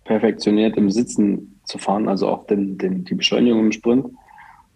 perfektioniert, 0.05 0.77
im 0.77 0.91
Sitzen 0.91 1.61
zu 1.65 1.79
fahren, 1.79 2.09
also 2.09 2.29
auch 2.29 2.47
den, 2.47 2.77
den, 2.79 3.05
die 3.05 3.15
Beschleunigung 3.15 3.61
im 3.61 3.73
Sprint. 3.73 4.07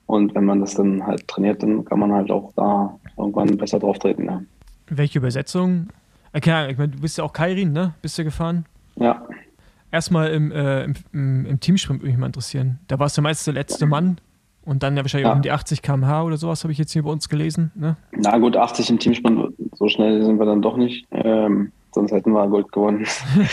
Und 0.06 0.34
wenn 0.36 0.44
man 0.44 0.60
das 0.60 0.74
dann 0.74 1.04
halt 1.04 1.26
trainiert, 1.26 1.62
dann 1.62 1.84
kann 1.84 1.98
man 1.98 2.12
halt 2.12 2.30
auch 2.30 2.52
da 2.54 2.96
irgendwann 3.18 3.56
besser 3.56 3.80
drauf 3.80 3.98
treten. 3.98 4.26
Ja. 4.26 4.42
Welche 4.88 5.18
Übersetzung? 5.18 5.88
Äh, 6.32 6.40
keine 6.40 6.56
Ahnung, 6.58 6.70
ich 6.72 6.78
meine, 6.78 6.92
du 6.92 7.00
bist 7.00 7.18
ja 7.18 7.24
auch 7.24 7.32
Kairin, 7.32 7.72
ne? 7.72 7.94
Bist 8.02 8.18
du 8.18 8.24
gefahren? 8.24 8.66
ja. 8.96 9.26
Erstmal 9.92 10.30
im, 10.32 10.50
äh, 10.50 10.82
im, 10.84 10.94
im, 11.12 11.46
im 11.46 11.60
Teamsprint 11.60 12.00
würde 12.02 12.10
mich 12.10 12.18
mal 12.18 12.26
interessieren. 12.26 12.80
Da 12.88 12.98
warst 12.98 13.16
du 13.16 13.22
meist 13.22 13.46
der 13.46 13.54
letzte 13.54 13.86
Mann 13.86 14.18
und 14.64 14.82
dann 14.82 14.96
ja 14.96 15.02
wahrscheinlich 15.04 15.28
Ja. 15.28 15.32
um 15.32 15.42
die 15.42 15.52
80 15.52 15.80
km/h 15.80 16.24
oder 16.24 16.36
sowas, 16.36 16.64
habe 16.64 16.72
ich 16.72 16.78
jetzt 16.78 16.92
hier 16.92 17.04
bei 17.04 17.10
uns 17.10 17.28
gelesen. 17.28 17.70
Ne? 17.76 17.96
Na 18.12 18.36
gut, 18.36 18.56
80 18.56 18.90
im 18.90 18.98
Teamsprint, 18.98 19.54
so 19.74 19.88
schnell 19.88 20.22
sind 20.24 20.38
wir 20.38 20.44
dann 20.44 20.60
doch 20.60 20.76
nicht. 20.76 21.06
Ähm, 21.12 21.70
sonst 21.94 22.10
hätten 22.10 22.32
wir 22.32 22.46
Gold 22.48 22.70
gewonnen. 22.72 23.06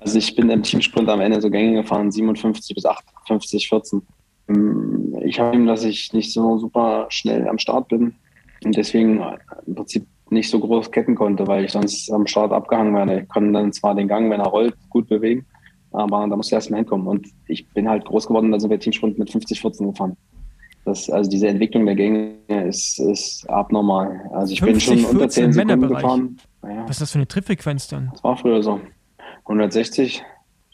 also 0.00 0.18
ich 0.18 0.34
bin 0.34 0.50
im 0.50 0.62
Teamsprint 0.62 1.08
am 1.08 1.20
Ende 1.20 1.40
so 1.40 1.48
Gänge 1.50 1.80
gefahren, 1.82 2.10
57 2.10 2.74
bis 2.74 2.84
58, 2.84 3.68
14. 3.68 4.02
Ähm, 4.48 5.14
Ich 5.24 5.40
habe 5.40 5.56
ihm, 5.56 5.66
dass 5.66 5.84
ich 5.84 6.12
nicht 6.12 6.32
so 6.32 6.58
super 6.58 7.06
schnell 7.08 7.48
am 7.48 7.58
Start 7.58 7.88
bin 7.88 8.14
und 8.64 8.76
deswegen 8.76 9.22
im 9.66 9.74
Prinzip 9.74 10.06
nicht 10.30 10.50
so 10.50 10.58
groß 10.58 10.90
ketten 10.90 11.14
konnte, 11.14 11.46
weil 11.46 11.64
ich 11.64 11.72
sonst 11.72 12.10
am 12.10 12.26
Start 12.26 12.52
abgehangen 12.52 12.94
wäre. 12.94 13.22
Ich 13.22 13.28
konnte 13.28 13.52
dann 13.52 13.72
zwar 13.72 13.94
den 13.94 14.08
Gang, 14.08 14.30
wenn 14.30 14.40
er 14.40 14.46
rollt, 14.46 14.74
gut 14.90 15.08
bewegen, 15.08 15.46
aber 15.92 16.26
da 16.26 16.36
musst 16.36 16.50
du 16.50 16.56
erstmal 16.56 16.78
hinkommen. 16.80 17.06
Und 17.06 17.28
ich 17.46 17.68
bin 17.70 17.88
halt 17.88 18.04
groß 18.04 18.26
geworden, 18.26 18.50
da 18.50 18.58
sind 18.58 18.70
wir 18.70 18.80
Teamsprint 18.80 19.18
mit 19.18 19.30
50, 19.30 19.60
14 19.60 19.90
gefahren. 19.90 20.16
Das, 20.84 21.08
also 21.08 21.30
diese 21.30 21.48
Entwicklung 21.48 21.86
der 21.86 21.94
Gänge 21.94 22.34
ist, 22.48 22.98
ist 22.98 23.48
abnormal. 23.48 24.28
Also 24.32 24.52
ich 24.52 24.60
bin 24.60 24.78
50, 24.78 25.00
schon 25.02 25.10
unter 25.10 25.28
10 25.28 25.52
14 25.52 25.68
Sekunden 25.68 25.94
gefahren. 25.94 26.36
Naja, 26.62 26.82
Was 26.82 26.90
ist 26.90 27.00
das 27.00 27.12
für 27.12 27.18
eine 27.18 27.28
Trittfrequenz 27.28 27.88
dann? 27.88 28.10
das 28.12 28.22
war 28.22 28.36
früher 28.36 28.62
so. 28.62 28.80
160. 29.44 30.22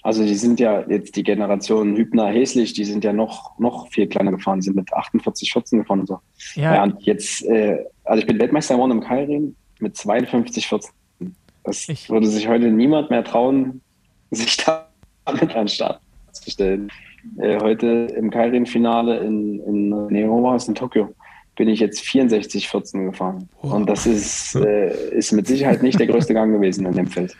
Also 0.02 0.24
die 0.24 0.34
sind 0.34 0.58
ja 0.60 0.82
jetzt 0.88 1.14
die 1.16 1.22
Generation 1.22 1.94
Hübner, 1.96 2.28
Häslich, 2.28 2.72
die 2.72 2.84
sind 2.84 3.04
ja 3.04 3.12
noch, 3.12 3.58
noch 3.58 3.88
viel 3.90 4.06
kleiner 4.06 4.30
gefahren, 4.30 4.60
die 4.60 4.64
sind 4.64 4.76
mit 4.76 4.92
48, 4.92 5.52
14 5.52 5.80
gefahren 5.80 6.00
und 6.00 6.06
so. 6.06 6.18
Ja, 6.54 6.76
Ja, 6.76 6.82
und 6.84 7.02
jetzt, 7.02 7.44
äh, 7.44 7.84
also 8.04 8.20
ich 8.20 8.26
bin 8.26 8.38
Weltmeister 8.38 8.74
geworden 8.74 8.92
im 8.92 9.00
Kairin 9.00 9.54
mit 9.78 9.96
52, 9.96 10.66
14. 10.66 10.90
Das 11.64 11.88
Ich- 11.88 12.08
würde 12.08 12.26
sich 12.26 12.48
heute 12.48 12.70
niemand 12.70 13.10
mehr 13.10 13.24
trauen, 13.24 13.82
sich 14.30 14.56
damit 14.58 14.86
an 15.26 15.36
den 15.38 15.68
Start 15.68 16.00
zu 16.32 16.50
stellen. 16.50 16.88
Äh, 17.38 17.60
heute 17.60 17.86
im 18.16 18.30
Kairin-Finale 18.30 19.18
in, 19.18 19.60
in, 19.60 20.46
es? 20.56 20.66
In 20.68 20.74
Tokio 20.74 21.14
bin 21.56 21.68
ich 21.68 21.80
jetzt 21.80 22.00
64, 22.00 22.68
14 22.70 23.04
gefahren. 23.10 23.48
Und 23.60 23.86
das 23.90 24.06
ist, 24.06 24.54
äh, 24.54 25.10
ist 25.10 25.30
mit 25.32 25.46
Sicherheit 25.46 25.82
nicht 25.82 25.98
der 26.00 26.06
größte 26.06 26.32
Gang 26.34 26.52
gewesen 26.54 26.86
in 26.86 26.92
dem 26.94 27.06
Feld. 27.06 27.36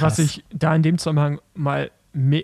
was 0.00 0.18
ich 0.18 0.42
da 0.52 0.74
in 0.74 0.82
dem 0.82 0.98
Zusammenhang 0.98 1.38
mal 1.54 1.92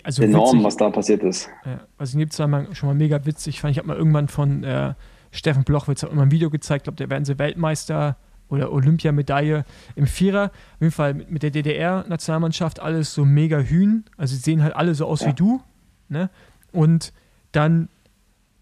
also 0.05 0.23
Enorm, 0.23 0.49
witzig, 0.49 0.65
was 0.65 0.77
da 0.77 0.91
passiert 0.91 1.23
ist. 1.23 1.49
Ja, 1.65 1.81
was 1.99 2.11
ich 2.11 2.15
in 2.15 2.21
dem 2.21 2.31
Zusammenhang 2.31 2.75
schon 2.75 2.89
mal 2.89 2.95
mega 2.95 3.25
witzig 3.27 3.61
fand, 3.61 3.73
ich 3.73 3.79
habe 3.79 3.89
mal 3.89 3.97
irgendwann 3.97 4.29
von 4.29 4.63
äh, 4.65 4.95
Steffen 5.33 5.65
Blochwitz 5.65 6.03
mir 6.03 6.11
mal 6.15 6.23
ein 6.23 6.31
Video 6.31 6.51
gezeigt, 6.51 6.85
glaube 6.85 6.97
der 6.97 7.11
werden 7.11 7.25
sie 7.25 7.39
Weltmeister 7.39 8.17
oder 8.49 8.71
Olympiamedaille 8.73 9.65
im 9.97 10.07
Vierer. 10.07 10.45
Auf 10.47 10.81
jeden 10.81 10.93
Fall 10.93 11.15
mit, 11.15 11.31
mit 11.31 11.43
der 11.43 11.51
DDR-Nationalmannschaft 11.51 12.81
alles 12.81 13.13
so 13.13 13.25
mega 13.25 13.59
Hühn. 13.59 14.05
Also 14.17 14.37
sie 14.37 14.41
sehen 14.41 14.63
halt 14.63 14.77
alle 14.77 14.95
so 14.95 15.07
aus 15.07 15.23
Ja. 15.23 15.29
wie 15.29 15.33
du. 15.35 15.61
Ne? 16.09 16.31
Und 16.73 17.13
dann 17.53 17.89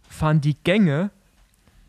fahren 0.08 0.40
die 0.40 0.56
Gänge, 0.64 1.10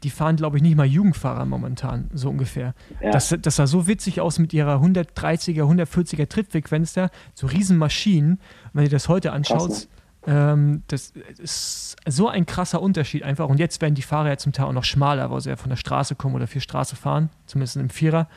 die 0.06 0.12
fahren, 0.12 0.36
glaube 0.36 0.58
ich, 0.58 0.62
nicht 0.62 0.78
mal 0.78 0.86
Jugendfahrer 0.86 1.46
momentan, 1.46 2.12
so 2.14 2.30
ungefähr. 2.30 2.76
Ja. 3.02 3.10
Das, 3.10 3.36
das 3.42 3.56
sah 3.56 3.66
so 3.66 3.88
witzig 3.88 4.22
aus 4.22 4.38
mit 4.38 4.54
ihrer 4.54 4.76
130er, 4.76 5.64
140er 5.64 6.30
Trittfrequenz 6.30 6.94
da, 6.94 7.10
so 7.34 7.48
Riesenmaschinen. 7.48 8.40
Wenn 8.72 8.84
du 8.84 8.92
das 8.92 9.10
heute 9.10 9.32
anschaust, 9.32 9.90
Krass, 10.22 10.44
ähm, 10.54 10.84
das 10.90 11.14
ist 11.40 11.96
so 12.08 12.28
ein 12.28 12.46
krasser 12.46 12.84
Unterschied 12.84 13.24
einfach. 13.24 13.50
Und 13.50 13.60
jetzt 13.60 13.82
werden 13.82 13.96
die 13.96 14.04
Fahrer 14.04 14.30
ja 14.30 14.38
zum 14.38 14.54
Teil 14.54 14.68
auch 14.68 14.74
noch 14.74 14.84
schmaler, 14.84 15.32
weil 15.32 15.42
sie 15.42 15.50
ja 15.50 15.56
von 15.56 15.70
der 15.70 15.76
Straße 15.76 16.14
kommen 16.14 16.36
oder 16.36 16.46
viel 16.46 16.62
Straße 16.62 16.96
fahren, 16.96 17.32
zumindest 17.48 17.78
im 17.78 17.90
Vierer. 17.90 18.28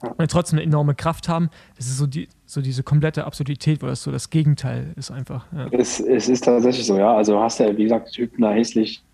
Und 0.00 0.30
trotzdem 0.30 0.58
eine 0.58 0.66
enorme 0.66 0.94
Kraft 0.94 1.28
haben. 1.28 1.50
Das 1.76 1.86
ist 1.86 1.98
so, 1.98 2.06
die, 2.06 2.28
so 2.46 2.62
diese 2.62 2.82
komplette 2.82 3.26
Absurdität, 3.26 3.82
wo 3.82 3.86
das 3.86 4.02
so 4.02 4.10
das 4.10 4.30
Gegenteil 4.30 4.94
ist 4.96 5.10
einfach. 5.10 5.44
Ja. 5.52 5.66
Es, 5.70 6.00
es 6.00 6.30
ist 6.30 6.44
tatsächlich 6.44 6.86
so, 6.86 6.96
ja. 6.96 7.14
Also 7.14 7.38
hast 7.38 7.60
ja, 7.60 7.76
wie 7.76 7.82
gesagt, 7.82 8.16
Hübner, 8.16 8.52
Häslich, 8.52 9.04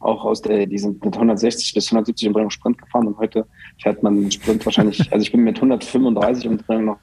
auch 0.00 0.24
aus 0.24 0.42
der, 0.42 0.66
die 0.66 0.78
sind 0.78 1.04
mit 1.04 1.14
160 1.14 1.74
bis 1.74 1.86
170 1.88 2.26
im 2.26 2.32
Bremen 2.32 2.50
Sprint 2.50 2.78
gefahren 2.78 3.06
und 3.06 3.18
heute 3.18 3.46
fährt 3.80 4.02
man 4.02 4.16
einen 4.16 4.30
Sprint 4.30 4.64
wahrscheinlich, 4.64 5.00
also 5.12 5.22
ich 5.22 5.30
bin 5.32 5.42
mit 5.42 5.56
135 5.56 6.46
im 6.46 6.56
Bremen 6.56 6.86
noch 6.86 6.98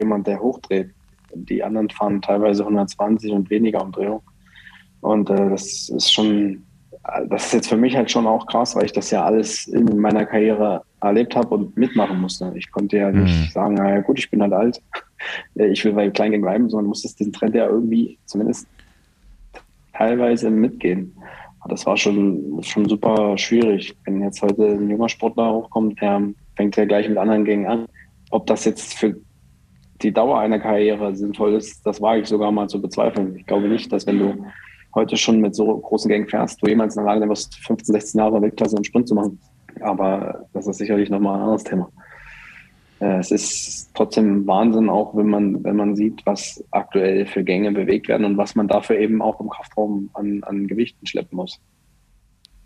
jemand, 0.00 0.26
der 0.26 0.40
hochdreht. 0.40 0.90
Die 1.34 1.62
anderen 1.62 1.90
fahren 1.90 2.22
teilweise 2.22 2.62
120 2.62 3.30
und 3.32 3.50
weniger 3.50 3.82
Umdrehung. 3.82 4.22
Und 5.00 5.28
äh, 5.30 5.50
das 5.50 5.90
ist 5.90 6.12
schon, 6.12 6.64
das 7.28 7.46
ist 7.46 7.52
jetzt 7.52 7.68
für 7.68 7.76
mich 7.76 7.94
halt 7.94 8.10
schon 8.10 8.26
auch 8.26 8.46
krass, 8.46 8.74
weil 8.74 8.86
ich 8.86 8.92
das 8.92 9.10
ja 9.10 9.24
alles 9.24 9.66
in 9.66 9.98
meiner 9.98 10.24
Karriere 10.24 10.82
erlebt 11.00 11.36
habe 11.36 11.54
und 11.54 11.76
mitmachen 11.76 12.20
musste. 12.20 12.52
Ich 12.56 12.70
konnte 12.70 12.96
ja 12.96 13.12
nicht 13.12 13.48
Mhm. 13.48 13.50
sagen, 13.52 13.74
naja 13.74 14.00
gut, 14.00 14.18
ich 14.18 14.30
bin 14.30 14.42
halt 14.42 14.52
alt, 14.54 14.82
ich 15.54 15.84
will 15.84 15.92
bei 15.92 16.08
Kleingängen 16.10 16.42
bleiben, 16.42 16.70
sondern 16.70 16.88
musste 16.88 17.14
diesen 17.16 17.32
Trend 17.32 17.54
ja 17.54 17.66
irgendwie 17.68 18.18
zumindest 18.24 18.66
teilweise 19.92 20.50
mitgehen. 20.50 21.15
Das 21.68 21.86
war 21.86 21.96
schon, 21.96 22.62
schon 22.62 22.88
super 22.88 23.36
schwierig. 23.38 23.96
Wenn 24.04 24.22
jetzt 24.22 24.42
heute 24.42 24.66
ein 24.66 24.90
junger 24.90 25.08
Sportler 25.08 25.52
hochkommt, 25.52 26.00
der 26.00 26.22
fängt 26.54 26.76
ja 26.76 26.84
gleich 26.84 27.08
mit 27.08 27.18
anderen 27.18 27.44
Gängen 27.44 27.66
an. 27.66 27.86
Ob 28.30 28.46
das 28.46 28.64
jetzt 28.64 28.94
für 28.94 29.16
die 30.02 30.12
Dauer 30.12 30.38
einer 30.38 30.58
Karriere 30.58 31.14
sinnvoll 31.14 31.54
ist, 31.54 31.84
das 31.86 32.00
wage 32.00 32.22
ich 32.22 32.28
sogar 32.28 32.52
mal 32.52 32.68
zu 32.68 32.80
bezweifeln. 32.80 33.36
Ich 33.36 33.46
glaube 33.46 33.68
nicht, 33.68 33.90
dass 33.92 34.06
wenn 34.06 34.18
du 34.18 34.46
heute 34.94 35.16
schon 35.16 35.40
mit 35.40 35.54
so 35.54 35.78
großen 35.78 36.08
Gängen 36.08 36.28
fährst, 36.28 36.62
du 36.62 36.68
jemals 36.68 36.96
in 36.96 37.04
der 37.04 37.14
Lage 37.14 37.28
wirst, 37.28 37.54
15, 37.56 37.92
16 37.92 38.18
Jahre 38.18 38.42
Weltklasse 38.42 38.76
im 38.76 38.84
Sprint 38.84 39.08
zu 39.08 39.14
machen. 39.14 39.38
Aber 39.80 40.46
das 40.52 40.66
ist 40.66 40.78
sicherlich 40.78 41.10
nochmal 41.10 41.36
ein 41.36 41.42
anderes 41.42 41.64
Thema. 41.64 41.90
Äh, 43.00 43.18
Es 43.18 43.30
ist 43.30 43.90
trotzdem 43.94 44.46
Wahnsinn, 44.46 44.88
auch 44.88 45.16
wenn 45.16 45.28
man, 45.28 45.62
wenn 45.64 45.76
man 45.76 45.96
sieht, 45.96 46.24
was 46.24 46.64
aktuell 46.70 47.26
für 47.26 47.44
Gänge 47.44 47.72
bewegt 47.72 48.08
werden 48.08 48.24
und 48.24 48.36
was 48.36 48.54
man 48.54 48.68
dafür 48.68 48.98
eben 48.98 49.22
auch 49.22 49.40
im 49.40 49.48
Kraftraum 49.48 50.10
an, 50.14 50.42
an 50.44 50.66
Gewichten 50.66 51.06
schleppen 51.06 51.36
muss. 51.36 51.60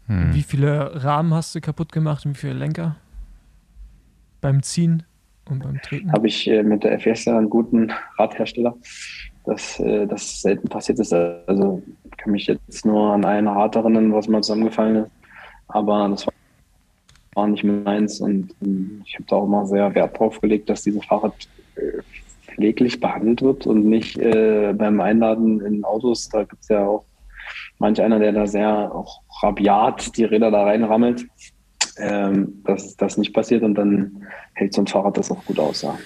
Hm. 0.06 0.34
Wie 0.34 0.42
viele 0.42 1.04
Rahmen 1.04 1.34
hast 1.34 1.54
du 1.54 1.60
kaputt 1.60 1.92
gemacht 1.92 2.26
und 2.26 2.32
wie 2.32 2.40
viele 2.40 2.54
Lenker? 2.54 2.96
Beim 4.40 4.62
Ziehen 4.62 5.04
und 5.48 5.62
beim 5.62 5.80
Treten? 5.82 6.12
Habe 6.12 6.26
ich 6.26 6.48
äh, 6.48 6.62
mit 6.62 6.84
der 6.84 6.98
FS 6.98 7.26
ja 7.26 7.36
einen 7.36 7.50
guten 7.50 7.92
Radhersteller, 8.18 8.74
dass 9.44 9.78
äh, 9.80 10.06
das 10.06 10.42
selten 10.42 10.68
passiert 10.68 10.98
ist. 10.98 11.12
Also 11.12 11.82
kann 12.16 12.32
mich 12.32 12.46
jetzt 12.46 12.84
nur 12.84 13.12
an 13.12 13.24
ein 13.24 13.48
Rad 13.48 13.76
erinnern, 13.76 14.12
was 14.12 14.28
mal 14.28 14.42
zusammengefallen 14.42 15.04
ist. 15.04 15.10
Aber 15.68 16.08
das 16.08 16.26
war 16.26 16.34
war 17.34 17.46
nicht 17.46 17.64
meins 17.64 18.20
und 18.20 18.54
ähm, 18.62 19.02
ich 19.06 19.14
habe 19.14 19.24
da 19.28 19.36
auch 19.36 19.46
mal 19.46 19.66
sehr 19.66 19.94
Wert 19.94 20.18
drauf 20.18 20.40
gelegt, 20.40 20.68
dass 20.68 20.82
dieses 20.82 21.04
Fahrrad 21.04 21.34
äh, 21.76 22.02
pfleglich 22.52 23.00
behandelt 23.00 23.42
wird 23.42 23.66
und 23.66 23.84
nicht 23.84 24.18
äh, 24.18 24.74
beim 24.76 25.00
Einladen 25.00 25.60
in 25.60 25.84
Autos, 25.84 26.28
da 26.28 26.44
gibt 26.44 26.62
es 26.62 26.68
ja 26.68 26.86
auch 26.86 27.04
manch 27.78 28.00
einer, 28.02 28.18
der 28.18 28.32
da 28.32 28.46
sehr 28.46 28.94
auch 28.94 29.20
rabiat 29.42 30.16
die 30.16 30.24
Räder 30.24 30.50
da 30.50 30.64
reinrammelt, 30.64 31.26
ähm, 31.98 32.62
dass 32.64 32.96
das 32.96 33.16
nicht 33.16 33.32
passiert 33.32 33.62
und 33.62 33.74
dann 33.76 34.24
hält 34.54 34.74
so 34.74 34.82
ein 34.82 34.86
Fahrrad 34.86 35.16
das 35.16 35.30
auch 35.30 35.44
gut 35.44 35.58
aus. 35.58 35.82
Ja. 35.82 35.96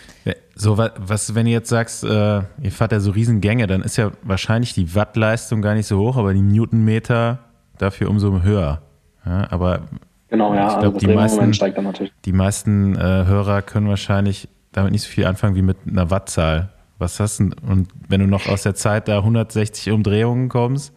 So, 0.56 0.78
wa- 0.78 0.92
was, 0.98 1.34
wenn 1.34 1.46
ihr 1.46 1.54
jetzt 1.54 1.68
sagst, 1.68 2.04
äh, 2.04 2.06
ihr 2.06 2.70
fahrt 2.70 2.92
ja 2.92 3.00
so 3.00 3.10
Riesengänge, 3.10 3.66
dann 3.66 3.82
ist 3.82 3.96
ja 3.96 4.12
wahrscheinlich 4.22 4.72
die 4.72 4.94
Wattleistung 4.94 5.62
gar 5.62 5.74
nicht 5.74 5.86
so 5.86 5.98
hoch, 5.98 6.16
aber 6.16 6.32
die 6.32 6.42
Newtonmeter 6.42 7.40
dafür 7.78 8.08
umso 8.08 8.42
höher. 8.42 8.82
Ja, 9.26 9.50
aber 9.50 9.88
Genau, 10.34 10.52
ja, 10.54 10.66
Ich 10.66 10.74
also 10.74 10.80
glaub, 10.80 10.94
das 10.94 11.00
die 11.02 11.14
meisten- 11.14 11.54
steigt 11.54 11.76
dann 11.78 11.84
natürlich. 11.84 12.12
die 12.24 12.32
meisten 12.32 12.96
äh, 12.96 13.00
Hörer 13.26 13.62
können 13.62 13.88
wahrscheinlich 13.88 14.48
damit 14.72 14.90
nicht 14.90 15.02
so 15.02 15.08
viel 15.08 15.26
anfangen 15.26 15.54
wie 15.54 15.62
mit 15.62 15.76
einer 15.88 16.10
Wattzahl. 16.10 16.70
Was 16.98 17.20
hast 17.20 17.38
du? 17.38 17.50
Und 17.68 17.88
wenn 18.08 18.20
du 18.20 18.26
noch 18.26 18.48
aus 18.48 18.62
der 18.64 18.74
Zeit 18.74 19.06
da 19.06 19.18
160 19.18 19.92
Umdrehungen 19.92 20.48
kommst, 20.48 20.92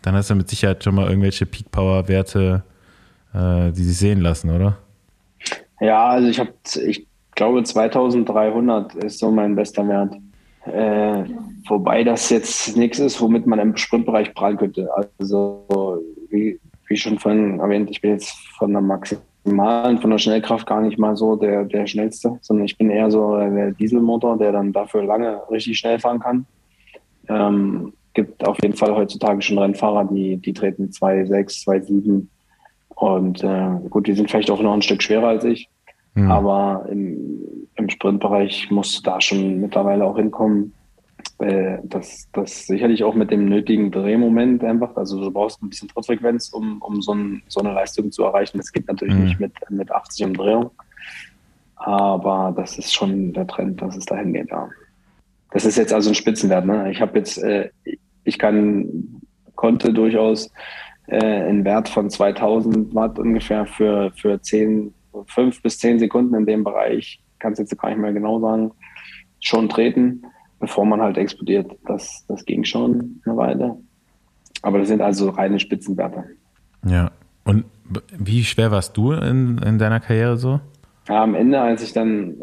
dann 0.00 0.14
hast 0.14 0.30
du 0.30 0.34
mit 0.34 0.48
Sicherheit 0.48 0.82
schon 0.84 0.94
mal 0.94 1.06
irgendwelche 1.08 1.44
Peak-Power-Werte, 1.44 2.62
äh, 3.34 3.72
die 3.72 3.82
sich 3.84 3.98
sehen 3.98 4.20
lassen, 4.22 4.50
oder? 4.50 4.78
Ja, 5.80 6.08
also 6.08 6.28
ich 6.28 6.40
habe, 6.40 6.52
ich 6.86 7.06
glaube 7.34 7.62
2300 7.62 8.94
ist 8.94 9.18
so 9.18 9.30
mein 9.30 9.54
bester 9.54 9.86
Wert. 9.86 10.14
Äh, 10.64 11.24
wobei 11.68 12.04
das 12.04 12.30
jetzt 12.30 12.76
nichts 12.76 12.98
ist, 12.98 13.20
womit 13.20 13.46
man 13.46 13.58
im 13.58 13.76
Sprintbereich 13.76 14.32
prallen 14.34 14.56
könnte. 14.56 14.88
Also 15.18 16.02
wie, 16.30 16.58
wie 16.88 16.96
schon 16.96 17.18
vorhin 17.18 17.60
erwähnt, 17.60 17.90
ich 17.90 18.00
bin 18.00 18.12
jetzt 18.12 18.32
von 18.56 18.72
der 18.72 18.80
maximalen, 18.80 19.98
von 19.98 20.10
der 20.10 20.18
Schnellkraft 20.18 20.66
gar 20.66 20.80
nicht 20.80 20.98
mal 20.98 21.16
so 21.16 21.36
der, 21.36 21.64
der 21.64 21.86
schnellste, 21.86 22.38
sondern 22.40 22.66
ich 22.66 22.76
bin 22.76 22.90
eher 22.90 23.10
so 23.10 23.36
der 23.36 23.72
Dieselmotor, 23.72 24.38
der 24.38 24.52
dann 24.52 24.72
dafür 24.72 25.04
lange 25.04 25.40
richtig 25.50 25.78
schnell 25.78 25.98
fahren 25.98 26.20
kann. 26.20 26.46
Ähm, 27.28 27.92
gibt 28.14 28.46
auf 28.46 28.56
jeden 28.62 28.74
Fall 28.74 28.94
heutzutage 28.94 29.42
schon 29.42 29.58
Rennfahrer, 29.58 30.04
die, 30.04 30.36
die 30.38 30.52
treten 30.52 30.86
2,6, 30.86 31.64
2,7 31.66 32.26
und 32.98 33.44
äh, 33.44 33.88
gut, 33.88 34.08
die 34.08 34.14
sind 34.14 34.28
vielleicht 34.28 34.50
auch 34.50 34.60
noch 34.60 34.72
ein 34.72 34.82
Stück 34.82 35.02
schwerer 35.02 35.28
als 35.28 35.44
ich. 35.44 35.68
Hm. 36.14 36.30
Aber 36.30 36.86
im, 36.90 37.68
im 37.76 37.88
Sprintbereich 37.88 38.70
musst 38.70 38.98
du 38.98 39.02
da 39.10 39.20
schon 39.20 39.60
mittlerweile 39.60 40.04
auch 40.04 40.16
hinkommen. 40.16 40.72
Äh, 41.38 41.78
das, 41.84 42.28
das 42.32 42.66
sicherlich 42.66 43.04
auch 43.04 43.14
mit 43.14 43.30
dem 43.30 43.44
nötigen 43.48 43.90
Drehmoment 43.90 44.64
einfach. 44.64 44.96
Also 44.96 45.20
du 45.20 45.30
brauchst 45.30 45.62
ein 45.62 45.68
bisschen 45.68 45.88
Trittfrequenz, 45.88 46.48
um, 46.48 46.82
um 46.82 47.00
so, 47.00 47.14
ein, 47.14 47.42
so 47.48 47.60
eine 47.60 47.72
Leistung 47.72 48.10
zu 48.10 48.24
erreichen. 48.24 48.58
Das 48.58 48.72
geht 48.72 48.88
natürlich 48.88 49.14
Mhm. 49.14 49.24
nicht 49.24 49.40
mit, 49.40 49.52
mit 49.70 49.90
80 49.90 50.26
Umdrehungen. 50.26 50.70
Aber 51.76 52.52
das 52.56 52.76
ist 52.76 52.92
schon 52.92 53.32
der 53.32 53.46
Trend, 53.46 53.80
dass 53.80 53.96
es 53.96 54.04
dahin 54.04 54.32
geht, 54.32 54.50
ja. 54.50 54.68
Das 55.52 55.64
ist 55.64 55.78
jetzt 55.78 55.94
also 55.94 56.10
ein 56.10 56.14
Spitzenwert. 56.14 56.66
Ne? 56.66 56.90
Ich 56.90 57.00
habe 57.00 57.18
jetzt, 57.18 57.38
äh, 57.38 57.70
ich 58.24 58.38
kann, 58.38 59.22
konnte 59.54 59.94
durchaus 59.94 60.50
äh, 61.06 61.16
einen 61.16 61.64
Wert 61.64 61.88
von 61.88 62.10
2000 62.10 62.94
Watt 62.94 63.18
ungefähr 63.18 63.64
für, 63.64 64.10
für 64.16 64.42
10, 64.42 64.92
5 65.26 65.62
bis 65.62 65.78
10 65.78 66.00
Sekunden 66.00 66.34
in 66.34 66.44
dem 66.44 66.64
Bereich, 66.64 67.22
kann 67.38 67.52
es 67.52 67.60
jetzt 67.60 67.78
gar 67.78 67.88
nicht 67.88 67.98
mehr 67.98 68.12
genau 68.12 68.40
sagen, 68.40 68.72
schon 69.40 69.68
treten, 69.68 70.22
bevor 70.58 70.84
man 70.84 71.00
halt 71.00 71.18
explodiert. 71.18 71.70
Das, 71.86 72.24
das 72.28 72.44
ging 72.44 72.64
schon 72.64 73.20
eine 73.24 73.36
Weile. 73.36 73.76
Aber 74.62 74.78
das 74.78 74.88
sind 74.88 75.00
also 75.00 75.30
reine 75.30 75.60
Spitzenwerte. 75.60 76.24
Ja. 76.84 77.10
Und 77.44 77.64
wie 78.16 78.44
schwer 78.44 78.70
warst 78.70 78.96
du 78.96 79.12
in, 79.12 79.58
in 79.58 79.78
deiner 79.78 80.00
Karriere 80.00 80.36
so? 80.36 80.60
Ja, 81.08 81.22
am 81.22 81.34
Ende, 81.34 81.60
als 81.60 81.82
ich 81.82 81.92
dann 81.92 82.34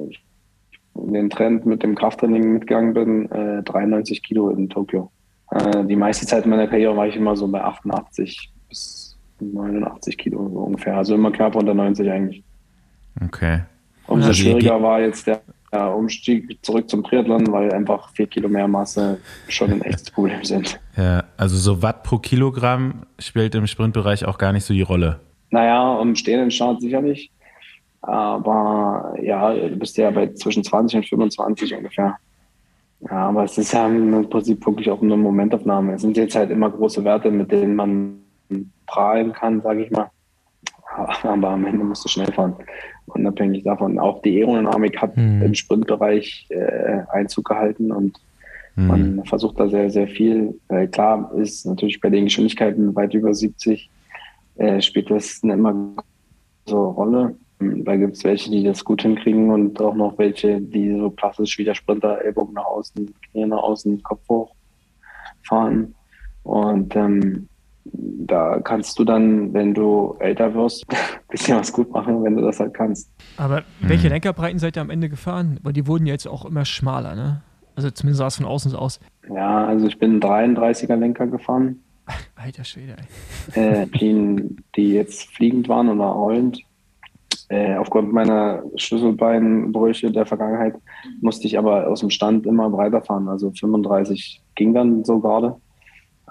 den 0.96 1.30
Trend 1.30 1.66
mit 1.66 1.84
dem 1.84 1.96
Krafttraining 1.96 2.54
mitgegangen 2.54 2.94
bin, 2.94 3.32
äh, 3.32 3.62
93 3.64 4.24
Kilo 4.24 4.50
in 4.50 4.70
Tokio. 4.70 5.12
Äh, 5.52 5.86
die 5.86 5.96
meiste 5.96 6.26
Zeit 6.26 6.46
meiner 6.46 6.68
Karriere 6.68 6.96
war 6.96 7.08
ich 7.08 7.16
immer 7.16 7.36
so 7.36 7.48
bei 7.48 7.62
88 7.62 8.52
bis 8.70 9.18
89 9.40 10.18
Kilo 10.18 10.50
so 10.50 10.60
ungefähr. 10.60 10.98
Also 10.98 11.16
immer 11.16 11.32
knapp 11.32 11.56
unter 11.56 11.74
90 11.74 12.10
eigentlich. 12.10 12.44
Okay. 13.24 13.62
Umso 14.08 14.28
Also 14.28 14.42
schwieriger 14.42 14.82
war 14.82 15.02
jetzt 15.02 15.28
der, 15.28 15.42
der 15.72 15.96
Umstieg 15.96 16.58
zurück 16.64 16.90
zum 16.90 17.04
Triathlon, 17.04 17.52
weil 17.52 17.72
einfach 17.74 18.10
vier 18.10 18.28
Kilo 18.28 18.48
mehr 18.48 18.68
Masse 18.68 19.20
schon 19.48 19.72
ein 19.72 19.82
echtes 19.82 20.10
Problem 20.12 20.44
sind. 20.44 20.80
Ja, 20.96 21.24
also 21.38 21.58
so 21.58 21.82
Watt 21.82 22.04
pro 22.04 22.18
Kilogramm 22.18 23.04
spielt 23.20 23.56
im 23.56 23.68
Sprintbereich 23.68 24.26
auch 24.26 24.38
gar 24.38 24.54
nicht 24.54 24.64
so 24.64 24.74
die 24.74 24.82
Rolle. 24.82 25.20
Naja, 25.50 26.02
im 26.02 26.16
stehenden 26.16 26.52
Start 26.52 26.82
sicherlich. 26.82 27.32
Aber 28.02 29.16
ja, 29.22 29.54
du 29.54 29.76
bist 29.78 29.98
ja 29.98 30.12
bei 30.12 30.28
zwischen 30.34 30.64
20 30.64 30.98
und 30.98 31.10
25 31.10 31.76
ungefähr. 31.76 32.16
Ja, 33.02 33.30
aber 33.30 33.44
es 33.44 33.58
ist 33.58 33.74
ja 33.74 33.88
im 33.88 34.30
Prinzip 34.30 34.66
wirklich 34.66 34.90
auch 34.90 35.02
eine 35.02 35.18
Momentaufnahme. 35.18 35.94
Es 35.94 36.02
sind 36.02 36.16
jetzt 36.18 36.36
halt 36.36 36.52
immer 36.52 36.70
große 36.70 37.04
Werte, 37.04 37.30
mit 37.32 37.52
denen 37.52 37.76
man 37.76 38.20
prahlen 38.86 39.34
kann, 39.34 39.62
sage 39.62 39.84
ich 39.86 39.92
mal. 39.92 40.10
Aber 41.24 41.50
am 41.50 41.66
Ende 41.66 41.84
musst 41.84 42.06
du 42.06 42.10
schnell 42.10 42.32
fahren. 42.32 42.56
Unabhängig 43.08 43.64
davon. 43.64 44.00
Auch 44.00 44.22
die 44.22 44.38
Aerodynamik 44.40 45.02
hat 45.02 45.16
Hm. 45.16 45.42
im 45.42 45.54
Sprintbereich 45.54 46.48
äh, 46.50 47.02
Einzug 47.12 47.46
gehalten 47.46 47.92
und 47.92 48.18
Hm. 48.76 48.88
man 48.88 49.26
versucht 49.26 49.60
da 49.60 49.70
sehr, 49.70 49.90
sehr 49.90 50.08
viel. 50.08 50.60
Äh, 50.68 50.88
klar 50.88 51.32
ist 51.36 51.66
natürlich 51.66 52.02
bei 52.02 52.10
den 52.10 52.26
Geschwindigkeiten 52.26 52.96
weit 52.96 53.14
über 53.14 53.34
70 53.34 53.90
äh, 54.58 54.82
spielt 54.82 55.10
das 55.10 55.42
eine 55.44 55.54
immer 55.54 55.96
so 56.66 56.90
Rolle. 56.90 57.36
Da 57.60 57.96
gibt 57.96 58.18
es 58.18 58.24
welche, 58.24 58.52
die 58.52 58.64
das 58.64 58.84
gut 58.84 59.02
hinkriegen 59.02 59.50
und 59.50 59.80
auch 59.82 59.96
noch 59.96 60.18
welche, 60.18 60.60
die 60.60 60.92
so 60.98 61.10
klassisch 61.10 61.58
wie 61.58 61.64
der 61.64 61.76
Sprinter 61.76 62.22
Ellbogen 62.22 62.54
nach 62.54 62.66
außen, 62.66 63.14
Knie 63.32 63.46
nach 63.46 63.64
außen, 63.64 64.04
Kopf 64.04 64.28
hoch 64.28 64.54
fahren. 65.44 65.96
Und 66.44 66.96
ähm, 66.96 67.48
da 67.94 68.60
kannst 68.60 68.98
du 68.98 69.04
dann, 69.04 69.54
wenn 69.54 69.74
du 69.74 70.16
älter 70.20 70.54
wirst, 70.54 70.86
ein 70.90 70.98
bisschen 71.30 71.58
was 71.58 71.72
gut 71.72 71.92
machen, 71.92 72.24
wenn 72.24 72.36
du 72.36 72.42
das 72.42 72.60
halt 72.60 72.74
kannst. 72.74 73.12
Aber 73.38 73.64
welche 73.82 74.08
Lenkerbreiten 74.10 74.60
seid 74.60 74.76
ihr 74.78 74.82
am 74.82 74.90
Ende 74.90 75.10
gefahren? 75.10 75.60
Weil 75.64 75.74
die 75.74 75.88
wurden 75.88 76.06
jetzt 76.06 76.28
auch 76.28 76.46
immer 76.46 76.66
schmaler, 76.66 77.16
ne? 77.16 77.42
Also 77.76 77.92
zumindest 77.92 78.20
sah 78.20 78.28
es 78.28 78.38
von 78.38 78.46
außen 78.46 78.72
so 78.72 78.78
aus. 78.78 79.00
Ja, 79.30 79.66
also 79.66 79.88
ich 79.88 80.00
bin 80.00 80.22
33er 80.22 80.96
Lenker 80.96 81.28
gefahren. 81.28 81.82
Alter 82.36 82.64
Schwede, 82.64 82.96
ey. 83.54 83.82
äh, 83.82 83.88
die, 83.88 84.56
die 84.76 84.94
jetzt 84.94 85.30
fliegend 85.36 85.68
waren 85.68 85.90
oder 85.90 86.06
rollend. 86.06 86.62
Äh, 87.50 87.76
aufgrund 87.76 88.12
meiner 88.12 88.64
Schlüsselbeinbrüche 88.76 90.12
der 90.12 90.26
Vergangenheit 90.26 90.76
musste 91.22 91.46
ich 91.48 91.60
aber 91.60 91.88
aus 91.88 92.00
dem 92.00 92.10
Stand 92.10 92.46
immer 92.46 92.70
breiter 92.70 93.02
fahren. 93.02 93.28
Also 93.28 93.52
35 93.52 94.42
ging 94.56 94.74
dann 94.74 95.04
so 95.04 95.20
gerade. 95.20 95.56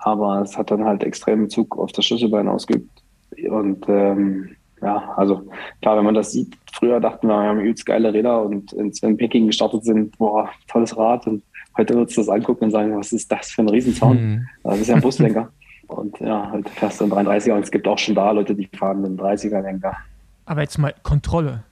Aber 0.05 0.43
es 0.43 0.57
hat 0.57 0.71
dann 0.71 0.85
halt 0.85 1.03
extremen 1.03 1.49
Zug 1.49 1.79
auf 1.79 1.91
das 1.93 2.05
Schlüsselbein 2.05 2.47
ausgeübt. 2.47 3.03
Und 3.49 3.89
ähm, 3.89 4.51
ja, 4.83 5.15
also 5.17 5.49
klar, 5.81 5.97
wenn 5.97 6.05
man 6.05 6.15
das 6.15 6.33
sieht, 6.33 6.55
früher 6.75 7.01
dachten 7.01 7.27
wir, 7.27 7.41
wir 7.41 7.49
haben 7.49 7.61
übelst 7.61 7.87
geile 7.87 8.13
Räder 8.13 8.43
und 8.43 8.73
wenn 8.73 9.17
Peking 9.17 9.47
gestartet 9.47 9.83
sind, 9.85 10.17
boah, 10.19 10.51
tolles 10.69 10.95
Rad. 10.97 11.27
Und 11.27 11.43
heute 11.79 11.95
würdest 11.95 12.19
du 12.19 12.21
das 12.21 12.29
angucken 12.29 12.65
und 12.65 12.71
sagen, 12.71 12.95
was 12.95 13.13
ist 13.13 13.33
das 13.33 13.51
für 13.51 13.63
ein 13.63 13.69
Riesenzaun? 13.71 14.19
Hm. 14.19 14.49
Das 14.63 14.79
ist 14.79 14.89
ja 14.89 14.97
ein 14.97 15.01
Buslenker. 15.01 15.49
Und 15.87 16.21
ja, 16.21 16.51
halt 16.51 16.69
fährst 16.69 17.01
du 17.01 17.05
einen 17.05 17.29
33er 17.29 17.55
und 17.55 17.63
es 17.63 17.71
gibt 17.71 17.89
auch 17.89 17.99
schon 17.99 18.15
da 18.15 18.31
Leute, 18.31 18.55
die 18.55 18.69
fahren 18.77 19.05
einen 19.05 19.19
30er-Lenker. 19.19 19.97
Aber 20.45 20.61
jetzt 20.61 20.77
mal 20.77 20.95
Kontrolle. 21.03 21.65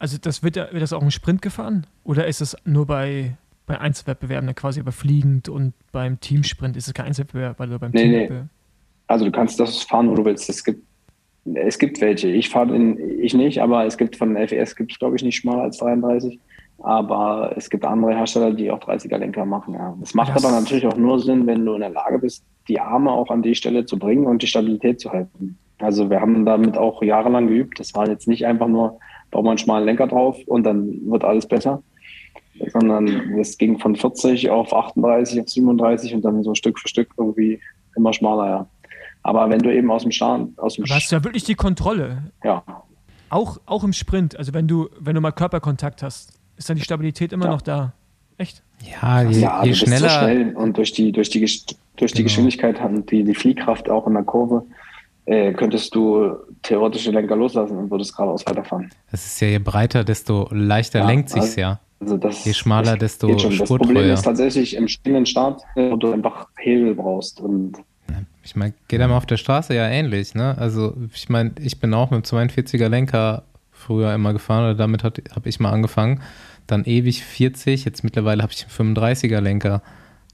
Also 0.00 0.18
das 0.20 0.42
wird, 0.42 0.56
wird 0.56 0.82
das 0.82 0.92
auch 0.92 1.02
im 1.02 1.12
Sprint 1.12 1.42
gefahren? 1.42 1.86
Oder 2.02 2.26
ist 2.26 2.40
es 2.40 2.56
nur 2.64 2.86
bei, 2.86 3.36
bei 3.68 3.80
Einzelwettbewerben, 3.80 4.46
dann 4.46 4.56
quasi 4.56 4.80
aber 4.80 4.90
fliegend 4.92 5.48
und 5.48 5.74
beim 5.92 6.18
Teamsprint 6.18 6.76
ist 6.76 6.88
es 6.88 6.94
kein 6.94 7.06
Einzelwettbewerb, 7.06 7.58
weil 7.60 7.68
du 7.68 7.78
beim 7.78 7.92
Nee, 7.92 8.04
nee. 8.04 8.10
Teamwettbewerb. 8.10 8.46
Also 9.06 9.24
du 9.24 9.30
kannst 9.30 9.60
das 9.60 9.82
fahren, 9.84 10.10
wo 10.10 10.14
du 10.16 10.24
willst. 10.24 10.48
Es 10.50 10.64
gibt, 10.64 10.82
es 11.54 11.78
gibt 11.78 12.00
welche. 12.00 12.28
Ich 12.28 12.48
fahre 12.50 12.74
in, 12.74 12.98
ich 13.20 13.32
nicht, 13.34 13.60
aber 13.62 13.86
es 13.86 13.96
gibt 13.96 14.16
von 14.16 14.36
FES 14.36 14.74
gibt 14.76 14.92
es, 14.92 14.98
glaube 14.98 15.16
ich, 15.16 15.22
nicht 15.22 15.36
schmaler 15.36 15.62
als 15.62 15.78
33. 15.78 16.38
Aber 16.80 17.54
es 17.56 17.70
gibt 17.70 17.84
andere 17.84 18.14
Hersteller, 18.14 18.52
die 18.52 18.70
auch 18.70 18.78
30er-Lenker 18.80 19.44
machen. 19.44 19.74
Ja. 19.74 19.96
Das 20.00 20.14
macht 20.14 20.34
Das- 20.34 20.44
aber 20.44 20.54
natürlich 20.60 20.86
auch 20.86 20.96
nur 20.96 21.18
Sinn, 21.20 21.46
wenn 21.46 21.64
du 21.64 21.74
in 21.74 21.80
der 21.80 21.90
Lage 21.90 22.18
bist, 22.18 22.44
die 22.68 22.78
Arme 22.80 23.10
auch 23.10 23.30
an 23.30 23.42
die 23.42 23.54
Stelle 23.54 23.84
zu 23.86 23.98
bringen 23.98 24.26
und 24.26 24.42
die 24.42 24.46
Stabilität 24.46 25.00
zu 25.00 25.10
halten. 25.10 25.58
Also 25.78 26.10
wir 26.10 26.20
haben 26.20 26.44
damit 26.44 26.76
auch 26.76 27.02
jahrelang 27.02 27.48
geübt. 27.48 27.80
Das 27.80 27.94
war 27.94 28.08
jetzt 28.08 28.28
nicht 28.28 28.46
einfach 28.46 28.68
nur, 28.68 28.98
bauen 29.30 29.44
wir 29.44 29.50
einen 29.50 29.58
schmalen 29.58 29.86
Lenker 29.86 30.06
drauf 30.06 30.36
und 30.46 30.64
dann 30.64 31.00
wird 31.10 31.24
alles 31.24 31.46
besser. 31.46 31.82
Sondern 32.72 33.06
es 33.38 33.56
ging 33.58 33.78
von 33.78 33.94
40 33.96 34.50
auf 34.50 34.72
38, 34.72 35.40
auf 35.40 35.48
37 35.48 36.14
und 36.14 36.22
dann 36.24 36.42
so 36.42 36.54
Stück 36.54 36.78
für 36.78 36.88
Stück 36.88 37.08
irgendwie 37.16 37.60
immer 37.96 38.12
schmaler, 38.12 38.46
ja. 38.48 38.66
Aber 39.22 39.48
wenn 39.50 39.58
du 39.60 39.74
eben 39.74 39.90
aus 39.90 40.02
dem 40.02 40.12
Start, 40.12 40.48
aus 40.58 40.74
dem 40.74 40.84
Aber 40.84 40.94
hast 40.94 41.10
du 41.10 41.16
ja 41.16 41.24
wirklich 41.24 41.44
die 41.44 41.54
Kontrolle. 41.54 42.30
ja, 42.44 42.62
Auch, 43.30 43.58
auch 43.66 43.84
im 43.84 43.92
Sprint. 43.92 44.36
Also 44.38 44.54
wenn 44.54 44.66
du, 44.68 44.88
wenn 44.98 45.14
du 45.14 45.20
mal 45.20 45.32
Körperkontakt 45.32 46.02
hast, 46.02 46.32
ist 46.56 46.70
dann 46.70 46.76
die 46.76 46.82
Stabilität 46.82 47.32
immer 47.32 47.46
Ja. 47.46 47.50
noch 47.50 47.60
da. 47.62 47.92
Echt? 48.38 48.62
Ja, 49.02 49.22
je, 49.22 49.40
ja, 49.40 49.64
je 49.64 49.64
du 49.64 49.68
bist 49.70 49.80
so 49.80 49.86
schneller. 49.86 50.08
schnell 50.10 50.56
und 50.56 50.76
durch 50.76 50.92
die, 50.92 51.10
durch 51.12 51.28
die, 51.28 51.40
durch 51.40 52.12
die 52.12 52.18
Genau. 52.18 52.22
Geschwindigkeit 52.24 52.80
und 52.80 53.10
die, 53.10 53.24
die 53.24 53.34
Fliehkraft 53.34 53.90
auch 53.90 54.06
in 54.06 54.14
der 54.14 54.22
Kurve 54.22 54.64
äh, 55.26 55.52
könntest 55.52 55.94
du 55.94 56.32
theoretisch 56.62 57.04
den 57.04 57.14
Lenker 57.14 57.36
loslassen 57.36 57.76
und 57.76 57.90
würdest 57.90 58.16
geradeaus 58.16 58.46
weiterfahren. 58.46 58.88
Es 59.10 59.26
ist 59.26 59.40
ja 59.40 59.48
je 59.48 59.58
breiter, 59.58 60.04
desto 60.04 60.48
leichter 60.52 61.00
Ja, 61.00 61.06
lenkt 61.06 61.28
sich's 61.30 61.46
also- 61.46 61.60
ja. 61.60 61.80
Also 62.00 62.16
das, 62.16 62.44
Je 62.44 62.54
schmaler, 62.54 62.92
das 62.92 63.18
desto 63.18 63.26
geht 63.28 63.42
schon. 63.42 63.58
Das 63.58 63.68
Problem 63.68 64.10
ist 64.10 64.22
tatsächlich 64.22 64.76
im 64.76 64.86
stehenden 64.88 65.26
Start, 65.26 65.62
äh, 65.74 65.90
wo 65.90 65.96
du 65.96 66.12
einfach 66.12 66.48
Hebel 66.58 66.94
brauchst. 66.94 67.40
Und 67.40 67.78
Ich 68.44 68.56
meine, 68.56 68.72
geht 68.86 69.00
einem 69.00 69.12
auf 69.12 69.26
der 69.26 69.36
Straße 69.36 69.74
ja 69.74 69.86
ähnlich, 69.88 70.34
ne? 70.34 70.56
Also 70.58 70.96
ich 71.12 71.28
meine, 71.28 71.52
ich 71.60 71.80
bin 71.80 71.92
auch 71.92 72.10
mit 72.10 72.30
dem 72.30 72.38
42er 72.38 72.88
Lenker 72.88 73.42
früher 73.72 74.14
immer 74.14 74.32
gefahren 74.32 74.64
oder 74.64 74.74
damit 74.74 75.04
habe 75.04 75.22
ich 75.44 75.60
mal 75.60 75.70
angefangen. 75.70 76.22
Dann 76.66 76.84
ewig 76.84 77.24
40, 77.24 77.84
jetzt 77.84 78.04
mittlerweile 78.04 78.42
habe 78.42 78.52
ich 78.52 78.64
einen 78.64 78.96
35er 78.96 79.40
Lenker, 79.40 79.82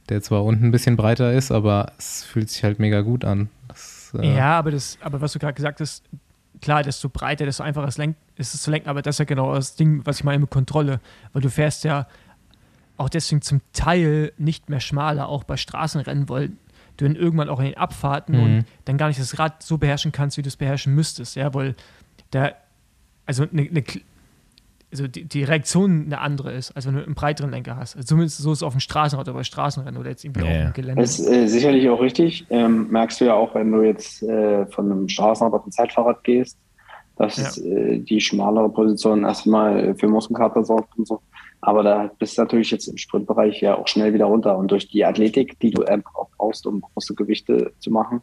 der 0.08 0.20
zwar 0.22 0.44
unten 0.44 0.66
ein 0.66 0.70
bisschen 0.70 0.96
breiter 0.96 1.32
ist, 1.32 1.50
aber 1.50 1.92
es 1.98 2.24
fühlt 2.24 2.50
sich 2.50 2.62
halt 2.64 2.78
mega 2.78 3.00
gut 3.00 3.24
an. 3.24 3.48
Das, 3.68 4.12
äh, 4.18 4.36
Ja, 4.36 4.58
aber, 4.58 4.70
das, 4.70 4.98
aber 5.00 5.20
was 5.20 5.32
du 5.32 5.38
gerade 5.38 5.54
gesagt 5.54 5.80
hast, 5.80 6.02
klar, 6.60 6.82
desto 6.82 7.08
breiter, 7.08 7.44
desto 7.44 7.62
einfacher 7.62 7.88
es 7.88 7.98
lenk, 7.98 8.16
ist 8.36 8.54
es 8.54 8.62
zu 8.62 8.70
lenken, 8.70 8.88
aber 8.88 9.02
das 9.02 9.14
ist 9.16 9.18
ja 9.20 9.24
genau 9.24 9.54
das 9.54 9.76
Ding, 9.76 10.02
was 10.04 10.18
ich 10.18 10.24
meine 10.24 10.40
mit 10.40 10.50
Kontrolle. 10.50 11.00
Weil 11.32 11.42
du 11.42 11.50
fährst 11.50 11.84
ja 11.84 12.06
auch 12.96 13.08
deswegen 13.08 13.42
zum 13.42 13.60
Teil 13.72 14.32
nicht 14.38 14.68
mehr 14.68 14.80
schmaler, 14.80 15.28
auch 15.28 15.44
bei 15.44 15.56
Straßenrennen, 15.56 16.28
weil 16.28 16.50
du 16.96 17.04
dann 17.06 17.16
irgendwann 17.16 17.48
auch 17.48 17.58
in 17.58 17.66
den 17.66 17.76
Abfahrten 17.76 18.36
Mhm. 18.36 18.42
und 18.42 18.64
dann 18.84 18.98
gar 18.98 19.08
nicht 19.08 19.18
das 19.20 19.38
Rad 19.38 19.62
so 19.62 19.78
beherrschen 19.78 20.12
kannst, 20.12 20.36
wie 20.36 20.42
du 20.42 20.48
es 20.48 20.56
beherrschen 20.56 20.94
müsstest, 20.94 21.34
ja, 21.36 21.52
weil 21.54 21.74
da, 22.30 22.52
also 23.26 23.44
eine, 23.50 23.62
eine 23.62 23.80
Kl- 23.80 24.02
also 24.92 25.08
die, 25.08 25.24
die 25.24 25.42
Reaktion 25.42 26.04
eine 26.06 26.20
andere 26.20 26.52
ist, 26.52 26.70
als 26.76 26.86
wenn 26.86 26.94
du 26.94 27.02
einen 27.04 27.16
breiteren 27.16 27.50
Lenker 27.50 27.76
hast. 27.76 27.96
Also 27.96 28.06
zumindest 28.06 28.38
so 28.38 28.52
ist 28.52 28.58
es 28.58 28.62
auf 28.62 28.74
dem 28.74 28.80
Straßenrad 28.80 29.26
oder 29.26 29.36
bei 29.36 29.42
Straßenrennen 29.42 29.98
oder 30.00 30.10
jetzt 30.10 30.24
irgendwie 30.24 30.42
Ja, 30.42 30.46
auf 30.46 30.52
dem 30.68 30.72
Gelände. 30.72 31.02
das 31.02 31.18
ist 31.18 31.28
äh, 31.28 31.48
sicherlich 31.48 31.88
auch 31.88 32.00
richtig. 32.00 32.46
Ähm, 32.50 32.88
merkst 32.90 33.20
du 33.20 33.24
ja 33.24 33.34
auch, 33.34 33.56
wenn 33.56 33.72
du 33.72 33.82
jetzt 33.82 34.22
äh, 34.22 34.66
von 34.66 34.92
einem 34.92 35.08
Straßenrad 35.08 35.52
auf 35.52 35.66
ein 35.66 35.72
Zeitfahrrad 35.72 36.22
gehst, 36.22 36.58
dass 37.16 37.56
Ja. 37.56 37.64
äh, 37.64 37.98
die 37.98 38.20
schmalere 38.20 38.68
Position 38.68 39.24
erstmal 39.24 39.94
für 39.96 40.08
Muskelkater 40.08 40.64
sorgt 40.64 40.96
und 40.98 41.06
so. 41.06 41.20
Aber 41.60 41.82
da 41.82 42.10
bist 42.18 42.36
du 42.36 42.42
natürlich 42.42 42.70
jetzt 42.70 42.88
im 42.88 42.96
Sprintbereich 42.98 43.60
ja 43.62 43.76
auch 43.78 43.88
schnell 43.88 44.12
wieder 44.12 44.26
runter. 44.26 44.56
Und 44.58 44.70
durch 44.70 44.88
die 44.88 45.04
Athletik, 45.04 45.58
die 45.60 45.70
du 45.70 45.82
einfach 45.84 46.14
auch 46.14 46.28
brauchst, 46.36 46.66
um 46.66 46.80
große 46.82 47.14
Gewichte 47.14 47.72
zu 47.78 47.90
machen, 47.90 48.20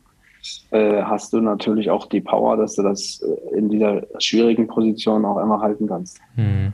äh, 0.72 1.02
hast 1.04 1.34
du 1.34 1.40
natürlich 1.42 1.90
auch 1.90 2.06
die 2.08 2.22
Power, 2.22 2.58
dass 2.58 2.76
du 2.76 2.84
das 2.84 3.22
äh, 3.24 3.58
in 3.58 3.70
dieser 3.70 4.04
schwierigen 4.20 4.68
Position 4.68 5.26
auch 5.26 5.38
immer 5.40 5.60
halten 5.60 5.88
kannst. 5.88 6.20
hm. 6.36 6.74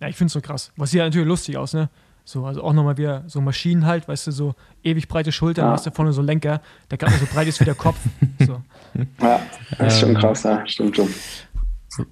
Ja, 0.00 0.06
ich 0.08 0.14
finde 0.14 0.26
es 0.28 0.32
so 0.34 0.40
krass. 0.40 0.70
Was 0.76 0.92
sieht 0.92 0.98
ja 0.98 1.04
natürlich 1.04 1.26
lustig 1.26 1.56
aus, 1.56 1.74
ne? 1.74 1.88
So, 2.24 2.44
also 2.44 2.62
auch 2.62 2.72
nochmal 2.72 2.96
wieder 2.98 3.24
so 3.26 3.40
Maschinen 3.40 3.84
halt, 3.86 4.06
weißt 4.06 4.26
du, 4.28 4.30
so 4.32 4.54
ewig 4.84 5.08
breite 5.08 5.32
Schultern, 5.32 5.64
Ja. 5.66 5.72
hast 5.72 5.86
du 5.86 5.90
vorne 5.90 6.12
so 6.12 6.20
einen 6.20 6.28
Lenker, 6.28 6.60
der 6.90 6.98
gerade 6.98 7.14
so 7.14 7.26
breit 7.26 7.48
ist 7.48 7.58
wie 7.60 7.64
der 7.64 7.74
Kopf. 7.74 7.98
So. 8.46 8.60
Ja, 9.20 9.40
das 9.78 9.94
ist 9.94 10.00
schon 10.00 10.10
Ähm. 10.10 10.14
krass, 10.16 10.42
ja, 10.44 10.64
stimmt 10.66 10.94
schon. 10.96 11.08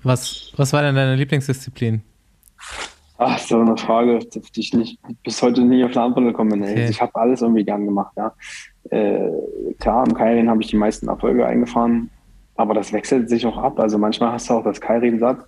Was, 0.03 0.53
was 0.57 0.73
war 0.73 0.82
denn 0.82 0.94
deine 0.94 1.16
Lieblingsdisziplin? 1.16 2.03
Ach, 3.19 3.39
so 3.39 3.61
eine 3.61 3.77
Frage, 3.77 4.19
auf 4.19 4.51
die 4.51 4.61
ich 4.61 4.74
nicht, 4.74 4.98
bis 5.23 5.40
heute 5.43 5.62
nie 5.62 5.85
auf 5.85 5.97
eine 5.97 6.07
Antwort 6.07 6.27
gekommen 6.27 6.51
bin. 6.51 6.62
Okay. 6.62 6.89
Ich 6.90 7.01
habe 7.01 7.15
alles 7.15 7.40
irgendwie 7.40 7.65
gern 7.65 7.86
gemacht, 7.86 8.12
ja. 8.16 8.32
Äh, 8.90 9.31
klar, 9.78 10.07
im 10.07 10.15
Kairin 10.15 10.51
habe 10.51 10.62
ich 10.62 10.69
die 10.69 10.77
meisten 10.77 11.09
Erfolge 11.09 11.47
eingefahren, 11.47 12.11
aber 12.57 12.74
das 12.74 12.93
wechselt 12.93 13.31
sich 13.31 13.47
auch 13.47 13.57
ab. 13.57 13.81
Also 13.81 13.97
manchmal 13.97 14.32
hast 14.32 14.51
du 14.51 14.55
auch 14.55 14.65
das 14.65 14.81
Kairin 14.81 15.19
satt 15.19 15.39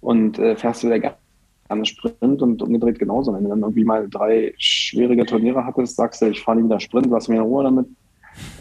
und 0.00 0.38
äh, 0.38 0.54
fährst 0.54 0.84
wieder 0.84 1.00
gerne 1.00 1.84
Sprint 1.84 2.40
und 2.40 2.62
umgedreht 2.62 2.98
genauso. 2.98 3.34
Wenn 3.34 3.44
du 3.44 3.50
dann 3.50 3.60
irgendwie 3.60 3.84
mal 3.84 4.08
drei 4.08 4.54
schwierige 4.58 5.26
Turniere 5.26 5.64
hattest, 5.64 5.96
sagst 5.96 6.22
du, 6.22 6.26
ich 6.26 6.40
fahre 6.40 6.58
nie 6.58 6.64
wieder 6.64 6.80
Sprint, 6.80 7.08
lass 7.10 7.28
mir 7.28 7.36
in 7.36 7.42
Ruhe 7.42 7.64
damit. 7.64 7.86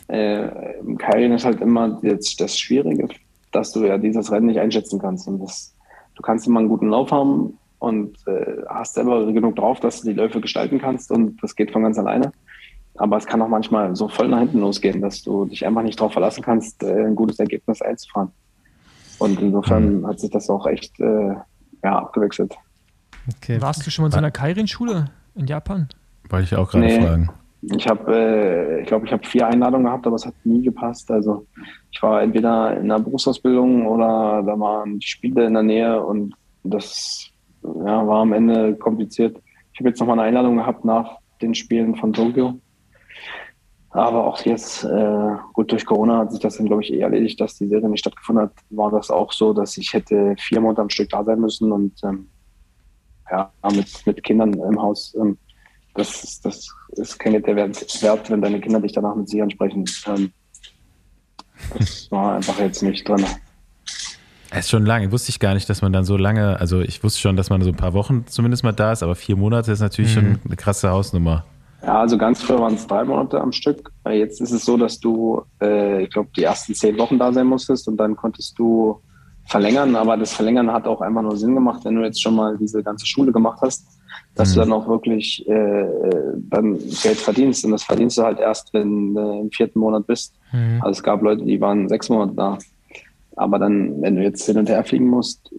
Äh, 0.07 0.79
Im 0.79 0.97
Kairin 0.97 1.33
ist 1.33 1.45
halt 1.45 1.61
immer 1.61 1.99
jetzt 2.01 2.41
das 2.41 2.57
Schwierige, 2.57 3.07
dass 3.57 3.71
du 3.71 3.85
ja 3.85 3.97
dieses 3.97 4.31
Rennen 4.31 4.45
nicht 4.47 4.59
einschätzen 4.59 4.99
kannst. 4.99 5.27
Und 5.27 5.39
das, 5.39 5.75
du 6.15 6.21
kannst 6.21 6.47
immer 6.47 6.59
einen 6.59 6.69
guten 6.69 6.89
Lauf 6.89 7.11
haben 7.11 7.57
und 7.79 8.15
äh, 8.27 8.63
hast 8.69 8.93
selber 8.93 9.25
genug 9.31 9.55
drauf, 9.55 9.79
dass 9.79 10.01
du 10.01 10.07
die 10.07 10.13
Läufe 10.13 10.39
gestalten 10.39 10.79
kannst 10.79 11.11
und 11.11 11.41
das 11.41 11.55
geht 11.55 11.71
von 11.71 11.83
ganz 11.83 11.97
alleine. 11.97 12.31
Aber 12.97 13.17
es 13.17 13.25
kann 13.25 13.41
auch 13.41 13.47
manchmal 13.47 13.95
so 13.95 14.07
voll 14.07 14.27
nach 14.27 14.39
hinten 14.39 14.59
losgehen, 14.59 15.01
dass 15.01 15.21
du 15.21 15.45
dich 15.45 15.65
einfach 15.65 15.83
nicht 15.83 15.99
darauf 15.99 16.13
verlassen 16.13 16.43
kannst, 16.43 16.83
äh, 16.83 17.05
ein 17.05 17.15
gutes 17.15 17.39
Ergebnis 17.39 17.81
einzufahren. 17.81 18.31
Und 19.19 19.39
insofern 19.41 20.05
hat 20.05 20.19
sich 20.19 20.29
das 20.29 20.49
auch 20.49 20.65
echt 20.67 20.99
äh, 20.99 21.35
ja, 21.83 21.99
abgewechselt. 21.99 22.55
Okay. 23.35 23.61
Warst 23.61 23.85
du 23.85 23.91
schon 23.91 24.03
mal 24.03 24.07
in 24.07 24.11
so 24.13 24.17
einer 24.19 24.31
Kairin-Schule 24.31 25.09
in 25.35 25.47
Japan? 25.47 25.89
Wollte 26.29 26.45
ich 26.45 26.55
auch 26.55 26.69
gerade 26.69 26.85
Nee. 26.85 27.01
fragen. 27.01 27.29
Ich 27.75 27.87
habe, 27.87 28.15
äh, 28.15 28.81
ich 28.81 28.87
glaube, 28.87 29.05
ich 29.05 29.11
habe 29.11 29.25
vier 29.25 29.47
Einladungen 29.47 29.85
gehabt, 29.85 30.07
aber 30.07 30.15
es 30.15 30.25
hat 30.25 30.33
nie 30.43 30.61
gepasst. 30.61 31.11
Also 31.11 31.45
ich 31.91 32.01
war 32.01 32.21
entweder 32.21 32.77
in 32.77 32.91
einer 32.91 32.99
Berufsausbildung 32.99 33.87
oder 33.87 34.43
da 34.43 34.59
waren 34.59 34.99
die 34.99 35.07
Spiele 35.07 35.45
in 35.45 35.53
der 35.53 35.63
Nähe 35.63 36.01
und 36.01 36.33
das 36.63 37.29
ja, 37.63 38.07
war 38.07 38.21
am 38.21 38.33
Ende 38.33 38.75
kompliziert. 38.75 39.37
Ich 39.73 39.79
habe 39.79 39.89
jetzt 39.89 39.99
noch 39.99 40.07
mal 40.07 40.13
eine 40.13 40.23
Einladung 40.23 40.57
gehabt 40.57 40.85
nach 40.85 41.17
den 41.41 41.53
Spielen 41.53 41.95
von 41.95 42.13
Tokio. 42.13 42.59
Aber 43.89 44.25
auch 44.25 44.39
jetzt, 44.41 44.83
äh, 44.83 45.35
gut, 45.53 45.71
durch 45.71 45.85
Corona 45.85 46.19
hat 46.19 46.31
sich 46.31 46.39
das 46.39 46.57
dann, 46.57 46.67
glaube 46.67 46.83
ich, 46.83 46.93
eh 46.93 46.99
erledigt, 46.99 47.39
dass 47.41 47.57
die 47.57 47.67
Serie 47.67 47.89
nicht 47.89 48.01
stattgefunden 48.01 48.45
hat. 48.45 48.53
War 48.69 48.91
das 48.91 49.09
auch 49.09 49.31
so, 49.31 49.53
dass 49.53 49.77
ich 49.77 49.93
hätte 49.93 50.35
vier 50.37 50.61
Monate 50.61 50.81
am 50.81 50.89
Stück 50.89 51.09
da 51.09 51.23
sein 51.23 51.39
müssen 51.39 51.71
und 51.71 51.93
ähm, 52.03 52.29
ja, 53.31 53.51
mit, 53.73 54.05
mit 54.05 54.23
Kindern 54.23 54.53
im 54.53 54.81
Haus. 54.81 55.15
Ähm, 55.19 55.37
das, 55.97 56.23
ist- 56.23 56.45
das 56.45 56.67
ist 56.91 57.19
kein 57.19 57.33
Geld 57.33 57.47
der 57.47 57.55
Wert, 57.55 58.01
wert, 58.03 58.29
wenn 58.29 58.41
deine 58.41 58.59
Kinder 58.61 58.79
dich 58.79 58.93
danach 58.93 59.15
mit 59.15 59.27
sich 59.29 59.41
ansprechen. 59.41 59.85
Ähm, 60.07 60.31
das 61.77 62.09
war 62.11 62.35
einfach 62.35 62.59
jetzt 62.59 62.81
nicht 62.83 63.07
drin. 63.07 63.25
Es 64.49 64.59
ist 64.65 64.69
schon 64.69 64.85
lange. 64.85 65.11
Wusste 65.11 65.29
ich 65.29 65.39
gar 65.39 65.53
nicht, 65.53 65.69
dass 65.69 65.81
man 65.81 65.91
dann 65.91 66.05
so 66.05 66.15
lange, 66.15 66.57
also 66.59 66.79
ich 66.79 67.03
wusste 67.03 67.19
schon, 67.19 67.35
dass 67.35 67.49
man 67.49 67.61
so 67.61 67.69
ein 67.69 67.75
paar 67.75 67.93
Wochen 67.93 68.25
zumindest 68.27 68.63
mal 68.63 68.71
da 68.71 68.93
ist, 68.93 69.03
aber 69.03 69.15
vier 69.15 69.35
Monate 69.35 69.71
ist 69.71 69.81
natürlich 69.81 70.13
schon 70.13 70.39
eine 70.45 70.55
krasse 70.55 70.89
Hausnummer. 70.89 71.43
Ja, 71.83 71.99
also 71.99 72.17
ganz 72.17 72.41
früher 72.41 72.59
waren 72.59 72.73
es 72.75 72.87
drei 72.87 73.03
Monate 73.03 73.39
am 73.41 73.51
Stück. 73.51 73.91
Jetzt 74.09 74.39
ist 74.41 74.51
es 74.51 74.65
so, 74.65 74.77
dass 74.77 74.99
du, 74.99 75.43
äh, 75.61 76.03
ich 76.03 76.09
glaube, 76.09 76.29
die 76.35 76.43
ersten 76.43 76.73
zehn 76.73 76.97
Wochen 76.97 77.19
da 77.19 77.31
sein 77.33 77.45
musstest 77.45 77.87
und 77.87 77.97
dann 77.97 78.15
konntest 78.15 78.57
du 78.57 78.99
verlängern, 79.45 79.95
aber 79.95 80.17
das 80.17 80.33
Verlängern 80.33 80.71
hat 80.71 80.87
auch 80.87 81.01
einfach 81.01 81.21
nur 81.21 81.37
Sinn 81.37 81.53
gemacht, 81.53 81.81
wenn 81.83 81.95
du 81.95 82.03
jetzt 82.03 82.21
schon 82.21 82.35
mal 82.35 82.57
diese 82.57 82.81
ganze 82.83 83.05
Schule 83.05 83.31
gemacht 83.31 83.59
hast, 83.61 83.85
dass 84.37 84.53
du 84.53 84.59
dann 84.59 84.71
auch 84.71 84.87
wirklich 84.87 85.47
äh, 85.47 85.85
dann 86.49 86.77
Geld 87.01 87.17
verdienst. 87.17 87.65
Und 87.65 87.71
das 87.71 87.83
verdienst 87.83 88.17
du 88.17 88.23
halt 88.23 88.39
erst, 88.39 88.73
wenn 88.73 89.13
du 89.15 89.41
im 89.41 89.51
vierten 89.51 89.79
Monat 89.79 90.05
bist. 90.07 90.33
Mhm. 90.51 90.79
Also 90.81 90.99
es 90.99 91.03
gab 91.03 91.21
Leute, 91.21 91.43
die 91.43 91.59
waren 91.59 91.89
sechs 91.89 92.07
Monate 92.09 92.33
da. 92.35 92.57
Aber 93.35 93.59
dann, 93.59 94.01
wenn 94.01 94.15
du 94.15 94.23
jetzt 94.23 94.45
hin 94.45 94.57
und 94.57 94.69
her 94.69 94.83
fliegen 94.83 95.07
musst, 95.07 95.51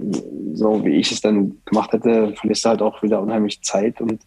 so 0.55 0.85
wie 0.85 0.97
ich 0.97 1.13
es 1.13 1.21
dann 1.21 1.57
gemacht 1.65 1.93
hätte, 1.93 2.35
verlierst 2.37 2.65
du 2.65 2.69
halt 2.71 2.83
auch 2.83 3.03
wieder 3.03 3.21
unheimlich 3.21 3.63
Zeit 3.63 4.01
und 4.01 4.21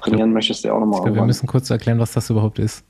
trainieren 0.00 0.32
möchtest 0.32 0.64
du 0.64 0.68
ja 0.68 0.74
auch 0.74 0.80
nochmal 0.80 0.98
Ich 0.98 1.04
glaube, 1.04 1.18
wir 1.18 1.24
müssen 1.24 1.46
kurz 1.46 1.70
erklären, 1.70 1.98
was 1.98 2.12
das 2.12 2.28
überhaupt 2.30 2.58
ist. 2.58 2.84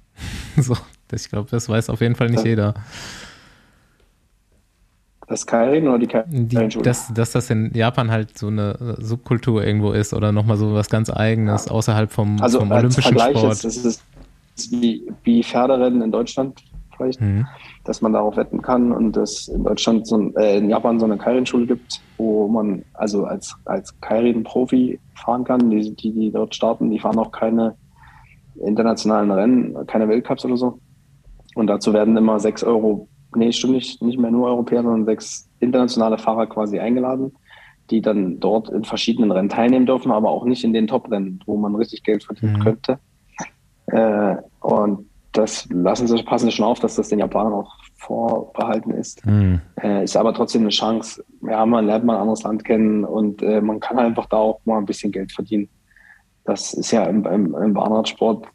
so, 0.56 0.76
ich 1.12 1.28
glaube, 1.28 1.48
das 1.50 1.68
weiß 1.68 1.90
auf 1.90 2.00
jeden 2.00 2.14
Fall 2.14 2.30
nicht 2.30 2.44
Ja. 2.44 2.50
jeder. 2.50 2.74
Das 5.28 5.46
Kairin 5.46 5.86
oder 5.88 5.98
die 5.98 6.06
Die, 6.28 6.54
Kairin-Schule? 6.54 6.84
dass, 6.84 7.12
dass 7.12 7.32
das 7.32 7.50
in 7.50 7.70
Japan 7.74 8.10
halt 8.10 8.36
so 8.38 8.46
eine 8.46 8.96
Subkultur 8.98 9.64
irgendwo 9.64 9.92
ist 9.92 10.14
oder 10.14 10.32
nochmal 10.32 10.56
so 10.56 10.72
was 10.74 10.88
ganz 10.88 11.10
Eigenes 11.10 11.68
außerhalb 11.68 12.10
vom, 12.10 12.40
also 12.40 12.60
vom 12.60 12.72
als 12.72 12.78
olympischen 12.80 13.02
Vergleich 13.02 13.36
Sport. 13.38 13.52
ist, 13.52 13.64
das 13.64 13.76
ist 14.56 14.72
wie, 14.72 15.06
wie 15.24 15.42
Pferderennen 15.42 16.02
in 16.02 16.10
Deutschland 16.12 16.60
vielleicht, 16.96 17.20
Mhm. 17.20 17.46
dass 17.84 18.00
man 18.00 18.12
darauf 18.12 18.36
wetten 18.36 18.60
kann 18.62 18.90
und 18.90 19.12
dass 19.12 19.46
in 19.48 19.62
Deutschland 19.64 20.06
so 20.06 20.16
ein, 20.16 20.34
äh, 20.36 20.56
in 20.58 20.68
Japan 20.68 20.98
so 20.98 21.04
eine 21.04 21.16
Kairin-Schule 21.16 21.66
gibt, 21.66 22.00
wo 22.16 22.48
man 22.48 22.82
also 22.94 23.24
als, 23.24 23.54
als 23.66 24.00
Kairin-Profi 24.00 24.98
fahren 25.14 25.44
kann. 25.44 25.70
Die, 25.70 25.94
die, 25.94 26.12
die 26.12 26.32
dort 26.32 26.54
starten, 26.56 26.90
die 26.90 26.98
fahren 26.98 27.18
auch 27.18 27.30
keine 27.30 27.76
internationalen 28.64 29.30
Rennen, 29.30 29.86
keine 29.86 30.08
Weltcups 30.08 30.44
oder 30.44 30.56
so. 30.56 30.78
Und 31.54 31.68
dazu 31.68 31.92
werden 31.92 32.16
immer 32.16 32.40
sechs 32.40 32.64
Euro, 32.64 33.08
nee, 33.34 33.52
stimmt 33.52 33.74
nicht, 33.74 34.02
nicht 34.02 34.18
mehr 34.18 34.30
nur 34.30 34.48
Europäer, 34.48 34.82
sondern 34.82 35.04
sechs 35.04 35.48
internationale 35.60 36.18
Fahrer 36.18 36.46
quasi 36.46 36.78
eingeladen, 36.78 37.32
die 37.90 38.00
dann 38.00 38.38
dort 38.40 38.68
in 38.68 38.84
verschiedenen 38.84 39.30
Rennen 39.30 39.48
teilnehmen 39.48 39.86
dürfen, 39.86 40.12
aber 40.12 40.30
auch 40.30 40.44
nicht 40.44 40.64
in 40.64 40.72
den 40.72 40.86
Top-Rennen, 40.86 41.40
wo 41.46 41.56
man 41.56 41.74
richtig 41.74 42.02
Geld 42.02 42.24
verdienen 42.24 42.54
Mhm. 42.54 42.62
könnte. 42.62 42.98
Äh, 43.86 44.36
und 44.60 45.06
das 45.32 45.68
lassen 45.70 46.06
sie, 46.06 46.22
passen 46.22 46.46
sie 46.46 46.52
schon 46.52 46.66
auf, 46.66 46.80
dass 46.80 46.96
das 46.96 47.08
den 47.08 47.18
Japanern 47.18 47.52
auch 47.52 47.72
vorbehalten 47.96 48.90
ist. 48.90 49.24
Hm. 49.24 49.60
Äh, 49.80 50.04
ist 50.04 50.16
aber 50.16 50.34
trotzdem 50.34 50.62
eine 50.62 50.70
Chance. 50.70 51.22
Ja, 51.42 51.64
man 51.66 51.86
lernt 51.86 52.04
mal 52.04 52.14
ein 52.14 52.22
anderes 52.22 52.42
Land 52.42 52.64
kennen 52.64 53.04
und 53.04 53.42
äh, 53.42 53.60
man 53.60 53.80
kann 53.80 53.98
einfach 53.98 54.26
da 54.26 54.36
auch 54.38 54.60
mal 54.64 54.78
ein 54.78 54.86
bisschen 54.86 55.12
Geld 55.12 55.32
verdienen. 55.32 55.68
Das 56.44 56.72
ist 56.74 56.90
ja 56.90 57.04
im, 57.04 57.24
im, 57.26 57.54
im 57.54 57.74
Bahnradsport 57.74 58.46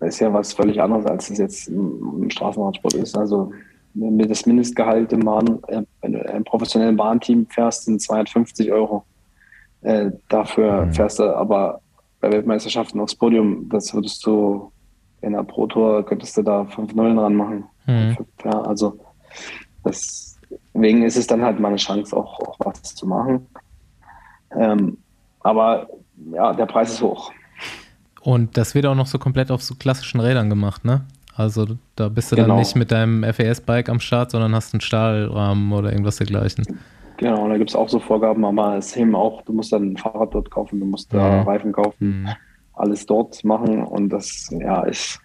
ist 0.00 0.20
ja 0.20 0.32
was 0.32 0.52
völlig 0.52 0.80
anderes, 0.80 1.04
als 1.06 1.30
es 1.30 1.38
jetzt 1.38 1.68
im, 1.68 2.22
im 2.22 2.30
Straßenradsport 2.30 2.94
ist. 2.94 3.16
Also 3.18 3.52
das 3.94 4.46
Mindestgehalt 4.46 5.12
im, 5.12 5.20
Bahn, 5.20 5.58
äh, 5.68 5.82
wenn 6.02 6.12
du 6.12 6.18
im 6.20 6.44
professionellen 6.44 6.96
Bahnteam 6.96 7.46
fährst, 7.48 7.84
sind 7.84 8.00
250 8.00 8.70
Euro. 8.72 9.04
Äh, 9.82 10.10
dafür 10.28 10.86
Mhm. 10.86 10.92
fährst 10.92 11.18
du 11.18 11.24
aber 11.34 11.80
bei 12.20 12.30
Weltmeisterschaften 12.30 13.00
aufs 13.00 13.14
Podium, 13.14 13.68
das 13.70 13.94
würdest 13.94 14.24
du 14.26 14.70
in 15.22 15.32
der 15.32 15.42
Pro 15.42 15.66
Tour, 15.66 16.04
könntest 16.04 16.36
du 16.36 16.42
da 16.42 16.64
fünf 16.66 16.94
Nullen 16.94 17.16
dran 17.16 17.34
machen. 17.34 17.64
Mhm. 17.86 18.16
Ja, 18.44 18.60
also 18.62 18.98
deswegen 19.84 21.02
ist 21.02 21.16
es 21.16 21.26
dann 21.26 21.42
halt 21.42 21.58
mal 21.60 21.68
eine 21.68 21.76
Chance, 21.76 22.16
auch, 22.16 22.38
auch 22.40 22.56
was 22.60 22.82
zu 22.94 23.06
machen. 23.06 23.46
Ähm, 24.56 24.98
aber 25.40 25.88
ja, 26.32 26.52
der 26.52 26.66
Preis 26.66 26.92
ist 26.92 27.02
hoch. 27.02 27.32
Und 28.22 28.56
das 28.56 28.74
wird 28.74 28.84
auch 28.86 28.94
noch 28.94 29.06
so 29.06 29.18
komplett 29.18 29.50
auf 29.50 29.62
so 29.62 29.74
klassischen 29.74 30.20
Rädern 30.20 30.50
gemacht, 30.50 30.84
ne? 30.84 31.06
Also 31.40 31.66
da 31.96 32.08
bist 32.10 32.30
du 32.32 32.36
Genau. 32.36 32.48
dann 32.48 32.58
nicht 32.58 32.76
mit 32.76 32.92
deinem 32.92 33.24
FES-Bike 33.24 33.88
am 33.88 33.98
Start, 33.98 34.30
sondern 34.30 34.54
hast 34.54 34.74
einen 34.74 34.82
Stahlrahmen 34.82 35.72
oder 35.72 35.90
irgendwas 35.90 36.16
dergleichen. 36.16 36.66
Genau, 37.16 37.48
da 37.48 37.56
gibt 37.56 37.70
es 37.70 37.76
auch 37.76 37.88
so 37.88 37.98
Vorgaben, 37.98 38.44
aber 38.44 38.76
es 38.76 38.94
heben 38.94 39.14
auch, 39.14 39.40
du 39.42 39.54
musst 39.54 39.72
dann 39.72 39.92
ein 39.92 39.96
Fahrrad 39.96 40.34
dort 40.34 40.50
kaufen, 40.50 40.80
du 40.80 40.86
musst 40.86 41.12
da 41.14 41.40
Mhm. 41.40 41.48
Reifen 41.48 41.72
kaufen, 41.72 41.96
Mhm. 42.24 42.28
alles 42.74 43.06
dort 43.06 43.42
machen 43.42 43.82
und 43.84 44.10
das 44.10 44.48
ja 44.52 44.82
ist, 44.82 45.18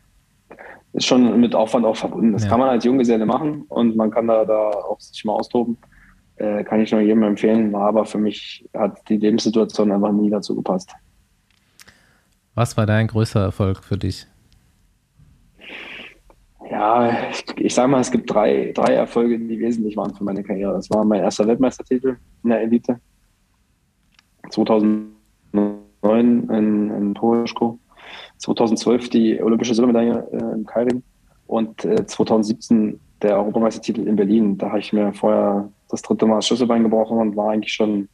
ist 0.93 1.05
schon 1.05 1.37
mit 1.41 1.53
Aufwand 1.53 1.85
auch 1.85 1.97
verbunden. 1.97 2.31
Das 2.31 2.43
Ja. 2.43 2.49
kann 2.49 2.59
man 2.61 2.69
als 2.69 2.85
Junggeselle 2.85 3.25
machen 3.25 3.63
und 3.67 3.97
man 3.97 4.09
kann 4.09 4.27
da, 4.27 4.45
da 4.45 4.69
auch 4.69 4.99
sich 5.01 5.25
mal 5.25 5.33
austoben. 5.33 5.77
Äh, 6.37 6.63
kann 6.63 6.79
ich 6.79 6.91
nur 6.93 7.01
jedem 7.01 7.23
empfehlen, 7.23 7.73
war 7.73 7.87
aber 7.89 8.05
für 8.05 8.17
mich 8.19 8.65
hat 8.73 8.99
die 9.09 9.17
Lebenssituation 9.17 9.91
einfach 9.91 10.11
nie 10.13 10.29
dazu 10.29 10.55
gepasst. 10.55 10.93
Was 12.55 12.77
war 12.77 12.85
dein 12.85 13.07
größter 13.07 13.41
Erfolg 13.41 13.83
für 13.83 13.97
dich? 13.97 14.27
Ja, 16.69 17.29
ich, 17.29 17.45
ich 17.57 17.75
sage 17.75 17.87
mal, 17.87 18.01
es 18.01 18.11
gibt 18.11 18.31
drei, 18.31 18.71
drei 18.73 18.93
Erfolge, 18.93 19.37
die 19.37 19.59
wesentlich 19.59 19.95
waren 19.97 20.13
für 20.15 20.23
meine 20.23 20.43
Karriere. 20.43 20.73
Das 20.73 20.89
war 20.89 21.05
mein 21.05 21.21
erster 21.21 21.47
Weltmeistertitel 21.47 22.17
in 22.43 22.49
der 22.49 22.61
Elite. 22.61 22.99
2009 24.49 25.13
in, 26.03 26.89
in 26.89 27.13
Porischko. 27.13 27.79
2012 28.37 29.09
die 29.09 29.41
olympische 29.41 29.75
Silbermedaille 29.75 30.27
äh, 30.31 30.53
im 30.53 30.65
Keiring. 30.65 31.03
Und 31.47 31.85
äh, 31.85 32.05
2017 32.05 32.99
der 33.21 33.37
Europameistertitel 33.37 34.07
in 34.07 34.15
Berlin. 34.15 34.57
Da 34.57 34.69
habe 34.69 34.79
ich 34.79 34.91
mir 34.91 35.13
vorher 35.13 35.69
das 35.89 36.01
dritte 36.01 36.25
Mal 36.25 36.37
das 36.37 36.47
Schlüsselbein 36.47 36.83
gebrochen 36.83 37.17
und 37.17 37.35
war 37.35 37.51
eigentlich 37.51 37.73
schon, 37.73 38.09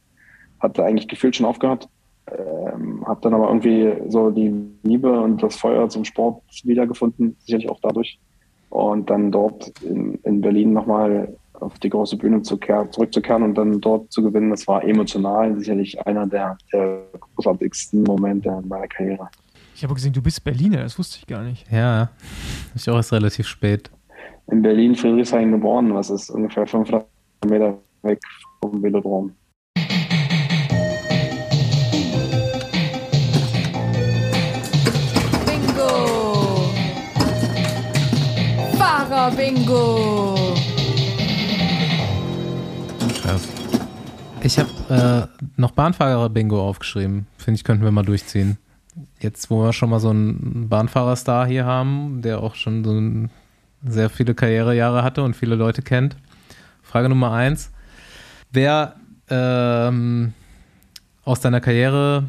hatte 0.60 0.84
eigentlich 0.84 1.08
gefühlt 1.08 1.36
schon 1.36 1.46
aufgehört. 1.46 1.88
Ähm, 2.30 3.04
habe 3.06 3.20
dann 3.22 3.34
aber 3.34 3.48
irgendwie 3.48 3.94
so 4.08 4.30
die 4.30 4.54
Liebe 4.82 5.20
und 5.20 5.42
das 5.42 5.56
Feuer 5.56 5.88
zum 5.88 6.04
Sport 6.04 6.42
wiedergefunden, 6.64 7.36
sicherlich 7.40 7.68
auch 7.68 7.80
dadurch. 7.80 8.18
Und 8.72 9.10
dann 9.10 9.30
dort 9.30 9.68
in, 9.82 10.14
in 10.24 10.40
Berlin 10.40 10.72
nochmal 10.72 11.36
auf 11.52 11.78
die 11.80 11.90
große 11.90 12.16
Bühne 12.16 12.40
zu 12.40 12.56
kehr, 12.56 12.90
zurückzukehren 12.90 13.42
und 13.42 13.54
dann 13.54 13.82
dort 13.82 14.10
zu 14.10 14.22
gewinnen, 14.22 14.48
das 14.48 14.66
war 14.66 14.82
emotional 14.82 15.54
sicherlich 15.58 16.00
einer 16.06 16.26
der, 16.26 16.56
der 16.72 17.02
großartigsten 17.20 18.02
Momente 18.02 18.48
in 18.48 18.66
meiner 18.66 18.88
Karriere. 18.88 19.28
Ich 19.76 19.84
habe 19.84 19.92
gesehen, 19.92 20.14
du 20.14 20.22
bist 20.22 20.42
Berliner, 20.42 20.78
das 20.84 20.98
wusste 20.98 21.18
ich 21.18 21.26
gar 21.26 21.42
nicht. 21.42 21.70
Ja, 21.70 22.08
ich 22.74 22.88
auch 22.88 22.96
erst 22.96 23.12
relativ 23.12 23.46
spät. 23.46 23.90
In 24.50 24.62
Berlin, 24.62 24.94
Friedrichshain 24.94 25.52
geboren, 25.52 25.94
was 25.94 26.08
ist 26.08 26.30
ungefähr 26.30 26.66
500 26.66 27.06
Meter 27.44 27.76
weg 28.00 28.20
vom 28.62 28.82
Velodrom. 28.82 29.32
Fahrer 39.22 39.36
Bingo! 39.36 40.34
Krass. 43.22 43.48
Ich 44.42 44.58
habe 44.58 45.30
äh, 45.38 45.44
noch 45.56 45.70
Bahnfahrer-Bingo 45.70 46.60
aufgeschrieben. 46.60 47.28
Finde 47.38 47.56
ich, 47.56 47.62
könnten 47.62 47.84
wir 47.84 47.92
mal 47.92 48.02
durchziehen. 48.02 48.58
Jetzt, 49.20 49.48
wo 49.48 49.62
wir 49.62 49.72
schon 49.72 49.90
mal 49.90 50.00
so 50.00 50.10
einen 50.10 50.68
Bahnfahrerstar 50.68 51.46
hier 51.46 51.64
haben, 51.64 52.20
der 52.22 52.40
auch 52.40 52.56
schon 52.56 52.82
so 52.82 52.90
ein, 52.90 53.30
sehr 53.84 54.10
viele 54.10 54.34
Karrierejahre 54.34 55.04
hatte 55.04 55.22
und 55.22 55.36
viele 55.36 55.54
Leute 55.54 55.82
kennt. 55.82 56.16
Frage 56.82 57.08
Nummer 57.08 57.30
eins. 57.30 57.70
Wer 58.50 58.96
ähm, 59.30 60.34
aus 61.24 61.38
deiner 61.38 61.60
Karriere, 61.60 62.24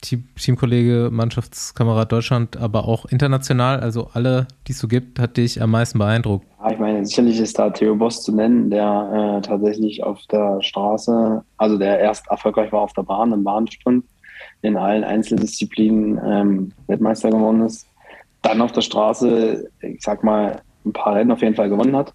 Teamkollege, 0.00 1.10
Mannschaftskamerad 1.12 2.12
Deutschland, 2.12 2.56
aber 2.56 2.86
auch 2.86 3.06
international, 3.06 3.80
also 3.80 4.08
alle, 4.12 4.46
die 4.66 4.72
es 4.72 4.78
so 4.78 4.88
gibt, 4.88 5.18
hat 5.18 5.36
dich 5.36 5.60
am 5.60 5.70
meisten 5.70 5.98
beeindruckt? 5.98 6.46
Ja, 6.62 6.70
ich 6.72 6.78
meine, 6.78 7.04
sicherlich 7.04 7.40
ist 7.40 7.58
da 7.58 7.70
Theo 7.70 7.96
Boss 7.96 8.22
zu 8.22 8.34
nennen, 8.34 8.70
der 8.70 9.38
äh, 9.38 9.46
tatsächlich 9.46 10.02
auf 10.02 10.20
der 10.30 10.62
Straße, 10.62 11.42
also 11.56 11.78
der 11.78 11.98
erst 11.98 12.28
erfolgreich 12.28 12.72
war 12.72 12.82
auf 12.82 12.92
der 12.92 13.02
Bahn, 13.02 13.32
im 13.32 13.44
Bahnsprint, 13.44 14.04
in 14.62 14.76
allen 14.76 15.04
Einzeldisziplinen 15.04 16.20
ähm, 16.24 16.72
Weltmeister 16.86 17.30
geworden 17.30 17.62
ist. 17.62 17.86
Dann 18.42 18.60
auf 18.60 18.72
der 18.72 18.82
Straße, 18.82 19.68
ich 19.80 20.02
sag 20.02 20.22
mal, 20.22 20.62
ein 20.84 20.92
paar 20.92 21.14
Rennen 21.14 21.32
auf 21.32 21.42
jeden 21.42 21.54
Fall 21.54 21.68
gewonnen 21.68 21.96
hat. 21.96 22.14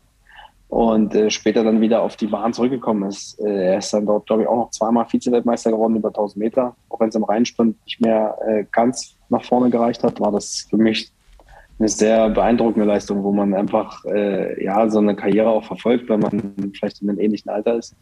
Und 0.74 1.14
äh, 1.14 1.30
später 1.30 1.64
dann 1.64 1.82
wieder 1.82 2.02
auf 2.02 2.16
die 2.16 2.26
Bahn 2.26 2.52
zurückgekommen 2.52 3.08
ist. 3.08 3.40
Äh, 3.40 3.74
er 3.74 3.78
ist 3.78 3.94
dann 3.94 4.08
dort, 4.08 4.26
glaube 4.26 4.41
ich, 4.41 4.48
auch 4.48 4.56
noch 4.56 4.72
zweimal 4.72 5.06
Vize-Weltmeister 5.06 5.70
geworden 5.70 5.95
über 5.95 6.08
1000 6.08 6.44
Meter. 6.44 6.76
Auch 6.90 7.00
wenn 7.00 7.10
es 7.10 7.16
im 7.16 7.24
Reinsprint 7.24 7.78
nicht 7.86 8.02
mehr 8.02 8.36
äh, 8.44 8.66
ganz 8.72 9.16
nach 9.30 9.45
vorne 9.45 9.70
gereicht 9.70 10.04
hat, 10.04 10.20
war 10.20 10.32
das 10.32 10.66
für 10.68 10.78
mich 10.78 11.12
eine 11.78 11.90
sehr 11.90 12.28
beeindruckende 12.32 12.88
Leistung, 12.88 13.24
wo 13.24 13.32
man 13.32 13.54
einfach 13.54 14.04
äh, 14.06 14.66
ja 14.66 14.90
so 14.90 14.98
eine 14.98 15.16
Karriere 15.16 15.52
auch 15.52 15.64
verfolgt, 15.64 16.10
wenn 16.10 16.22
man 16.22 16.72
vielleicht 16.76 17.04
in 17.04 17.10
einem 17.12 17.20
ähnlichen 17.20 17.52
Alter 17.52 17.78
ist. 17.78 17.95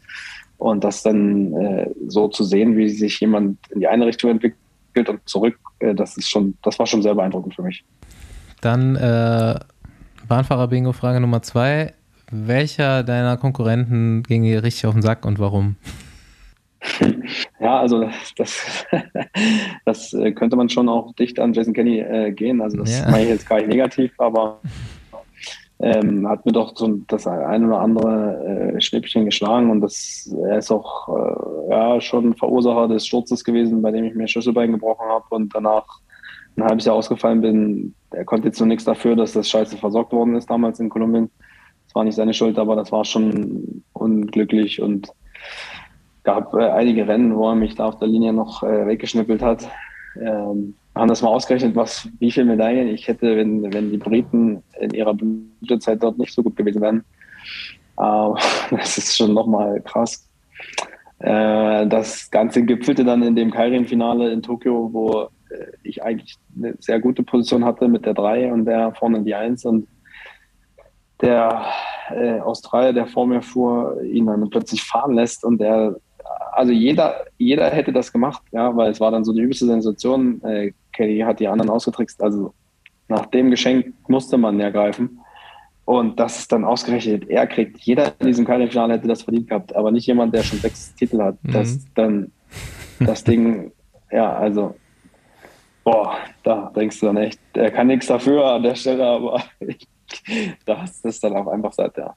Und 0.56 0.82
das 0.82 1.02
dann 1.02 1.52
äh, 1.52 1.90
so 2.06 2.28
zu 2.28 2.42
sehen, 2.42 2.74
wie 2.78 2.88
sich 2.88 3.20
jemand 3.20 3.58
in 3.68 3.80
die 3.80 3.86
eine 3.86 4.06
Richtung 4.06 4.30
entwickelt 4.30 5.10
und 5.10 5.20
zurück, 5.26 5.58
äh, 5.80 5.94
das 5.94 6.16
ist 6.16 6.30
schon, 6.30 6.56
das 6.62 6.78
war 6.78 6.86
schon 6.86 7.02
sehr 7.02 7.14
beeindruckend 7.14 7.54
für 7.54 7.64
mich. 7.64 7.84
Dann 8.62 8.96
äh, 8.96 9.60
Bahnfahrer-Bingo, 10.26 10.94
Frage 10.94 11.20
Nummer 11.20 11.42
zwei. 11.42 11.92
Welcher 12.32 13.02
deiner 13.02 13.36
Konkurrenten 13.36 14.22
ging 14.22 14.42
dir 14.42 14.62
richtig 14.62 14.86
auf 14.86 14.94
den 14.94 15.02
Sack 15.02 15.24
und 15.26 15.38
warum? 15.38 15.76
Ja, 17.60 17.78
also 17.78 18.08
das, 18.36 18.84
das 19.84 20.12
äh, 20.14 20.32
könnte 20.32 20.56
man 20.56 20.68
schon 20.68 20.88
auch 20.88 21.14
dicht 21.14 21.38
an 21.38 21.52
Jason 21.52 21.74
Kenny 21.74 22.00
äh, 22.00 22.32
gehen. 22.32 22.60
Also 22.60 22.78
das 22.78 22.98
Ja. 22.98 23.08
meine 23.08 23.22
ich 23.22 23.28
jetzt 23.28 23.48
gar 23.48 23.58
nicht 23.58 23.68
negativ, 23.68 24.12
aber 24.18 24.60
ähm, 25.78 26.28
hat 26.28 26.44
mir 26.44 26.50
doch 26.50 26.76
so 26.76 26.98
das 27.06 27.26
ein 27.28 27.64
oder 27.64 27.78
andere 27.78 28.74
äh, 28.74 28.80
Schnippchen 28.80 29.26
geschlagen 29.26 29.70
und 29.70 29.80
das 29.80 30.34
er 30.44 30.58
ist 30.58 30.72
auch 30.72 31.08
äh, 31.08 31.70
ja 31.70 32.00
schon 32.00 32.34
Verursacher 32.34 32.88
des 32.88 33.06
Sturzes 33.06 33.44
gewesen, 33.44 33.80
bei 33.80 33.92
dem 33.92 34.04
ich 34.04 34.14
mir 34.14 34.26
Schlüsselbein 34.26 34.72
gebrochen 34.72 35.06
habe 35.08 35.26
und 35.30 35.54
danach 35.54 35.86
ein 36.56 36.64
halbes 36.64 36.84
Jahr 36.84 36.96
ausgefallen 36.96 37.40
bin. 37.40 37.94
Er 38.10 38.24
konnte 38.24 38.48
jetzt 38.48 38.58
so 38.58 38.64
nichts 38.64 38.84
dafür, 38.84 39.14
dass 39.14 39.32
das 39.32 39.48
Scheiße 39.48 39.76
versorgt 39.76 40.12
worden 40.12 40.34
ist 40.34 40.50
damals 40.50 40.80
in 40.80 40.88
Kolumbien. 40.88 41.30
Das 41.92 41.96
war 41.96 42.04
nicht 42.04 42.14
seine 42.14 42.32
Schuld, 42.32 42.58
aber 42.58 42.74
das 42.74 42.90
war 42.90 43.04
schon 43.04 43.84
unglücklich 43.92 44.80
und 44.80 45.12
gab 46.24 46.54
äh, 46.54 46.70
einige 46.70 47.06
Rennen, 47.06 47.36
wo 47.36 47.50
er 47.50 47.54
mich 47.54 47.74
da 47.74 47.84
auf 47.84 47.98
der 47.98 48.08
Linie 48.08 48.32
noch 48.32 48.62
äh, 48.62 48.86
weggeschnippelt 48.86 49.42
hat. 49.42 49.68
Ähm, 50.18 50.72
haben 50.94 51.08
das 51.08 51.20
mal 51.20 51.28
ausgerechnet, 51.28 51.76
was, 51.76 52.08
wie 52.18 52.30
viele 52.30 52.46
Medaillen 52.46 52.88
ich 52.88 53.08
hätte, 53.08 53.36
wenn, 53.36 53.74
wenn 53.74 53.90
die 53.90 53.98
Briten 53.98 54.62
in 54.80 54.92
ihrer 54.92 55.12
Blütezeit 55.12 56.02
dort 56.02 56.16
nicht 56.16 56.32
so 56.32 56.42
gut 56.42 56.56
gewesen 56.56 56.80
wären. 56.80 57.04
Aber 57.96 58.38
das 58.70 58.96
ist 58.96 59.14
schon 59.14 59.34
nochmal 59.34 59.78
krass. 59.82 60.26
Äh, 61.18 61.86
das 61.88 62.30
Ganze 62.30 62.62
gipfelte 62.62 63.04
dann 63.04 63.22
in 63.22 63.36
dem 63.36 63.50
Kairin-Finale 63.50 64.32
in 64.32 64.40
Tokio, 64.40 64.88
wo 64.94 65.28
äh, 65.50 65.66
ich 65.82 66.02
eigentlich 66.02 66.36
eine 66.56 66.74
sehr 66.78 67.00
gute 67.00 67.22
Position 67.22 67.66
hatte 67.66 67.86
mit 67.86 68.06
der 68.06 68.14
3 68.14 68.50
und 68.50 68.64
der 68.64 68.94
vorne 68.94 69.20
die 69.20 69.34
1 69.34 69.66
und 69.66 69.88
der 71.22 71.64
äh, 72.10 72.40
Australier, 72.40 72.92
der 72.92 73.06
vor 73.06 73.26
mir 73.26 73.42
fuhr, 73.42 74.02
ihn 74.02 74.26
dann 74.26 74.50
plötzlich 74.50 74.82
fahren 74.82 75.14
lässt 75.14 75.44
und 75.44 75.58
der, 75.58 75.96
also 76.52 76.72
jeder, 76.72 77.24
jeder 77.38 77.70
hätte 77.70 77.92
das 77.92 78.12
gemacht, 78.12 78.42
ja, 78.52 78.76
weil 78.76 78.90
es 78.90 79.00
war 79.00 79.10
dann 79.10 79.24
so 79.24 79.32
die 79.32 79.40
übelste 79.40 79.66
Sensation. 79.66 80.42
Äh, 80.42 80.72
Kelly 80.92 81.20
hat 81.20 81.40
die 81.40 81.48
anderen 81.48 81.70
ausgetrickst, 81.70 82.22
also 82.22 82.52
nach 83.08 83.26
dem 83.26 83.50
Geschenk 83.50 83.94
musste 84.08 84.36
man 84.36 84.58
ja 84.58 84.70
greifen. 84.70 85.20
Und 85.84 86.20
das 86.20 86.38
ist 86.38 86.52
dann 86.52 86.64
ausgerechnet, 86.64 87.28
er 87.28 87.46
kriegt. 87.46 87.80
Jeder 87.80 88.12
in 88.20 88.28
diesem 88.28 88.46
Finale 88.46 88.94
hätte 88.94 89.08
das 89.08 89.22
verdient 89.22 89.48
gehabt, 89.48 89.74
aber 89.74 89.90
nicht 89.90 90.06
jemand, 90.06 90.34
der 90.34 90.42
schon 90.42 90.60
sechs 90.60 90.94
Titel 90.94 91.20
hat. 91.20 91.36
Mhm. 91.42 91.52
Das 91.52 91.78
dann 91.94 92.32
das 93.00 93.24
Ding, 93.24 93.72
ja, 94.10 94.32
also, 94.32 94.76
boah, 95.82 96.16
da 96.44 96.70
denkst 96.76 97.00
du 97.00 97.06
dann 97.06 97.16
echt, 97.16 97.40
er 97.54 97.70
kann 97.70 97.88
nichts 97.88 98.06
dafür 98.06 98.44
an 98.46 98.62
der 98.62 98.74
Stelle, 98.74 99.04
aber 99.04 99.42
das 100.66 101.00
ist 101.00 101.22
dann 101.24 101.36
auch 101.36 101.46
einfach 101.46 101.72
seit, 101.72 101.96
ja. 101.96 102.14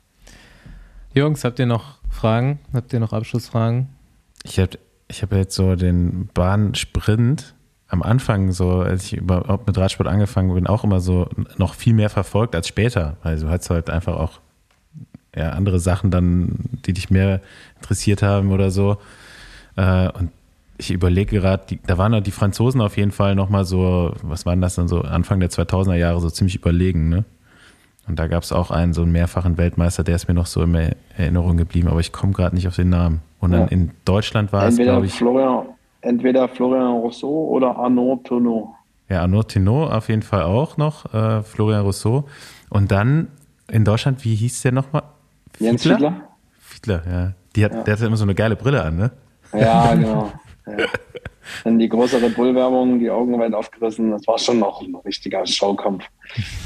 Jungs, 1.13 1.43
habt 1.43 1.59
ihr 1.59 1.65
noch 1.65 1.99
Fragen? 2.09 2.59
Habt 2.73 2.91
ihr 2.91 2.99
noch 2.99 3.13
Abschlussfragen? 3.13 3.89
Ich 4.43 4.59
habe 4.59 4.77
ich 5.07 5.21
hab 5.21 5.31
jetzt 5.31 5.55
so 5.55 5.75
den 5.75 6.27
Bahnsprint 6.33 7.55
am 7.87 8.01
Anfang, 8.01 8.51
so 8.51 8.81
als 8.81 9.05
ich 9.05 9.17
überhaupt 9.17 9.67
mit 9.67 9.77
Radsport 9.77 10.09
angefangen 10.09 10.53
bin, 10.53 10.67
auch 10.67 10.83
immer 10.83 10.99
so 10.99 11.29
noch 11.57 11.75
viel 11.75 11.93
mehr 11.93 12.09
verfolgt 12.09 12.55
als 12.55 12.67
später. 12.67 13.17
weil 13.23 13.39
du 13.39 13.49
hast 13.49 13.69
halt 13.69 13.89
einfach 13.89 14.17
auch 14.17 14.39
ja, 15.35 15.49
andere 15.49 15.79
Sachen 15.79 16.11
dann, 16.11 16.55
die 16.85 16.93
dich 16.93 17.09
mehr 17.09 17.41
interessiert 17.75 18.21
haben 18.21 18.51
oder 18.51 18.71
so. 18.71 18.97
Äh, 19.75 20.09
und 20.09 20.31
ich 20.77 20.91
überlege 20.91 21.39
gerade, 21.39 21.77
da 21.85 21.97
waren 21.97 22.23
die 22.23 22.31
Franzosen 22.31 22.81
auf 22.81 22.97
jeden 22.97 23.11
Fall 23.11 23.35
nochmal 23.35 23.65
so, 23.65 24.13
was 24.21 24.45
waren 24.45 24.61
das 24.61 24.75
dann 24.75 24.87
so, 24.87 25.01
Anfang 25.01 25.39
der 25.39 25.49
2000er 25.49 25.95
Jahre 25.95 26.19
so 26.19 26.29
ziemlich 26.29 26.55
überlegen, 26.55 27.09
ne? 27.09 27.23
Und 28.07 28.19
da 28.19 28.27
gab 28.27 28.43
es 28.43 28.51
auch 28.51 28.69
einen, 28.71 28.93
so 28.93 29.01
einen 29.01 29.11
mehrfachen 29.11 29.57
Weltmeister, 29.57 30.03
der 30.03 30.15
ist 30.15 30.27
mir 30.27 30.33
noch 30.35 30.45
so 30.45 30.61
in 30.61 30.75
Erinnerung 31.17 31.57
geblieben, 31.57 31.87
aber 31.87 31.99
ich 31.99 32.11
komme 32.11 32.33
gerade 32.33 32.55
nicht 32.55 32.67
auf 32.67 32.75
den 32.75 32.89
Namen. 32.89 33.21
Und 33.39 33.51
dann 33.51 33.61
Ja. 33.61 33.67
in 33.67 33.91
Deutschland 34.05 34.53
war 34.53 34.63
es, 34.63 34.75
entweder, 34.75 34.91
glaube 34.93 35.05
ich, 35.07 35.13
Florian, 35.13 35.65
entweder 36.01 36.47
Florian 36.47 36.91
Rousseau 37.01 37.47
oder 37.49 37.75
Arnaud 37.75 38.23
Tourneau. 38.25 38.75
ja, 39.09 39.21
Arnaud 39.21 39.51
Thénault 39.51 39.89
auf 39.91 40.09
jeden 40.09 40.21
Fall 40.21 40.43
auch 40.43 40.77
noch, 40.77 41.11
äh, 41.13 41.41
Florian 41.43 41.81
Rousseau. 41.81 42.25
Und 42.69 42.91
dann 42.91 43.27
in 43.71 43.83
Deutschland, 43.85 44.23
wie 44.23 44.35
hieß 44.35 44.61
der 44.61 44.71
nochmal? 44.71 45.03
Jens 45.59 45.83
Fiedler? 45.83 46.13
Fiedler, 46.59 47.01
ja. 47.09 47.31
Die 47.55 47.63
hat, 47.65 47.73
Ja. 47.73 47.83
Der 47.83 47.93
hatte 47.93 48.05
immer 48.05 48.17
so 48.17 48.23
eine 48.25 48.35
geile 48.35 48.55
Brille 48.55 48.83
an, 48.83 48.97
ne? 48.97 49.11
Ja, 49.53 49.93
genau. 49.95 50.31
Ja. 50.65 50.87
Dann 51.63 51.77
die 51.77 51.89
große 51.89 52.21
Red 52.21 52.35
Bull-Werbung, 52.35 52.99
die 52.99 53.09
Augen 53.09 53.37
weit 53.39 53.53
aufgerissen. 53.53 54.11
Das 54.11 54.25
war 54.27 54.37
schon 54.37 54.59
noch 54.59 54.81
ein 54.81 54.95
richtiger 55.05 55.45
Showkampf. 55.45 56.03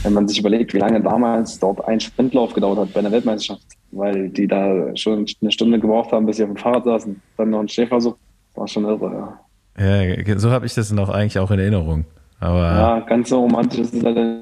Wenn 0.03 0.13
man 0.13 0.27
sich 0.27 0.39
überlegt, 0.39 0.73
wie 0.73 0.77
lange 0.77 1.01
damals 1.01 1.59
dort 1.59 1.85
ein 1.85 1.99
Sprintlauf 1.99 2.53
gedauert 2.53 2.79
hat 2.79 2.93
bei 2.93 2.99
einer 3.01 3.11
Weltmeisterschaft, 3.11 3.65
weil 3.91 4.29
die 4.29 4.47
da 4.47 4.95
schon 4.95 5.25
eine 5.41 5.51
Stunde 5.51 5.79
gebraucht 5.79 6.11
haben, 6.11 6.25
bis 6.25 6.37
sie 6.37 6.43
auf 6.43 6.49
dem 6.49 6.57
Fahrrad 6.57 6.85
saßen. 6.85 7.21
Dann 7.37 7.49
noch 7.49 7.59
ein 7.59 7.67
Schäfersuch. 7.67 8.15
War 8.55 8.67
schon 8.67 8.85
irre, 8.85 9.37
ja. 9.77 9.95
Ja, 10.01 10.37
so 10.39 10.51
habe 10.51 10.65
ich 10.65 10.73
das 10.73 10.91
noch 10.91 11.09
eigentlich 11.09 11.39
auch 11.39 11.51
in 11.51 11.59
Erinnerung. 11.59 12.05
Aber 12.39 12.59
Ja, 12.59 12.99
ganz 13.01 13.29
so 13.29 13.41
romantisch 13.41 13.79
ist 13.79 13.93
es 13.93 14.01
leider 14.01 14.39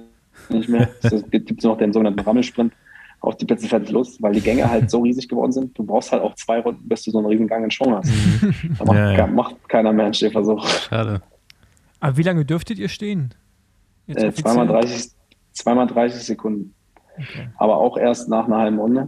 nicht 0.50 0.70
mehr. 0.70 0.90
Es 1.02 1.24
gibt 1.30 1.64
noch 1.64 1.78
den 1.78 1.94
sogenannten 1.94 2.20
Rammelsprint. 2.20 2.74
Auf 3.20 3.36
die 3.38 3.46
Plätze 3.46 3.68
fertig 3.68 3.90
los, 3.92 4.22
weil 4.22 4.34
die 4.34 4.42
Gänge 4.42 4.70
halt 4.70 4.90
so 4.92 5.02
riesig 5.02 5.28
geworden 5.28 5.52
sind. 5.52 5.78
Du 5.78 5.84
brauchst 5.84 6.12
halt 6.12 6.22
auch 6.22 6.36
zwei 6.36 6.60
Runden, 6.60 6.88
bis 6.88 7.02
du 7.04 7.12
so 7.12 7.18
einen 7.18 7.28
riesen 7.28 7.48
Gang 7.48 7.64
in 7.64 7.72
Schwung 7.72 7.96
hast. 7.96 8.12
Da 8.78 8.86
macht, 8.86 8.96
Ja, 8.98 9.12
ja. 9.12 9.28
macht 9.28 9.56
keiner 9.70 9.92
mehr 9.92 10.06
einen 10.06 10.14
Stehversuch. 10.14 10.66
schade. 10.68 11.22
Aber 12.00 12.16
wie 12.18 12.22
lange 12.24 12.46
dürftet 12.46 12.78
ihr 12.78 12.90
stehen? 12.90 13.34
Jetzt 14.06 14.24
Äh, 14.24 14.34
zweimal, 14.34 14.68
30, 14.68 15.12
zweimal 15.52 15.88
30 15.88 16.22
Sekunden. 16.24 16.74
Okay. 17.18 17.48
Aber 17.58 17.78
auch 17.78 17.98
erst 17.98 18.30
nach 18.30 18.46
einer 18.46 18.58
halben 18.60 18.78
Runde. 18.78 19.08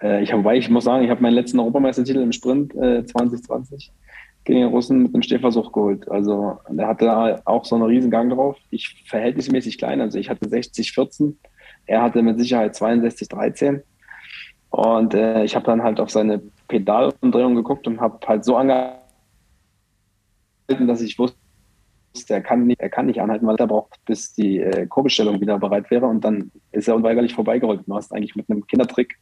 Äh, 0.00 0.22
ich, 0.22 0.32
hab, 0.32 0.50
ich 0.52 0.70
muss 0.70 0.84
sagen, 0.84 1.04
ich 1.04 1.10
habe 1.10 1.20
meinen 1.20 1.34
letzten 1.34 1.60
Europameistertitel 1.60 2.20
im 2.20 2.32
Sprint 2.32 2.74
äh, 2.74 3.04
2020 3.04 3.92
gegen 4.44 4.60
den 4.60 4.68
Russen 4.70 5.02
mit 5.02 5.14
einem 5.14 5.22
Stehversuch 5.22 5.70
geholt. 5.72 6.10
Also 6.10 6.58
der 6.70 6.88
hatte 6.88 7.04
da 7.04 7.42
auch 7.44 7.64
so 7.66 7.76
einen 7.76 7.84
riesen 7.84 8.10
Gang 8.10 8.32
drauf. 8.32 8.56
Ich 8.70 9.04
verhältnismäßig 9.06 9.76
klein, 9.78 10.00
also 10.00 10.18
ich 10.18 10.30
hatte 10.30 10.48
60, 10.48 10.92
14. 10.92 11.38
Er 11.86 12.02
hatte 12.02 12.22
mit 12.22 12.38
Sicherheit 12.38 12.74
62, 12.74 13.28
13. 13.28 13.82
Und 14.70 15.14
äh, 15.14 15.44
ich 15.44 15.54
habe 15.54 15.66
dann 15.66 15.82
halt 15.82 16.00
auf 16.00 16.10
seine 16.10 16.40
Pedalumdrehung 16.68 17.54
geguckt 17.54 17.86
und 17.86 18.00
habe 18.00 18.26
halt 18.26 18.44
so 18.44 18.56
angehalten, 18.56 19.02
dass 20.86 21.02
ich 21.02 21.18
wusste, 21.18 21.36
er 22.28 22.40
kann 22.40 22.66
nicht, 22.66 22.80
er 22.80 22.88
kann 22.88 23.06
nicht 23.06 23.20
anhalten, 23.20 23.46
weil 23.46 23.56
er 23.56 23.66
braucht, 23.66 24.02
bis 24.06 24.32
die 24.32 24.60
äh, 24.60 24.86
Kurbelstellung 24.86 25.40
wieder 25.40 25.58
bereit 25.58 25.90
wäre. 25.90 26.06
Und 26.06 26.24
dann 26.24 26.50
ist 26.70 26.88
er 26.88 26.94
unweigerlich 26.94 27.34
vorbeigerollt. 27.34 27.82
Du 27.86 27.94
hast 27.94 28.12
eigentlich 28.14 28.34
mit 28.34 28.48
einem 28.48 28.66
Kindertrick, 28.66 29.18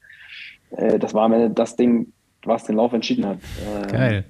äh, 0.70 0.98
das 0.98 1.14
war 1.14 1.24
am 1.24 1.32
Ende 1.32 1.50
das 1.50 1.74
Ding, 1.74 2.12
was 2.44 2.64
den 2.64 2.76
Lauf 2.76 2.92
entschieden 2.92 3.26
hat. 3.26 3.38
Äh, 3.38 3.92
Geil. 3.92 4.24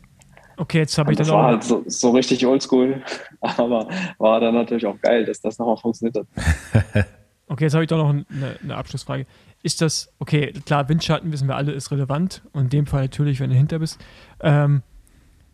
Okay, 0.57 0.79
jetzt 0.79 0.99
habe 0.99 1.13
ich 1.13 1.19
das 1.19 1.29
dann 1.29 1.37
war 1.37 1.45
auch. 1.45 1.51
halt 1.53 1.65
so, 1.65 1.83
so 1.87 2.11
richtig 2.11 2.47
oldschool, 2.47 3.03
aber 3.41 3.89
war 4.19 4.41
dann 4.41 4.55
natürlich 4.55 4.85
auch 4.87 5.01
geil, 5.01 5.25
dass 5.25 5.41
das 5.41 5.59
nochmal 5.59 5.79
funktioniert 5.79 6.17
hat. 6.17 7.07
Okay, 7.51 7.65
jetzt 7.65 7.75
habe 7.75 7.83
ich 7.83 7.89
doch 7.89 7.99
noch 7.99 8.11
eine, 8.11 8.25
eine 8.63 8.77
Abschlussfrage. 8.77 9.27
Ist 9.65 9.81
das, 9.81 10.13
okay, 10.21 10.53
klar, 10.65 10.89
Windschatten 10.89 11.33
wissen 11.33 11.49
wir 11.49 11.57
alle, 11.57 11.73
ist 11.73 11.91
relevant 11.91 12.43
und 12.53 12.63
in 12.63 12.71
dem 12.71 12.87
Fall 12.87 13.03
natürlich, 13.03 13.41
wenn 13.41 13.51
du 13.51 13.57
hinter 13.57 13.81
bist. 13.81 13.99
Ähm, 14.39 14.83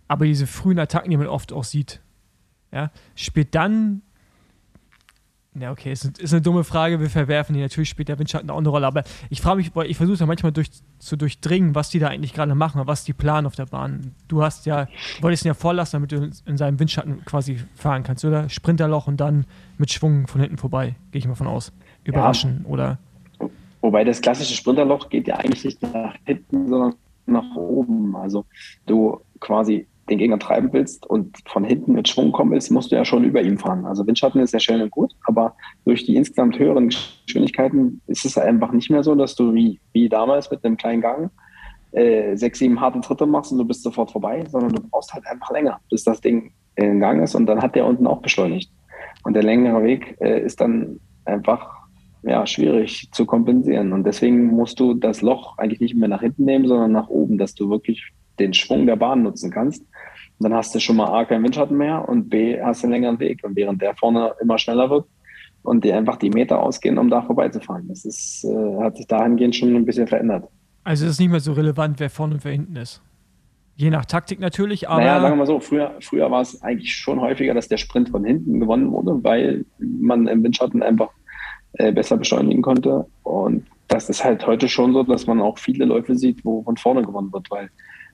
aber 0.07 0.27
diese 0.27 0.47
frühen 0.47 0.79
Attacken, 0.79 1.11
die 1.11 1.17
man 1.17 1.27
oft 1.27 1.55
auch 1.55 1.65
sieht, 1.65 2.03
ja, 2.71 2.91
spielt 3.15 3.55
dann. 3.55 4.03
Ja, 5.59 5.71
okay, 5.71 5.91
ist, 5.91 6.19
ist 6.19 6.35
eine 6.35 6.43
dumme 6.43 6.65
Frage, 6.65 7.01
wir 7.01 7.09
verwerfen 7.09 7.55
die. 7.55 7.63
Natürlich 7.63 7.89
spielt 7.89 8.09
der 8.09 8.19
Windschatten 8.19 8.51
auch 8.51 8.59
eine 8.59 8.69
Rolle, 8.69 8.87
aber 8.87 9.03
ich 9.31 9.41
frage 9.41 9.57
mich, 9.57 9.75
ich 9.75 9.97
versuche 9.97 10.19
ja 10.19 10.27
manchmal 10.27 10.53
durch, 10.53 10.69
zu 10.99 11.17
durchdringen, 11.17 11.75
was 11.75 11.89
die 11.89 11.99
da 11.99 12.09
eigentlich 12.09 12.35
gerade 12.35 12.55
machen, 12.55 12.83
was 12.85 13.05
die 13.05 13.15
planen 13.15 13.47
auf 13.47 13.57
der 13.57 13.65
Bahn. 13.65 14.15
Du 14.29 14.43
hast 14.43 14.67
ja, 14.67 14.87
wolltest 15.23 15.47
ihn 15.47 15.49
ja 15.49 15.55
vorlassen, 15.55 15.97
damit 15.97 16.13
du 16.13 16.31
in 16.45 16.59
seinem 16.59 16.79
Windschatten 16.79 17.25
quasi 17.25 17.59
fahren 17.75 18.03
kannst, 18.03 18.23
oder? 18.27 18.51
Sprinterloch 18.51 19.07
und 19.07 19.17
dann 19.17 19.47
mit 19.79 19.91
Schwung 19.91 20.27
von 20.27 20.43
hinten 20.43 20.59
vorbei, 20.59 20.97
gehe 21.11 21.21
ich 21.21 21.27
mal 21.27 21.37
von 21.37 21.47
aus. 21.47 21.73
Überraschen 22.07 22.65
oder. 22.69 22.99
Wobei 23.81 24.05
das 24.05 24.21
klassische 24.21 24.55
Sprinterloch 24.55 25.09
geht 25.09 25.29
ja 25.29 25.37
eigentlich 25.37 25.65
nicht 25.65 25.83
nach 25.83 26.15
hinten, 26.25 26.69
sondern 26.69 26.95
nach 27.27 27.55
oben. 27.55 28.17
Also 28.17 28.45
du 28.87 29.21
quasi 29.41 29.87
den 30.09 30.19
Gegner 30.19 30.39
treiben 30.39 30.73
willst 30.73 31.05
und 31.07 31.37
von 31.49 31.65
hinten 31.65 31.93
mit 31.93 32.09
Schwung 32.09 32.31
kommen 32.31 32.53
willst, 32.53 32.71
musst 32.71 32.93
du 32.93 32.97
ja 32.97 33.05
schon 33.05 33.25
über 33.25 33.43
ihm 33.43 33.59
fahren. 33.59 33.85
Also 33.87 34.07
Windschatten 34.07 34.41
ist 34.41 34.53
ja 34.53 34.61
schön 34.61 34.81
und 34.81 34.91
gut, 34.91 35.13
aber 35.27 35.57
durch 35.85 36.05
die 36.05 36.17
insgesamt 36.17 36.59
höheren 36.59 36.89
Geschwindigkeiten 36.89 38.01
ist 38.07 38.25
es 38.25 38.39
einfach 38.39 38.73
nicht 38.73 38.91
mehr 38.91 39.03
so, 39.03 39.15
dass 39.15 39.35
du 39.35 39.53
wie, 39.53 39.81
wie 39.93 40.09
damals 40.09 40.51
mit 40.51 40.65
einem 40.65 40.77
kleinen 40.77 41.03
Gang 41.03 41.31
äh, 41.93 42.37
sechs, 42.37 42.61
sieben 42.61 42.81
harte 42.81 43.01
Tritte 43.01 43.27
machst 43.27 43.51
und 43.51 43.59
du 43.59 43.65
bist 43.65 43.83
sofort 43.83 44.13
vorbei, 44.13 44.45
sondern 44.49 44.73
du 44.73 44.83
brauchst 44.89 45.13
halt 45.13 45.27
einfach 45.27 45.51
länger, 45.51 45.81
bis 45.91 46.05
das 46.05 46.21
Ding 46.21 46.53
in 46.77 47.01
Gang 47.01 47.23
ist 47.23 47.35
und 47.35 47.47
dann 47.47 47.61
hat 47.61 47.75
der 47.75 47.87
unten 47.87 48.07
auch 48.07 48.23
beschleunigt. 48.23 48.71
Und 49.25 49.35
der 49.35 49.43
längere 49.43 49.83
Weg 49.83 50.17
äh, 50.21 50.41
ist 50.41 50.61
dann 50.61 51.01
einfach 51.25 51.86
ja, 52.27 52.47
schwierig 52.47 53.09
zu 53.13 53.25
kompensieren. 53.25 53.93
Und 53.93 54.05
deswegen 54.05 54.47
musst 54.49 54.81
du 54.81 54.95
das 54.95 55.23
Loch 55.23 55.57
eigentlich 55.59 55.81
nicht 55.81 55.95
mehr 55.95 56.09
nach 56.09 56.21
hinten 56.21 56.45
nehmen, 56.45 56.67
sondern 56.67 56.93
nach 56.93 57.09
oben, 57.09 57.39
dass 57.39 57.55
du 57.55 57.71
wirklich 57.71 58.13
den 58.39 58.53
Schwung 58.53 58.87
der 58.87 58.97
Bahn 58.97 59.23
nutzen 59.23 59.51
kannst. 59.51 59.83
Und 59.83 60.45
dann 60.45 60.55
hast 60.55 60.75
du 60.75 60.81
schon 60.81 60.97
mal 60.97 61.09
A, 61.09 61.25
keinen 61.25 61.45
Windschatten 61.45 61.77
mehr 61.77 62.07
und 62.09 62.29
B, 62.29 62.61
hast 62.61 62.85
einen 62.85 62.93
längeren 62.93 63.21
Weg. 63.21 63.43
Und 63.45 63.57
während 63.57 63.81
der 63.81 63.95
vorne 63.95 64.33
immer 64.41 64.59
schneller 64.59 64.91
wird 64.91 65.07
und 65.63 65.85
dir 65.85 65.97
einfach 65.97 66.17
die 66.17 66.31
Meter 66.31 66.61
ausgehen, 66.61 66.99
um 66.99 67.09
da 67.09 67.23
vorbeizufahren. 67.23 67.89
Das 67.89 68.05
ist, 68.05 68.45
äh, 68.45 68.83
hat 68.83 68.97
sich 68.97 69.07
dahingehend 69.07 69.55
schon 69.55 69.75
ein 69.75 69.85
bisschen 69.85 70.07
verändert. 70.07 70.49
Also 70.85 71.07
es 71.07 71.13
ist 71.13 71.21
nicht 71.21 71.31
mehr 71.31 71.41
so 71.41 71.53
relevant, 71.53 71.99
wer 72.01 72.11
vorne 72.11 72.35
und 72.35 72.45
wer 72.45 72.53
hinten 72.53 72.77
ist. 72.77 73.03
Je 73.75 73.91
nach 73.91 74.07
Taktik 74.07 74.41
natürlich, 74.41 74.89
aber. 74.89 75.01
naja, 75.01 75.21
sagen 75.21 75.35
wir 75.35 75.39
mal 75.39 75.47
so, 75.47 75.61
früher, 75.61 75.95
früher 76.01 76.31
war 76.31 76.41
es 76.41 76.63
eigentlich 76.63 76.95
schon 76.95 77.21
häufiger, 77.21 77.53
dass 77.53 77.69
der 77.69 77.77
Sprint 77.77 78.09
von 78.09 78.25
hinten 78.25 78.59
gewonnen 78.59 78.91
wurde, 78.91 79.23
weil 79.23 79.67
man 79.79 80.27
im 80.29 80.43
Windschatten 80.43 80.83
einfach 80.83 81.11
äh, 81.79 81.93
besser 81.93 82.17
beschleunigen 82.17 82.63
konnte. 82.63 83.07
Und 83.23 83.67
das 83.89 84.09
ist 84.09 84.25
halt 84.25 84.47
heute 84.47 84.69
schon 84.69 84.93
so, 84.93 85.03
dass 85.03 85.27
man 85.27 85.41
auch 85.41 85.59
viele 85.59 85.85
Läufe 85.85 86.17
sieht, 86.17 86.45
wo 86.45 86.63
von 86.63 86.77
vorne 86.77 87.03
gewonnen 87.03 87.33
wird, 87.33 87.51
weil 87.51 87.71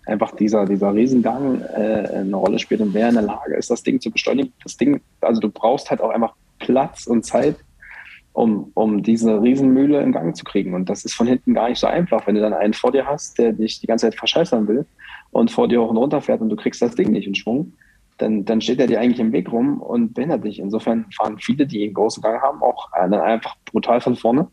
einfach 0.07 0.35
dieser, 0.35 0.67
dieser 0.67 0.95
Riesengang 0.95 1.63
äh, 1.63 2.09
eine 2.15 2.37
Rolle 2.37 2.59
spielt 2.59 2.81
und 2.81 2.93
wer 2.93 3.09
in 3.09 3.15
der 3.15 3.23
Lage 3.23 3.55
ist, 3.55 3.71
das 3.71 3.83
Ding 3.83 4.01
zu 4.01 4.11
beschleunigen. 4.11 4.53
Das 4.63 4.77
Ding, 4.77 5.01
also 5.21 5.41
du 5.41 5.49
brauchst 5.49 5.91
halt 5.91 6.01
auch 6.01 6.11
einfach 6.11 6.35
Platz 6.59 7.07
und 7.07 7.25
Zeit, 7.25 7.57
um, 8.33 8.71
um 8.75 9.03
diese 9.03 9.41
Riesenmühle 9.41 10.01
in 10.01 10.13
Gang 10.13 10.37
zu 10.37 10.45
kriegen. 10.45 10.75
Und 10.75 10.89
das 10.89 11.05
ist 11.05 11.15
von 11.15 11.27
hinten 11.27 11.55
gar 11.55 11.69
nicht 11.69 11.79
so 11.79 11.87
einfach, 11.87 12.27
wenn 12.27 12.35
du 12.35 12.41
dann 12.41 12.55
einen 12.55 12.75
vor 12.75 12.93
dir 12.93 13.07
hast, 13.07 13.39
der 13.39 13.53
dich 13.53 13.81
die 13.81 13.87
ganze 13.87 14.07
Zeit 14.07 14.19
verscheißern 14.19 14.67
will 14.67 14.87
und 15.31 15.51
vor 15.51 15.69
dir 15.69 15.83
hoch 15.83 15.91
und 15.91 15.97
runter 15.97 16.21
fährt 16.21 16.41
und 16.41 16.49
du 16.49 16.57
kriegst 16.57 16.83
das 16.83 16.95
Ding 16.95 17.11
nicht 17.13 17.27
in 17.27 17.35
Schwung, 17.35 17.73
dann, 18.23 18.45
dann 18.45 18.61
steht 18.61 18.79
er 18.79 18.87
dir 18.87 19.01
eigentlich 19.01 19.19
im 19.19 19.33
Weg 19.33 19.51
rum 19.51 19.81
und 19.81 20.15
behindert 20.15 20.45
dich. 20.45 20.61
Insofern 20.61 21.07
fahren 21.11 21.39
viele, 21.39 21.67
die 21.67 21.85
einen 21.85 21.95
großen 21.95 22.23
Gang 22.23 22.41
haben, 22.41 22.63
auch 22.63 22.89
äh, 22.95 23.11
dann 23.11 23.21
einfach 23.21 23.57
brutal 23.65 24.01
von 24.01 24.17
vorne, 24.17 24.49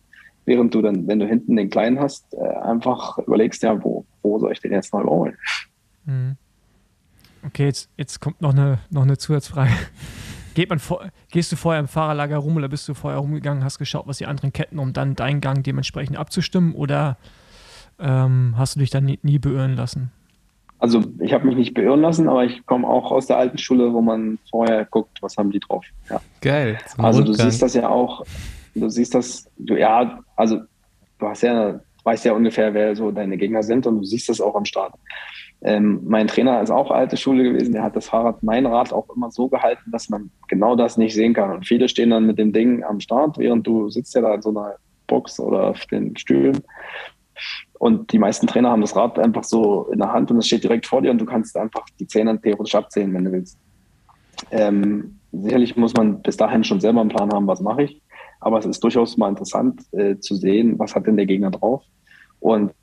während 0.45 0.73
du 0.73 0.81
dann, 0.81 1.07
wenn 1.07 1.19
du 1.19 1.27
hinten 1.27 1.55
den 1.55 1.69
kleinen 1.69 1.99
hast, 1.99 2.33
äh, 2.33 2.37
einfach 2.39 3.19
überlegst, 3.19 3.61
ja, 3.61 3.81
wo, 3.83 4.05
wo 4.23 4.39
soll 4.39 4.51
ich 4.51 4.59
den 4.59 4.71
jetzt 4.71 4.91
mal 4.91 5.03
überholen? 5.03 5.37
Mhm. 6.05 6.35
Okay, 7.45 7.65
jetzt, 7.65 7.89
jetzt 7.95 8.19
kommt 8.19 8.41
noch 8.41 8.53
eine, 8.53 8.79
noch 8.89 9.03
eine 9.03 9.17
Zusatzfrage. 9.17 9.71
Geht 10.55 10.69
man 10.69 10.79
vor, 10.79 11.07
gehst 11.31 11.51
du 11.51 11.55
vorher 11.55 11.79
im 11.79 11.87
Fahrerlager 11.87 12.37
rum 12.37 12.57
oder 12.57 12.67
bist 12.67 12.89
du 12.89 12.95
vorher 12.95 13.19
rumgegangen, 13.19 13.63
hast 13.63 13.77
geschaut, 13.77 14.07
was 14.07 14.17
die 14.17 14.25
anderen 14.25 14.51
ketten, 14.51 14.79
um 14.79 14.93
dann 14.93 15.15
deinen 15.15 15.41
Gang 15.41 15.63
dementsprechend 15.63 16.17
abzustimmen 16.17 16.73
oder 16.73 17.17
ähm, 17.99 18.55
hast 18.57 18.75
du 18.75 18.79
dich 18.79 18.89
dann 18.89 19.05
nie, 19.05 19.19
nie 19.21 19.37
beirren 19.37 19.75
lassen? 19.75 20.11
Also 20.79 21.03
ich 21.19 21.33
habe 21.33 21.45
mich 21.45 21.57
nicht 21.57 21.73
beirren 21.73 22.01
lassen, 22.01 22.29
aber 22.29 22.45
ich 22.45 22.65
komme 22.65 22.87
auch 22.87 23.11
aus 23.11 23.27
der 23.27 23.37
alten 23.37 23.57
Schule, 23.57 23.93
wo 23.93 24.01
man 24.01 24.39
vorher 24.49 24.85
guckt, 24.85 25.21
was 25.21 25.35
haben 25.35 25.51
die 25.51 25.59
drauf. 25.59 25.85
Ja. 26.09 26.21
Geil. 26.41 26.77
Also 26.97 27.21
du 27.21 27.27
Rundgang. 27.27 27.49
siehst 27.49 27.61
das 27.61 27.73
ja 27.73 27.89
auch, 27.89 28.25
du 28.75 28.89
siehst 28.89 29.13
das, 29.13 29.49
du, 29.57 29.75
ja, 29.75 30.19
also 30.37 30.61
du 31.19 31.27
hast 31.27 31.41
ja, 31.41 31.73
du 31.73 31.81
weißt 32.03 32.25
ja 32.25 32.33
ungefähr, 32.33 32.73
wer 32.73 32.95
so 32.95 33.11
deine 33.11 33.37
Gegner 33.37 33.61
sind 33.61 33.85
und 33.87 33.97
du 33.97 34.03
siehst 34.05 34.29
das 34.29 34.39
auch 34.39 34.55
am 34.55 34.65
Start. 34.65 34.93
Ähm, 35.61 35.99
mein 36.05 36.27
Trainer 36.27 36.61
ist 36.61 36.71
auch 36.71 36.89
alte 36.89 37.17
Schule 37.17 37.43
gewesen, 37.43 37.73
der 37.73 37.83
hat 37.83 37.97
das 37.97 38.07
Fahrrad, 38.07 38.41
mein 38.43 38.65
Rad 38.65 38.93
auch 38.93 39.09
immer 39.13 39.29
so 39.29 39.49
gehalten, 39.49 39.91
dass 39.91 40.07
man 40.07 40.31
genau 40.47 40.77
das 40.77 40.97
nicht 40.97 41.13
sehen 41.13 41.33
kann. 41.33 41.51
Und 41.51 41.67
viele 41.67 41.89
stehen 41.89 42.11
dann 42.11 42.25
mit 42.25 42.39
dem 42.39 42.53
Ding 42.53 42.83
am 42.85 43.01
Start, 43.01 43.37
während 43.37 43.67
du 43.67 43.89
sitzt 43.89 44.15
ja 44.15 44.21
da 44.21 44.35
in 44.35 44.41
so 44.41 44.51
einer 44.51 44.75
Box 45.07 45.39
oder 45.39 45.67
auf 45.67 45.85
den 45.87 46.15
Stühlen. 46.15 46.59
Und 47.79 48.11
die 48.11 48.19
meisten 48.19 48.45
Trainer 48.45 48.71
haben 48.71 48.81
das 48.81 48.95
Rad 48.95 49.17
einfach 49.17 49.45
so 49.45 49.89
in 49.91 49.99
der 49.99 50.11
Hand 50.11 50.29
und 50.29 50.37
es 50.37 50.47
steht 50.47 50.63
direkt 50.63 50.85
vor 50.85 51.01
dir 51.01 51.11
und 51.11 51.17
du 51.17 51.25
kannst 51.25 51.55
einfach 51.55 51.85
die 51.97 52.05
Zähne 52.05 52.39
theoretisch 52.39 52.75
abzählen, 52.75 53.13
wenn 53.13 53.23
du 53.23 53.31
willst. 53.31 53.57
Ähm, 54.51 55.17
sicherlich 55.31 55.77
muss 55.77 55.93
man 55.93 56.21
bis 56.21 56.35
dahin 56.35 56.65
schon 56.65 56.81
selber 56.81 56.99
einen 56.99 57.09
Plan 57.09 57.31
haben, 57.31 57.47
was 57.47 57.61
mache 57.61 57.83
ich. 57.83 58.01
Aber 58.41 58.59
es 58.59 58.65
ist 58.65 58.83
durchaus 58.83 59.15
mal 59.15 59.29
interessant 59.29 59.81
äh, 59.93 60.17
zu 60.19 60.35
sehen, 60.35 60.77
was 60.77 60.93
hat 60.93 61.07
denn 61.07 61.15
der 61.15 61.25
Gegner 61.25 61.51
drauf. 61.51 61.83
Und 62.41 62.73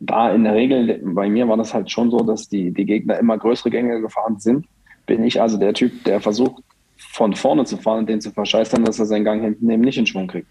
da 0.00 0.30
in 0.30 0.44
der 0.44 0.54
Regel, 0.54 1.00
bei 1.02 1.30
mir 1.30 1.48
war 1.48 1.56
das 1.56 1.72
halt 1.72 1.90
schon 1.90 2.10
so, 2.10 2.20
dass 2.20 2.48
die, 2.48 2.72
die 2.72 2.84
Gegner 2.84 3.18
immer 3.18 3.38
größere 3.38 3.70
Gänge 3.70 4.02
gefahren 4.02 4.38
sind, 4.38 4.66
bin 5.06 5.24
ich 5.24 5.40
also 5.40 5.56
der 5.56 5.72
Typ, 5.72 6.04
der 6.04 6.20
versucht, 6.20 6.62
von 6.98 7.34
vorne 7.34 7.64
zu 7.64 7.78
fahren 7.78 8.00
und 8.00 8.08
den 8.08 8.20
zu 8.20 8.30
verscheißern, 8.30 8.84
dass 8.84 8.98
er 8.98 9.06
seinen 9.06 9.24
Gang 9.24 9.42
hinten 9.42 9.68
eben 9.70 9.82
nicht 9.82 9.98
in 9.98 10.06
Schwung 10.06 10.26
kriegt. 10.26 10.46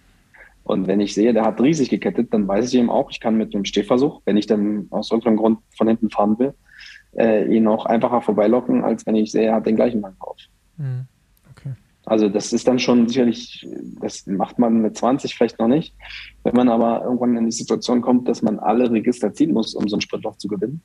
Und 0.70 0.86
wenn 0.86 1.00
ich 1.00 1.16
sehe, 1.16 1.34
der 1.34 1.46
hat 1.46 1.60
riesig 1.60 1.90
gekettet, 1.90 2.32
dann 2.32 2.48
weiß 2.48 2.68
ich 2.68 2.80
eben 2.80 2.92
auch, 2.92 3.10
ich 3.10 3.20
kann 3.20 3.36
mit 3.36 3.56
dem 3.56 3.66
Stehversuch, 3.66 4.22
wenn 4.26 4.38
ich 4.38 4.46
dann 4.46 4.86
aus 4.92 5.10
irgendeinem 5.10 5.38
Grund 5.38 5.60
von 5.76 5.88
hinten 5.88 6.12
fahren 6.12 6.38
will, 6.38 6.54
äh, 7.18 7.52
ihn 7.52 7.68
auch 7.68 7.88
einfacher 7.88 8.22
vorbeilocken, 8.22 8.84
als 8.84 9.04
wenn 9.08 9.16
ich 9.16 9.32
sehe, 9.32 9.48
er 9.48 9.56
hat 9.56 9.66
den 9.66 9.76
gleichen 9.76 10.04
Gang 10.04 10.20
drauf. 10.20 10.38
Mhm. 10.78 11.08
Okay. 11.50 11.72
Also 12.06 12.30
das 12.30 12.54
ist 12.54 12.68
dann 12.68 12.78
schon 12.78 13.08
sicherlich, 13.08 13.68
das 14.00 14.28
macht 14.28 14.60
man 14.60 14.80
mit 14.80 14.96
20 14.96 15.34
vielleicht 15.34 15.58
noch 15.58 15.68
nicht. 15.68 15.96
Wenn 16.44 16.56
man 16.56 16.70
aber 16.70 17.04
irgendwann 17.04 17.36
in 17.36 17.46
die 17.46 17.52
Situation 17.52 18.02
kommt, 18.02 18.28
dass 18.28 18.44
man 18.44 18.60
alle 18.60 18.92
Register 18.92 19.34
ziehen 19.34 19.54
muss, 19.54 19.74
um 19.74 19.88
so 19.88 19.96
einen 19.96 20.02
Sprintlauf 20.02 20.38
zu 20.38 20.48
gewinnen, 20.48 20.84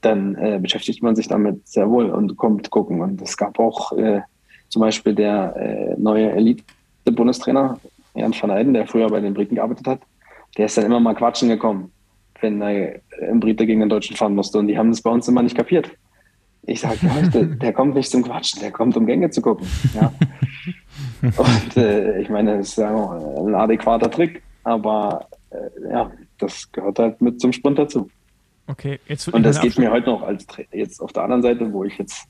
dann 0.00 0.36
äh, 0.36 0.60
beschäftigt 0.62 1.02
man 1.02 1.16
sich 1.16 1.26
damit 1.26 1.66
sehr 1.66 1.90
wohl 1.90 2.10
und 2.10 2.36
kommt 2.36 2.70
gucken. 2.70 3.00
Und 3.00 3.20
es 3.20 3.36
gab 3.36 3.58
auch 3.58 3.90
äh, 3.98 4.20
zum 4.68 4.78
Beispiel 4.78 5.16
der 5.16 5.56
äh, 5.56 6.00
neue 6.00 6.30
Elite-Bundestrainer, 6.30 7.80
Jan 8.14 8.34
van 8.38 8.50
Eyden, 8.50 8.74
der 8.74 8.86
früher 8.86 9.08
bei 9.08 9.20
den 9.20 9.34
Briten 9.34 9.56
gearbeitet 9.56 9.86
hat, 9.86 10.00
der 10.56 10.66
ist 10.66 10.76
dann 10.76 10.86
immer 10.86 11.00
mal 11.00 11.14
quatschen 11.14 11.48
gekommen, 11.48 11.92
wenn 12.40 12.60
er 12.62 13.00
im 13.28 13.40
Brite 13.40 13.66
gegen 13.66 13.80
den 13.80 13.88
Deutschen 13.88 14.16
fahren 14.16 14.34
musste. 14.34 14.58
Und 14.58 14.68
die 14.68 14.78
haben 14.78 14.90
das 14.90 15.02
bei 15.02 15.10
uns 15.10 15.26
immer 15.28 15.42
nicht 15.42 15.56
kapiert. 15.56 15.90
Ich 16.66 16.80
sage, 16.80 16.98
der, 17.32 17.44
der 17.44 17.72
kommt 17.72 17.94
nicht 17.94 18.10
zum 18.10 18.22
Quatschen, 18.22 18.60
der 18.60 18.70
kommt, 18.70 18.96
um 18.96 19.06
Gänge 19.06 19.30
zu 19.30 19.42
gucken. 19.42 19.66
Ja. 19.94 20.12
Und 21.22 21.76
äh, 21.76 22.20
ich 22.20 22.28
meine, 22.28 22.58
das 22.58 22.68
ist 22.68 22.78
ja 22.78 22.94
auch 22.94 23.46
ein 23.46 23.54
adäquater 23.54 24.10
Trick, 24.10 24.42
aber 24.62 25.26
äh, 25.50 25.90
ja, 25.90 26.10
das 26.38 26.70
gehört 26.70 26.98
halt 26.98 27.20
mit 27.20 27.40
zum 27.40 27.52
Sprint 27.52 27.78
dazu. 27.78 28.10
Okay, 28.66 28.98
jetzt 29.08 29.28
Und 29.28 29.42
das 29.42 29.60
geht 29.60 29.78
mir 29.78 29.90
heute 29.90 30.06
noch 30.06 30.22
als 30.22 30.46
jetzt 30.72 31.00
auf 31.00 31.12
der 31.12 31.24
anderen 31.24 31.42
Seite, 31.42 31.72
wo 31.72 31.84
ich 31.84 31.98
jetzt 31.98 32.28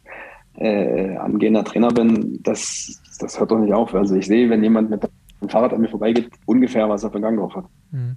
äh, 0.56 1.16
angehender 1.16 1.64
Trainer 1.64 1.88
bin, 1.88 2.40
das, 2.42 3.00
das 3.20 3.38
hört 3.38 3.50
doch 3.50 3.58
nicht 3.58 3.72
auf. 3.72 3.94
Also 3.94 4.16
ich 4.16 4.26
sehe, 4.26 4.50
wenn 4.50 4.62
jemand 4.62 4.90
mit 4.90 5.02
dem 5.44 5.50
Fahrrad 5.50 5.72
an 5.72 5.80
mir 5.80 5.88
vorbeigeht, 5.88 6.30
ungefähr, 6.46 6.88
was 6.88 7.04
er 7.04 7.10
für 7.10 7.16
einen 7.16 7.22
Gang 7.22 7.38
drauf 7.38 7.54
hat. 7.54 7.64
Mhm. 7.90 8.16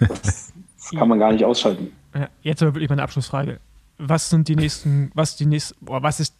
Das, 0.00 0.52
das 0.76 0.90
kann 0.90 1.08
man 1.08 1.18
gar 1.18 1.32
nicht 1.32 1.44
ausschalten. 1.44 1.92
Ja, 2.14 2.28
jetzt 2.42 2.62
aber 2.62 2.74
wirklich 2.74 2.90
meine 2.90 3.02
Abschlussfrage. 3.02 3.60
Was 3.98 4.30
sind 4.30 4.48
die 4.48 4.56
nächsten, 4.56 5.10
was 5.14 5.36
die 5.36 5.46
nächste, 5.46 5.74
boah, 5.80 6.02
was 6.02 6.20
ist 6.20 6.36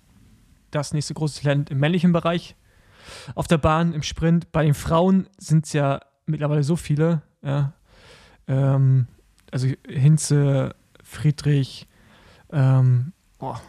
das 0.71 0.93
nächste 0.93 1.15
große 1.15 1.43
Talent 1.43 1.71
im 1.71 1.79
männlichen 1.79 2.13
Bereich? 2.13 2.55
Auf 3.35 3.47
der 3.47 3.59
Bahn, 3.59 3.95
im 3.95 4.03
Sprint, 4.03 4.53
bei 4.53 4.65
den 4.65 4.75
Frauen 4.75 5.29
sind 5.39 5.67
es 5.67 5.73
ja 5.73 6.01
mittlerweile 6.27 6.63
so 6.63 6.77
viele, 6.77 7.23
ja. 7.43 7.73
Ähm, 8.47 9.07
also 9.51 9.69
Hinze, 9.89 10.75
Friedrich, 11.03 11.89
ähm, 12.53 13.13
boah, 13.39 13.61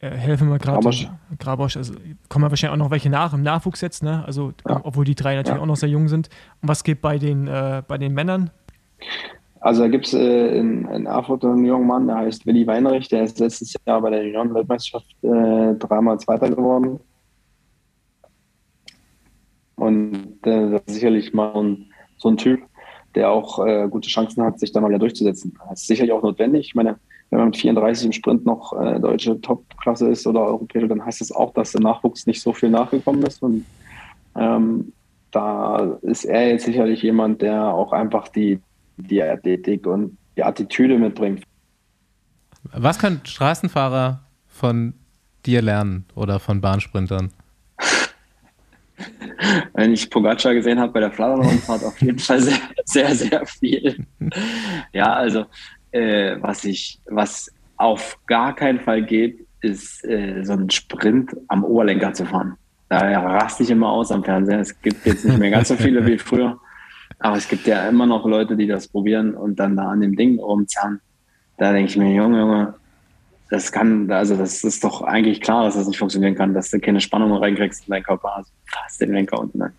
äh, 0.00 0.10
helfen 0.10 0.48
wir 0.48 0.58
gerade. 0.58 0.78
Grabosch. 0.78 1.08
Grabosch, 1.38 1.76
also 1.76 1.94
kommen 2.28 2.44
ja 2.44 2.50
wahrscheinlich 2.50 2.74
auch 2.74 2.84
noch 2.84 2.90
welche 2.90 3.10
nach 3.10 3.32
im 3.34 3.42
Nachwuchs 3.42 3.80
jetzt, 3.80 4.02
ne? 4.02 4.24
Also, 4.24 4.52
Ja. 4.68 4.80
obwohl 4.84 5.04
die 5.04 5.14
drei 5.14 5.34
natürlich 5.34 5.56
Ja. 5.56 5.62
auch 5.62 5.66
noch 5.66 5.76
sehr 5.76 5.88
jung 5.88 6.08
sind. 6.08 6.28
Und 6.62 6.68
was 6.68 6.84
geht 6.84 7.00
bei 7.00 7.18
den, 7.18 7.48
äh, 7.48 7.82
bei 7.86 7.98
den 7.98 8.14
Männern? 8.14 8.50
Also 9.60 9.82
da 9.82 9.88
gibt 9.88 10.06
es 10.06 10.14
äh, 10.14 10.56
in, 10.56 10.86
in 10.88 11.06
Erfurt 11.06 11.44
einen 11.44 11.64
jungen 11.64 11.86
Mann, 11.86 12.06
der 12.06 12.16
heißt 12.16 12.46
Willi 12.46 12.64
Weinrich, 12.66 13.08
der 13.08 13.24
ist 13.24 13.40
letztes 13.40 13.74
Jahr 13.86 14.00
bei 14.00 14.10
der 14.10 14.24
Junioren-Weltmeisterschaft 14.24 15.16
äh, 15.22 15.74
dreimal 15.74 16.20
Zweiter 16.20 16.48
geworden. 16.48 17.00
Und 19.74 20.46
äh, 20.46 20.80
sicherlich 20.86 21.32
mal 21.32 21.52
ein, 21.54 21.92
so 22.18 22.28
ein 22.28 22.36
Typ, 22.36 22.60
der 23.14 23.30
auch 23.30 23.64
äh, 23.64 23.88
gute 23.88 24.08
Chancen 24.08 24.42
hat, 24.42 24.58
sich 24.58 24.72
da 24.72 24.80
mal 24.80 24.88
wieder 24.90 24.98
durchzusetzen. 24.98 25.56
Das 25.68 25.80
ist 25.80 25.86
sicherlich 25.86 26.12
auch 26.12 26.22
notwendig. 26.22 26.66
Ich 26.66 26.74
meine, 26.74 26.96
wenn 27.30 27.38
man 27.38 27.48
mit 27.48 27.56
34 27.58 28.06
im 28.06 28.12
Sprint 28.12 28.46
noch 28.46 28.72
äh, 28.80 28.98
deutsche 29.00 29.40
Topklasse 29.40 30.08
ist 30.08 30.26
oder 30.26 30.40
europäische, 30.42 30.88
dann 30.88 31.04
heißt 31.04 31.20
das 31.20 31.32
auch, 31.32 31.52
dass 31.52 31.72
der 31.72 31.82
Nachwuchs 31.82 32.26
nicht 32.26 32.40
so 32.40 32.52
viel 32.52 32.70
nachgekommen 32.70 33.22
ist. 33.22 33.42
Und 33.42 33.66
ähm, 34.34 34.92
da 35.30 35.98
ist 36.02 36.24
er 36.24 36.48
jetzt 36.48 36.64
sicherlich 36.64 37.02
jemand, 37.02 37.42
der 37.42 37.64
auch 37.64 37.92
einfach 37.92 38.28
die, 38.28 38.60
die 38.96 39.22
Athletik 39.22 39.86
und 39.86 40.16
die 40.36 40.44
Attitüde 40.44 40.98
mitbringt. 40.98 41.44
Was 42.72 42.98
können 42.98 43.20
Straßenfahrer 43.24 44.22
von 44.46 44.94
dir 45.44 45.62
lernen 45.62 46.06
oder 46.14 46.38
von 46.38 46.60
Bahnsprintern? 46.60 47.30
Wenn 49.74 49.92
ich 49.92 50.10
Pogacar 50.10 50.54
gesehen 50.54 50.80
habe 50.80 50.92
bei 50.92 51.00
der 51.00 51.12
Flandern-Rundfahrt, 51.12 51.84
auf 51.84 52.00
jeden 52.00 52.18
Fall 52.18 52.40
sehr, 52.40 52.58
sehr, 52.84 53.14
sehr 53.14 53.46
viel. 53.46 54.06
Ja, 54.92 55.12
also 55.12 55.44
äh, 55.92 56.36
was 56.40 56.64
ich, 56.64 57.00
was 57.06 57.50
auf 57.76 58.18
gar 58.26 58.54
keinen 58.54 58.80
Fall 58.80 59.04
geht, 59.04 59.46
ist 59.60 60.04
äh, 60.04 60.42
so 60.44 60.52
ein 60.52 60.70
Sprint 60.70 61.36
am 61.48 61.64
Oberlenker 61.64 62.12
zu 62.12 62.26
fahren. 62.26 62.56
Da 62.88 63.00
raste 63.20 63.62
ich 63.62 63.70
immer 63.70 63.90
aus 63.90 64.10
am 64.10 64.24
Fernseher. 64.24 64.60
Es 64.60 64.80
gibt 64.80 65.04
jetzt 65.04 65.24
nicht 65.24 65.38
mehr 65.38 65.50
ganz 65.50 65.68
so 65.68 65.76
viele 65.76 66.06
wie 66.06 66.18
früher, 66.18 66.58
aber 67.18 67.36
es 67.36 67.48
gibt 67.48 67.66
ja 67.66 67.88
immer 67.88 68.06
noch 68.06 68.24
Leute, 68.24 68.56
die 68.56 68.66
das 68.66 68.88
probieren 68.88 69.34
und 69.34 69.56
dann 69.56 69.76
da 69.76 69.90
an 69.90 70.00
dem 70.00 70.16
Ding 70.16 70.38
rumzerren. 70.38 71.00
Da 71.58 71.72
denke 71.72 71.90
ich 71.90 71.96
mir, 71.96 72.14
Junge, 72.14 72.38
Junge, 72.38 72.74
das 73.50 73.72
kann, 73.72 74.10
also 74.10 74.36
das 74.36 74.62
ist 74.62 74.84
doch 74.84 75.02
eigentlich 75.02 75.40
klar, 75.40 75.64
dass 75.64 75.74
das 75.74 75.86
nicht 75.86 75.98
funktionieren 75.98 76.34
kann, 76.34 76.54
dass 76.54 76.70
du 76.70 76.78
keine 76.78 77.00
Spannung 77.00 77.32
reinkriegst 77.32 77.86
in 77.86 77.92
deinen 77.92 78.02
Körper. 78.04 78.36
Also 78.36 78.50
fast 78.66 79.00
den 79.00 79.12
Lenker 79.12 79.38
unten. 79.40 79.58
Ne? 79.58 79.72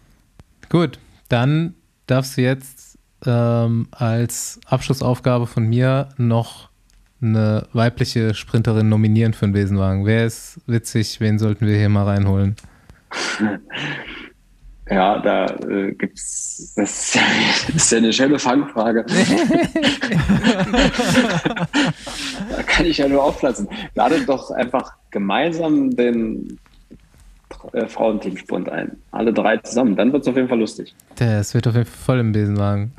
Gut, 0.69 0.99
dann 1.29 1.75
darfst 2.07 2.37
du 2.37 2.41
jetzt 2.41 2.88
ähm, 3.25 3.87
als 3.91 4.59
Abschlussaufgabe 4.65 5.47
von 5.47 5.65
mir 5.67 6.09
noch 6.17 6.69
eine 7.21 7.67
weibliche 7.73 8.33
Sprinterin 8.33 8.89
nominieren 8.89 9.33
für 9.33 9.45
den 9.45 9.53
Besenwagen. 9.53 10.05
Wer 10.05 10.25
ist 10.25 10.61
witzig? 10.67 11.19
Wen 11.19 11.37
sollten 11.37 11.67
wir 11.67 11.77
hier 11.77 11.89
mal 11.89 12.05
reinholen? 12.05 12.55
Ja, 14.91 15.19
da 15.19 15.45
äh, 15.45 15.91
gibt's 15.93 16.73
das 16.75 16.89
ist, 16.89 17.15
ja, 17.15 17.21
das 17.67 17.75
ist 17.75 17.91
ja 17.91 17.99
eine 17.99 18.11
schöne 18.11 18.39
Fangfrage. 18.39 19.05
da 22.49 22.63
kann 22.63 22.87
ich 22.87 22.97
ja 22.97 23.07
nur 23.07 23.23
aufplatzen. 23.23 23.69
Ladet 23.93 24.27
doch 24.27 24.49
einfach 24.49 24.93
gemeinsam 25.11 25.95
den 25.95 26.59
äh, 27.73 27.87
Frauenteamspund 27.87 28.69
ein. 28.69 28.97
Alle 29.11 29.33
drei 29.33 29.57
zusammen. 29.57 29.95
Dann 29.95 30.11
wird's 30.13 30.27
auf 30.27 30.35
jeden 30.35 30.47
Fall 30.49 30.59
lustig. 30.59 30.93
Das 31.15 31.53
wird 31.53 31.67
auf 31.67 31.75
jeden 31.75 31.85
Fall 31.85 31.97
voll 32.05 32.19
im 32.19 32.31
Besenwagen. 32.31 32.91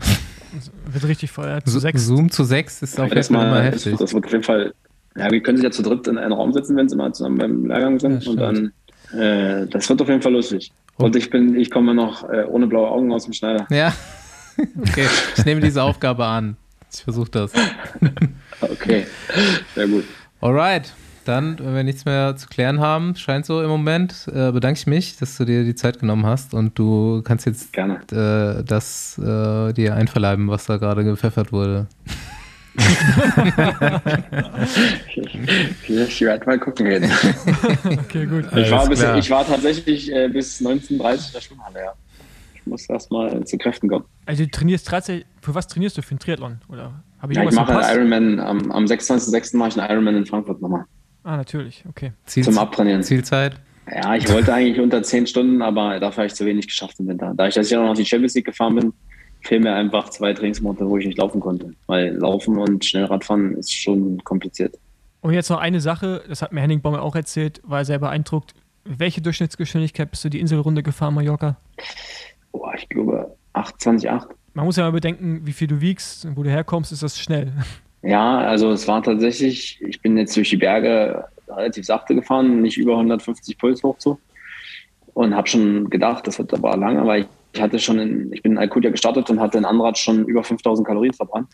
Wird 0.91 1.05
richtig 1.07 1.31
voll. 1.31 1.47
Ja, 1.47 1.61
zu 1.65 1.78
sechs. 1.78 2.07
Zoom 2.07 2.31
zu 2.31 2.45
sechs 2.45 2.82
ist 2.82 2.99
auf 2.99 3.07
jeden 3.07 3.16
Das, 3.16 3.28
Fall 3.28 3.47
immer 3.47 3.62
heftig. 3.62 3.93
das, 3.93 4.01
das 4.01 4.15
wird 4.15 4.24
auf 4.27 4.32
jeden 4.32 4.45
Fall. 4.45 4.74
Ja, 5.16 5.31
wir 5.31 5.43
können 5.43 5.57
sich 5.59 5.65
ja 5.65 5.70
zu 5.70 5.82
dritt 5.82 6.07
in 6.09 6.19
einen 6.19 6.32
Raum 6.32 6.53
setzen, 6.53 6.77
wenn 6.77 6.89
sie 6.89 6.97
mal 6.97 7.12
zusammen 7.12 7.39
beim 7.39 7.66
Lehrgang 7.66 7.99
sind. 7.99 8.24
Ja, 8.24 8.31
und 8.31 8.37
dann, 8.39 8.73
äh, 9.19 9.66
das 9.66 9.89
wird 9.89 10.01
auf 10.03 10.09
jeden 10.09 10.23
Fall 10.23 10.32
lustig. 10.32 10.73
Und- 10.97 11.07
Und 11.07 11.16
ich 11.16 11.31
bin, 11.31 11.57
ich 11.57 11.70
komme 11.70 11.95
noch 11.95 12.28
äh, 12.28 12.45
ohne 12.49 12.66
blaue 12.66 12.89
Augen 12.91 13.12
aus 13.12 13.24
dem 13.24 13.32
Schneider. 13.32 13.66
Ja. 13.70 13.93
Okay, 14.78 15.07
ich 15.39 15.45
nehme 15.47 15.61
diese 15.62 15.82
Aufgabe 15.82 16.27
an. 16.27 16.57
Ich 16.93 17.03
versuche 17.03 17.31
das. 17.31 17.53
Okay, 18.61 19.07
sehr 19.74 19.89
gut. 19.89 20.05
Alright, 20.43 20.93
dann, 21.24 21.59
wenn 21.59 21.74
wir 21.74 21.82
nichts 21.84 22.05
mehr 22.05 22.36
zu 22.36 22.48
klären 22.48 22.80
haben, 22.80 23.14
scheint 23.16 23.47
so 23.47 23.62
im 23.62 23.68
Moment, 23.68 24.26
äh, 24.32 24.52
bedanke 24.52 24.78
ich 24.78 24.86
mich, 24.86 25.16
dass 25.18 25.36
du 25.36 25.44
dir 25.44 25.64
die 25.64 25.74
Zeit 25.74 25.98
genommen 25.98 26.26
hast 26.26 26.55
und 26.55 26.78
du 26.78 27.22
kannst 27.22 27.47
jetzt 27.47 27.72
Gerne. 27.72 28.01
äh, 28.12 28.64
das 28.64 29.18
äh, 29.18 29.72
dir 29.72 29.94
einverleiben, 29.94 30.48
was 30.48 30.66
da 30.66 30.76
gerade 30.78 31.05
gepfeffert 31.05 31.52
wurde. 31.52 31.86
Ich, 35.09 35.90
ich 35.90 36.20
werde 36.22 36.47
mal 36.47 36.59
gucken 36.59 36.86
gehen. 36.86 37.10
Okay, 37.84 38.26
gut. 38.26 38.44
Ich 38.56 38.70
war, 38.70 38.88
bis, 38.88 39.02
ich 39.02 39.30
war 39.30 39.47
tatsächlich 39.47 40.12
äh, 40.12 40.28
bis 40.28 40.60
19.30 40.60 40.90
in 40.90 40.98
der 40.98 41.40
Schwimmhalle, 41.40 41.78
ja. 41.80 41.92
Ich 42.55 42.66
muss 42.66 42.88
erst 42.88 43.10
mal 43.10 43.42
zu 43.44 43.59
Kräften 43.59 43.88
kommen. 43.88 44.05
Also 44.26 44.44
du 44.44 44.51
trainierst 44.51 44.86
tatsächlich, 44.88 45.26
für 45.40 45.55
was 45.55 45.66
trainierst 45.66 45.97
du? 45.98 46.02
Für 46.02 46.10
einen 46.10 46.18
Triathlon? 46.20 46.60
Oder 46.68 46.92
habe 47.20 47.32
ich 47.32 47.38
Ja, 47.38 47.44
ich 47.44 47.55
mache 47.55 47.76
einen? 47.78 47.97
Ironman, 48.10 48.40
am, 48.40 48.70
am 48.70 48.84
26.06. 48.84 49.56
mache 49.56 49.70
ich 49.70 49.80
einen 49.80 49.90
Ironman 49.90 50.16
in 50.16 50.26
Frankfurt 50.26 50.60
nochmal. 50.60 50.84
Ah, 51.22 51.36
natürlich, 51.36 51.84
okay. 51.88 52.12
Ziel, 52.26 52.44
Zum 52.44 52.59
Abtrainieren. 52.59 53.02
Zielzeit? 53.02 53.56
Ja, 53.92 54.14
ich 54.14 54.28
wollte 54.32 54.55
eigentlich 54.55 54.80
unter 54.80 55.02
10 55.02 55.26
Stunden, 55.26 55.62
aber 55.62 55.98
dafür 55.98 56.18
habe 56.22 56.26
ich 56.26 56.34
zu 56.34 56.47
wenig 56.47 56.66
geschafft 56.66 57.01
im 57.01 57.09
Winter. 57.09 57.32
Da 57.36 57.48
ich 57.48 57.55
das 57.55 57.70
Jahr 57.70 57.84
noch 57.84 57.94
die 57.94 58.05
Champions 58.05 58.34
League 58.34 58.47
gefahren 58.47 58.76
bin, 58.76 58.92
fehlen 59.40 59.62
mir 59.64 59.74
einfach 59.74 60.10
zwei 60.10 60.32
Trainingsmonate, 60.32 60.88
wo 60.88 60.97
ich 60.98 61.06
nicht 61.06 61.18
laufen 61.18 61.40
konnte. 61.40 61.74
Weil 61.86 62.14
Laufen 62.16 62.56
und 62.56 62.84
Schnellradfahren 62.84 63.56
ist 63.56 63.72
schon 63.72 64.22
kompliziert. 64.22 64.78
Und 65.22 65.34
jetzt 65.34 65.51
noch 65.51 65.59
eine 65.59 65.80
Sache, 65.80 66.22
das 66.28 66.40
hat 66.40 66.52
mir 66.52 66.60
Henning 66.60 66.80
Baumel 66.80 67.01
auch 67.01 67.14
erzählt, 67.16 67.60
war 67.64 67.80
er 67.80 67.84
sehr 67.84 67.98
beeindruckt. 67.98 68.55
Welche 68.84 69.20
Durchschnittsgeschwindigkeit 69.20 70.10
bist 70.10 70.24
du 70.24 70.30
die 70.30 70.40
Inselrunde 70.40 70.82
gefahren, 70.82 71.14
Mallorca? 71.14 71.56
Boah, 72.52 72.74
ich 72.74 72.88
glaube 72.88 73.36
28,8. 73.55 74.28
Man 74.55 74.64
muss 74.64 74.76
ja 74.76 74.84
mal 74.84 74.92
bedenken, 74.92 75.42
wie 75.44 75.52
viel 75.52 75.66
du 75.66 75.80
wiegst 75.80 76.24
und 76.24 76.36
wo 76.36 76.42
du 76.42 76.51
herkommst, 76.51 76.92
ist 76.92 77.02
das 77.02 77.18
schnell. 77.18 77.52
Ja, 78.02 78.39
also 78.39 78.70
es 78.70 78.89
war 78.89 79.02
tatsächlich, 79.02 79.81
ich 79.82 80.01
bin 80.01 80.16
jetzt 80.16 80.36
durch 80.36 80.51
die 80.51 80.56
Berge 80.56 81.24
relativ 81.48 81.85
sachte 81.85 82.14
gefahren, 82.14 82.62
nicht 82.62 82.78
über 82.78 82.93
150 82.93 83.59
Puls 83.59 83.82
hoch 83.82 83.98
zu. 83.98 84.18
Und 85.12 85.35
habe 85.35 85.48
schon 85.48 85.90
gedacht, 85.90 86.27
das 86.27 86.39
wird 86.39 86.55
aber 86.55 86.77
lange, 86.77 87.05
weil 87.06 87.27
ich 87.52 87.60
hatte 87.60 87.78
schon, 87.78 87.98
in, 87.98 88.32
ich 88.32 88.43
bin 88.43 88.52
in 88.52 88.59
Alcudia 88.59 88.90
gestartet 88.90 89.28
und 89.28 89.40
hatte 89.40 89.59
in 89.59 89.64
Anrad 89.64 89.98
schon 89.98 90.24
über 90.24 90.44
5000 90.44 90.86
Kalorien 90.86 91.12
verbrannt. 91.12 91.48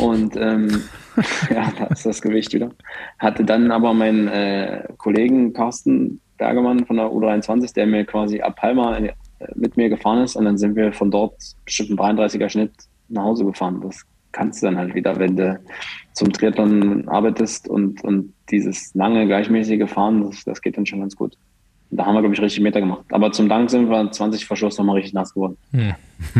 Und 0.00 0.34
ähm, 0.36 0.82
ja, 1.50 1.70
da 1.78 1.86
ist 1.86 2.06
das 2.06 2.22
Gewicht 2.22 2.54
wieder. 2.54 2.70
Hatte 3.18 3.44
dann 3.44 3.70
aber 3.70 3.92
meinen 3.92 4.28
äh, 4.28 4.88
Kollegen 4.96 5.52
Carsten 5.52 6.20
Bergemann 6.38 6.86
von 6.86 6.96
der 6.96 7.06
U23, 7.06 7.74
der 7.74 7.86
mir 7.86 8.04
quasi 8.04 8.40
ab 8.40 8.56
Palma 8.56 8.96
äh, 8.96 9.12
mit 9.54 9.76
mir 9.76 9.90
gefahren 9.90 10.22
ist. 10.24 10.36
Und 10.36 10.46
dann 10.46 10.56
sind 10.56 10.74
wir 10.74 10.92
von 10.92 11.10
dort 11.10 11.34
bestimmt 11.66 11.90
ein 12.00 12.16
33er 12.16 12.48
Schnitt 12.48 12.72
nach 13.08 13.24
Hause 13.24 13.44
gefahren. 13.44 13.80
Das 13.82 14.04
kannst 14.32 14.62
du 14.62 14.66
dann 14.66 14.78
halt 14.78 14.94
wieder, 14.94 15.18
wenn 15.18 15.36
du 15.36 15.60
zum 16.12 16.32
Triathlon 16.32 17.08
arbeitest 17.08 17.68
und, 17.68 18.02
und 18.04 18.32
dieses 18.50 18.94
lange 18.94 19.26
gleichmäßige 19.26 19.88
Fahren, 19.88 20.24
das, 20.24 20.44
das 20.44 20.60
geht 20.60 20.76
dann 20.76 20.86
schon 20.86 21.00
ganz 21.00 21.16
gut. 21.16 21.36
Da 21.90 22.06
haben 22.06 22.14
wir, 22.14 22.20
glaube 22.20 22.34
ich, 22.34 22.40
richtig 22.40 22.62
Meter 22.62 22.80
gemacht. 22.80 23.04
Aber 23.10 23.32
zum 23.32 23.48
Dank 23.48 23.70
sind 23.70 23.90
wir 23.90 24.10
20 24.10 24.46
Verschluss 24.46 24.78
nochmal 24.78 24.96
richtig 24.96 25.12
nass 25.12 25.34
geworden. 25.34 25.58
Hm. 25.72 25.94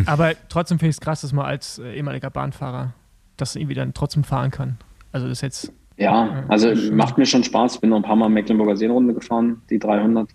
Aber 0.06 0.32
trotzdem 0.48 0.78
finde 0.78 0.90
ich 0.90 0.96
es 0.96 1.00
krass, 1.00 1.20
dass 1.20 1.32
man 1.32 1.44
als 1.44 1.78
äh, 1.78 1.94
ehemaliger 1.94 2.30
Bahnfahrer 2.30 2.94
das 3.36 3.56
irgendwie 3.56 3.74
dann 3.74 3.92
trotzdem 3.92 4.24
fahren 4.24 4.50
kann. 4.50 4.78
Also 5.12 5.28
das 5.28 5.38
ist 5.38 5.42
jetzt. 5.42 5.72
Ja, 5.98 6.44
also 6.48 6.72
macht 6.92 7.18
mir 7.18 7.26
schon 7.26 7.44
Spaß. 7.44 7.74
Ich 7.74 7.80
bin 7.80 7.90
noch 7.90 7.98
ein 7.98 8.02
paar 8.02 8.16
Mal 8.16 8.30
Mecklenburger 8.30 8.76
Seenrunde 8.76 9.12
gefahren, 9.12 9.60
die 9.68 9.78
300. 9.78 10.28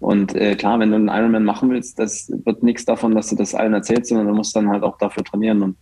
Und 0.00 0.34
äh, 0.34 0.54
klar, 0.56 0.78
wenn 0.80 0.90
du 0.90 0.96
einen 0.96 1.08
Ironman 1.08 1.44
machen 1.44 1.70
willst, 1.70 1.98
das 1.98 2.32
wird 2.44 2.62
nichts 2.62 2.84
davon, 2.84 3.14
dass 3.14 3.28
du 3.28 3.36
das 3.36 3.54
allen 3.54 3.74
erzählst, 3.74 4.08
sondern 4.08 4.28
du 4.28 4.34
musst 4.34 4.56
dann 4.56 4.68
halt 4.68 4.82
auch 4.82 4.98
dafür 4.98 5.24
trainieren. 5.24 5.62
Und 5.62 5.76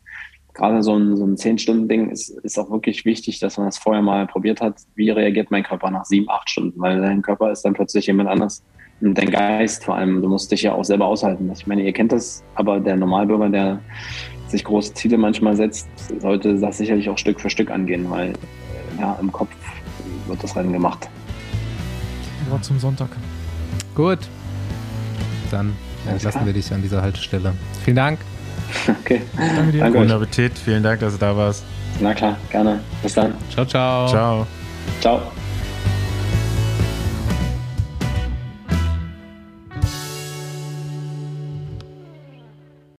gerade 0.55 0.83
so 0.83 0.97
ein, 0.97 1.17
so 1.17 1.25
ein 1.25 1.37
10-Stunden-Ding 1.37 2.11
ist, 2.11 2.31
ist 2.31 2.59
auch 2.59 2.71
wirklich 2.71 3.05
wichtig, 3.05 3.39
dass 3.41 3.57
man 3.57 3.67
das 3.67 3.79
vorher 3.79 4.03
mal 4.03 4.27
probiert 4.27 4.61
hat. 4.61 4.77
Wie 4.95 5.11
reagiert 5.11 5.51
mein 5.51 5.63
Körper 5.63 5.91
nach 5.91 6.05
sieben, 6.05 6.29
acht 6.29 6.51
Stunden? 6.51 6.81
Weil 6.81 7.01
dein 7.01 7.23
Körper 7.23 7.51
ist 7.51 7.63
dann 7.63 7.75
plötzlich 7.75 8.07
jemand 8.07 8.29
anders. 8.29 8.63
Und 9.01 9.17
dein 9.19 9.31
Geist 9.31 9.85
vor 9.85 9.97
allem, 9.97 10.23
du 10.23 10.29
musst 10.29 10.53
dich 10.53 10.63
ja 10.63 10.75
auch 10.75 10.85
selber 10.85 11.07
aushalten. 11.07 11.51
Ich 11.53 11.67
meine, 11.67 11.83
ihr 11.83 11.93
kennt 11.93 12.13
das, 12.13 12.45
aber 12.55 12.79
der 12.79 12.97
Normalbürger, 12.97 13.49
der 13.49 13.81
sich 14.47 14.63
große 14.63 14.95
Ziele 14.95 15.19
manchmal 15.19 15.57
setzt, 15.57 15.89
sollte 16.21 16.59
das 16.59 16.79
sicherlich 16.79 17.09
auch 17.09 17.19
Stück 17.19 17.41
für 17.41 17.51
Stück 17.51 17.71
angehen, 17.71 18.09
weil 18.11 18.31
äh, 18.31 19.01
ja, 19.01 19.19
im 19.21 19.33
Kopf 19.33 19.51
wird 20.27 20.43
das 20.43 20.55
Rennen 20.55 20.73
gemacht. 20.73 21.09
Wort 22.51 22.65
zum 22.65 22.79
Sonntag. 22.79 23.09
Gut. 23.95 24.19
Dann 25.51 25.73
entlassen 26.07 26.31
klar. 26.31 26.47
wir 26.47 26.53
dich 26.53 26.73
an 26.73 26.83
dieser 26.83 27.03
Haltestelle. 27.03 27.55
Vielen 27.85 27.97
Dank. 27.97 28.19
Okay, 29.05 29.23
Danke 29.37 29.73
dir. 29.73 29.81
Danke 29.81 29.99
Guten 29.99 30.11
euch. 30.11 30.17
Appetit, 30.17 30.59
vielen 30.59 30.83
Dank, 30.83 31.01
dass 31.01 31.13
du 31.15 31.19
da 31.19 31.37
warst. 31.37 31.65
na 32.01 32.15
klar, 32.15 32.37
gerne. 32.51 32.81
Bis 33.03 33.15
dann. 33.15 33.35
Ciao, 33.53 33.65
ciao. 33.67 34.09
Ciao. 34.09 34.47
Ciao. 35.01 35.42